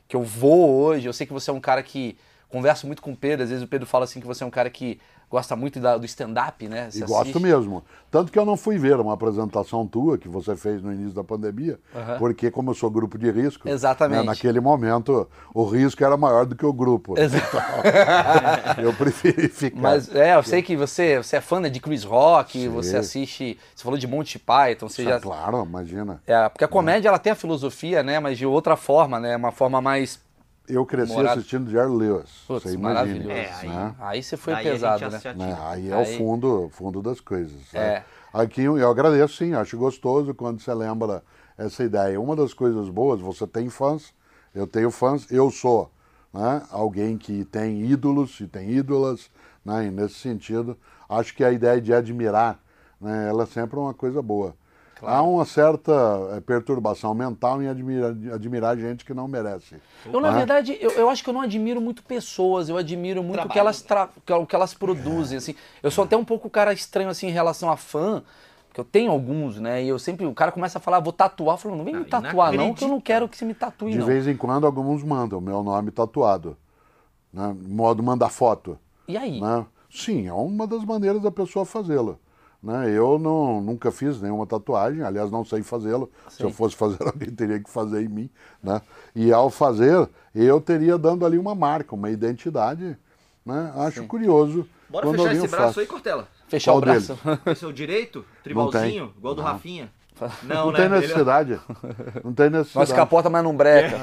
que 0.08 0.16
eu 0.16 0.24
vou 0.24 0.70
hoje. 0.70 1.06
Eu 1.08 1.12
sei 1.12 1.28
que 1.28 1.34
você 1.34 1.50
é 1.50 1.54
um 1.54 1.60
cara 1.60 1.84
que 1.84 2.18
converso 2.50 2.86
muito 2.88 3.02
com 3.02 3.12
o 3.12 3.16
Pedro. 3.16 3.44
Às 3.44 3.50
vezes 3.50 3.64
o 3.64 3.68
Pedro 3.68 3.86
fala 3.88 4.04
assim 4.06 4.20
que 4.20 4.28
você 4.28 4.44
é 4.44 4.48
um 4.48 4.52
cara 4.52 4.70
que 4.70 5.00
gosta 5.30 5.56
muito 5.56 5.80
da- 5.80 5.96
do 5.96 6.06
stand-up, 6.08 6.68
né? 6.68 6.88
E 6.90 6.92
Você 6.92 7.06
gosto 7.06 7.22
assiste. 7.30 7.40
mesmo. 7.40 7.84
Tanto 8.10 8.32
que 8.32 8.40
eu 8.40 8.46
não 8.46 8.58
fui 8.58 8.80
ver 8.80 9.00
uma 9.00 9.14
apresentação 9.14 9.86
tua 9.86 10.18
que 10.18 10.28
você 10.28 10.56
fez 10.56 10.82
no 10.82 10.92
início 10.92 11.14
da 11.14 11.24
pandemia, 11.24 11.78
Aham. 11.96 12.18
porque 12.18 12.50
como 12.50 12.72
eu 12.72 12.74
sou 12.74 12.90
grupo 12.90 13.16
de 13.16 13.30
risco, 13.30 13.70
Exatamente. 13.70 14.18
né, 14.22 14.24
naquele 14.26 14.60
momento 14.60 15.30
o 15.54 15.64
risco 15.66 16.04
era 16.04 16.18
maior 16.18 16.48
do 16.48 16.56
que 16.56 16.66
o 16.66 16.74
grupo. 16.74 17.14
eu 18.82 18.92
preferi 18.94 19.48
ficar. 19.50 19.80
Mas 19.80 20.14
é, 20.16 20.36
eu 20.36 20.44
sei 20.44 20.62
que 20.62 20.76
você, 20.76 21.18
você 21.18 21.36
é 21.38 21.42
fã 21.42 21.60
né, 21.60 21.70
de 21.70 21.80
Chris 21.80 22.04
Rock, 22.04 22.54
Sim. 22.64 22.70
você 22.70 22.98
assiste. 22.98 23.60
Você 23.76 23.84
falou 23.84 24.00
de 24.00 24.08
Monty 24.08 24.40
Python, 24.40 24.90
você 24.90 25.04
Ah, 25.04 25.06
já. 25.06 25.20
Claro, 25.20 25.64
imagina. 25.64 26.22
É, 26.26 26.50
porque 26.50 26.64
a 26.64 26.68
comédia 26.68 27.10
ela 27.10 27.20
tem 27.20 27.32
a 27.32 27.36
filosofia, 27.36 28.02
né? 28.04 28.20
Mas 28.20 28.38
de 28.38 28.46
outra 28.46 28.76
forma, 28.76 29.20
né? 29.20 29.36
Uma 29.36 29.52
forma 29.52 29.82
mais. 29.82 30.20
Eu 30.70 30.86
cresci 30.86 31.14
Morado. 31.14 31.40
assistindo 31.40 31.70
Jerry 31.70 31.90
Lewis. 31.92 32.30
Putz, 32.48 32.64
você 32.64 32.74
imagina. 32.74 32.80
maravilhoso. 32.80 33.32
É, 33.32 33.54
aí- 33.54 33.68
né? 33.68 33.96
Aí 34.00 34.24
você 34.24 34.38
foi 34.38 34.54
Aí 34.54 34.64
pesado, 34.64 35.10
né? 35.10 35.20
se 35.20 35.34
Né? 35.34 35.58
Aí 35.64 35.90
é 35.90 35.94
Aí- 35.96 36.16
o 36.16 36.18
fundo, 36.18 36.70
fundo 36.72 37.02
das 37.02 37.20
coisas. 37.20 37.74
É. 37.74 37.78
né? 37.96 38.04
Aqui 38.32 38.62
eu 38.62 38.78
eu 38.78 38.90
agradeço 38.90 39.38
sim, 39.38 39.54
acho 39.54 39.76
gostoso 39.78 40.34
quando 40.36 40.62
você 40.62 40.74
lembra 40.74 41.24
essa 41.58 41.84
ideia. 41.84 42.22
Uma 42.22 42.36
das 42.36 42.54
coisas 42.54 42.88
boas, 42.88 43.20
você 43.20 43.48
tem 43.48 43.70
fãs, 43.70 44.14
eu 44.54 44.68
tenho 44.68 44.92
fãs, 44.92 45.30
eu 45.32 45.50
sou 45.50 45.92
né, 46.32 46.62
alguém 46.70 47.18
que 47.18 47.44
tem 47.46 47.82
ídolos 47.90 48.40
e 48.40 48.46
tem 48.48 48.70
ídolas, 48.70 49.32
né, 49.66 49.88
e 49.88 49.90
nesse 49.92 50.14
sentido, 50.14 50.78
acho 51.10 51.36
que 51.36 51.44
a 51.44 51.52
ideia 51.52 51.82
de 51.82 51.92
admirar, 51.92 52.60
né, 53.02 53.28
ela 53.28 53.44
é 53.44 53.46
sempre 53.48 53.80
uma 53.80 53.96
coisa 53.96 54.22
boa. 54.22 54.54
Há 55.02 55.22
uma 55.22 55.46
certa 55.46 55.92
eh, 56.34 56.42
perturbação 56.42 57.14
mental 57.14 57.62
em 57.62 57.68
admirar, 57.68 58.12
admirar 58.34 58.78
gente 58.78 59.06
que 59.06 59.14
não 59.14 59.28
merece. 59.28 59.76
Eu, 60.06 60.20
na 60.20 60.30
né? 60.32 60.38
verdade, 60.38 60.78
eu, 60.82 60.92
eu 60.92 61.10
acho 61.10 61.24
que 61.24 61.30
eu 61.30 61.34
não 61.34 61.42
admiro 61.42 61.80
muito 61.80 62.04
pessoas, 62.04 62.70
eu 62.70 62.78
admiro 62.78 63.24
muito 63.24 63.46
o 63.46 63.50
que 63.50 63.60
elas, 63.60 63.82
tra- 63.82 64.10
que- 64.26 64.34
o 64.34 64.46
que 64.46 64.56
elas 64.56 64.74
produzem, 64.74 65.38
assim. 65.38 65.56
Eu 65.82 65.90
sou 65.92 66.04
até 66.04 66.18
um 66.18 66.26
pouco 66.26 66.50
cara 66.50 66.74
estranho, 66.74 67.10
assim, 67.10 67.28
em 67.28 67.32
relação 67.32 67.70
a 67.72 67.78
fã, 67.78 68.24
porque 68.68 68.80
eu 68.80 68.86
tenho 68.86 69.12
alguns, 69.12 69.60
né, 69.60 69.84
e 69.84 69.88
eu 69.88 69.98
sempre, 69.98 70.26
o 70.26 70.34
cara 70.34 70.52
começa 70.52 70.78
a 70.78 70.82
falar, 70.82 71.00
vou 71.00 71.14
tatuar, 71.14 71.56
eu 71.56 71.58
falo, 71.58 71.76
não 71.76 71.86
vem 71.86 71.96
me 71.96 72.04
Não, 72.04 72.10
tatuar 72.10 72.54
não, 72.54 72.74
que 72.74 72.84
eu 72.84 72.88
não 72.90 73.02
quero 73.02 73.28
que 73.28 73.38
você 73.38 73.46
me 73.46 73.54
tatue, 73.54 73.92
De 73.92 74.00
não. 74.00 74.06
vez 74.06 74.28
em 74.28 74.36
quando 74.36 74.66
alguns 74.66 75.04
mandam 75.04 75.40
meu 75.42 75.64
nome 75.64 75.92
tatuado, 75.92 76.56
né, 77.34 77.56
modo 77.68 78.04
mandar 78.04 78.30
foto. 78.30 78.78
E 79.08 79.18
aí? 79.18 79.40
né? 79.42 79.66
Sim, 79.92 80.28
é 80.28 80.34
uma 80.34 80.68
das 80.68 80.86
maneiras 80.86 81.22
da 81.22 81.32
pessoa 81.32 81.66
fazê-lo. 81.66 82.20
Né? 82.62 82.92
Eu 82.92 83.18
não, 83.18 83.62
nunca 83.62 83.90
fiz 83.92 84.22
nenhuma 84.22 84.46
tatuagem, 84.46 85.02
aliás, 85.02 85.32
não 85.32 85.46
sei 85.46 85.64
fazê-lo. 85.64 86.12
Se 86.30 86.44
eu 86.44 86.52
fosse 86.52 86.76
fazer, 86.76 86.98
alguém 87.08 87.30
teria 87.32 87.60
que 87.60 87.70
fazer 87.70 88.04
em 88.04 88.10
mim. 88.10 88.30
Né? 88.62 88.82
E 89.16 89.32
ao 89.32 89.50
fazer, 89.50 90.10
eu 90.36 90.60
teria 90.60 90.98
dando 90.98 91.26
ali 91.26 91.38
uma 91.38 91.56
marca, 91.56 91.96
uma 91.96 92.10
identidade. 92.10 92.98
Né? 93.46 93.74
Acho 93.78 94.06
curioso. 94.06 94.68
Bora 94.90 95.06
quando 95.06 95.18
fechar 95.20 95.34
esse 95.36 95.46
o 95.46 95.50
braço 95.50 95.64
faz. 95.74 95.78
aí, 95.78 95.86
Cortela. 95.88 96.28
Fechar 96.48 96.72
Qual 96.72 96.78
o 96.78 96.82
braço. 96.82 97.18
Esse 97.46 97.64
é 97.64 97.68
o 97.68 97.74
direito? 97.74 98.26
Tribalzinho, 98.44 99.14
igual 99.18 99.36
do 99.36 99.42
Rafinha. 99.42 99.90
Não, 100.44 100.66
Não 100.66 100.72
né? 100.74 100.78
tem 100.80 100.86
Ele- 100.88 100.96
necessidade. 101.00 101.60
Não 102.26 102.34
tem 102.34 102.50
Nós 102.52 102.68
necessidade. 102.68 102.94
capota, 102.94 103.30
mas 103.30 103.42
não 103.44 103.56
breca. 103.56 103.96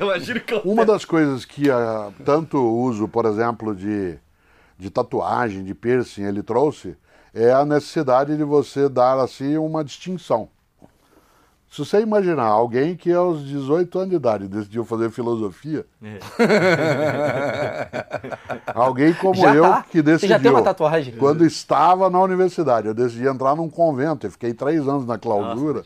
Eu 0.00 0.06
imagino 0.08 0.40
que 0.40 0.54
eu... 0.54 0.60
Uma 0.60 0.86
das 0.86 1.04
coisas 1.04 1.44
que 1.44 1.70
ah, 1.70 2.10
tanto 2.24 2.56
uso, 2.58 3.06
por 3.06 3.26
exemplo, 3.26 3.74
de, 3.76 4.16
de 4.78 4.88
tatuagem, 4.88 5.62
de 5.64 5.74
piercing, 5.74 6.22
ele 6.22 6.42
trouxe, 6.42 6.96
é 7.34 7.52
a 7.52 7.64
necessidade 7.64 8.36
de 8.36 8.44
você 8.44 8.88
dar 8.88 9.18
assim 9.20 9.56
uma 9.56 9.84
distinção. 9.84 10.48
Se 11.70 11.84
você 11.84 12.00
imaginar 12.00 12.46
alguém 12.46 12.96
que 12.96 13.12
aos 13.12 13.44
18 13.46 13.98
anos 13.98 14.10
de 14.10 14.16
idade 14.16 14.48
decidiu 14.48 14.86
fazer 14.86 15.10
filosofia, 15.10 15.84
É. 16.02 16.18
alguém 18.74 19.12
como 19.14 19.34
Já 19.34 19.54
eu 19.54 19.62
tá. 19.62 19.82
que 19.82 19.98
Você 19.98 20.02
decidiu. 20.02 20.36
já 20.36 20.40
tem 20.42 20.50
uma 20.50 20.62
tatuagem? 20.62 21.14
Quando 21.16 21.44
estava 21.44 22.08
na 22.08 22.20
universidade, 22.20 22.86
eu 22.88 22.94
decidi 22.94 23.26
entrar 23.26 23.54
num 23.54 23.68
convento, 23.68 24.26
eu 24.26 24.30
fiquei 24.30 24.54
três 24.54 24.86
anos 24.88 25.06
na 25.06 25.18
clausura. 25.18 25.82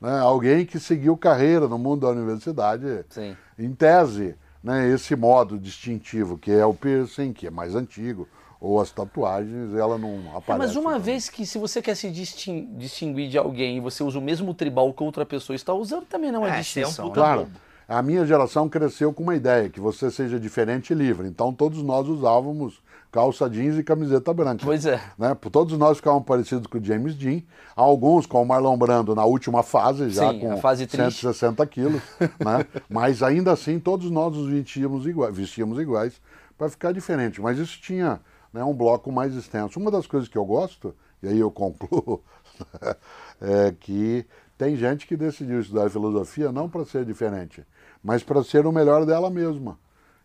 né, 0.00 0.18
alguém 0.20 0.66
que 0.66 0.78
seguiu 0.78 1.16
carreira 1.16 1.66
no 1.68 1.78
mundo 1.78 2.02
da 2.02 2.08
universidade, 2.12 3.04
Sim. 3.08 3.34
em 3.58 3.72
tese, 3.72 4.34
né, 4.62 4.88
esse 4.90 5.16
modo 5.16 5.58
distintivo, 5.58 6.36
que 6.36 6.52
é 6.52 6.66
o 6.66 6.74
piercing, 6.74 7.32
que 7.32 7.46
é 7.46 7.50
mais 7.50 7.74
antigo, 7.74 8.28
ou 8.60 8.80
as 8.80 8.90
tatuagens, 8.90 9.74
ela 9.74 9.98
não 9.98 10.14
É, 10.32 10.36
aparece. 10.36 10.58
mas 10.58 10.76
uma 10.76 10.90
pra 10.92 10.98
vez 10.98 11.28
que 11.28 11.44
se 11.46 11.58
você 11.58 11.82
quer 11.82 11.94
se 11.94 12.10
distin- 12.10 12.68
distinguir 12.76 13.28
de 13.28 13.38
alguém 13.38 13.76
e 13.76 13.80
você 13.80 14.02
usa 14.02 14.18
o 14.18 14.22
mesmo 14.22 14.54
tribal 14.54 14.92
que 14.92 15.02
outra 15.02 15.26
pessoa 15.26 15.54
está 15.54 15.72
usando, 15.74 16.04
também 16.06 16.32
não 16.32 16.46
é, 16.46 16.60
É, 16.60 16.62
você 16.62 16.80
é 16.80 16.82
um 16.84 16.86
distinção. 16.88 17.06
né? 17.08 17.14
Claro, 17.14 17.48
a 17.86 18.00
minha 18.02 18.24
geração 18.24 18.68
cresceu 18.68 19.12
com 19.12 19.22
uma 19.22 19.34
ideia, 19.36 19.68
que 19.68 19.80
você 19.80 20.10
seja 20.10 20.40
diferente 20.40 20.92
e 20.92 20.96
livre. 20.96 21.28
Então 21.28 21.52
todos 21.52 21.82
nós 21.82 22.08
usávamos 22.08 22.82
calça 23.12 23.48
jeans 23.48 23.78
e 23.78 23.84
camiseta 23.84 24.32
branca. 24.32 24.64
Pois 24.64 24.86
é. 24.86 25.00
Né? 25.18 25.36
Todos 25.52 25.78
nós 25.78 25.98
ficávamos 25.98 26.26
parecidos 26.26 26.66
com 26.66 26.78
o 26.78 26.82
James 26.84 27.14
Dean. 27.14 27.42
Alguns, 27.76 28.26
com 28.26 28.42
o 28.42 28.46
Marlon 28.46 28.76
Brando, 28.76 29.14
na 29.14 29.24
última 29.24 29.62
fase, 29.62 30.10
já 30.10 30.30
Sim, 30.32 30.40
com 30.40 30.56
fase 30.56 30.86
triste. 30.86 31.20
160 31.20 31.64
quilos. 31.66 32.02
né? 32.20 32.64
Mas 32.88 33.22
ainda 33.22 33.52
assim, 33.52 33.78
todos 33.78 34.10
nós 34.10 34.34
nos 34.34 34.48
vestíamos 34.48 35.06
iguais, 35.06 35.36
vestíamos 35.36 35.78
iguais 35.78 36.20
para 36.58 36.68
ficar 36.68 36.90
diferente. 36.92 37.40
Mas 37.40 37.58
isso 37.58 37.78
tinha 37.80 38.18
né, 38.54 38.62
um 38.62 38.72
bloco 38.72 39.10
mais 39.10 39.34
extenso. 39.34 39.80
Uma 39.80 39.90
das 39.90 40.06
coisas 40.06 40.28
que 40.28 40.38
eu 40.38 40.44
gosto, 40.44 40.94
e 41.20 41.26
aí 41.26 41.40
eu 41.40 41.50
concluo, 41.50 42.22
é 43.42 43.74
que 43.78 44.24
tem 44.56 44.76
gente 44.76 45.08
que 45.08 45.16
decidiu 45.16 45.60
estudar 45.60 45.90
filosofia 45.90 46.52
não 46.52 46.70
para 46.70 46.84
ser 46.84 47.04
diferente, 47.04 47.66
mas 48.02 48.22
para 48.22 48.44
ser 48.44 48.64
o 48.64 48.72
melhor 48.72 49.04
dela 49.04 49.28
mesma. 49.28 49.76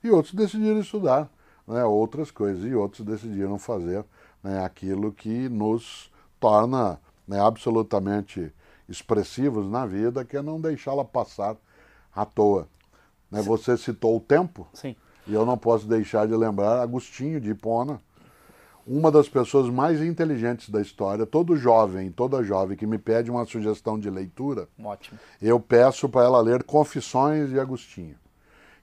E 0.03 0.11
outros 0.11 0.35
decidiram 0.35 0.79
estudar 0.79 1.27
né, 1.67 1.83
outras 1.83 2.29
coisas, 2.29 2.63
e 2.63 2.75
outros 2.75 3.05
decidiram 3.05 3.57
fazer 3.57 4.05
né, 4.43 4.63
aquilo 4.63 5.11
que 5.11 5.49
nos 5.49 6.11
torna 6.39 6.99
né, 7.27 7.39
absolutamente 7.39 8.53
expressivos 8.87 9.67
na 9.67 9.87
vida, 9.87 10.23
que 10.23 10.37
é 10.37 10.41
não 10.41 10.61
deixá-la 10.61 11.03
passar 11.03 11.55
à 12.15 12.25
toa. 12.25 12.67
Né, 13.31 13.41
você 13.41 13.75
citou 13.75 14.17
o 14.17 14.19
tempo, 14.19 14.67
Sim. 14.73 14.95
e 15.27 15.33
eu 15.33 15.45
não 15.45 15.57
posso 15.57 15.87
deixar 15.87 16.27
de 16.27 16.35
lembrar 16.35 16.81
Agostinho 16.81 17.41
de 17.41 17.51
Hipona, 17.51 17.99
uma 18.89 19.11
das 19.11 19.29
pessoas 19.29 19.69
mais 19.69 20.01
inteligentes 20.01 20.67
da 20.71 20.81
história. 20.81 21.23
Todo 21.23 21.55
jovem, 21.55 22.11
toda 22.11 22.43
jovem 22.43 22.75
que 22.75 22.87
me 22.87 22.97
pede 22.97 23.29
uma 23.29 23.45
sugestão 23.45 23.99
de 23.99 24.09
leitura, 24.09 24.67
Ótimo. 24.83 25.19
eu 25.39 25.59
peço 25.59 26.09
para 26.09 26.25
ela 26.25 26.41
ler 26.41 26.63
Confissões 26.63 27.49
de 27.49 27.59
Agostinho, 27.59 28.15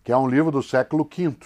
que 0.04 0.12
é 0.12 0.16
um 0.16 0.28
livro 0.28 0.52
do 0.52 0.62
século 0.62 1.04
V. 1.04 1.36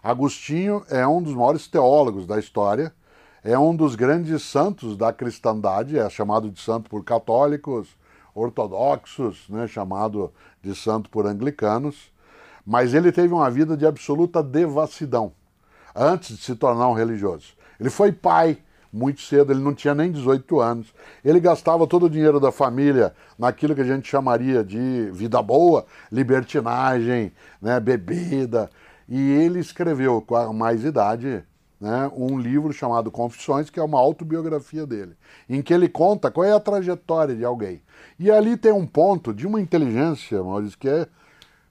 Agostinho 0.00 0.84
é 0.88 1.04
um 1.04 1.20
dos 1.20 1.34
maiores 1.34 1.66
teólogos 1.66 2.28
da 2.28 2.38
história, 2.38 2.94
é 3.42 3.58
um 3.58 3.74
dos 3.74 3.96
grandes 3.96 4.44
santos 4.44 4.96
da 4.96 5.12
cristandade, 5.12 5.98
é 5.98 6.08
chamado 6.08 6.48
de 6.48 6.60
santo 6.60 6.88
por 6.88 7.02
católicos, 7.02 7.88
ortodoxos, 8.32 9.48
né, 9.48 9.66
chamado 9.66 10.32
de 10.62 10.76
santo 10.76 11.10
por 11.10 11.26
anglicanos, 11.26 12.12
mas 12.64 12.94
ele 12.94 13.10
teve 13.10 13.34
uma 13.34 13.50
vida 13.50 13.76
de 13.76 13.84
absoluta 13.84 14.44
devassidão 14.44 15.32
antes 15.94 16.36
de 16.36 16.44
se 16.44 16.54
tornar 16.54 16.88
um 16.88 16.94
religioso. 16.94 17.54
Ele 17.78 17.90
foi 17.90 18.12
pai 18.12 18.58
muito 18.94 19.22
cedo, 19.22 19.52
ele 19.52 19.60
não 19.60 19.74
tinha 19.74 19.94
nem 19.94 20.12
18 20.12 20.60
anos. 20.60 20.94
Ele 21.24 21.40
gastava 21.40 21.84
todo 21.86 22.06
o 22.06 22.10
dinheiro 22.10 22.38
da 22.38 22.52
família 22.52 23.12
naquilo 23.36 23.74
que 23.74 23.80
a 23.80 23.84
gente 23.84 24.08
chamaria 24.08 24.62
de 24.62 25.10
vida 25.12 25.42
boa, 25.42 25.84
libertinagem, 26.12 27.32
né, 27.60 27.80
bebida. 27.80 28.70
E 29.08 29.20
ele 29.32 29.58
escreveu, 29.58 30.22
com 30.22 30.52
mais 30.52 30.84
idade, 30.84 31.42
né, 31.80 32.08
um 32.16 32.38
livro 32.38 32.72
chamado 32.72 33.10
Confissões, 33.10 33.68
que 33.68 33.80
é 33.80 33.82
uma 33.82 33.98
autobiografia 33.98 34.86
dele, 34.86 35.16
em 35.48 35.60
que 35.60 35.74
ele 35.74 35.88
conta 35.88 36.30
qual 36.30 36.44
é 36.44 36.52
a 36.52 36.60
trajetória 36.60 37.34
de 37.34 37.44
alguém. 37.44 37.82
E 38.18 38.30
ali 38.30 38.56
tem 38.56 38.72
um 38.72 38.86
ponto 38.86 39.34
de 39.34 39.44
uma 39.44 39.60
inteligência, 39.60 40.42
Maurício, 40.42 40.78
que 40.78 40.88
é, 40.88 41.06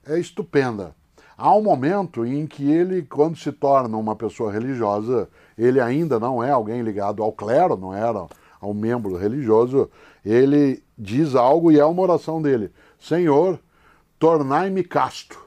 é 0.05 0.19
estupenda. 0.19 0.93
Há 1.37 1.55
um 1.55 1.63
momento 1.63 2.25
em 2.25 2.45
que 2.45 2.69
ele, 2.69 3.01
quando 3.03 3.37
se 3.37 3.51
torna 3.51 3.97
uma 3.97 4.15
pessoa 4.15 4.51
religiosa, 4.51 5.27
ele 5.57 5.79
ainda 5.79 6.19
não 6.19 6.43
é 6.43 6.51
alguém 6.51 6.81
ligado 6.81 7.21
ao 7.23 7.31
clero, 7.31 7.77
não 7.77 7.93
era 7.93 8.25
um 8.61 8.73
membro 8.73 9.17
religioso, 9.17 9.89
ele 10.25 10.83
diz 10.97 11.35
algo 11.35 11.71
e 11.71 11.79
é 11.79 11.85
uma 11.85 12.01
oração 12.01 12.41
dele: 12.41 12.71
Senhor, 12.99 13.59
tornai-me 14.17 14.83
casto, 14.83 15.39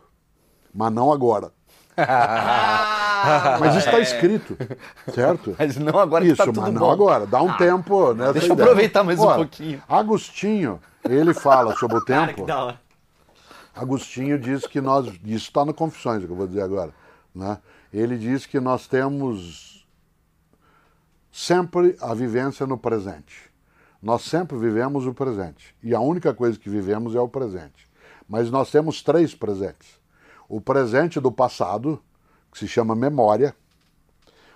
mas 0.75 0.93
não 0.93 1.13
agora. 1.13 1.51
mas 3.59 3.75
isso 3.75 3.87
está 3.87 3.99
escrito, 3.99 4.57
certo? 5.15 5.57
Mas 5.59 5.77
não 5.79 5.99
agora 5.99 6.23
que 6.23 6.33
Isso, 6.33 6.37
tá 6.37 6.45
tudo 6.45 6.61
mas 6.61 6.73
não 6.73 6.81
bom. 6.83 6.91
agora. 6.91 7.27
Dá 7.27 7.41
um 7.41 7.57
tempo 7.57 8.13
nessa 8.13 8.35
deixa 8.35 8.49
eu 8.49 8.53
ideia. 8.53 8.69
aproveitar 8.69 9.03
mais 9.03 9.19
um 9.19 9.25
Ora, 9.25 9.37
pouquinho. 9.37 9.83
Agostinho, 9.89 10.79
ele 11.09 11.33
fala 11.33 11.75
sobre 11.77 11.97
o 11.97 12.05
Cara, 12.05 12.27
tempo. 12.27 12.43
que 12.43 12.47
da 12.47 12.65
hora. 12.65 12.81
Agostinho 13.75 14.39
diz 14.39 14.67
que 14.67 14.81
nós. 14.81 15.07
Isso 15.25 15.49
está 15.49 15.65
no 15.65 15.73
Confissões, 15.73 16.23
o 16.23 16.27
que 16.27 16.33
eu 16.33 16.37
vou 16.37 16.47
dizer 16.47 16.61
agora. 16.63 16.93
Né? 17.35 17.57
Ele 17.93 18.19
diz 18.19 18.45
que 18.45 18.61
nós 18.61 18.87
temos 18.87 19.76
sempre 21.37 21.95
a 22.01 22.15
vivência 22.15 22.67
no 22.67 22.79
presente. 22.79 23.51
Nós 24.03 24.23
sempre 24.23 24.57
vivemos 24.57 25.07
o 25.07 25.13
presente. 25.13 25.77
E 25.83 25.95
a 25.95 26.01
única 26.01 26.33
coisa 26.33 26.59
que 26.59 26.71
vivemos 26.71 27.15
é 27.15 27.21
o 27.21 27.29
presente. 27.29 27.87
Mas 28.27 28.51
nós 28.51 28.71
temos 28.71 29.03
três 29.03 29.35
presentes: 29.35 30.01
o 30.49 30.63
presente 30.63 31.21
do 31.21 31.31
passado, 31.31 32.01
que 32.51 32.59
se 32.59 32.67
chama 32.67 32.97
memória, 32.97 33.55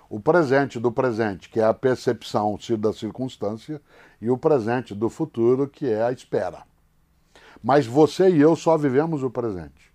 o 0.09 0.19
presente 0.19 0.79
do 0.79 0.91
presente, 0.91 1.49
que 1.49 1.59
é 1.59 1.63
a 1.63 1.73
percepção 1.73 2.57
da 2.79 2.91
circunstância, 2.91 3.79
e 4.19 4.31
o 4.31 4.37
presente 4.37 4.95
do 4.95 5.07
futuro, 5.07 5.67
que 5.67 5.87
é 5.87 6.01
a 6.01 6.11
espera. 6.11 6.63
Mas 7.63 7.85
você 7.85 8.27
e 8.27 8.41
eu 8.41 8.55
só 8.55 8.75
vivemos 8.75 9.21
o 9.21 9.29
presente. 9.29 9.93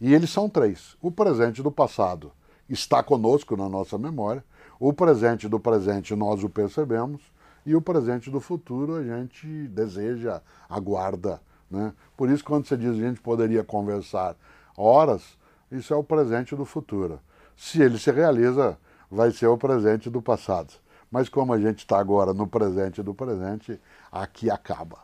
E 0.00 0.14
eles 0.14 0.30
são 0.30 0.48
três. 0.48 0.96
O 1.02 1.10
presente 1.10 1.64
do 1.64 1.72
passado 1.72 2.30
está 2.68 3.02
conosco 3.02 3.56
na 3.56 3.68
nossa 3.68 3.98
memória, 3.98 4.44
o 4.84 4.92
presente 4.92 5.48
do 5.48 5.60
presente 5.60 6.12
nós 6.16 6.42
o 6.42 6.48
percebemos, 6.48 7.22
e 7.64 7.76
o 7.76 7.80
presente 7.80 8.28
do 8.28 8.40
futuro 8.40 8.96
a 8.96 9.02
gente 9.04 9.46
deseja, 9.68 10.42
aguarda. 10.68 11.40
Né? 11.70 11.92
Por 12.16 12.28
isso, 12.28 12.44
quando 12.44 12.66
você 12.66 12.76
diz 12.76 12.96
que 12.96 13.04
a 13.04 13.08
gente 13.08 13.20
poderia 13.20 13.62
conversar 13.62 14.34
horas, 14.76 15.38
isso 15.70 15.94
é 15.94 15.96
o 15.96 16.02
presente 16.02 16.56
do 16.56 16.64
futuro. 16.64 17.20
Se 17.56 17.80
ele 17.80 17.96
se 17.96 18.10
realiza, 18.10 18.76
vai 19.08 19.30
ser 19.30 19.46
o 19.46 19.56
presente 19.56 20.10
do 20.10 20.20
passado. 20.20 20.72
Mas 21.08 21.28
como 21.28 21.52
a 21.52 21.60
gente 21.60 21.78
está 21.78 22.00
agora 22.00 22.34
no 22.34 22.48
presente 22.48 23.04
do 23.04 23.14
presente, 23.14 23.80
aqui 24.10 24.50
acaba. 24.50 24.98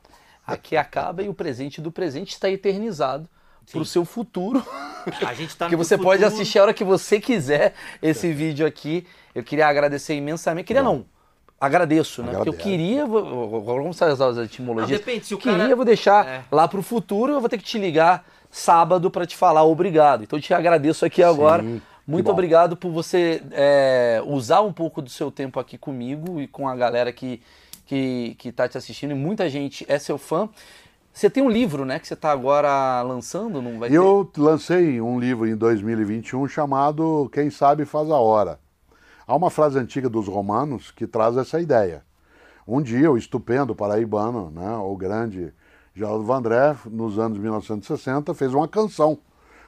Aqui 0.45 0.77
acaba 0.77 1.23
e 1.23 1.29
o 1.29 1.35
presente 1.35 1.81
do 1.81 1.93
presente 1.93 2.31
está 2.31 2.51
eternizado 2.51 3.29
para 3.71 3.81
o 3.81 3.85
seu 3.85 4.05
futuro. 4.05 4.65
A 5.27 5.35
gente 5.35 5.57
tá 5.57 5.67
que 5.69 5.73
no 5.77 5.83
você 5.85 5.97
pode 5.97 6.23
futuro. 6.23 6.35
assistir 6.41 6.59
a 6.59 6.63
hora 6.63 6.75
que 6.75 6.85
você 6.85 7.21
quiser 7.21 7.75
esse 8.03 8.33
vídeo 8.33 8.67
aqui. 8.67 9.07
Eu 9.35 9.43
queria 9.45 9.67
agradecer 9.69 10.15
imensamente. 10.15 10.67
Queria 10.67 10.83
não. 10.83 11.05
Agradeço, 11.61 12.23
né? 12.23 12.33
Porque 12.33 12.49
eu 12.49 12.53
Agradeço. 12.53 12.63
queria. 12.71 13.07
Vamos 13.07 14.01
usar 14.03 14.29
as 14.29 14.37
etimologias. 14.39 14.91
Não, 15.01 15.07
depende, 15.07 15.27
se 15.27 15.35
o 15.35 15.39
queria, 15.39 15.59
cara- 15.59 15.77
vou 15.77 15.85
deixar 15.85 16.27
É. 16.27 16.45
lá 16.53 16.69
pro 16.69 16.83
futuro. 16.83 17.33
Eu 17.33 17.41
vou 17.41 17.49
ter 17.49 17.59
que 17.59 17.65
te 17.65 17.79
ligar 17.79 18.25
sábado 18.51 19.11
para 19.11 19.27
te 19.27 19.37
falar 19.37 19.65
obrigado. 19.65 20.23
Então 20.23 20.39
eu 20.39 20.43
te 20.43 20.55
agradeço 20.55 21.05
aqui 21.05 21.23
agora. 21.23 21.65
Muito 22.07 22.31
obrigado 22.31 22.77
por 22.77 22.91
você 22.91 23.43
é, 23.53 24.23
usar 24.25 24.63
um 24.63 24.73
pouco 24.73 25.03
do 25.03 25.11
seu 25.11 25.31
tempo 25.31 25.61
aqui 25.61 25.77
comigo 25.77 26.41
e 26.41 26.47
com 26.47 26.67
a 26.67 26.75
galera 26.75 27.13
que, 27.13 27.43
que, 27.85 28.35
que 28.39 28.51
tá 28.53 28.67
te 28.69 28.79
assistindo. 28.79 29.11
E 29.11 29.15
muita 29.15 29.49
gente 29.51 29.85
é 29.89 29.99
seu 29.99 30.17
fã. 30.17 30.49
Você 31.19 31.29
tem 31.29 31.43
um 31.43 31.51
livro, 31.51 31.85
né? 31.85 31.99
Que 31.99 32.07
você 32.07 32.15
tá 32.15 32.31
agora 32.31 33.03
lançando, 33.03 33.61
não 33.61 33.77
vai 33.77 33.91
ter? 33.91 33.97
Eu 33.97 34.31
lancei 34.37 35.01
um 35.01 35.19
livro 35.19 35.49
em 35.49 35.57
2021 35.57 36.47
chamado 36.47 37.29
Quem 37.33 37.51
Sabe 37.51 37.85
Faz 37.85 38.09
a 38.09 38.15
Hora. 38.15 38.61
Há 39.27 39.35
uma 39.35 39.51
frase 39.51 39.81
antiga 39.81 40.09
dos 40.09 40.29
romanos 40.29 40.93
que 40.93 41.09
traz 41.09 41.37
essa 41.37 41.61
ideia. 41.61 42.05
Um 42.65 42.81
dia, 42.81 43.11
o 43.11 43.19
estupendo 43.19 43.75
paraibano, 43.75 44.53
né, 44.53 44.77
o 44.77 44.97
grande 44.97 45.53
Geraldo 45.93 46.23
Vandré, 46.23 46.77
nos 46.89 47.19
anos 47.19 47.37
1960, 47.37 48.33
fez 48.33 48.55
uma 48.55 48.69
canção, 48.69 49.19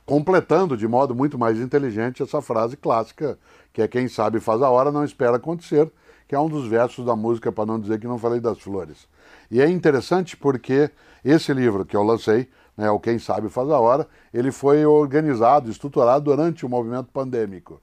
completando 0.07 0.77
de 0.77 0.87
modo 0.87 1.17
muito 1.17 1.37
mais 1.37 1.59
inteligente 1.59 2.23
essa 2.23 2.41
frase 2.41 2.77
clássica, 2.77 3.37
que 3.73 3.83
é 3.83 3.89
quem 3.89 4.07
sabe 4.07 4.39
faz 4.39 4.63
a 4.63 4.71
hora, 4.71 4.93
não 4.93 5.03
espera 5.03 5.35
acontecer, 5.35 5.91
que 6.29 6.35
é 6.37 6.39
um 6.39 6.49
dos 6.49 6.69
versos 6.69 7.05
da 7.05 7.17
música, 7.17 7.51
para 7.51 7.67
não 7.67 7.81
dizer 7.81 7.99
que 7.99 8.07
não 8.07 8.19
falei 8.21 8.39
das 8.39 8.61
flores. 8.61 9.09
E 9.51 9.61
é 9.61 9.69
interessante 9.69 10.37
porque 10.37 10.89
esse 11.25 11.53
livro 11.53 11.85
que 11.85 11.97
eu 11.97 12.03
lancei, 12.03 12.49
né, 12.77 12.91
o 12.91 12.99
Quem 12.99 13.19
Sabe 13.19 13.49
Faz 13.49 13.69
a 13.69 13.79
Hora, 13.79 14.07
ele 14.33 14.51
foi 14.51 14.85
organizado, 14.87 15.71
estruturado 15.71 16.25
durante 16.25 16.65
o 16.65 16.69
movimento 16.69 17.09
pandêmico. 17.13 17.81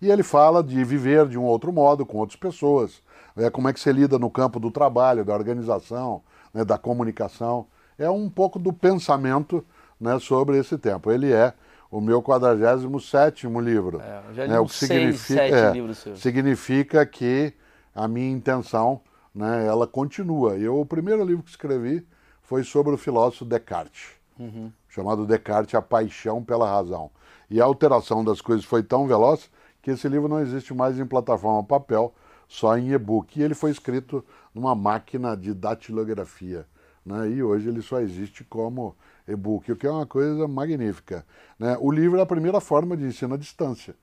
E 0.00 0.10
ele 0.10 0.22
fala 0.22 0.62
de 0.62 0.82
viver 0.84 1.26
de 1.26 1.36
um 1.36 1.42
outro 1.42 1.72
modo, 1.72 2.06
com 2.06 2.18
outras 2.18 2.38
pessoas, 2.38 3.02
é, 3.36 3.50
como 3.50 3.68
é 3.68 3.72
que 3.72 3.80
você 3.80 3.92
lida 3.92 4.18
no 4.18 4.30
campo 4.30 4.60
do 4.60 4.70
trabalho, 4.70 5.24
da 5.24 5.34
organização, 5.34 6.22
né, 6.54 6.64
da 6.64 6.78
comunicação. 6.78 7.66
É 7.98 8.08
um 8.08 8.28
pouco 8.30 8.58
do 8.58 8.72
pensamento 8.72 9.64
né, 10.00 10.18
sobre 10.20 10.56
esse 10.56 10.78
tempo. 10.78 11.10
Ele 11.10 11.32
é 11.32 11.52
o 11.90 12.00
meu 12.00 12.22
47º 12.22 13.60
livro. 13.60 14.00
É, 14.00 14.46
né, 14.46 14.60
uns 14.60 14.74
seis, 14.74 15.20
sete 15.20 15.54
é, 15.54 15.72
livros 15.72 16.04
significa 16.16 17.04
que 17.04 17.52
a 17.94 18.06
minha 18.06 18.30
intenção, 18.30 19.00
né, 19.34 19.66
ela 19.66 19.86
continua. 19.86 20.56
Eu, 20.56 20.80
o 20.80 20.86
primeiro 20.86 21.24
livro 21.24 21.42
que 21.42 21.50
escrevi 21.50 22.06
foi 22.48 22.64
sobre 22.64 22.94
o 22.94 22.96
filósofo 22.96 23.44
Descartes, 23.44 24.08
chamado 24.88 25.26
Descartes, 25.26 25.74
A 25.74 25.82
Paixão 25.82 26.42
pela 26.42 26.68
Razão. 26.68 27.10
E 27.50 27.60
a 27.60 27.64
alteração 27.64 28.24
das 28.24 28.40
coisas 28.40 28.64
foi 28.64 28.82
tão 28.82 29.06
veloz 29.06 29.50
que 29.82 29.88
que 29.88 29.92
esse 29.92 30.06
livro 30.06 30.28
não 30.28 30.38
existe 30.38 30.74
mais 30.74 30.98
em 30.98 31.06
plataforma 31.06 31.64
papel, 31.64 32.12
só 32.46 32.76
em 32.76 32.92
e-book. 32.92 33.38
E 33.40 33.42
ele 33.42 33.54
foi 33.54 33.70
escrito 33.70 34.22
numa 34.54 34.74
máquina 34.74 35.34
de 35.34 35.54
datilografia. 35.54 36.66
Né? 37.06 37.30
E 37.30 37.42
hoje 37.42 37.70
ele 37.70 37.80
só 37.80 37.98
existe 37.98 38.44
como 38.44 38.94
e-book, 39.26 39.72
o 39.72 39.76
que 39.76 39.86
é 39.86 39.90
uma 39.90 40.04
coisa 40.04 40.46
magnífica. 40.46 41.24
Né? 41.58 41.74
O 41.80 41.90
livro 41.90 42.18
é 42.18 42.22
a 42.22 42.26
primeira 42.26 42.60
forma 42.60 42.98
de 42.98 43.04
ensino 43.04 43.32
à 43.32 43.38
distância. 43.38 43.94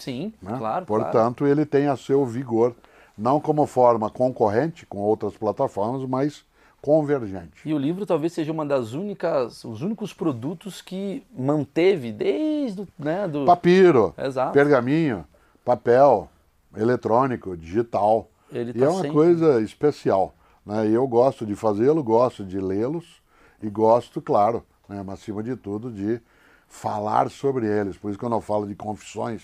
Sim, 0.00 0.32
né? 0.42 0.56
claro. 0.58 0.84
Portanto, 0.84 1.38
claro. 1.38 1.52
ele 1.52 1.64
tem 1.64 1.86
a 1.86 1.96
seu 1.96 2.26
vigor, 2.26 2.74
não 3.16 3.40
como 3.40 3.64
forma 3.66 4.10
concorrente 4.10 4.84
com 4.84 4.98
outras 4.98 5.36
plataformas, 5.36 6.04
mas 6.08 6.44
convergente. 6.80 7.60
E 7.64 7.74
o 7.74 7.78
livro 7.78 8.06
talvez 8.06 8.32
seja 8.32 8.50
uma 8.50 8.64
das 8.64 8.92
únicas, 8.92 9.64
os 9.64 9.82
únicos 9.82 10.12
produtos 10.12 10.80
que 10.80 11.24
manteve 11.36 12.12
desde 12.12 12.86
né, 12.98 13.28
do 13.28 13.44
papiro, 13.44 14.14
Exato. 14.16 14.52
pergaminho, 14.52 15.24
papel, 15.64 16.28
eletrônico, 16.76 17.56
digital. 17.56 18.28
Ele 18.50 18.70
e 18.70 18.74
tá 18.74 18.84
é 18.84 18.88
uma 18.88 19.02
sempre... 19.02 19.12
coisa 19.12 19.60
especial. 19.60 20.34
Né? 20.64 20.88
E 20.88 20.94
eu 20.94 21.06
gosto 21.06 21.44
de 21.44 21.54
fazê-lo, 21.54 22.02
gosto 22.02 22.44
de 22.44 22.58
lê-los 22.58 23.20
e 23.62 23.68
gosto, 23.68 24.20
claro, 24.20 24.64
né, 24.88 25.02
mas 25.04 25.20
acima 25.20 25.42
de 25.42 25.56
tudo, 25.56 25.90
de 25.90 26.20
falar 26.66 27.30
sobre 27.30 27.66
eles. 27.66 27.96
Por 27.98 28.10
isso, 28.10 28.18
quando 28.18 28.34
eu 28.34 28.40
falo 28.40 28.66
de 28.66 28.74
confissões 28.74 29.42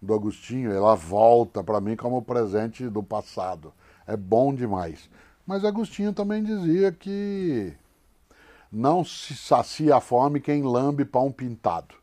do 0.00 0.14
Agostinho, 0.14 0.72
ela 0.72 0.96
volta 0.96 1.62
para 1.62 1.80
mim 1.80 1.94
como 1.94 2.20
presente 2.22 2.88
do 2.88 3.02
passado. 3.02 3.72
É 4.06 4.16
bom 4.16 4.52
demais. 4.52 5.08
Mas 5.46 5.64
Agostinho 5.64 6.12
também 6.12 6.42
dizia 6.42 6.92
que 6.92 7.72
não 8.70 9.04
se 9.04 9.34
sacia 9.36 9.96
a 9.96 10.00
fome 10.00 10.40
quem 10.40 10.62
lambe 10.62 11.04
pão 11.04 11.30
pintado. 11.30 11.94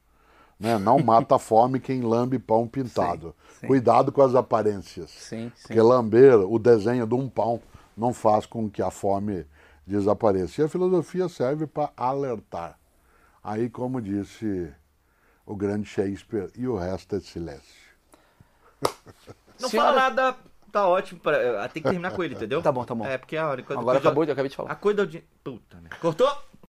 Né? 0.59 0.77
Não 0.77 0.99
mata 1.03 1.35
a 1.35 1.39
fome 1.39 1.79
quem 1.79 2.01
lambe 2.01 2.37
pão 2.37 2.67
pintado. 2.67 3.33
Sim, 3.51 3.57
sim. 3.61 3.67
Cuidado 3.67 4.11
com 4.11 4.21
as 4.21 4.35
aparências. 4.35 5.09
Sim, 5.09 5.51
sim. 5.55 5.63
Porque 5.67 5.81
lamber 5.81 6.35
o 6.39 6.59
desenho 6.59 7.07
de 7.07 7.15
um 7.15 7.29
pão 7.29 7.61
não 7.95 8.13
faz 8.13 8.45
com 8.45 8.69
que 8.69 8.81
a 8.81 8.91
fome 8.91 9.45
desapareça. 9.87 10.61
E 10.61 10.65
a 10.65 10.69
filosofia 10.69 11.27
serve 11.29 11.65
para 11.65 11.91
alertar. 11.97 12.77
Aí, 13.43 13.69
como 13.69 14.01
disse 14.01 14.71
o 15.45 15.55
grande 15.55 15.87
Shakespeare, 15.87 16.51
e 16.55 16.67
o 16.67 16.75
resto 16.77 17.15
é 17.15 17.19
silêncio. 17.21 17.89
Não 19.59 19.67
Senhora- 19.67 19.89
fala 19.93 20.09
nada, 20.09 20.37
tá 20.69 20.87
ótimo. 20.87 21.19
Pra... 21.19 21.67
Tem 21.69 21.81
que 21.81 21.89
terminar 21.89 22.11
com 22.11 22.23
ele, 22.23 22.35
entendeu? 22.35 22.61
Tá 22.61 22.71
bom, 22.71 22.83
tá 22.83 22.95
bom. 22.95 23.05
É, 23.05 23.17
porque 23.17 23.35
a 23.35 23.47
hora. 23.47 23.63
Agora 23.69 23.97
acabou, 23.97 24.23
eu 24.23 24.31
acabei 24.31 24.49
de 24.49 24.55
falar. 24.55 24.71
A 24.71 24.75
coisa 24.75 25.05
do 25.05 25.07
dinheiro. 25.07 25.27
Puta, 25.43 25.77
merda. 25.77 25.97
Cortou? 25.97 26.31